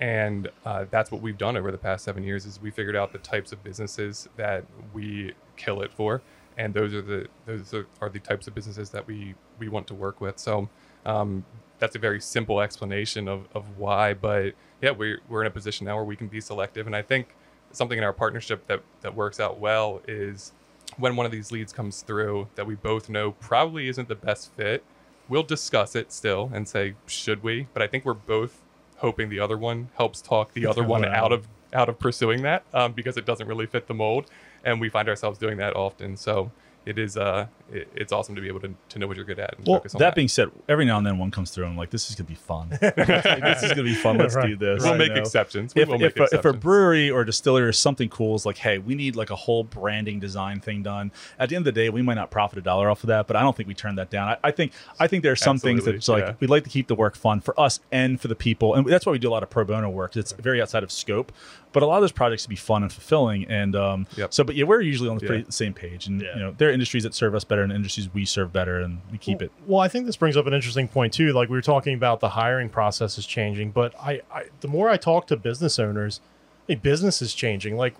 and 0.00 0.48
uh, 0.64 0.86
that's 0.90 1.10
what 1.10 1.20
we've 1.20 1.36
done 1.36 1.58
over 1.58 1.70
the 1.70 1.78
past 1.78 2.04
seven 2.04 2.22
years. 2.24 2.46
Is 2.46 2.58
we 2.58 2.70
figured 2.70 2.96
out 2.96 3.12
the 3.12 3.18
types 3.18 3.52
of 3.52 3.62
businesses 3.62 4.28
that 4.36 4.64
we 4.94 5.34
kill 5.56 5.82
it 5.82 5.92
for, 5.92 6.22
and 6.60 6.74
those 6.74 6.92
are 6.92 7.00
the 7.00 7.26
those 7.46 7.72
are, 7.72 7.86
are 8.02 8.10
the 8.10 8.18
types 8.18 8.46
of 8.46 8.54
businesses 8.54 8.90
that 8.90 9.06
we 9.06 9.34
we 9.58 9.68
want 9.68 9.86
to 9.86 9.94
work 9.94 10.20
with. 10.20 10.38
So 10.38 10.68
um, 11.06 11.44
that's 11.78 11.96
a 11.96 11.98
very 11.98 12.20
simple 12.20 12.60
explanation 12.60 13.28
of, 13.28 13.48
of 13.54 13.78
why. 13.78 14.12
But 14.12 14.52
yeah, 14.82 14.90
we're 14.90 15.20
we're 15.28 15.40
in 15.40 15.46
a 15.46 15.50
position 15.50 15.86
now 15.86 15.96
where 15.96 16.04
we 16.04 16.16
can 16.16 16.28
be 16.28 16.40
selective, 16.40 16.86
and 16.86 16.94
I 16.94 17.00
think 17.00 17.34
something 17.72 17.96
in 17.96 18.04
our 18.04 18.12
partnership 18.12 18.66
that 18.66 18.82
that 19.00 19.14
works 19.14 19.40
out 19.40 19.58
well 19.58 20.02
is 20.06 20.52
when 20.98 21.16
one 21.16 21.24
of 21.24 21.32
these 21.32 21.50
leads 21.50 21.72
comes 21.72 22.02
through 22.02 22.48
that 22.56 22.66
we 22.66 22.74
both 22.74 23.08
know 23.08 23.32
probably 23.32 23.88
isn't 23.88 24.08
the 24.08 24.14
best 24.14 24.52
fit, 24.54 24.84
we'll 25.28 25.42
discuss 25.42 25.96
it 25.96 26.12
still 26.12 26.50
and 26.52 26.68
say, 26.68 26.94
should 27.06 27.42
we? 27.42 27.68
But 27.72 27.82
I 27.82 27.86
think 27.86 28.04
we're 28.04 28.12
both 28.12 28.60
hoping 28.96 29.30
the 29.30 29.40
other 29.40 29.56
one 29.56 29.88
helps 29.94 30.20
talk 30.20 30.52
the 30.52 30.66
other 30.66 30.82
one 30.82 31.06
out 31.06 31.32
of 31.32 31.48
out 31.72 31.88
of 31.88 31.98
pursuing 31.98 32.42
that 32.42 32.64
um, 32.74 32.92
because 32.92 33.16
it 33.16 33.24
doesn't 33.24 33.46
really 33.46 33.66
fit 33.66 33.86
the 33.86 33.94
mold, 33.94 34.26
and 34.64 34.80
we 34.80 34.88
find 34.88 35.08
ourselves 35.08 35.38
doing 35.38 35.56
that 35.58 35.74
often. 35.76 36.16
So 36.16 36.50
it 36.86 36.98
is 36.98 37.16
uh 37.18 37.46
it, 37.70 37.88
it's 37.94 38.10
awesome 38.10 38.34
to 38.34 38.40
be 38.40 38.48
able 38.48 38.58
to, 38.58 38.74
to 38.88 38.98
know 38.98 39.06
what 39.06 39.14
you're 39.14 39.24
good 39.26 39.38
at 39.38 39.54
and 39.58 39.66
Well, 39.68 39.76
focus 39.78 39.94
on 39.94 39.98
that 39.98 40.06
that. 40.06 40.14
being 40.16 40.28
said, 40.28 40.50
every 40.68 40.86
now 40.86 40.96
and 40.96 41.06
then 41.06 41.18
one 41.18 41.30
comes 41.30 41.50
through 41.50 41.64
and 41.64 41.72
I'm 41.72 41.76
like, 41.76 41.90
this 41.90 42.08
is 42.08 42.16
gonna 42.16 42.26
be 42.26 42.34
fun. 42.34 42.70
This 42.80 43.62
is 43.62 43.70
gonna 43.70 43.82
be 43.84 43.94
fun. 43.94 44.16
Let's 44.16 44.34
Right. 44.34 44.46
do 44.48 44.56
this. 44.56 44.82
we'll 44.82 44.92
you 44.94 44.98
make 44.98 45.12
know? 45.12 45.20
exceptions. 45.20 45.74
We 45.74 45.82
if, 45.82 45.88
will 45.88 45.98
make 45.98 46.16
if, 46.16 46.32
a, 46.32 46.36
if 46.38 46.44
a 46.46 46.52
brewery 46.54 47.10
or 47.10 47.22
distillery 47.24 47.68
or 47.68 47.72
something 47.72 48.08
cool 48.08 48.34
is 48.34 48.46
like, 48.46 48.56
hey, 48.56 48.78
we 48.78 48.94
need 48.94 49.14
like 49.14 49.28
a 49.30 49.36
whole 49.36 49.62
branding 49.62 50.18
design 50.20 50.58
thing 50.60 50.82
done. 50.82 51.12
At 51.38 51.50
the 51.50 51.56
end 51.56 51.66
of 51.66 51.74
the 51.74 51.78
day, 51.80 51.90
we 51.90 52.00
might 52.02 52.14
not 52.14 52.30
profit 52.30 52.58
a 52.58 52.62
dollar 52.62 52.88
off 52.90 53.04
of 53.04 53.08
that, 53.08 53.26
but 53.26 53.36
I 53.36 53.42
don't 53.42 53.54
think 53.54 53.68
we 53.68 53.74
turn 53.74 53.96
that 53.96 54.08
down. 54.08 54.28
I, 54.28 54.36
I 54.44 54.50
think 54.50 54.72
I 54.98 55.06
think 55.06 55.22
there 55.22 55.32
are 55.32 55.36
some 55.36 55.58
things 55.58 55.80
Absolutely, 55.80 55.98
that's 55.98 56.08
like 56.08 56.24
yeah. 56.24 56.34
we'd 56.40 56.50
like 56.50 56.64
to 56.64 56.70
keep 56.70 56.88
the 56.88 56.94
work 56.94 57.14
fun 57.14 57.40
for 57.42 57.58
us 57.60 57.78
and 57.92 58.18
for 58.20 58.28
the 58.28 58.34
people, 58.34 58.74
and 58.74 58.86
that's 58.86 59.04
why 59.04 59.12
we 59.12 59.18
do 59.18 59.28
a 59.28 59.30
lot 59.34 59.42
of 59.42 59.50
pro 59.50 59.64
bono 59.64 59.90
work. 59.90 60.16
It's 60.16 60.32
very 60.32 60.62
outside 60.62 60.82
of 60.82 60.90
scope, 60.90 61.30
but 61.72 61.82
a 61.82 61.86
lot 61.86 61.96
of 61.96 62.00
those 62.02 62.12
projects 62.12 62.42
to 62.44 62.48
be 62.48 62.56
fun 62.56 62.82
and 62.82 62.92
fulfilling. 62.92 63.44
And 63.48 63.76
um, 63.76 64.06
Yep. 64.16 64.32
so, 64.34 64.44
but 64.44 64.56
yeah, 64.56 64.64
we're 64.64 64.80
usually 64.80 65.08
on 65.08 65.18
the, 65.18 65.36
Yeah. 65.38 65.42
same 65.50 65.72
page. 65.74 66.06
And 66.06 66.20
Yeah. 66.20 66.34
you 66.34 66.40
know, 66.40 66.54
there 66.58 66.68
are 66.68 66.72
industries 66.72 67.02
that 67.04 67.14
serve 67.14 67.34
us 67.34 67.44
better, 67.44 67.62
and 67.62 67.72
industries 67.72 68.08
we 68.12 68.24
serve 68.24 68.52
better, 68.52 68.80
and 68.80 69.00
we 69.12 69.18
keep 69.18 69.40
it. 69.42 69.52
Well, 69.66 69.80
I 69.80 69.88
think 69.88 70.06
this 70.06 70.16
brings 70.16 70.36
up 70.36 70.46
an 70.46 70.54
interesting 70.54 70.88
point 70.88 71.12
too. 71.12 71.32
Like 71.32 71.48
we 71.48 71.56
were 71.56 71.62
talking 71.62 71.94
about 71.94 72.20
the 72.20 72.30
hiring 72.30 72.68
process 72.68 73.18
is 73.18 73.26
changing, 73.26 73.70
but 73.70 73.94
I, 74.00 74.22
I 74.32 74.44
the 74.60 74.68
more 74.68 74.88
I 74.90 74.96
talk 74.96 75.26
to 75.28 75.36
business 75.36 75.78
owners, 75.78 76.20
I 76.68 76.72
mean, 76.72 76.78
business 76.80 77.22
is 77.22 77.34
changing. 77.34 77.76
Like 77.76 77.94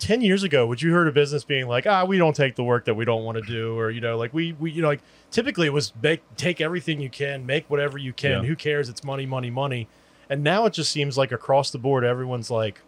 ten 0.00 0.20
years 0.20 0.42
ago, 0.42 0.66
would 0.66 0.82
you 0.82 0.92
heard 0.92 1.06
a 1.06 1.12
business 1.12 1.44
being 1.44 1.68
like, 1.68 1.86
ah, 1.86 2.04
we 2.04 2.18
don't 2.18 2.34
take 2.34 2.56
the 2.56 2.64
work 2.64 2.84
that 2.86 2.94
we 2.94 3.04
don't 3.04 3.22
want 3.24 3.38
to 3.38 3.42
do, 3.42 3.78
or 3.78 3.90
you 3.90 4.00
know, 4.00 4.16
like 4.18 4.34
we 4.34 4.52
we 4.54 4.70
you 4.72 4.82
know, 4.82 4.88
like 4.88 5.00
typically 5.30 5.66
it 5.68 5.72
was 5.72 5.92
make 6.02 6.20
take 6.36 6.60
everything 6.60 7.00
you 7.00 7.08
can, 7.10 7.46
make 7.46 7.70
whatever 7.70 7.96
you 7.96 8.12
can. 8.12 8.42
Yeah. 8.42 8.48
Who 8.48 8.56
cares? 8.56 8.88
It's 8.88 9.04
money, 9.04 9.24
money, 9.26 9.50
money. 9.50 9.86
And 10.28 10.42
now 10.42 10.64
it 10.66 10.72
just 10.72 10.90
seems 10.90 11.16
like 11.18 11.32
across 11.32 11.70
the 11.70 11.78
board, 11.78 12.02
everyone's 12.02 12.50
like, 12.50 12.80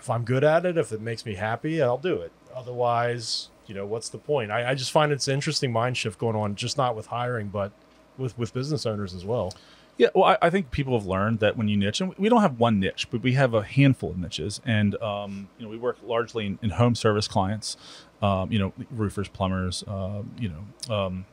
if 0.00 0.10
I'm 0.10 0.24
good 0.24 0.44
at 0.44 0.66
it, 0.66 0.76
if 0.76 0.92
it 0.92 1.00
makes 1.00 1.24
me 1.24 1.34
happy, 1.34 1.82
I'll 1.82 1.98
do 1.98 2.16
it. 2.16 2.32
Otherwise, 2.54 3.48
you 3.66 3.74
know, 3.74 3.86
what's 3.86 4.08
the 4.08 4.18
point? 4.18 4.50
I, 4.50 4.70
I 4.70 4.74
just 4.74 4.90
find 4.90 5.12
it's 5.12 5.28
an 5.28 5.34
interesting 5.34 5.72
mind 5.72 5.96
shift 5.96 6.18
going 6.18 6.36
on, 6.36 6.54
just 6.54 6.76
not 6.76 6.96
with 6.96 7.06
hiring, 7.06 7.48
but 7.48 7.72
with 8.18 8.36
with 8.38 8.52
business 8.52 8.86
owners 8.86 9.14
as 9.14 9.24
well. 9.24 9.52
Yeah, 10.00 10.08
well, 10.14 10.24
I, 10.24 10.46
I 10.46 10.50
think 10.50 10.70
people 10.70 10.98
have 10.98 11.06
learned 11.06 11.40
that 11.40 11.58
when 11.58 11.68
you 11.68 11.76
niche, 11.76 12.00
and 12.00 12.16
we 12.16 12.30
don't 12.30 12.40
have 12.40 12.58
one 12.58 12.80
niche, 12.80 13.08
but 13.10 13.20
we 13.20 13.34
have 13.34 13.52
a 13.52 13.62
handful 13.62 14.10
of 14.10 14.18
niches, 14.18 14.60
and 14.64 14.94
um, 15.02 15.48
you 15.58 15.64
know, 15.64 15.70
we 15.70 15.76
work 15.76 15.98
largely 16.02 16.46
in, 16.46 16.58
in 16.62 16.70
home 16.70 16.94
service 16.94 17.28
clients, 17.28 17.76
um, 18.22 18.50
you 18.50 18.58
know, 18.58 18.72
roofers, 18.90 19.28
plumbers, 19.28 19.84
um, 19.86 20.30
you 20.38 20.48
know, 20.48 20.94
um, 20.94 21.26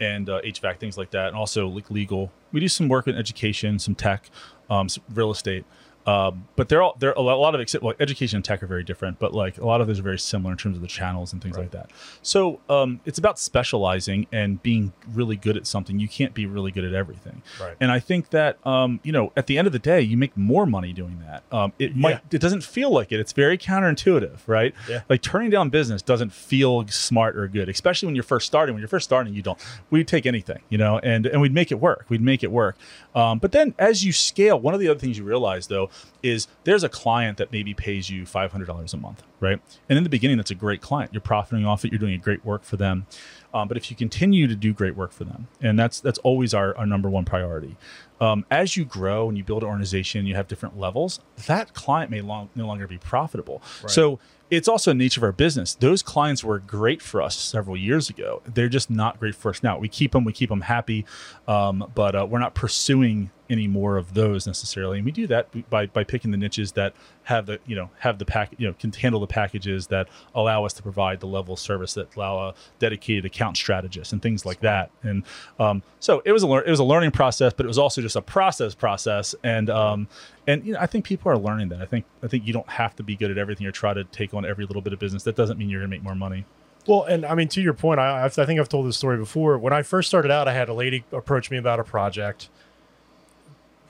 and 0.00 0.30
uh, 0.30 0.40
HVAC 0.42 0.78
things 0.78 0.96
like 0.96 1.10
that, 1.10 1.28
and 1.28 1.36
also 1.36 1.66
like 1.66 1.90
legal. 1.90 2.30
We 2.52 2.60
do 2.60 2.68
some 2.68 2.88
work 2.88 3.08
in 3.08 3.16
education, 3.16 3.78
some 3.80 3.96
tech, 3.96 4.30
um, 4.70 4.88
some 4.88 5.02
real 5.12 5.32
estate. 5.32 5.64
Um, 6.06 6.46
but 6.54 6.68
they're 6.68 6.82
all 6.82 6.96
they're 6.98 7.12
a 7.12 7.20
lot, 7.20 7.54
of 7.54 7.60
except 7.60 7.82
well, 7.82 7.94
education 7.98 8.36
and 8.36 8.44
tech 8.44 8.62
are 8.62 8.66
very 8.66 8.84
different, 8.84 9.18
but 9.18 9.34
like 9.34 9.58
a 9.58 9.66
lot 9.66 9.80
of 9.80 9.88
those 9.88 9.98
are 9.98 10.04
very 10.04 10.18
similar 10.18 10.52
in 10.52 10.58
terms 10.58 10.76
of 10.76 10.82
the 10.82 10.88
channels 10.88 11.32
and 11.32 11.42
things 11.42 11.58
like 11.58 11.72
that. 11.72 11.90
So 12.22 12.60
um, 12.68 13.00
it's 13.04 13.18
about 13.18 13.38
specializing 13.38 14.26
and 14.30 14.62
being 14.62 14.92
really 15.12 15.36
good 15.36 15.56
at 15.56 15.66
something. 15.66 15.98
You 15.98 16.08
can't 16.08 16.32
be 16.32 16.46
really 16.46 16.70
good 16.70 16.84
at 16.84 16.94
everything. 16.94 17.42
Right. 17.60 17.76
And 17.80 17.90
I 17.90 17.98
think 17.98 18.30
that 18.30 18.64
um, 18.64 19.00
you 19.02 19.10
know, 19.10 19.32
at 19.36 19.48
the 19.48 19.58
end 19.58 19.66
of 19.66 19.72
the 19.72 19.80
day, 19.80 20.00
you 20.00 20.16
make 20.16 20.36
more 20.36 20.64
money 20.64 20.92
doing 20.92 21.20
that. 21.26 21.42
Um, 21.50 21.72
it 21.78 21.96
might 21.96 22.20
it 22.30 22.40
doesn't 22.40 22.62
feel 22.62 22.90
like 22.90 23.10
it. 23.10 23.18
It's 23.18 23.32
very 23.32 23.58
counterintuitive, 23.58 24.38
right? 24.46 24.74
Yeah. 24.88 25.02
Like 25.08 25.22
turning 25.22 25.50
down 25.50 25.70
business 25.70 26.02
doesn't 26.02 26.32
feel 26.32 26.86
smart 26.88 27.36
or 27.36 27.48
good, 27.48 27.68
especially 27.68 28.06
when 28.06 28.14
you're 28.14 28.22
first 28.22 28.46
starting. 28.46 28.74
When 28.74 28.80
you're 28.80 28.88
first 28.88 29.04
starting, 29.04 29.34
you 29.34 29.42
don't. 29.42 29.58
We'd 29.90 30.06
take 30.06 30.24
anything, 30.24 30.60
you 30.68 30.78
know, 30.78 31.00
and 31.00 31.26
and 31.26 31.40
we'd 31.40 31.54
make 31.54 31.72
it 31.72 31.80
work. 31.80 32.06
We'd 32.08 32.22
make 32.22 32.44
it 32.44 32.52
work. 32.52 32.76
Um, 33.14 33.40
but 33.40 33.50
then 33.50 33.74
as 33.78 34.04
you 34.04 34.12
scale, 34.12 34.60
one 34.60 34.72
of 34.72 34.78
the 34.78 34.88
other 34.88 35.00
things 35.00 35.18
you 35.18 35.24
realize 35.24 35.66
though 35.66 35.90
is 36.22 36.48
there's 36.64 36.82
a 36.82 36.88
client 36.88 37.38
that 37.38 37.52
maybe 37.52 37.74
pays 37.74 38.10
you 38.10 38.26
five 38.26 38.52
hundred 38.52 38.66
dollars 38.66 38.94
a 38.94 38.96
month, 38.96 39.22
right? 39.40 39.60
And 39.88 39.96
in 39.96 40.04
the 40.04 40.10
beginning, 40.10 40.36
that's 40.36 40.50
a 40.50 40.56
great 40.56 40.80
client. 40.80 41.12
You're 41.12 41.20
profiting 41.20 41.66
off 41.66 41.84
it. 41.84 41.92
You're 41.92 41.98
doing 41.98 42.14
a 42.14 42.18
great 42.18 42.44
work 42.44 42.64
for 42.64 42.76
them. 42.76 43.06
Um, 43.54 43.68
but 43.68 43.76
if 43.76 43.90
you 43.90 43.96
continue 43.96 44.46
to 44.48 44.54
do 44.56 44.72
great 44.72 44.96
work 44.96 45.12
for 45.12 45.24
them, 45.24 45.48
and 45.60 45.78
that's 45.78 46.00
that's 46.00 46.18
always 46.20 46.52
our, 46.52 46.76
our 46.76 46.86
number 46.86 47.08
one 47.08 47.24
priority. 47.24 47.76
Um, 48.20 48.46
as 48.50 48.76
you 48.76 48.84
grow 48.84 49.28
and 49.28 49.36
you 49.36 49.44
build 49.44 49.62
an 49.62 49.68
organization, 49.68 50.26
you 50.26 50.34
have 50.34 50.48
different 50.48 50.78
levels. 50.78 51.20
That 51.46 51.74
client 51.74 52.10
may 52.10 52.22
long, 52.22 52.48
no 52.54 52.66
longer 52.66 52.86
be 52.86 52.98
profitable. 52.98 53.62
So 53.86 54.18
it's 54.50 54.68
also 54.68 54.92
a 54.92 54.94
nature 54.94 55.20
of 55.20 55.24
our 55.24 55.32
business. 55.32 55.74
Those 55.74 56.02
clients 56.02 56.42
were 56.42 56.58
great 56.58 57.02
for 57.02 57.20
us 57.20 57.36
several 57.36 57.76
years 57.76 58.08
ago. 58.08 58.42
They're 58.46 58.70
just 58.70 58.88
not 58.88 59.20
great 59.20 59.34
for 59.34 59.50
us 59.50 59.62
now. 59.62 59.78
We 59.78 59.88
keep 59.88 60.12
them, 60.12 60.24
we 60.24 60.32
keep 60.32 60.48
them 60.48 60.62
happy, 60.62 61.04
um, 61.46 61.90
but 61.94 62.14
uh, 62.14 62.26
we're 62.28 62.38
not 62.38 62.54
pursuing 62.54 63.30
any 63.48 63.66
more 63.66 63.96
of 63.96 64.14
those 64.14 64.46
necessarily. 64.46 64.98
And 64.98 65.04
we 65.04 65.12
do 65.12 65.26
that 65.28 65.70
by 65.70 65.86
by 65.86 66.04
picking 66.04 66.30
the 66.30 66.36
niches 66.36 66.72
that 66.72 66.94
have 67.24 67.46
the 67.46 67.58
you 67.66 67.76
know 67.76 67.90
have 68.00 68.18
the 68.18 68.24
pack 68.24 68.52
you 68.58 68.66
know 68.66 68.74
can 68.74 68.92
handle 68.92 69.20
the 69.20 69.26
packages 69.26 69.88
that 69.88 70.08
allow 70.34 70.64
us 70.64 70.72
to 70.74 70.82
provide 70.82 71.20
the 71.20 71.26
level 71.26 71.54
of 71.54 71.60
service 71.60 71.94
that 71.94 72.14
allow 72.16 72.48
a 72.48 72.54
dedicated 72.78 73.24
account 73.24 73.56
strategist 73.56 74.12
and 74.12 74.22
things 74.22 74.44
like 74.44 74.60
that. 74.60 74.90
And 75.02 75.24
um, 75.58 75.82
so 76.00 76.22
it 76.24 76.32
was 76.32 76.42
a 76.42 76.46
lear- 76.46 76.64
it 76.64 76.70
was 76.70 76.80
a 76.80 76.84
learning 76.84 77.12
process, 77.12 77.52
but 77.52 77.64
it 77.64 77.68
was 77.68 77.78
also 77.78 78.00
just 78.00 78.16
a 78.16 78.22
process 78.22 78.74
process. 78.74 79.34
And 79.42 79.70
um, 79.70 80.08
and 80.46 80.64
you 80.64 80.72
know 80.72 80.80
I 80.80 80.86
think 80.86 81.04
people 81.04 81.30
are 81.30 81.38
learning 81.38 81.68
that. 81.70 81.80
I 81.80 81.86
think 81.86 82.04
I 82.22 82.28
think 82.28 82.46
you 82.46 82.52
don't 82.52 82.68
have 82.68 82.96
to 82.96 83.02
be 83.02 83.16
good 83.16 83.30
at 83.30 83.38
everything 83.38 83.66
or 83.66 83.72
try 83.72 83.94
to 83.94 84.04
take 84.04 84.34
on 84.34 84.44
every 84.44 84.66
little 84.66 84.82
bit 84.82 84.92
of 84.92 84.98
business. 84.98 85.22
That 85.24 85.36
doesn't 85.36 85.58
mean 85.58 85.68
you're 85.68 85.80
going 85.80 85.90
to 85.90 85.96
make 85.96 86.04
more 86.04 86.14
money. 86.14 86.44
Well, 86.86 87.04
and 87.04 87.26
I 87.26 87.34
mean, 87.34 87.48
to 87.48 87.60
your 87.60 87.74
point, 87.74 87.98
I, 87.98 88.24
I 88.24 88.28
think 88.28 88.60
I've 88.60 88.68
told 88.68 88.86
this 88.86 88.96
story 88.96 89.18
before. 89.18 89.58
When 89.58 89.72
I 89.72 89.82
first 89.82 90.08
started 90.08 90.30
out, 90.30 90.46
I 90.46 90.52
had 90.52 90.68
a 90.68 90.74
lady 90.74 91.04
approach 91.12 91.50
me 91.50 91.56
about 91.56 91.80
a 91.80 91.84
project. 91.84 92.48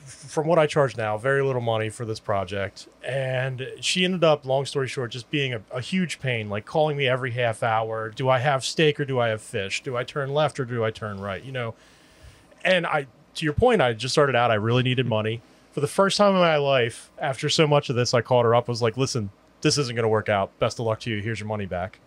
From 0.07 0.46
what 0.46 0.59
I 0.59 0.66
charge 0.66 0.96
now, 0.96 1.18
very 1.18 1.42
little 1.42 1.61
money 1.61 1.90
for 1.90 2.04
this 2.04 2.20
project. 2.20 2.86
And 3.04 3.66
she 3.80 4.04
ended 4.04 4.22
up, 4.22 4.46
long 4.46 4.64
story 4.64 4.86
short, 4.86 5.11
just 5.11 5.30
being 5.30 5.52
a, 5.52 5.62
a 5.72 5.80
huge 5.80 6.20
pain, 6.20 6.48
like 6.48 6.64
calling 6.64 6.96
me 6.96 7.09
every 7.09 7.32
half 7.32 7.62
hour. 7.62 8.11
Do 8.11 8.28
I 8.28 8.38
have 8.38 8.64
steak 8.64 9.00
or 9.00 9.04
do 9.04 9.18
I 9.18 9.28
have 9.28 9.42
fish? 9.42 9.82
Do 9.82 9.96
I 9.96 10.04
turn 10.04 10.32
left 10.32 10.61
or 10.61 10.64
do 10.64 10.84
I 10.84 10.92
turn 10.92 11.20
right? 11.20 11.42
You 11.42 11.50
know, 11.50 11.74
and 12.64 12.86
I, 12.86 13.09
to 13.34 13.44
your 13.44 13.54
point, 13.54 13.82
I 13.82 13.92
just 13.94 14.14
started 14.14 14.36
out, 14.36 14.50
I 14.50 14.54
really 14.54 14.84
needed 14.84 15.07
money. 15.07 15.42
For 15.72 15.80
the 15.80 15.88
first 15.88 16.16
time 16.16 16.34
in 16.34 16.40
my 16.40 16.57
life, 16.57 17.11
after 17.18 17.48
so 17.48 17.66
much 17.66 17.90
of 17.90 17.96
this, 17.96 18.14
I 18.14 18.20
called 18.20 18.44
her 18.44 18.54
up, 18.54 18.68
was 18.68 18.80
like, 18.80 18.96
listen, 18.96 19.30
this 19.61 19.76
isn't 19.76 19.94
going 19.94 20.04
to 20.04 20.09
work 20.09 20.28
out. 20.28 20.57
Best 20.59 20.78
of 20.78 20.86
luck 20.86 21.00
to 21.00 21.11
you. 21.11 21.20
Here's 21.20 21.40
your 21.40 21.48
money 21.48 21.66
back 21.66 21.98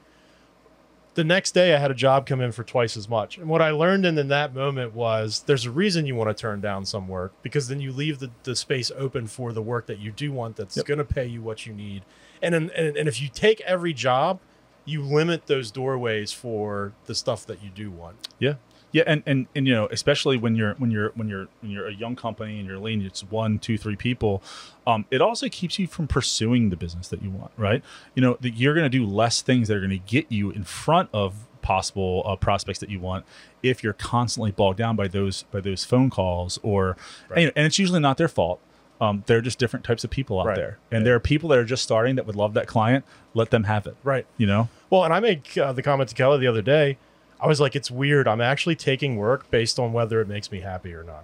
the 1.16 1.24
next 1.24 1.52
day 1.52 1.74
I 1.74 1.80
had 1.80 1.92
a 1.92 1.96
job 1.96 2.26
come 2.26 2.40
in 2.40 2.52
for 2.52 2.64
twice 2.64 2.96
as 2.96 3.10
much. 3.10 3.38
And 3.38 3.48
what 3.50 3.62
I 3.62 3.72
learned 3.72 4.06
in, 4.06 4.18
in 4.18 4.28
that 4.30 4.54
moment 4.54 4.94
was 4.94 5.42
there's 5.48 5.66
a 5.66 5.72
reason 5.72 6.06
you 6.06 6.16
want 6.16 6.30
to 6.36 6.40
turn 6.40 6.62
down 6.62 6.86
some 6.86 7.08
work 7.08 7.34
because 7.42 7.68
then 7.68 7.80
you 7.82 7.92
leave 7.92 8.20
the, 8.20 8.30
the 8.44 8.56
space 8.56 8.92
open 8.96 9.28
for 9.28 9.52
the 9.52 9.62
work 9.62 9.88
that 9.88 10.00
you 10.00 10.12
do 10.12 10.32
want 10.32 10.56
that's 10.56 10.78
Yep. 10.78 10.86
going 10.86 10.98
to 11.00 11.06
pay 11.06 11.26
you 11.26 11.42
what 11.42 11.66
you 11.66 11.74
need. 11.74 12.04
And, 12.42 12.56
and 12.56 12.70
and 12.72 13.08
if 13.10 13.22
you 13.22 13.28
take 13.28 13.60
every 13.62 13.94
job, 13.94 14.40
you 14.86 15.02
limit 15.04 15.48
those 15.48 15.72
doorways 15.72 16.32
for 16.32 16.94
the 17.06 17.14
stuff 17.16 17.46
that 17.48 17.62
you 17.64 17.70
do 17.70 17.92
want. 17.92 18.28
Yeah. 18.40 18.54
Yeah, 18.92 19.04
and, 19.06 19.22
and 19.26 19.48
and 19.56 19.68
you 19.68 19.74
know, 19.74 19.88
especially 19.92 20.38
when 20.38 20.56
you're 20.56 20.74
when 20.76 20.90
you're 20.90 21.12
when 21.16 21.30
you're 21.30 21.48
when 21.62 21.72
you're 21.72 21.88
a 21.88 21.94
young 21.94 22.16
company 22.16 22.58
and 22.60 22.68
you're 22.68 22.80
lean, 22.80 23.02
it's 23.04 23.22
one, 23.24 23.60
two, 23.60 23.78
three 23.78 23.96
people. 23.96 24.42
Um, 24.88 25.06
it 25.12 25.22
also 25.22 25.48
keeps 25.50 25.78
you 25.78 25.86
from 25.88 26.08
pursuing 26.08 26.70
the 26.72 26.76
business 26.76 27.08
that 27.10 27.22
you 27.22 27.30
want, 27.30 27.52
right? 27.56 27.84
You 28.16 28.22
know, 28.24 28.38
that 28.42 28.56
you're 28.56 28.74
going 28.74 28.90
to 28.90 28.98
do 28.98 29.06
less 29.06 29.42
things 29.44 29.68
that 29.68 29.78
are 29.78 29.80
going 29.82 29.92
to 29.92 29.98
get 30.00 30.32
you 30.32 30.50
in 30.50 30.64
front 30.64 31.10
of 31.14 31.46
possible 31.62 32.24
uh, 32.26 32.36
prospects 32.36 32.80
that 32.80 32.90
you 32.90 33.00
want 33.00 33.26
if 33.62 33.84
you're 33.84 33.94
constantly 33.94 34.50
bogged 34.50 34.78
down 34.80 34.96
by 34.96 35.08
those 35.08 35.44
by 35.52 35.60
those 35.60 35.84
phone 35.84 36.10
calls 36.10 36.58
or 36.64 36.98
Right. 37.30 37.44
and, 37.44 37.52
and 37.56 37.66
it's 37.68 37.78
usually 37.78 38.00
not 38.00 38.18
their 38.18 38.28
fault. 38.30 38.60
Um, 39.02 39.24
they're 39.28 39.40
just 39.42 39.60
different 39.60 39.86
types 39.86 40.04
of 40.04 40.10
people 40.10 40.40
out 40.42 40.48
Right. 40.48 40.56
there, 40.56 40.78
and 40.92 41.02
Yeah. 41.02 41.06
there 41.06 41.16
are 41.16 41.20
people 41.22 41.48
that 41.50 41.60
are 41.60 41.64
just 41.66 41.84
starting 41.84 42.16
that 42.16 42.26
would 42.26 42.36
love 42.36 42.54
that 42.56 42.66
client. 42.68 43.06
Let 43.34 43.50
them 43.52 43.66
have 43.66 43.86
it, 43.88 43.96
Right. 44.04 44.26
you 44.38 44.48
know. 44.48 44.68
Well, 44.90 45.04
and 45.06 45.14
I 45.14 45.20
made 45.20 45.42
uh, 45.58 45.72
the 45.74 45.84
comment 45.84 46.10
to 46.10 46.16
Kelly 46.16 46.40
the 46.40 46.48
other 46.48 46.62
day. 46.64 46.98
I 47.40 47.48
was 47.48 47.62
like, 47.62 47.76
it's 47.76 47.90
weird. 47.90 48.28
I'm 48.28 48.42
actually 48.42 48.76
taking 48.76 49.16
work 49.16 49.50
based 49.50 49.80
on 49.80 49.94
whether 49.94 50.20
it 50.22 50.28
makes 50.28 50.52
me 50.52 50.60
happy 50.62 50.94
or 50.94 51.04
not. 51.04 51.24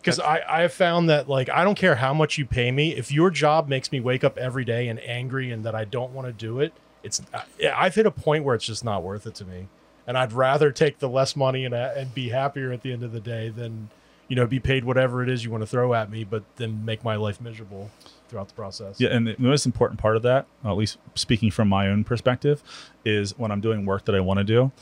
Because 0.00 0.18
I, 0.18 0.42
I 0.48 0.62
have 0.62 0.72
found 0.72 1.08
that, 1.10 1.28
like, 1.28 1.48
I 1.48 1.62
don't 1.62 1.78
care 1.78 1.94
how 1.94 2.12
much 2.12 2.36
you 2.36 2.44
pay 2.44 2.72
me. 2.72 2.96
If 2.96 3.12
your 3.12 3.30
job 3.30 3.68
makes 3.68 3.92
me 3.92 4.00
wake 4.00 4.24
up 4.24 4.36
every 4.36 4.64
day 4.64 4.88
and 4.88 4.98
angry 5.00 5.52
and 5.52 5.64
that 5.64 5.76
I 5.76 5.84
don't 5.84 6.12
want 6.12 6.26
to 6.26 6.32
do 6.32 6.58
it, 6.58 6.72
it's, 7.04 7.22
uh, 7.32 7.42
yeah, 7.58 7.74
I've 7.76 7.94
hit 7.94 8.06
a 8.06 8.10
point 8.10 8.44
where 8.44 8.56
it's 8.56 8.66
just 8.66 8.84
not 8.84 9.04
worth 9.04 9.26
it 9.26 9.34
to 9.36 9.44
me. 9.44 9.68
And 10.04 10.18
I'd 10.18 10.32
rather 10.32 10.72
take 10.72 10.98
the 10.98 11.08
less 11.08 11.36
money 11.36 11.64
and, 11.64 11.72
uh, 11.72 11.92
and 11.94 12.12
be 12.12 12.30
happier 12.30 12.72
at 12.72 12.82
the 12.82 12.92
end 12.92 13.04
of 13.04 13.12
the 13.12 13.20
day 13.20 13.48
than, 13.48 13.90
you 14.26 14.34
know, 14.34 14.46
be 14.46 14.58
paid 14.58 14.84
whatever 14.84 15.22
it 15.22 15.28
is 15.28 15.44
you 15.44 15.52
want 15.52 15.62
to 15.62 15.68
throw 15.68 15.94
at 15.94 16.10
me, 16.10 16.24
but 16.24 16.42
then 16.56 16.84
make 16.84 17.04
my 17.04 17.14
life 17.14 17.40
miserable 17.40 17.90
throughout 18.28 18.48
the 18.48 18.54
process. 18.54 18.98
Yeah, 18.98 19.10
and 19.10 19.26
the 19.26 19.36
most 19.38 19.66
important 19.66 20.00
part 20.00 20.16
of 20.16 20.22
that, 20.22 20.46
at 20.64 20.72
least 20.72 20.98
speaking 21.14 21.52
from 21.52 21.68
my 21.68 21.86
own 21.86 22.02
perspective, 22.02 22.62
is 23.04 23.38
when 23.38 23.52
I'm 23.52 23.60
doing 23.60 23.84
work 23.84 24.06
that 24.06 24.16
I 24.16 24.20
want 24.20 24.38
to 24.38 24.44
do, 24.44 24.72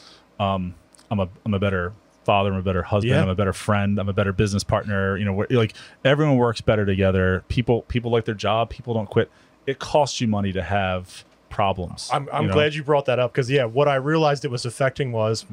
um, 0.41 0.75
I'm 1.11 1.21
a 1.21 1.29
I'm 1.45 1.55
a 1.55 1.59
better 1.59 1.93
father, 2.25 2.53
I'm 2.53 2.59
a 2.59 2.63
better 2.63 2.83
husband, 2.83 3.11
Yeah. 3.15 3.23
I'm 3.23 3.29
a 3.29 3.35
better 3.35 3.53
friend, 3.53 3.99
I'm 3.99 4.09
a 4.09 4.13
better 4.13 4.33
business 4.33 4.65
partner. 4.65 5.17
You 5.17 5.25
know, 5.25 5.33
where, 5.33 5.47
like 5.51 5.75
everyone 6.05 6.37
works 6.37 6.61
better 6.61 6.87
together. 6.87 7.45
People 7.49 7.83
people 7.83 8.11
like 8.11 8.25
their 8.25 8.35
job. 8.35 8.71
People 8.71 8.95
don't 8.95 9.09
quit. 9.09 9.31
It 9.67 9.79
costs 9.79 10.21
you 10.21 10.27
money 10.27 10.53
to 10.53 10.63
have 10.63 11.25
problems. 11.51 12.09
I'm, 12.13 12.29
I'm 12.33 12.43
you 12.43 12.49
know? 12.49 12.55
glad 12.55 12.75
you 12.75 12.83
brought 12.83 13.05
that 13.07 13.19
up 13.19 13.33
because 13.33 13.51
yeah, 13.51 13.65
what 13.65 13.89
I 13.89 13.97
realized 13.97 14.45
it 14.45 14.51
was 14.51 14.65
affecting 14.65 15.13
was 15.13 15.45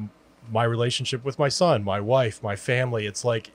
my 0.50 0.64
relationship 0.64 1.24
with 1.24 1.38
my 1.38 1.48
son, 1.48 1.84
my 1.84 2.00
wife, 2.00 2.42
my 2.42 2.56
family. 2.56 3.06
It's 3.06 3.24
like 3.24 3.50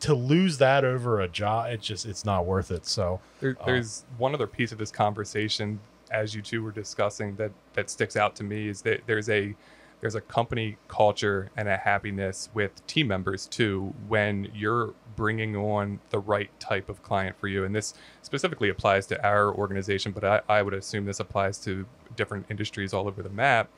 to 0.00 0.14
lose 0.14 0.58
that 0.58 0.84
over 0.84 1.20
a 1.20 1.28
job, 1.28 1.70
it 1.72 1.80
just 1.80 2.06
it's 2.06 2.24
not 2.24 2.46
worth 2.46 2.70
it. 2.70 2.86
So 2.86 3.20
There, 3.40 3.56
Uh, 3.60 3.66
there's 3.66 4.04
one 4.16 4.34
other 4.34 4.46
piece 4.46 4.70
of 4.70 4.78
this 4.78 4.92
conversation, 4.92 5.80
as 6.10 6.34
you 6.34 6.42
two 6.42 6.62
were 6.62 6.70
discussing, 6.70 7.34
that 7.36 7.50
that 7.72 7.90
sticks 7.90 8.16
out 8.16 8.36
to 8.36 8.44
me 8.44 8.68
is 8.68 8.82
that 8.82 9.00
there's 9.06 9.28
a 9.28 9.56
there's 10.00 10.14
a 10.14 10.20
company 10.20 10.76
culture 10.86 11.50
and 11.56 11.68
a 11.68 11.76
happiness 11.76 12.48
with 12.54 12.86
team 12.86 13.08
members 13.08 13.46
too 13.46 13.94
when 14.06 14.50
you're 14.54 14.94
bringing 15.16 15.56
on 15.56 15.98
the 16.10 16.18
right 16.18 16.50
type 16.60 16.88
of 16.88 17.02
client 17.02 17.36
for 17.38 17.48
you. 17.48 17.64
And 17.64 17.74
this 17.74 17.94
specifically 18.22 18.68
applies 18.68 19.06
to 19.08 19.26
our 19.26 19.52
organization, 19.52 20.12
but 20.12 20.24
I, 20.24 20.40
I 20.48 20.62
would 20.62 20.74
assume 20.74 21.04
this 21.04 21.20
applies 21.20 21.58
to 21.64 21.84
different 22.14 22.46
industries 22.48 22.94
all 22.94 23.08
over 23.08 23.22
the 23.22 23.28
map. 23.30 23.68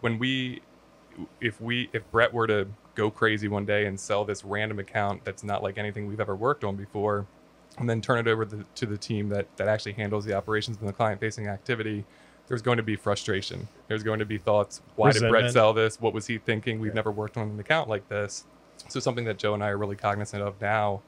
When 0.00 0.18
we 0.18 0.62
if 1.40 1.60
we 1.60 1.90
if 1.92 2.10
Brett 2.10 2.32
were 2.32 2.46
to 2.46 2.66
go 2.94 3.10
crazy 3.10 3.48
one 3.48 3.64
day 3.66 3.86
and 3.86 3.98
sell 3.98 4.24
this 4.24 4.44
random 4.44 4.78
account 4.78 5.24
that's 5.24 5.44
not 5.44 5.62
like 5.62 5.78
anything 5.78 6.06
we've 6.06 6.20
ever 6.20 6.36
worked 6.36 6.64
on 6.64 6.76
before, 6.76 7.26
and 7.78 7.88
then 7.88 8.00
turn 8.00 8.18
it 8.18 8.28
over 8.28 8.44
the, 8.44 8.64
to 8.74 8.86
the 8.86 8.96
team 8.96 9.28
that 9.30 9.46
that 9.56 9.68
actually 9.68 9.92
handles 9.92 10.24
the 10.24 10.34
operations 10.34 10.78
and 10.78 10.88
the 10.88 10.92
client 10.92 11.20
facing 11.20 11.48
activity, 11.48 12.04
there's 12.48 12.62
going 12.62 12.76
to 12.76 12.82
be 12.82 12.96
frustration. 12.96 13.68
There's 13.88 14.02
going 14.02 14.18
to 14.20 14.24
be 14.24 14.38
thoughts. 14.38 14.80
Why 14.96 15.12
did 15.12 15.28
Brett 15.28 15.52
sell 15.52 15.72
this? 15.72 16.00
What 16.00 16.12
was 16.12 16.26
he 16.26 16.38
thinking? 16.38 16.78
We've 16.78 16.92
Yeah. 16.92 16.96
never 16.96 17.10
worked 17.10 17.36
on 17.36 17.50
an 17.50 17.60
account 17.60 17.88
like 17.88 18.08
this. 18.08 18.44
So 18.88 19.00
something 19.00 19.24
that 19.24 19.38
Joe 19.38 19.54
and 19.54 19.64
I 19.64 19.70
are 19.70 19.78
really 19.78 19.96
cognizant 19.96 20.42
of 20.42 20.60
now 20.60 21.02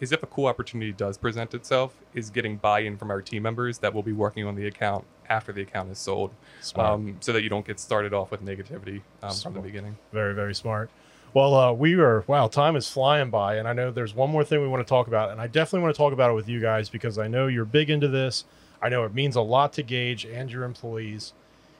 is 0.00 0.10
if 0.12 0.22
a 0.22 0.26
cool 0.26 0.46
opportunity 0.46 0.92
does 0.92 1.16
present 1.16 1.54
itself, 1.54 1.94
is 2.12 2.28
getting 2.30 2.56
buy-in 2.56 2.96
from 2.96 3.10
our 3.10 3.22
team 3.22 3.44
members 3.44 3.78
that 3.78 3.94
will 3.94 4.02
be 4.02 4.12
working 4.12 4.44
on 4.44 4.56
the 4.56 4.66
account 4.66 5.04
after 5.28 5.52
the 5.52 5.62
account 5.62 5.90
is 5.90 5.98
sold, 5.98 6.32
um, 6.76 7.16
so 7.20 7.32
that 7.32 7.42
you 7.42 7.48
don't 7.48 7.64
get 7.64 7.78
started 7.78 8.12
off 8.12 8.30
with 8.32 8.44
negativity 8.44 9.00
um, 9.22 9.32
from 9.32 9.54
the 9.54 9.60
beginning. 9.60 9.96
very 10.12 10.34
very 10.34 10.54
smart. 10.54 10.90
Well, 11.32 11.54
uh, 11.54 11.72
we 11.72 11.94
are 11.94 12.24
wow, 12.26 12.48
time 12.48 12.74
is 12.76 12.90
flying 12.90 13.30
by, 13.30 13.56
and 13.56 13.66
I 13.66 13.72
know 13.72 13.90
there's 13.92 14.14
one 14.14 14.28
more 14.28 14.44
thing 14.44 14.60
we 14.60 14.68
want 14.68 14.84
to 14.84 14.88
talk 14.88 15.06
about, 15.06 15.30
and 15.30 15.40
I 15.40 15.46
definitely 15.46 15.84
want 15.84 15.94
to 15.94 15.98
talk 15.98 16.12
about 16.12 16.30
it 16.30 16.34
with 16.34 16.48
you 16.48 16.60
guys 16.60 16.88
because 16.90 17.16
I 17.16 17.28
know 17.28 17.46
you're 17.46 17.64
big 17.64 17.88
into 17.88 18.08
this. 18.08 18.44
I 18.82 18.88
know 18.88 19.04
it 19.04 19.14
means 19.14 19.36
a 19.36 19.40
lot 19.40 19.72
to 19.74 19.82
Gauge 19.82 20.24
and 20.24 20.50
your 20.50 20.64
employees. 20.64 21.32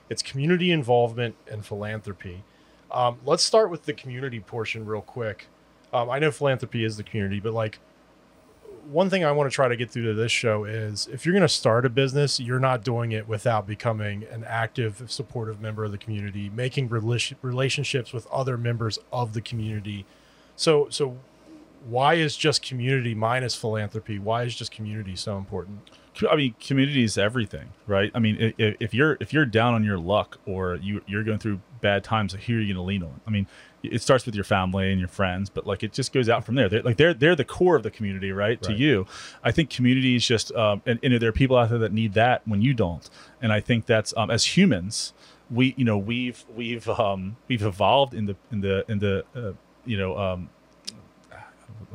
It's 0.09 0.21
community 0.21 0.71
involvement 0.71 1.35
and 1.51 1.65
philanthropy. 1.65 2.43
Um, 2.91 3.19
let's 3.25 3.43
start 3.43 3.69
with 3.69 3.85
the 3.85 3.93
community 3.93 4.39
portion 4.39 4.85
real 4.85 5.01
quick. 5.01 5.47
Um, 5.91 6.09
I 6.09 6.19
know 6.19 6.31
philanthropy 6.31 6.85
is 6.85 6.97
the 6.97 7.03
community, 7.03 7.39
but 7.39 7.53
like 7.53 7.79
one 8.89 9.09
thing 9.09 9.23
I 9.23 9.31
want 9.31 9.49
to 9.49 9.53
try 9.53 9.67
to 9.67 9.75
get 9.75 9.91
through 9.91 10.05
to 10.07 10.13
this 10.13 10.31
show 10.31 10.65
is 10.65 11.07
if 11.07 11.25
you're 11.25 11.33
going 11.33 11.41
to 11.41 11.47
start 11.47 11.85
a 11.85 11.89
business, 11.89 12.39
you're 12.39 12.59
not 12.59 12.83
doing 12.83 13.11
it 13.11 13.27
without 13.27 13.65
becoming 13.65 14.25
an 14.31 14.43
active, 14.45 15.03
supportive 15.07 15.61
member 15.61 15.83
of 15.83 15.91
the 15.91 15.97
community, 15.97 16.49
making 16.49 16.89
relation, 16.89 17.37
relationships 17.41 18.13
with 18.13 18.27
other 18.27 18.57
members 18.57 18.99
of 19.11 19.33
the 19.33 19.41
community. 19.41 20.05
So, 20.55 20.87
so 20.89 21.17
why 21.85 22.15
is 22.15 22.35
just 22.35 22.61
community 22.61 23.15
minus 23.15 23.55
philanthropy? 23.55 24.19
Why 24.19 24.43
is 24.43 24.55
just 24.55 24.71
community 24.71 25.15
so 25.15 25.37
important? 25.37 25.89
I 26.29 26.35
mean, 26.35 26.55
community 26.59 27.03
is 27.03 27.17
everything, 27.17 27.69
right? 27.87 28.11
I 28.13 28.19
mean, 28.19 28.37
i- 28.39 28.63
i- 28.63 28.75
if 28.79 28.93
you're 28.93 29.17
if 29.19 29.33
you're 29.33 29.45
down 29.45 29.73
on 29.73 29.83
your 29.83 29.97
luck 29.97 30.39
or 30.45 30.75
you 30.75 31.01
you're 31.07 31.23
going 31.23 31.39
through 31.39 31.59
bad 31.81 32.03
times, 32.03 32.33
who 32.33 32.37
are 32.57 32.59
you 32.59 32.67
going 32.73 32.75
to 32.75 32.81
lean 32.81 33.03
on? 33.03 33.19
I 33.27 33.31
mean, 33.31 33.47
it 33.81 34.01
starts 34.01 34.25
with 34.25 34.35
your 34.35 34.43
family 34.43 34.91
and 34.91 34.99
your 34.99 35.07
friends, 35.09 35.49
but 35.49 35.65
like 35.67 35.81
it 35.83 35.91
just 35.91 36.13
goes 36.13 36.29
out 36.29 36.45
from 36.45 36.55
there. 36.55 36.69
They're, 36.69 36.83
like 36.83 36.97
they're 36.97 37.13
they're 37.13 37.35
the 37.35 37.43
core 37.45 37.75
of 37.75 37.83
the 37.83 37.91
community, 37.91 38.31
right? 38.31 38.61
To 38.63 38.73
you, 38.73 39.07
I 39.43 39.51
think 39.51 39.69
community 39.69 40.15
is 40.15 40.25
just, 40.25 40.53
um, 40.53 40.81
and, 40.85 40.99
and 41.03 41.19
there 41.19 41.29
are 41.29 41.33
people 41.33 41.57
out 41.57 41.69
there 41.69 41.79
that 41.79 41.91
need 41.91 42.13
that 42.13 42.47
when 42.47 42.61
you 42.61 42.73
don't, 42.73 43.09
and 43.41 43.51
I 43.51 43.59
think 43.59 43.85
that's 43.87 44.13
um, 44.15 44.29
as 44.29 44.55
humans, 44.55 45.13
we 45.49 45.73
you 45.77 45.83
know 45.83 45.97
we've 45.97 46.45
we've 46.55 46.87
um, 46.87 47.35
we've 47.47 47.63
evolved 47.63 48.13
in 48.13 48.27
the 48.27 48.35
in 48.51 48.61
the 48.61 48.85
in 48.89 48.99
the 48.99 49.25
uh, 49.35 49.51
you 49.85 49.97
know. 49.97 50.17
Um, 50.17 50.49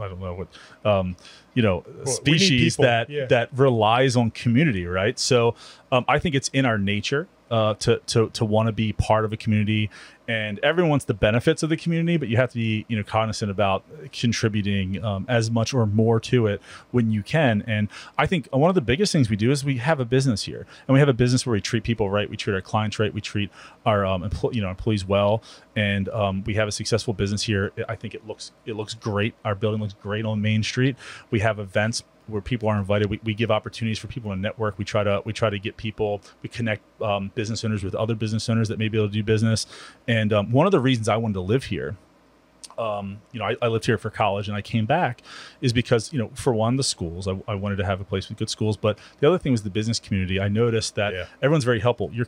I 0.00 0.06
don't 0.06 0.20
know 0.20 0.34
what 0.34 0.48
um, 0.88 1.16
you 1.58 1.62
know 1.62 1.82
we 1.88 2.04
need 2.04 2.08
species 2.08 2.76
that 2.76 3.10
yeah. 3.10 3.26
that 3.26 3.48
relies 3.52 4.14
on 4.14 4.30
community, 4.30 4.86
right? 4.86 5.18
So 5.18 5.56
um, 5.90 6.04
I 6.06 6.20
think 6.20 6.36
it's 6.36 6.46
in 6.50 6.64
our 6.64 6.78
nature 6.78 7.26
uh, 7.50 7.74
to 7.74 8.00
to 8.06 8.30
to 8.30 8.44
want 8.44 8.66
to 8.66 8.72
be 8.72 8.92
part 8.92 9.24
of 9.24 9.32
a 9.32 9.36
community, 9.36 9.90
and 10.26 10.58
everyone 10.60 10.90
wants 10.90 11.04
the 11.06 11.14
benefits 11.14 11.62
of 11.62 11.70
the 11.70 11.76
community, 11.76 12.16
but 12.16 12.28
you 12.28 12.36
have 12.36 12.50
to 12.50 12.56
be 12.56 12.84
you 12.88 12.96
know 12.96 13.02
cognizant 13.02 13.50
about 13.50 13.84
contributing 14.12 15.02
um, 15.02 15.24
as 15.28 15.50
much 15.50 15.72
or 15.72 15.86
more 15.86 16.20
to 16.20 16.46
it 16.46 16.60
when 16.90 17.10
you 17.10 17.22
can. 17.22 17.62
And 17.66 17.88
I 18.16 18.26
think 18.26 18.48
one 18.52 18.68
of 18.68 18.74
the 18.74 18.80
biggest 18.80 19.12
things 19.12 19.30
we 19.30 19.36
do 19.36 19.50
is 19.50 19.64
we 19.64 19.78
have 19.78 20.00
a 20.00 20.04
business 20.04 20.42
here, 20.42 20.66
and 20.86 20.92
we 20.92 21.00
have 21.00 21.08
a 21.08 21.14
business 21.14 21.46
where 21.46 21.54
we 21.54 21.60
treat 21.60 21.84
people 21.84 22.10
right, 22.10 22.28
we 22.28 22.36
treat 22.36 22.54
our 22.54 22.60
clients 22.60 22.98
right, 22.98 23.12
we 23.12 23.20
treat 23.20 23.50
our 23.86 24.04
um, 24.04 24.22
empl- 24.22 24.54
you 24.54 24.60
know 24.60 24.70
employees 24.70 25.06
well, 25.06 25.42
and 25.76 26.08
um, 26.10 26.44
we 26.44 26.54
have 26.54 26.68
a 26.68 26.72
successful 26.72 27.14
business 27.14 27.42
here. 27.42 27.72
I 27.88 27.94
think 27.94 28.14
it 28.14 28.26
looks 28.26 28.52
it 28.66 28.74
looks 28.74 28.94
great. 28.94 29.34
Our 29.44 29.54
building 29.54 29.80
looks 29.80 29.94
great 29.94 30.24
on 30.24 30.42
Main 30.42 30.62
Street. 30.62 30.96
We 31.30 31.40
have 31.40 31.58
events 31.58 32.02
where 32.28 32.42
people 32.42 32.68
are 32.68 32.78
invited. 32.78 33.10
We, 33.10 33.20
we 33.24 33.34
give 33.34 33.50
opportunities 33.50 33.98
for 33.98 34.06
people 34.06 34.30
to 34.30 34.36
network. 34.36 34.78
We 34.78 34.84
try 34.84 35.02
to 35.04 35.22
we 35.24 35.32
try 35.32 35.50
to 35.50 35.58
get 35.58 35.76
people. 35.76 36.20
We 36.42 36.48
connect 36.48 36.82
um, 37.02 37.30
business 37.34 37.64
owners 37.64 37.82
with 37.82 37.94
other 37.94 38.14
business 38.14 38.48
owners 38.48 38.68
that 38.68 38.78
may 38.78 38.88
be 38.88 38.98
able 38.98 39.08
to 39.08 39.12
do 39.12 39.22
business. 39.22 39.66
And 40.06 40.32
um, 40.32 40.52
one 40.52 40.66
of 40.66 40.72
the 40.72 40.80
reasons 40.80 41.08
I 41.08 41.16
wanted 41.16 41.34
to 41.34 41.40
live 41.40 41.64
here 41.64 41.96
um, 42.78 43.18
you 43.32 43.40
know, 43.40 43.46
I, 43.46 43.56
I 43.60 43.66
lived 43.66 43.86
here 43.86 43.98
for 43.98 44.08
college 44.08 44.46
and 44.48 44.56
I 44.56 44.62
came 44.62 44.86
back 44.86 45.22
is 45.60 45.72
because, 45.72 46.12
you 46.12 46.18
know, 46.18 46.30
for 46.34 46.54
one, 46.54 46.76
the 46.76 46.84
schools, 46.84 47.26
I, 47.26 47.36
I 47.48 47.54
wanted 47.56 47.76
to 47.76 47.84
have 47.84 48.00
a 48.00 48.04
place 48.04 48.28
with 48.28 48.38
good 48.38 48.48
schools. 48.48 48.76
But 48.76 48.98
the 49.18 49.26
other 49.26 49.38
thing 49.38 49.50
was 49.52 49.64
the 49.64 49.70
business 49.70 49.98
community. 49.98 50.40
I 50.40 50.48
noticed 50.48 50.94
that 50.94 51.12
Yeah. 51.12 51.26
everyone's 51.42 51.64
very 51.64 51.80
helpful. 51.80 52.10
You're, 52.12 52.26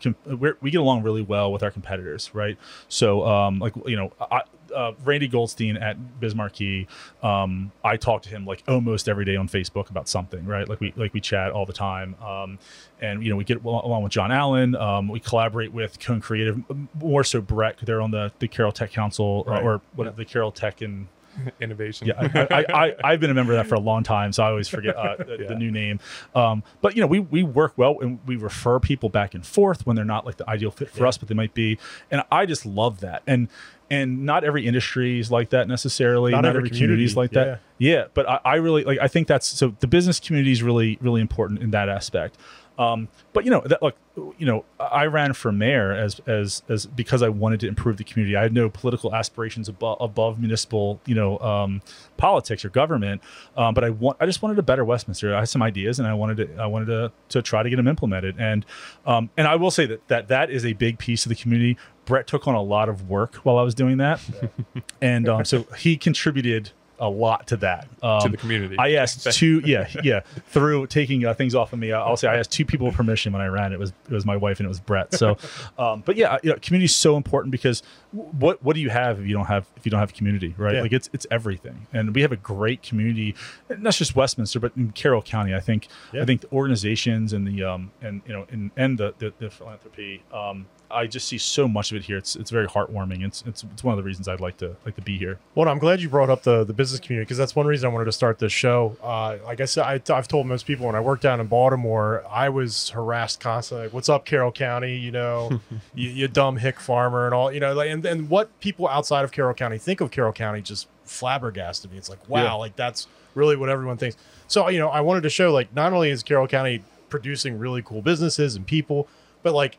we 0.60 0.70
get 0.72 0.80
along 0.80 1.04
really 1.04 1.22
well 1.22 1.52
with 1.52 1.62
our 1.62 1.70
competitors, 1.70 2.30
right? 2.34 2.58
So, 2.88 3.24
um, 3.26 3.60
like, 3.60 3.74
you 3.86 3.96
know, 3.96 4.12
I, 4.20 4.42
uh, 4.74 4.92
Randy 5.04 5.28
Goldstein 5.28 5.76
at 5.76 5.96
Bismarcky, 6.20 6.86
um, 7.22 7.72
I 7.84 7.96
talk 7.96 8.22
to 8.22 8.28
him 8.28 8.44
like 8.46 8.62
almost 8.68 9.08
every 9.08 9.24
day 9.24 9.36
on 9.36 9.48
Facebook 9.48 9.90
about 9.90 10.08
something, 10.08 10.44
right? 10.46 10.68
Like 10.68 10.80
we 10.80 10.92
like 10.96 11.12
we 11.14 11.20
chat 11.20 11.52
all 11.52 11.66
the 11.66 11.72
time, 11.72 12.14
um, 12.22 12.58
and 13.00 13.22
you 13.22 13.30
know 13.30 13.36
we 13.36 13.44
get 13.44 13.64
along 13.64 14.02
with 14.02 14.12
John 14.12 14.32
Allen. 14.32 14.74
Um, 14.76 15.08
we 15.08 15.20
collaborate 15.20 15.72
with 15.72 15.98
Cone 16.00 16.20
Creative, 16.20 16.60
more 17.00 17.24
so 17.24 17.40
Brett. 17.40 17.78
They're 17.82 18.00
on 18.00 18.10
the 18.10 18.32
the 18.38 18.48
Carroll 18.48 18.72
Tech 18.72 18.90
Council 18.92 19.44
Right. 19.46 19.62
or 19.62 19.80
what 19.94 20.04
Yeah. 20.06 20.10
the 20.16 20.24
Carroll 20.24 20.52
Tech 20.52 20.80
and 20.82 21.08
Innovation. 21.60 22.06
yeah, 22.08 22.46
I, 22.50 22.64
I, 22.72 22.84
I, 22.86 22.94
I've 23.04 23.20
been 23.20 23.30
a 23.30 23.34
member 23.34 23.52
of 23.52 23.58
that 23.58 23.66
for 23.66 23.74
a 23.74 23.80
long 23.80 24.02
time, 24.02 24.32
so 24.32 24.42
I 24.42 24.50
always 24.50 24.68
forget 24.68 24.96
uh, 24.96 25.16
the, 25.16 25.36
Yeah. 25.40 25.48
the 25.48 25.54
new 25.54 25.70
name. 25.70 26.00
Um, 26.34 26.62
but 26.80 26.94
you 26.96 27.00
know, 27.00 27.06
we 27.06 27.20
we 27.20 27.42
work 27.42 27.72
well 27.76 27.98
and 28.00 28.18
we 28.26 28.36
refer 28.36 28.78
people 28.80 29.08
back 29.08 29.34
and 29.34 29.44
forth 29.46 29.86
when 29.86 29.96
they're 29.96 30.04
not 30.04 30.26
like 30.26 30.36
the 30.36 30.48
ideal 30.48 30.70
fit 30.70 30.90
for 30.90 31.02
Yeah. 31.02 31.08
us, 31.08 31.18
but 31.18 31.28
they 31.28 31.34
might 31.34 31.54
be. 31.54 31.78
And 32.10 32.22
I 32.30 32.46
just 32.46 32.64
love 32.66 33.00
that. 33.00 33.22
And 33.26 33.48
and 33.92 34.24
not 34.24 34.44
every 34.44 34.66
industry 34.66 35.18
is 35.18 35.32
like 35.32 35.50
that 35.50 35.66
necessarily. 35.66 36.30
Not 36.30 36.42
Not, 36.42 36.50
every 36.50 36.60
every 36.60 36.70
community 36.70 37.02
is 37.04 37.16
like 37.16 37.30
community, 37.32 37.60
that. 37.78 37.84
Yeah, 37.84 38.04
but 38.14 38.28
I, 38.28 38.40
I 38.44 38.54
really 38.56 38.84
like. 38.84 38.98
I 39.00 39.08
think 39.08 39.26
that's 39.26 39.46
so. 39.48 39.74
The 39.80 39.88
business 39.88 40.20
community 40.20 40.52
is 40.52 40.62
really 40.62 40.96
really 41.00 41.20
important 41.20 41.60
in 41.62 41.70
that 41.72 41.88
aspect. 41.88 42.36
Um, 42.80 43.08
but 43.34 43.44
you 43.44 43.50
know 43.50 43.60
that 43.66 43.82
look, 43.82 43.94
you 44.38 44.46
know, 44.46 44.64
I 44.78 45.04
ran 45.04 45.34
for 45.34 45.52
mayor 45.52 45.92
as 45.92 46.18
as 46.26 46.62
as 46.70 46.86
because 46.86 47.22
I 47.22 47.28
wanted 47.28 47.60
to 47.60 47.68
improve 47.68 47.98
the 47.98 48.04
community. 48.04 48.36
I 48.36 48.42
had 48.42 48.54
no 48.54 48.70
political 48.70 49.14
aspirations 49.14 49.68
above 49.68 49.98
above 50.00 50.40
municipal, 50.40 50.98
you 51.04 51.14
know, 51.14 51.38
um, 51.40 51.82
politics 52.16 52.64
or 52.64 52.70
government. 52.70 53.20
Um, 53.54 53.74
but 53.74 53.84
I 53.84 53.90
want 53.90 54.16
I 54.18 54.24
just 54.24 54.40
wanted 54.40 54.58
a 54.58 54.62
better 54.62 54.82
Westminster. 54.82 55.36
I 55.36 55.40
had 55.40 55.48
some 55.50 55.60
ideas, 55.60 55.98
and 55.98 56.08
I 56.08 56.14
wanted 56.14 56.38
to 56.38 56.56
I 56.56 56.66
wanted 56.66 56.86
to 56.86 57.12
to 57.28 57.42
try 57.42 57.62
to 57.62 57.68
get 57.68 57.76
them 57.76 57.86
implemented. 57.86 58.36
And 58.38 58.64
um, 59.04 59.28
and 59.36 59.46
I 59.46 59.56
will 59.56 59.70
say 59.70 59.84
that 59.84 60.08
that 60.08 60.28
that 60.28 60.50
is 60.50 60.64
a 60.64 60.72
big 60.72 60.98
piece 60.98 61.26
of 61.26 61.28
the 61.28 61.36
community. 61.36 61.76
Brett 62.06 62.26
took 62.26 62.48
on 62.48 62.54
a 62.54 62.62
lot 62.62 62.88
of 62.88 63.10
work 63.10 63.34
while 63.36 63.58
I 63.58 63.62
was 63.62 63.74
doing 63.74 63.98
that, 63.98 64.22
and 65.02 65.28
um, 65.28 65.44
so 65.44 65.64
he 65.76 65.98
contributed 65.98 66.70
a 67.00 67.08
lot 67.08 67.46
to 67.48 67.56
that. 67.56 67.88
Um, 68.02 68.20
to 68.20 68.28
the 68.28 68.36
community. 68.36 68.76
I 68.78 68.92
asked 68.92 69.30
two, 69.32 69.60
yeah, 69.64 69.88
yeah, 70.04 70.20
through 70.46 70.86
taking 70.86 71.24
uh, 71.24 71.34
things 71.34 71.54
off 71.54 71.72
of 71.72 71.78
me. 71.78 71.92
I'll 71.92 72.16
say 72.16 72.28
I 72.28 72.36
asked 72.36 72.52
two 72.52 72.64
people 72.64 72.92
permission 72.92 73.32
when 73.32 73.42
I 73.42 73.46
ran. 73.46 73.72
It 73.72 73.78
was 73.78 73.92
it 74.06 74.12
was 74.12 74.26
my 74.26 74.36
wife 74.36 74.60
and 74.60 74.66
it 74.66 74.68
was 74.68 74.80
Brett. 74.80 75.14
So, 75.14 75.36
um, 75.78 76.02
but 76.04 76.16
yeah, 76.16 76.38
you 76.42 76.50
know, 76.50 76.58
community 76.60 76.84
is 76.84 76.94
so 76.94 77.16
important 77.16 77.50
because 77.52 77.82
what 78.12 78.62
what 78.62 78.74
do 78.74 78.80
you 78.80 78.90
have 78.90 79.18
if 79.18 79.26
you 79.26 79.32
don't 79.32 79.46
have 79.46 79.66
if 79.76 79.86
you 79.86 79.90
don't 79.90 80.00
have 80.00 80.12
community, 80.12 80.54
right? 80.58 80.76
Yeah. 80.76 80.82
Like 80.82 80.92
it's 80.92 81.08
it's 81.12 81.26
everything, 81.30 81.86
and 81.92 82.14
we 82.14 82.22
have 82.22 82.32
a 82.32 82.36
great 82.36 82.82
community, 82.82 83.34
and 83.68 83.82
not 83.82 83.94
just 83.94 84.14
Westminster, 84.14 84.60
but 84.60 84.72
in 84.76 84.92
Carroll 84.92 85.22
County. 85.22 85.54
I 85.54 85.60
think 85.60 85.88
Yeah. 86.12 86.22
I 86.22 86.24
think 86.26 86.42
the 86.42 86.52
organizations 86.52 87.32
and 87.32 87.46
the 87.46 87.64
um 87.64 87.92
and 88.02 88.20
you 88.26 88.32
know 88.32 88.46
and 88.50 88.70
and 88.76 88.98
the 88.98 89.14
the, 89.18 89.32
the 89.38 89.50
philanthropy 89.50 90.22
um 90.32 90.66
I 90.90 91.06
just 91.06 91.28
see 91.28 91.38
so 91.38 91.68
much 91.68 91.90
of 91.92 91.96
it 91.96 92.04
here. 92.04 92.16
It's 92.18 92.36
it's 92.36 92.50
very 92.50 92.66
heartwarming. 92.66 93.24
It's 93.24 93.42
it's, 93.46 93.62
it's 93.64 93.84
one 93.84 93.92
of 93.92 93.96
the 93.96 94.02
reasons 94.02 94.28
I'd 94.28 94.40
like 94.40 94.56
to 94.58 94.76
like 94.84 94.96
to 94.96 95.02
be 95.02 95.16
here. 95.18 95.38
Well, 95.54 95.68
I'm 95.68 95.78
glad 95.78 96.00
you 96.00 96.08
brought 96.08 96.30
up 96.30 96.42
the 96.42 96.64
the 96.64 96.72
business 96.72 97.00
community 97.00 97.24
because 97.26 97.38
that's 97.38 97.54
one 97.54 97.66
reason 97.66 97.88
I 97.88 97.92
wanted 97.92 98.06
to 98.06 98.12
start 98.12 98.38
this 98.38 98.52
show. 98.52 98.96
Uh, 99.02 99.38
like 99.44 99.60
I 99.60 99.64
said, 99.66 99.84
I, 99.84 100.14
I've 100.14 100.28
told 100.28 100.46
most 100.46 100.66
people 100.66 100.86
when 100.86 100.94
I 100.96 101.00
worked 101.00 101.22
down 101.22 101.40
in 101.40 101.46
Baltimore, 101.46 102.24
I 102.30 102.48
was 102.48 102.90
harassed 102.90 103.40
constantly. 103.40 103.86
Like, 103.86 103.94
What's 103.94 104.08
up, 104.08 104.24
Carroll 104.24 104.52
County? 104.52 104.96
You 104.96 105.10
know, 105.12 105.60
you, 105.94 106.10
you 106.10 106.28
dumb 106.28 106.56
hick 106.56 106.80
farmer 106.80 107.24
and 107.26 107.34
all. 107.34 107.52
You 107.52 107.60
know, 107.60 107.72
like 107.74 107.90
and, 107.90 108.04
and 108.04 108.28
what 108.28 108.58
people 108.60 108.88
outside 108.88 109.24
of 109.24 109.32
Carroll 109.32 109.54
County 109.54 109.78
think 109.78 110.00
of 110.00 110.10
Carroll 110.10 110.32
County 110.32 110.60
just 110.62 110.88
flabbergasted 111.04 111.92
me. 111.92 111.98
It's 111.98 112.08
like 112.08 112.26
wow, 112.28 112.42
Yeah. 112.44 112.52
like 112.54 112.76
that's 112.76 113.06
really 113.34 113.56
what 113.56 113.68
everyone 113.68 113.96
thinks. 113.96 114.16
So 114.48 114.68
you 114.68 114.78
know, 114.78 114.88
I 114.88 115.00
wanted 115.02 115.22
to 115.22 115.30
show 115.30 115.52
like 115.52 115.74
not 115.74 115.92
only 115.92 116.10
is 116.10 116.22
Carroll 116.22 116.48
County 116.48 116.82
producing 117.08 117.58
really 117.58 117.82
cool 117.82 118.02
businesses 118.02 118.56
and 118.56 118.66
people, 118.66 119.06
but 119.42 119.52
like 119.52 119.78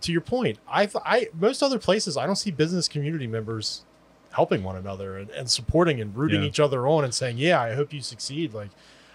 to 0.00 0.12
your 0.12 0.20
point, 0.20 0.58
I 0.70 0.88
I 1.04 1.28
most 1.38 1.62
other 1.62 1.78
places 1.78 2.16
I 2.16 2.26
don't 2.26 2.36
see 2.36 2.50
business 2.50 2.88
community 2.88 3.26
members 3.26 3.84
helping 4.32 4.62
one 4.62 4.76
another 4.76 5.16
and, 5.16 5.30
and 5.30 5.50
supporting 5.50 6.00
and 6.00 6.14
rooting 6.16 6.42
Yeah. 6.42 6.48
each 6.48 6.60
other 6.60 6.86
on 6.86 7.02
and 7.04 7.14
saying, 7.14 7.38
yeah, 7.38 7.60
I 7.60 7.74
hope 7.74 7.92
you 7.94 8.00
succeed. 8.02 8.52
Like, 8.52 8.68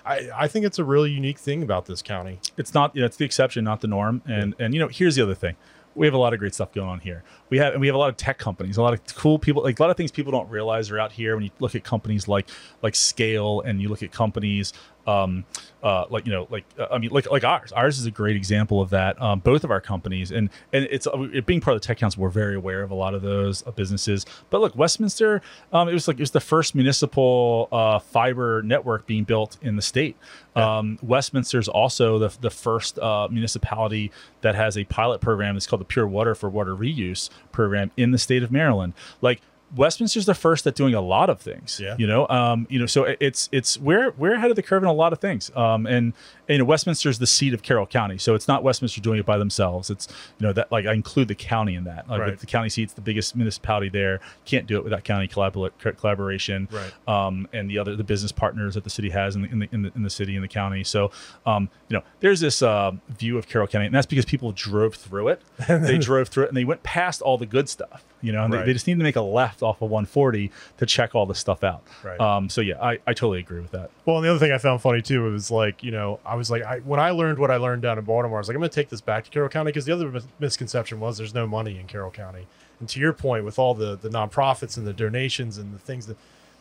I, 0.05 0.29
I 0.35 0.47
think 0.47 0.65
it's 0.65 0.79
a 0.79 0.83
really 0.83 1.11
unique 1.11 1.37
thing 1.37 1.61
about 1.63 1.85
this 1.85 2.01
county. 2.01 2.39
it's 2.57 2.73
not 2.73 2.95
you 2.95 3.01
know, 3.01 3.05
it's 3.05 3.17
the 3.17 3.25
exception 3.25 3.63
not 3.63 3.81
the 3.81 3.87
norm 3.87 4.21
and 4.25 4.55
and 4.59 4.73
you 4.73 4.79
know 4.79 4.87
here's 4.89 5.15
the 5.15 5.21
other 5.23 5.35
thing 5.35 5.55
we 5.95 6.07
have 6.07 6.13
a 6.13 6.17
lot 6.17 6.33
of 6.33 6.39
great 6.39 6.53
stuff 6.55 6.73
going 6.73 6.89
on 6.89 6.99
here 6.99 7.23
we 7.53 7.59
have 7.59 7.73
and 7.73 7.81
we 7.81 7.85
have 7.85 7.95
a 7.95 7.99
lot 7.99 8.09
of 8.09 8.17
tech 8.17 8.39
companies 8.39 8.77
a 8.77 8.81
lot 8.81 8.93
of 8.93 9.15
cool 9.15 9.37
people 9.37 9.61
like 9.61 9.77
a 9.77 9.81
lot 9.83 9.91
of 9.91 9.95
things 9.95 10.09
people 10.09 10.31
don't 10.31 10.49
realize 10.49 10.89
are 10.89 10.99
out 10.99 11.11
here 11.11 11.35
when 11.35 11.43
you 11.43 11.51
look 11.59 11.75
at 11.75 11.83
companies 11.83 12.27
like 12.27 12.49
like 12.81 12.95
scale 12.95 13.61
and 13.61 13.79
you 13.79 13.89
look 13.89 14.01
at 14.01 14.11
companies 14.11 14.73
um 15.05 15.43
uh 15.83 16.05
like 16.09 16.25
you 16.25 16.31
know 16.31 16.47
like 16.49 16.63
uh, 16.79 16.87
i 16.89 16.97
mean 16.97 17.11
like 17.11 17.29
like 17.29 17.43
ours. 17.43 17.71
Ours 17.73 17.99
is 17.99 18.05
a 18.05 18.11
great 18.11 18.35
example 18.35 18.81
of 18.81 18.89
that 18.89 19.21
um 19.21 19.39
both 19.39 19.63
of 19.63 19.69
our 19.69 19.81
companies. 19.81 20.31
And 20.31 20.49
and 20.71 20.87
it's 20.89 21.05
uh, 21.05 21.21
it 21.33 21.45
being 21.45 21.61
part 21.61 21.75
of 21.75 21.81
the 21.81 21.85
tech 21.85 21.97
council 21.97 22.23
we're 22.23 22.29
very 22.29 22.55
aware 22.55 22.81
of 22.81 22.89
a 22.89 22.95
lot 22.95 23.13
of 23.13 23.21
those 23.21 23.67
uh, 23.67 23.71
businesses. 23.71 24.25
But 24.49 24.61
look 24.61 24.75
westminster 24.75 25.41
um 25.73 25.89
it 25.89 25.93
was 25.93 26.07
like 26.07 26.17
it 26.17 26.21
was 26.21 26.31
the 26.31 26.39
first 26.39 26.73
municipal 26.73 27.67
uh 27.71 27.99
fiber 27.99 28.63
network 28.63 29.05
being 29.05 29.25
built 29.25 29.57
in 29.61 29.75
the 29.75 29.81
state. 29.81 30.15
Um, 30.55 30.99
Westminster 31.01 31.57
is 31.59 31.67
also 31.67 32.19
the, 32.19 32.35
the 32.39 32.51
first 32.51 32.99
uh, 32.99 33.27
municipality 33.31 34.11
that 34.41 34.55
has 34.55 34.77
a 34.77 34.83
pilot 34.83 35.19
program. 35.19 35.57
It's 35.57 35.65
called 35.65 35.81
the 35.81 35.85
Pure 35.85 36.07
Water 36.07 36.35
for 36.35 36.49
Water 36.49 36.75
Reuse 36.75 37.29
program 37.51 37.91
in 37.97 38.11
the 38.11 38.17
state 38.17 38.43
of 38.43 38.51
Maryland. 38.51 38.93
Like 39.21 39.41
Westminster's 39.75 40.25
the 40.25 40.35
first 40.35 40.67
at 40.67 40.75
doing 40.75 40.93
a 40.93 41.01
lot 41.01 41.29
of 41.29 41.39
things. 41.39 41.79
Yeah. 41.81 41.95
You 41.97 42.07
know, 42.07 42.27
um, 42.27 42.67
you 42.69 42.79
know, 42.79 42.85
so 42.85 43.15
it's 43.19 43.49
it's 43.51 43.77
we're 43.79 44.11
we're 44.11 44.35
ahead 44.35 44.49
of 44.49 44.55
the 44.55 44.63
curve 44.63 44.83
in 44.83 44.89
a 44.89 44.93
lot 44.93 45.13
of 45.13 45.19
things. 45.19 45.51
Um, 45.55 45.85
and 45.87 46.13
and 46.42 46.42
you 46.49 46.57
know, 46.57 46.65
Westminster 46.65 47.09
is 47.09 47.19
the 47.19 47.27
seat 47.27 47.53
of 47.53 47.61
Carroll 47.63 47.85
County, 47.85 48.17
so 48.17 48.35
it's 48.35 48.47
not 48.47 48.63
Westminster 48.63 48.99
doing 49.01 49.19
it 49.19 49.25
by 49.25 49.37
themselves. 49.37 49.89
It's 49.89 50.07
you 50.39 50.45
know 50.47 50.53
that 50.53 50.71
like 50.71 50.85
I 50.85 50.93
include 50.93 51.27
the 51.29 51.35
county 51.35 51.75
in 51.75 51.85
that. 51.85 52.09
Like 52.09 52.19
Right. 52.19 52.37
the 52.39 52.45
county 52.45 52.69
seat's 52.69 52.93
the 52.93 53.01
biggest 53.01 53.35
municipality 53.35 53.89
there. 53.89 54.19
Can't 54.45 54.67
do 54.67 54.77
it 54.77 54.83
without 54.83 55.03
county 55.03 55.27
collabor- 55.27 55.71
collaboration 55.97 56.67
Right. 56.71 56.93
um, 57.07 57.47
and 57.53 57.69
the 57.69 57.77
other 57.79 57.95
the 57.95 58.03
business 58.03 58.31
partners 58.31 58.73
that 58.75 58.83
the 58.83 58.89
city 58.89 59.09
has 59.11 59.35
in 59.35 59.43
the 59.43 59.49
in 59.49 59.59
the, 59.59 59.69
in 59.71 59.81
the, 59.83 59.91
in 59.95 60.03
the 60.03 60.09
city 60.09 60.35
and 60.35 60.43
the 60.43 60.47
county. 60.49 60.83
So 60.83 61.11
um, 61.45 61.69
you 61.89 61.97
know, 61.97 62.03
there's 62.19 62.39
this 62.39 62.61
uh, 62.61 62.91
view 63.17 63.37
of 63.37 63.47
Carroll 63.47 63.67
County, 63.67 63.85
and 63.85 63.95
that's 63.95 64.05
because 64.07 64.25
people 64.25 64.51
drove 64.51 64.95
through 64.95 65.29
it. 65.29 65.41
they 65.67 65.97
drove 65.97 66.27
through 66.29 66.43
it, 66.45 66.47
and 66.49 66.57
they 66.57 66.65
went 66.65 66.83
past 66.83 67.21
all 67.21 67.37
the 67.37 67.45
good 67.45 67.69
stuff. 67.69 68.03
You 68.21 68.31
know, 68.31 68.43
and 68.45 68.53
Right. 68.53 68.61
they, 68.61 68.67
they 68.67 68.73
just 68.73 68.87
need 68.87 68.97
to 68.99 69.03
make 69.03 69.17
a 69.17 69.21
left 69.21 69.61
off 69.61 69.81
of 69.81 69.89
140 69.89 70.49
to 70.77 70.85
check 70.85 71.13
all 71.13 71.25
the 71.25 71.35
stuff 71.35 71.61
out. 71.61 71.83
Right. 72.03 72.17
Um, 72.19 72.47
so 72.47 72.61
yeah, 72.61 72.81
I, 72.81 72.93
I 73.05 73.13
totally 73.13 73.39
agree 73.39 73.59
with 73.59 73.71
that. 73.71 73.89
Well, 74.05 74.15
and 74.17 74.25
the 74.25 74.29
other 74.29 74.39
thing 74.39 74.53
I 74.53 74.57
found 74.59 74.81
funny 74.81 75.01
too 75.01 75.23
was 75.29 75.51
like, 75.51 75.83
you 75.83 75.91
know, 75.91 76.21
I 76.25 76.32
was 76.35 76.49
like, 76.51 76.63
I 76.63 76.79
when 76.79 76.99
I 76.99 77.11
learned 77.11 77.39
what 77.39 77.51
I 77.51 77.57
learned 77.57 77.81
down 77.81 77.97
in 77.97 78.05
Baltimore, 78.05 78.37
I 78.37 78.41
was 78.41 78.47
like, 78.47 78.55
I'm 78.55 78.61
going 78.61 78.69
to 78.69 78.75
take 78.75 78.89
this 78.89 79.01
back 79.01 79.25
to 79.25 79.29
Carroll 79.29 79.49
County 79.49 79.69
because 79.69 79.85
the 79.85 79.93
other 79.93 80.09
mis- 80.09 80.27
misconception 80.39 80.99
was 80.99 81.17
there's 81.17 81.33
no 81.33 81.47
money 81.47 81.79
in 81.79 81.87
Carroll 81.87 82.11
County. 82.11 82.47
And 82.79 82.89
to 82.89 82.99
your 82.99 83.13
point, 83.13 83.45
with 83.45 83.59
all 83.59 83.73
the 83.73 83.95
the 83.95 84.09
nonprofits 84.09 84.77
and 84.77 84.85
the 84.87 84.93
donations 84.93 85.57
and 85.57 85.73
the 85.73 85.79
things 85.79 86.07
that 86.07 86.17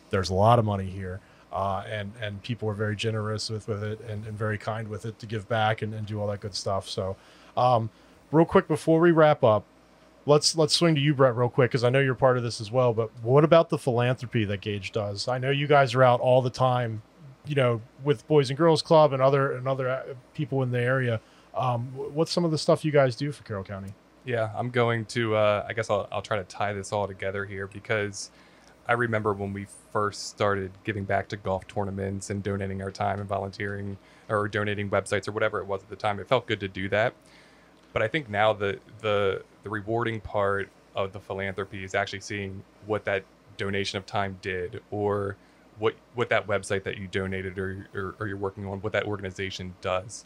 there's 0.09 0.29
a 0.29 0.33
lot 0.33 0.59
of 0.59 0.65
money 0.65 0.89
here, 0.89 1.19
uh, 1.51 1.83
and 1.89 2.11
and 2.21 2.41
people 2.43 2.69
are 2.69 2.73
very 2.73 2.95
generous 2.95 3.49
with 3.49 3.67
with 3.67 3.83
it 3.83 3.99
and, 4.01 4.25
and 4.25 4.37
very 4.37 4.57
kind 4.57 4.87
with 4.87 5.05
it 5.05 5.19
to 5.19 5.25
give 5.25 5.47
back 5.47 5.81
and, 5.81 5.93
and 5.93 6.07
do 6.07 6.19
all 6.19 6.27
that 6.27 6.41
good 6.41 6.55
stuff. 6.55 6.89
So, 6.89 7.15
um, 7.55 7.89
real 8.31 8.45
quick 8.45 8.67
before 8.67 8.99
we 8.99 9.11
wrap 9.11 9.43
up, 9.43 9.63
let's 10.25 10.55
let's 10.55 10.73
swing 10.73 10.95
to 10.95 11.01
you, 11.01 11.13
Brett, 11.13 11.35
real 11.35 11.49
quick 11.49 11.71
because 11.71 11.83
I 11.83 11.89
know 11.89 11.99
you're 11.99 12.15
part 12.15 12.37
of 12.37 12.43
this 12.43 12.61
as 12.61 12.71
well. 12.71 12.93
But 12.93 13.09
what 13.21 13.43
about 13.43 13.69
the 13.69 13.77
philanthropy 13.77 14.45
that 14.45 14.61
Gauge 14.61 14.91
does? 14.91 15.27
I 15.27 15.37
know 15.37 15.49
you 15.49 15.67
guys 15.67 15.93
are 15.93 16.03
out 16.03 16.19
all 16.19 16.41
the 16.41 16.49
time, 16.49 17.01
you 17.45 17.55
know, 17.55 17.81
with 18.03 18.27
Boys 18.27 18.49
and 18.49 18.57
Girls 18.57 18.81
Club 18.81 19.13
and 19.13 19.21
other 19.21 19.53
and 19.53 19.67
other 19.67 19.89
uh, 19.89 20.03
people 20.33 20.63
in 20.63 20.71
the 20.71 20.79
area. 20.79 21.19
Um, 21.55 21.87
what's 21.95 22.31
some 22.31 22.45
of 22.45 22.51
the 22.51 22.57
stuff 22.57 22.83
you 22.83 22.91
guys 22.91 23.15
do 23.15 23.31
for 23.31 23.43
Carroll 23.43 23.63
County? 23.63 23.93
Yeah, 24.25 24.49
I'm 24.55 24.69
going 24.69 25.05
to. 25.05 25.35
Uh, 25.35 25.65
I 25.67 25.73
guess 25.73 25.89
I'll, 25.89 26.07
I'll 26.11 26.21
try 26.21 26.37
to 26.37 26.43
tie 26.43 26.73
this 26.73 26.91
all 26.91 27.07
together 27.07 27.45
here 27.45 27.67
because 27.67 28.31
I 28.87 28.93
remember 28.93 29.33
when 29.33 29.53
we 29.53 29.67
first 29.91 30.29
started 30.29 30.71
giving 30.83 31.03
back 31.03 31.27
to 31.29 31.37
golf 31.37 31.67
tournaments 31.67 32.29
and 32.29 32.41
donating 32.41 32.81
our 32.81 32.91
time 32.91 33.19
and 33.19 33.27
volunteering 33.27 33.97
or 34.29 34.47
donating 34.47 34.89
websites 34.89 35.27
or 35.27 35.31
whatever 35.31 35.59
it 35.59 35.67
was 35.67 35.83
at 35.83 35.89
the 35.89 35.95
time. 35.95 36.19
It 36.19 36.27
felt 36.27 36.47
good 36.47 36.59
to 36.61 36.67
do 36.67 36.89
that, 36.89 37.13
but 37.91 38.01
I 38.01 38.07
think 38.07 38.29
now 38.29 38.53
the 38.53 38.79
the 39.01 39.43
the 39.63 39.69
rewarding 39.69 40.21
part 40.21 40.69
of 40.95 41.11
the 41.11 41.19
philanthropy 41.19 41.83
is 41.83 41.95
actually 41.95 42.19
seeing 42.21 42.63
what 42.85 43.05
that 43.05 43.23
donation 43.57 43.97
of 43.97 44.05
time 44.05 44.37
did 44.41 44.81
or 44.91 45.35
what 45.79 45.95
what 46.15 46.29
that 46.29 46.47
website 46.47 46.83
that 46.83 46.97
you 46.97 47.07
donated 47.07 47.57
or, 47.57 47.87
or, 47.93 48.15
or 48.19 48.27
you're 48.27 48.37
working 48.37 48.65
on 48.65 48.79
what 48.81 48.93
that 48.93 49.05
organization 49.05 49.73
does 49.81 50.25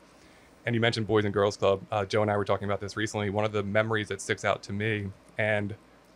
and 0.68 0.76
you 0.76 0.82
mentioned 0.82 1.08
Boys 1.08 1.24
and 1.24 1.34
Girls 1.34 1.56
Club. 1.56 1.82
Uh, 1.90 2.04
Joe 2.04 2.22
and 2.22 2.30
I 2.30 2.36
were 2.36 2.44
talking 2.44 2.66
about 2.66 2.82
this 2.82 2.98
recently. 2.98 3.30
One 3.30 3.46
of 3.46 3.54
the 3.54 3.64
memories 3.64 4.10
that 4.10 4.20
sticks 4.20 4.44
out 4.44 4.62
to 4.64 4.74
me, 4.74 5.08
and 5.38 5.74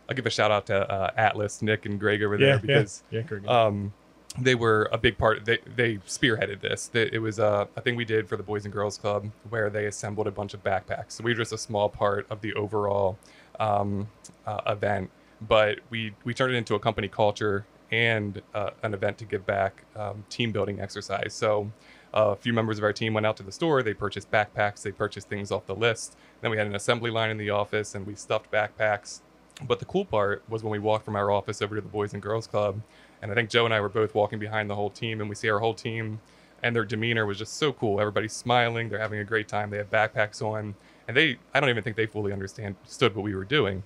I'll 0.08 0.14
give 0.14 0.26
a 0.26 0.30
shout 0.30 0.50
out 0.50 0.66
to 0.66 0.92
uh, 0.92 1.10
Atlas, 1.16 1.62
Nick, 1.62 1.86
and 1.86 1.98
Greg 1.98 2.22
over 2.22 2.36
there 2.36 2.58
because 2.58 3.02
yeah, 3.10 3.22
yeah, 3.30 3.64
um, 3.64 3.94
they 4.38 4.54
were 4.54 4.90
a 4.92 4.98
big 4.98 5.16
part. 5.16 5.46
They 5.46 5.58
they 5.74 5.96
spearheaded 6.06 6.60
this. 6.60 6.88
They, 6.88 7.08
it 7.10 7.18
was 7.18 7.40
uh, 7.40 7.64
a 7.76 7.80
thing 7.80 7.96
we 7.96 8.04
did 8.04 8.28
for 8.28 8.36
the 8.36 8.42
Boys 8.42 8.66
and 8.66 8.72
Girls 8.74 8.98
Club 8.98 9.30
where 9.48 9.70
they 9.70 9.86
assembled 9.86 10.26
a 10.26 10.30
bunch 10.30 10.52
of 10.52 10.62
backpacks. 10.62 11.12
So 11.12 11.24
we 11.24 11.30
were 11.30 11.38
just 11.38 11.54
a 11.54 11.58
small 11.58 11.88
part 11.88 12.26
of 12.28 12.42
the 12.42 12.52
overall 12.52 13.18
um, 13.58 14.06
uh, 14.46 14.60
event, 14.66 15.10
but 15.40 15.78
we 15.88 16.12
we 16.24 16.34
turned 16.34 16.52
it 16.52 16.58
into 16.58 16.74
a 16.74 16.78
company 16.78 17.08
culture 17.08 17.64
and 17.92 18.40
uh, 18.54 18.70
an 18.82 18.94
event 18.94 19.18
to 19.18 19.24
give 19.24 19.46
back, 19.46 19.84
um, 19.94 20.24
team 20.30 20.50
building 20.50 20.80
exercise. 20.80 21.34
So 21.34 21.70
uh, 22.14 22.30
a 22.30 22.36
few 22.36 22.52
members 22.52 22.78
of 22.78 22.84
our 22.84 22.92
team 22.92 23.14
went 23.14 23.26
out 23.26 23.36
to 23.36 23.42
the 23.42 23.52
store. 23.52 23.82
They 23.82 23.94
purchased 23.94 24.30
backpacks. 24.30 24.82
They 24.82 24.92
purchased 24.92 25.28
things 25.28 25.52
off 25.52 25.66
the 25.66 25.74
list. 25.74 26.16
Then 26.40 26.50
we 26.50 26.56
had 26.56 26.66
an 26.66 26.74
assembly 26.74 27.10
line 27.10 27.30
in 27.30 27.36
the 27.36 27.50
office, 27.50 27.94
and 27.94 28.06
we 28.06 28.14
stuffed 28.14 28.50
backpacks. 28.50 29.20
But 29.62 29.78
the 29.78 29.84
cool 29.84 30.06
part 30.06 30.42
was 30.48 30.64
when 30.64 30.72
we 30.72 30.78
walked 30.78 31.04
from 31.04 31.16
our 31.16 31.30
office 31.30 31.60
over 31.60 31.74
to 31.74 31.80
the 31.80 31.88
Boys 31.88 32.14
and 32.14 32.22
Girls 32.22 32.46
Club, 32.46 32.80
and 33.20 33.30
I 33.30 33.34
think 33.34 33.50
Joe 33.50 33.66
and 33.66 33.74
I 33.74 33.80
were 33.80 33.90
both 33.90 34.14
walking 34.14 34.38
behind 34.38 34.68
the 34.68 34.74
whole 34.74 34.90
team, 34.90 35.20
and 35.20 35.28
we 35.28 35.36
see 35.36 35.50
our 35.50 35.60
whole 35.60 35.74
team, 35.74 36.20
and 36.62 36.74
their 36.74 36.84
demeanor 36.84 37.26
was 37.26 37.38
just 37.38 37.58
so 37.58 37.72
cool. 37.72 38.00
Everybody's 38.00 38.32
smiling. 38.32 38.88
They're 38.88 38.98
having 38.98 39.20
a 39.20 39.24
great 39.24 39.48
time. 39.48 39.70
They 39.70 39.76
have 39.76 39.90
backpacks 39.90 40.42
on, 40.42 40.74
and 41.06 41.16
they—I 41.16 41.60
don't 41.60 41.68
even 41.68 41.84
think 41.84 41.96
they 41.96 42.06
fully 42.06 42.32
understood 42.32 42.74
what 43.14 43.22
we 43.22 43.34
were 43.34 43.44
doing. 43.44 43.82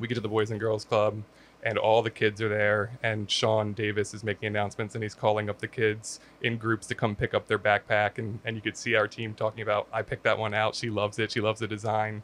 We 0.00 0.08
get 0.08 0.14
to 0.14 0.20
the 0.20 0.28
Boys 0.28 0.50
and 0.50 0.58
Girls 0.58 0.84
Club, 0.84 1.22
and 1.64 1.78
all 1.78 2.02
the 2.02 2.10
kids 2.10 2.42
are 2.42 2.48
there 2.48 2.90
and 3.02 3.30
sean 3.30 3.72
davis 3.72 4.14
is 4.14 4.22
making 4.22 4.46
announcements 4.46 4.94
and 4.94 5.02
he's 5.02 5.14
calling 5.14 5.48
up 5.48 5.58
the 5.58 5.66
kids 5.66 6.20
in 6.42 6.58
groups 6.58 6.86
to 6.86 6.94
come 6.94 7.16
pick 7.16 7.34
up 7.34 7.46
their 7.46 7.58
backpack 7.58 8.18
and, 8.18 8.38
and 8.44 8.54
you 8.54 8.62
could 8.62 8.76
see 8.76 8.94
our 8.94 9.08
team 9.08 9.34
talking 9.34 9.62
about 9.62 9.88
i 9.92 10.02
picked 10.02 10.24
that 10.24 10.38
one 10.38 10.54
out. 10.54 10.74
She 10.74 10.90
loves 10.90 11.18
it. 11.18 11.32
She 11.32 11.40
loves 11.40 11.60
the 11.60 11.66
design. 11.66 12.22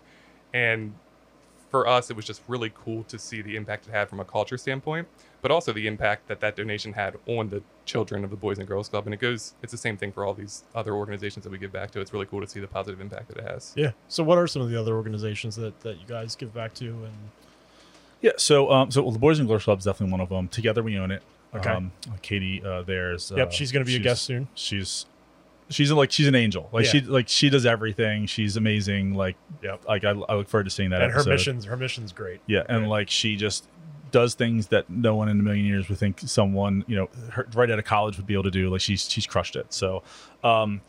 And 0.52 0.94
for 1.70 1.86
us 1.86 2.10
it 2.10 2.16
was 2.16 2.24
just 2.24 2.42
really 2.48 2.72
cool 2.74 3.04
to 3.04 3.18
see 3.18 3.42
the 3.42 3.56
impact 3.56 3.86
it 3.86 3.92
had 3.92 4.08
from 4.08 4.20
a 4.20 4.24
culture 4.24 4.58
standpoint 4.58 5.06
but 5.42 5.50
also 5.50 5.72
the 5.72 5.86
impact 5.86 6.28
that 6.28 6.40
that 6.40 6.56
donation 6.56 6.92
had 6.92 7.16
on 7.26 7.48
the 7.48 7.62
children 7.86 8.24
of 8.24 8.30
the 8.30 8.36
boys 8.36 8.58
and 8.58 8.68
girls 8.68 8.88
club. 8.88 9.06
And 9.06 9.14
it 9.14 9.20
goes 9.20 9.54
it's 9.62 9.72
the 9.72 9.78
same 9.78 9.96
thing 9.96 10.12
for 10.12 10.24
all 10.24 10.34
these 10.34 10.64
other 10.74 10.94
organizations 10.94 11.44
that 11.44 11.50
we 11.50 11.58
give 11.58 11.72
back 11.72 11.90
to. 11.92 12.00
It's 12.00 12.12
really 12.12 12.26
cool 12.26 12.40
to 12.40 12.46
see 12.46 12.60
the 12.60 12.68
positive 12.68 13.00
impact 13.00 13.28
that 13.28 13.38
it 13.38 13.48
has. 13.48 13.72
Yeah. 13.76 13.92
So, 14.08 14.22
what 14.22 14.38
are 14.38 14.46
some 14.46 14.62
of 14.62 14.70
the 14.70 14.78
other 14.78 14.94
organizations 14.94 15.56
that 15.56 15.80
that 15.80 15.98
you 15.98 16.06
guys 16.06 16.36
give 16.36 16.52
back 16.52 16.74
to? 16.74 16.86
And 16.86 17.30
Yeah. 18.20 18.32
So 18.36 18.70
um, 18.70 18.90
so 18.90 19.02
well, 19.02 19.12
the 19.12 19.18
Boys 19.18 19.38
and 19.38 19.48
Girls 19.48 19.64
Club 19.64 19.78
is 19.78 19.84
definitely 19.84 20.12
one 20.12 20.20
of 20.20 20.28
them. 20.28 20.48
Together 20.48 20.82
we 20.82 20.98
own 20.98 21.10
it. 21.10 21.22
Okay. 21.54 21.70
Um, 21.70 21.92
Katie 22.22 22.62
uh, 22.64 22.82
there's 22.82 23.32
yep, 23.34 23.48
uh, 23.48 23.50
she's 23.50 23.72
going 23.72 23.84
to 23.84 23.90
be 23.90 23.96
a 23.96 24.00
guest 24.00 24.22
soon. 24.22 24.48
She's 24.54 25.06
she's 25.68 25.90
like 25.90 26.12
she's 26.12 26.26
an 26.28 26.34
angel. 26.34 26.68
Like 26.72 26.84
Yeah. 26.86 26.90
she 26.90 27.00
like 27.00 27.28
she 27.28 27.50
does 27.50 27.66
everything. 27.66 28.26
She's 28.26 28.56
amazing. 28.56 29.14
Like 29.14 29.36
Yep. 29.62 29.84
like 29.88 30.04
I, 30.04 30.10
I 30.10 30.34
look 30.36 30.48
forward 30.48 30.64
to 30.64 30.70
seeing 30.70 30.90
that. 30.90 31.02
And 31.02 31.12
her 31.12 31.24
missions, 31.24 31.64
her 31.64 31.76
mission's 31.76 32.12
great. 32.12 32.40
Yeah, 32.46 32.62
and 32.68 32.82
Right. 32.82 32.90
like 32.90 33.10
she 33.10 33.36
just 33.36 33.66
does 34.12 34.34
things 34.34 34.66
that 34.68 34.90
no 34.90 35.14
one 35.14 35.28
in 35.28 35.38
a 35.38 35.42
million 35.42 35.64
years 35.64 35.88
would 35.88 35.98
think 35.98 36.20
someone 36.24 36.84
you 36.86 36.96
know 36.96 37.08
her, 37.30 37.46
right 37.54 37.70
out 37.70 37.78
of 37.78 37.84
college 37.84 38.16
would 38.16 38.26
be 38.26 38.34
able 38.34 38.42
to 38.44 38.50
do. 38.50 38.68
Like 38.70 38.80
she's 38.80 39.08
she's 39.10 39.26
crushed 39.26 39.56
it. 39.56 39.72
So, 39.72 40.02
um, 40.44 40.80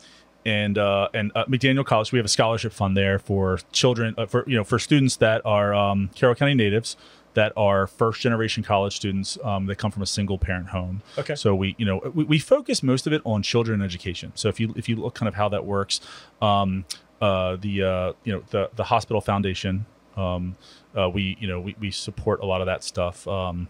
and 0.44 0.76
uh, 0.78 1.08
and 1.14 1.30
uh, 1.36 1.44
McDaniel 1.46 1.84
College, 1.84 2.10
we 2.12 2.18
have 2.18 2.26
a 2.26 2.28
scholarship 2.28 2.72
fund 2.72 2.96
there 2.96 3.18
for 3.18 3.58
children 3.72 4.14
uh, 4.18 4.26
for 4.26 4.44
you 4.48 4.56
know 4.56 4.64
for 4.64 4.78
students 4.78 5.16
that 5.16 5.42
are 5.44 5.72
um, 5.74 6.10
Carroll 6.14 6.34
County 6.34 6.54
natives 6.54 6.96
that 7.34 7.52
are 7.56 7.86
first 7.86 8.20
generation 8.20 8.62
college 8.62 8.94
students 8.96 9.38
um, 9.42 9.66
that 9.66 9.76
come 9.76 9.90
from 9.90 10.02
a 10.02 10.06
single 10.06 10.38
parent 10.38 10.68
home. 10.68 11.02
Okay. 11.18 11.34
So 11.34 11.54
we, 11.54 11.74
you 11.78 11.86
know, 11.86 11.98
we, 12.14 12.24
we 12.24 12.38
focus 12.38 12.82
most 12.82 13.06
of 13.06 13.12
it 13.12 13.22
on 13.24 13.42
children 13.42 13.80
and 13.80 13.84
education. 13.90 14.32
So 14.34 14.48
if 14.48 14.60
you 14.60 14.74
if 14.76 14.88
you 14.88 14.96
look 14.96 15.14
kind 15.14 15.28
of 15.28 15.34
how 15.34 15.48
that 15.48 15.64
works, 15.64 16.00
um, 16.40 16.84
uh, 17.20 17.56
the 17.56 17.82
uh, 17.82 18.12
you 18.24 18.32
know 18.34 18.42
the 18.50 18.70
the 18.76 18.84
hospital 18.84 19.20
foundation 19.20 19.86
Um, 20.16 20.56
uh, 20.94 21.08
we 21.08 21.36
you 21.40 21.48
know 21.48 21.58
we, 21.60 21.74
we 21.80 21.90
support 21.90 22.40
a 22.42 22.46
lot 22.46 22.60
of 22.60 22.66
that 22.66 22.84
stuff. 22.84 23.26
Um, 23.26 23.68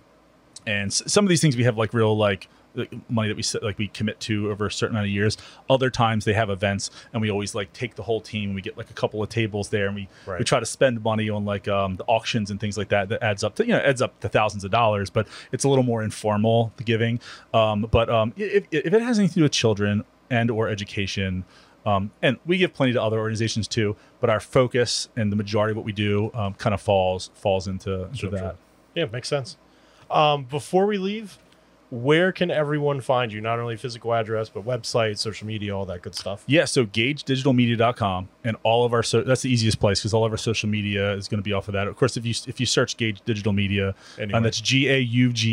and 0.67 0.91
s- 0.91 1.03
some 1.07 1.25
of 1.25 1.29
these 1.29 1.41
things 1.41 1.57
we 1.57 1.65
have 1.65 1.77
like 1.79 1.95
real 1.95 2.17
like, 2.17 2.49
money 3.09 3.29
that 3.29 3.37
we 3.37 3.43
like 3.67 3.79
we 3.79 3.89
commit 3.89 4.19
to 4.21 4.51
over 4.51 4.67
a 4.67 4.71
certain 4.71 4.97
amount 4.97 5.07
of 5.07 5.13
years. 5.13 5.37
Other 5.69 5.91
times 5.91 6.25
they 6.25 6.33
have 6.33 6.51
events, 6.51 6.91
and 7.13 7.21
we 7.23 7.31
always 7.31 7.55
like 7.55 7.73
take 7.73 7.95
the 7.97 8.03
whole 8.03 8.21
team. 8.21 8.55
We 8.55 8.63
get 8.63 8.77
like 8.77 8.91
a 8.91 8.95
couple 8.95 9.23
of 9.23 9.29
tables 9.29 9.69
there, 9.71 9.87
and 9.87 9.95
we 9.95 10.09
we 10.39 10.45
try 10.45 10.61
to 10.61 10.67
spend 10.67 11.03
money 11.03 11.29
on 11.31 11.45
like 11.45 11.69
um, 11.69 11.97
the 11.97 12.05
auctions 12.05 12.51
and 12.51 12.59
things 12.61 12.79
like 12.79 12.89
that. 12.89 13.09
That 13.09 13.23
adds 13.23 13.45
up 13.45 13.55
to 13.57 13.67
you 13.67 13.73
know 13.73 13.79
adds 13.79 14.03
up 14.03 14.19
to 14.21 14.29
thousands 14.29 14.65
of 14.65 14.71
dollars, 14.71 15.11
but 15.11 15.27
it's 15.53 15.65
a 15.65 15.69
little 15.69 15.85
more 15.85 16.03
informal 16.03 16.73
the 16.77 16.85
giving. 16.85 17.21
Um, 17.53 17.87
but 17.91 18.09
um, 18.11 18.33
if, 18.37 18.67
if 18.71 18.93
it 18.93 19.03
has 19.03 19.19
anything 19.19 19.35
to 19.35 19.41
do 19.41 19.43
with 19.45 19.53
children 19.53 20.05
and 20.31 20.51
or 20.51 20.69
education. 20.69 21.45
Um, 21.85 22.13
and 22.23 22.39
we 22.47 22.59
give 22.59 22.73
plenty 22.75 22.93
to 22.93 23.03
other 23.03 23.19
organizations 23.19 23.67
too, 23.67 23.97
but 24.21 24.31
our 24.31 24.39
focus 24.39 25.09
and 25.17 25.33
the 25.33 25.37
majority 25.37 25.73
of 25.73 25.77
what 25.77 25.85
we 25.85 25.91
do 25.91 26.31
um, 26.33 26.55
kind 26.55 26.73
of 26.75 26.81
falls 26.81 27.33
falls 27.35 27.67
into, 27.67 28.05
into 28.05 28.17
Sure, 28.17 28.31
that. 28.31 28.39
sure. 28.39 28.55
Yeah, 28.95 29.05
makes 29.07 29.27
sense. 29.27 29.57
Um, 30.09 30.45
before 30.45 30.87
we 30.87 30.97
leave, 30.97 31.39
where 31.93 32.33
can 32.33 32.51
everyone 32.51 33.03
find 33.03 33.31
you? 33.31 33.43
Not 33.43 33.59
only 33.59 33.77
physical 33.77 34.15
address, 34.15 34.49
but 34.49 34.65
website, 34.65 35.19
social 35.19 35.47
media, 35.47 35.77
all 35.77 35.85
that 35.85 36.01
good 36.01 36.15
stuff. 36.15 36.43
Yeah, 36.47 36.65
so 36.65 36.87
gaugedigitalmedia.com 36.87 38.31
and 38.45 38.57
all 38.63 38.87
of 38.87 38.95
our 38.95 39.03
so 39.03 39.21
that's 39.21 39.43
the 39.43 39.53
easiest 39.53 39.79
place 39.79 40.01
because 40.01 40.15
all 40.15 40.25
of 40.25 40.33
our 40.33 40.39
social 40.39 40.71
media 40.71 41.13
is 41.13 41.29
going 41.29 41.39
to 41.39 41.45
be 41.45 41.53
off 41.53 41.69
of 41.69 41.75
that. 41.75 41.89
Of 41.89 41.97
course, 41.97 42.17
if 42.17 42.25
you 42.25 42.33
if 42.47 42.59
you 42.59 42.65
search 42.65 42.97
Gauge 42.97 43.21
Digital 43.27 43.53
Media, 43.53 43.95
Anyway. 44.19 44.37
and 44.39 44.45
that's 44.47 44.59
G 44.59 44.89
A 44.89 45.01
U 45.01 45.35
G 45.35 45.51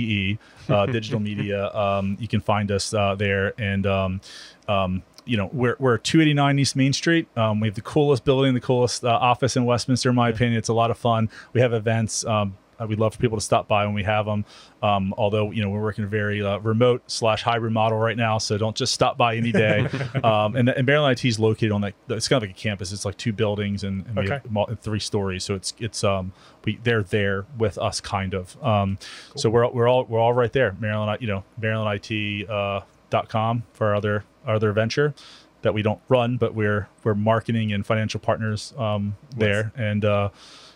E 0.69 0.73
uh, 0.73 0.85
Digital 0.97 1.19
Media, 1.19 1.75
um, 1.75 2.15
you 2.21 2.29
can 2.29 2.39
find 2.39 2.71
us 2.71 2.93
uh, 2.93 3.15
there. 3.15 3.53
And 3.59 3.85
um, 3.85 4.21
um, 4.69 5.03
you 5.25 5.35
know 5.35 5.49
we're 5.51 5.75
we're 5.77 5.97
289 5.97 6.57
East 6.59 6.75
Main 6.77 6.93
Street. 6.93 7.27
Um, 7.35 7.59
we 7.59 7.67
have 7.67 7.75
the 7.75 7.81
coolest 7.81 8.23
building, 8.23 8.53
the 8.53 8.61
coolest 8.61 9.03
uh, 9.03 9.09
office 9.09 9.57
in 9.57 9.65
Westminster, 9.65 10.07
in 10.09 10.15
my 10.15 10.29
opinion. 10.29 10.57
It's 10.57 10.69
a 10.69 10.73
lot 10.73 10.89
of 10.89 10.97
fun. 10.97 11.29
We 11.51 11.59
have 11.59 11.73
events. 11.73 12.23
Um, 12.25 12.55
we'd 12.87 12.99
love 12.99 13.13
for 13.13 13.19
people 13.19 13.37
to 13.37 13.43
stop 13.43 13.67
by 13.67 13.85
when 13.85 13.93
we 13.93 14.03
have 14.03 14.25
them. 14.25 14.45
Um, 14.81 15.13
although 15.17 15.51
you 15.51 15.61
know 15.61 15.69
we're 15.69 15.81
working 15.81 16.03
a 16.03 16.07
very 16.07 16.41
uh, 16.41 16.57
remote 16.59 17.03
slash 17.07 17.43
hybrid 17.43 17.73
model 17.73 17.97
right 17.97 18.15
now, 18.17 18.37
so 18.37 18.57
don't 18.57 18.75
just 18.75 18.93
stop 18.93 19.17
by 19.17 19.35
any 19.35 19.51
day. 19.51 19.87
um, 20.23 20.55
and, 20.55 20.69
and 20.69 20.85
Maryland 20.85 21.17
IT 21.19 21.25
is 21.27 21.39
located 21.39 21.71
on 21.71 21.81
that. 21.81 21.93
It's 22.09 22.27
kind 22.27 22.41
of 22.43 22.47
like 22.49 22.57
a 22.57 22.59
campus. 22.59 22.91
It's 22.91 23.05
like 23.05 23.17
two 23.17 23.33
buildings 23.33 23.83
and, 23.83 24.05
and 24.07 24.19
Okay. 24.19 24.39
mul- 24.49 24.69
three 24.81 24.99
stories. 24.99 25.43
So 25.43 25.55
it's 25.55 25.73
it's 25.79 26.03
um 26.03 26.31
we 26.65 26.79
they're 26.83 27.03
there 27.03 27.45
with 27.57 27.77
us 27.77 27.99
kind 28.01 28.33
of. 28.33 28.61
Um, 28.63 28.97
so 29.35 29.49
we're 29.49 29.67
we're 29.69 29.87
all 29.87 30.05
we're 30.05 30.19
all 30.19 30.33
right 30.33 30.51
there. 30.53 30.75
Maryland, 30.79 31.17
you 31.21 31.27
know 31.27 31.43
Maryland 31.59 31.99
IT 32.09 32.49
uh, 32.49 32.81
dot 33.09 33.27
com 33.29 33.63
for 33.73 33.87
our 33.87 33.95
other 33.95 34.23
our 34.45 34.55
other 34.55 34.71
venture 34.71 35.13
that 35.61 35.73
we 35.73 35.81
don't 35.81 35.99
run, 36.07 36.37
but 36.37 36.53
we're 36.55 36.87
we're 37.03 37.13
marketing 37.13 37.73
and 37.73 37.85
financial 37.85 38.19
partners 38.21 38.73
um, 38.77 39.15
there 39.35 39.73
and. 39.75 40.05
Uh, 40.05 40.29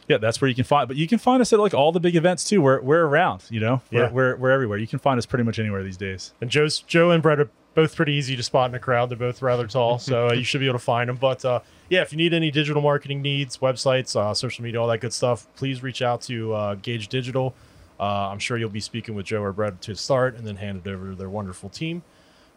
yeah, 0.07 0.17
that's 0.17 0.41
where 0.41 0.49
you 0.49 0.55
can 0.55 0.63
find. 0.63 0.87
But 0.87 0.97
you 0.97 1.07
can 1.07 1.17
find 1.19 1.41
us 1.41 1.53
at 1.53 1.59
like 1.59 1.73
all 1.73 1.91
the 1.91 1.99
big 1.99 2.15
events 2.15 2.43
too. 2.43 2.61
We're 2.61 2.81
we're 2.81 3.05
around. 3.05 3.43
You 3.49 3.59
know, 3.59 3.81
we're, 3.91 4.03
Yeah. 4.03 4.11
we're 4.11 4.35
we're 4.35 4.51
everywhere. 4.51 4.77
You 4.77 4.87
can 4.87 4.99
find 4.99 5.17
us 5.17 5.25
pretty 5.25 5.43
much 5.43 5.59
anywhere 5.59 5.83
these 5.83 5.97
days. 5.97 6.33
And 6.41 6.49
Joe's 6.49 6.79
Joe 6.79 7.11
and 7.11 7.21
Brett 7.23 7.39
are 7.39 7.49
both 7.75 7.95
pretty 7.95 8.13
easy 8.13 8.35
to 8.35 8.43
spot 8.43 8.69
in 8.69 8.75
a 8.75 8.79
crowd. 8.79 9.09
They're 9.09 9.17
both 9.17 9.41
rather 9.41 9.65
tall, 9.65 9.97
so 9.97 10.29
uh, 10.29 10.33
you 10.33 10.43
should 10.43 10.59
be 10.59 10.67
able 10.67 10.77
to 10.77 10.83
find 10.85 11.09
them. 11.09 11.15
But 11.17 11.43
uh, 11.43 11.61
yeah, 11.89 12.01
if 12.01 12.11
you 12.11 12.17
need 12.17 12.33
any 12.33 12.51
digital 12.51 12.81
marketing 12.81 13.21
needs, 13.21 13.57
websites, 13.57 14.15
uh, 14.15 14.33
social 14.33 14.63
media, 14.63 14.79
all 14.81 14.87
that 14.89 14.99
good 14.99 15.13
stuff, 15.13 15.47
please 15.55 15.81
reach 15.81 16.01
out 16.01 16.21
to 16.23 16.53
uh, 16.53 16.75
Gauge 16.75 17.07
Digital. 17.07 17.55
Uh, 17.99 18.29
I'm 18.29 18.39
sure 18.39 18.57
you'll 18.57 18.69
be 18.69 18.79
speaking 18.79 19.15
with 19.15 19.25
Joe 19.25 19.41
or 19.41 19.53
Brett 19.53 19.81
to 19.83 19.95
start, 19.95 20.35
and 20.35 20.45
then 20.45 20.57
hand 20.57 20.81
it 20.85 20.89
over 20.89 21.11
to 21.11 21.15
their 21.15 21.29
wonderful 21.29 21.69
team. 21.69 22.03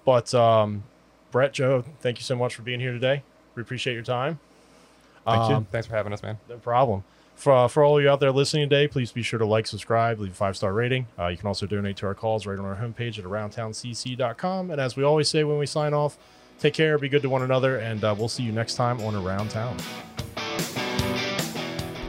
But 0.04 0.34
um, 0.34 0.82
Brett, 1.30 1.52
Joe, 1.54 1.84
thank 2.00 2.18
you 2.18 2.24
so 2.24 2.36
much 2.36 2.54
for 2.54 2.62
being 2.62 2.80
here 2.80 2.92
today. 2.92 3.22
We 3.54 3.62
appreciate 3.62 3.94
your 3.94 4.02
time. 4.02 4.38
Thank 5.24 5.48
you. 5.50 5.56
Um, 5.56 5.64
Thanks 5.72 5.86
for 5.88 5.94
having 5.96 6.12
us, 6.12 6.22
man. 6.22 6.38
no 6.48 6.56
problem. 6.58 7.02
For, 7.36 7.52
uh, 7.52 7.68
for 7.68 7.84
all 7.84 8.00
you 8.00 8.08
out 8.08 8.18
there 8.18 8.32
listening 8.32 8.68
today, 8.68 8.88
please 8.88 9.12
be 9.12 9.22
sure 9.22 9.38
to 9.38 9.46
like, 9.46 9.66
subscribe, 9.66 10.18
leave 10.18 10.32
a 10.32 10.34
five 10.34 10.56
star 10.56 10.72
rating. 10.72 11.06
Uh, 11.18 11.28
you 11.28 11.36
can 11.36 11.46
also 11.46 11.66
donate 11.66 11.96
to 11.98 12.06
our 12.06 12.14
calls 12.14 12.46
right 12.46 12.58
on 12.58 12.64
our 12.64 12.76
homepage 12.76 13.18
at 13.18 13.24
aroundtowncc.com. 13.24 14.70
And 14.70 14.80
as 14.80 14.96
we 14.96 15.04
always 15.04 15.28
say 15.28 15.44
when 15.44 15.58
we 15.58 15.66
sign 15.66 15.92
off, 15.94 16.16
take 16.58 16.74
care, 16.74 16.98
be 16.98 17.10
good 17.10 17.22
to 17.22 17.28
one 17.28 17.42
another, 17.42 17.76
and 17.78 18.02
uh, 18.02 18.14
we'll 18.18 18.28
see 18.28 18.42
you 18.42 18.52
next 18.52 18.74
time 18.74 19.00
on 19.02 19.14
Around 19.14 19.50
Town. 19.50 19.76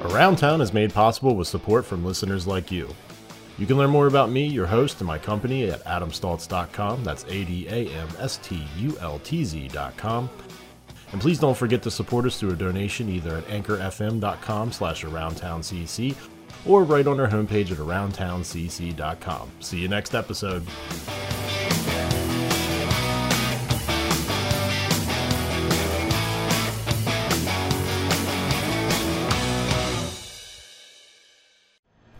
Around 0.03 0.37
Town 0.37 0.61
is 0.61 0.73
made 0.73 0.93
possible 0.93 1.35
with 1.35 1.49
support 1.49 1.85
from 1.85 2.05
listeners 2.05 2.47
like 2.47 2.71
you. 2.71 2.87
You 3.57 3.65
can 3.65 3.77
learn 3.77 3.89
more 3.89 4.07
about 4.07 4.29
me, 4.29 4.45
your 4.45 4.67
host, 4.67 5.01
and 5.01 5.07
my 5.07 5.17
company 5.17 5.69
at 5.69 5.83
adamstultz.com. 5.83 7.03
That's 7.03 7.25
A 7.25 7.43
D 7.43 7.67
A 7.67 7.89
M 7.89 8.07
S 8.19 8.37
T 8.37 8.63
U 8.77 8.97
L 9.01 9.19
T 9.19 9.43
Z.com. 9.43 10.29
And 11.17 11.21
please 11.23 11.39
don't 11.39 11.57
forget 11.57 11.81
to 11.81 11.89
support 11.89 12.27
us 12.27 12.39
through 12.39 12.51
a 12.51 12.55
donation 12.55 13.09
either 13.09 13.37
at 13.37 13.45
anchorfm.com 13.45 14.71
slash 14.71 15.03
aroundtowncc 15.03 16.15
or 16.63 16.83
right 16.83 17.07
on 17.07 17.19
our 17.19 17.27
homepage 17.27 17.71
at 17.71 17.79
aroundtowncc.com. 17.79 19.51
See 19.59 19.79
you 19.79 19.87
next 19.87 20.13
episode. 20.13 20.63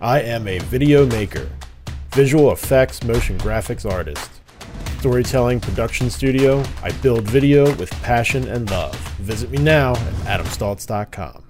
I 0.01 0.21
am 0.21 0.47
a 0.47 0.57
video 0.57 1.05
maker, 1.05 1.47
visual 2.13 2.51
effects, 2.51 3.03
motion 3.03 3.37
graphics 3.37 3.87
artist 3.87 4.36
storytelling 4.99 5.59
production 5.59 6.09
studio. 6.09 6.63
I 6.83 6.91
build 6.91 7.23
video 7.23 7.75
with 7.75 7.91
passion 8.01 8.47
and 8.47 8.69
love. 8.69 8.95
Visit 9.19 9.51
me 9.51 9.57
now 9.57 9.91
at 9.91 10.41
adamstultz.com. 10.41 11.46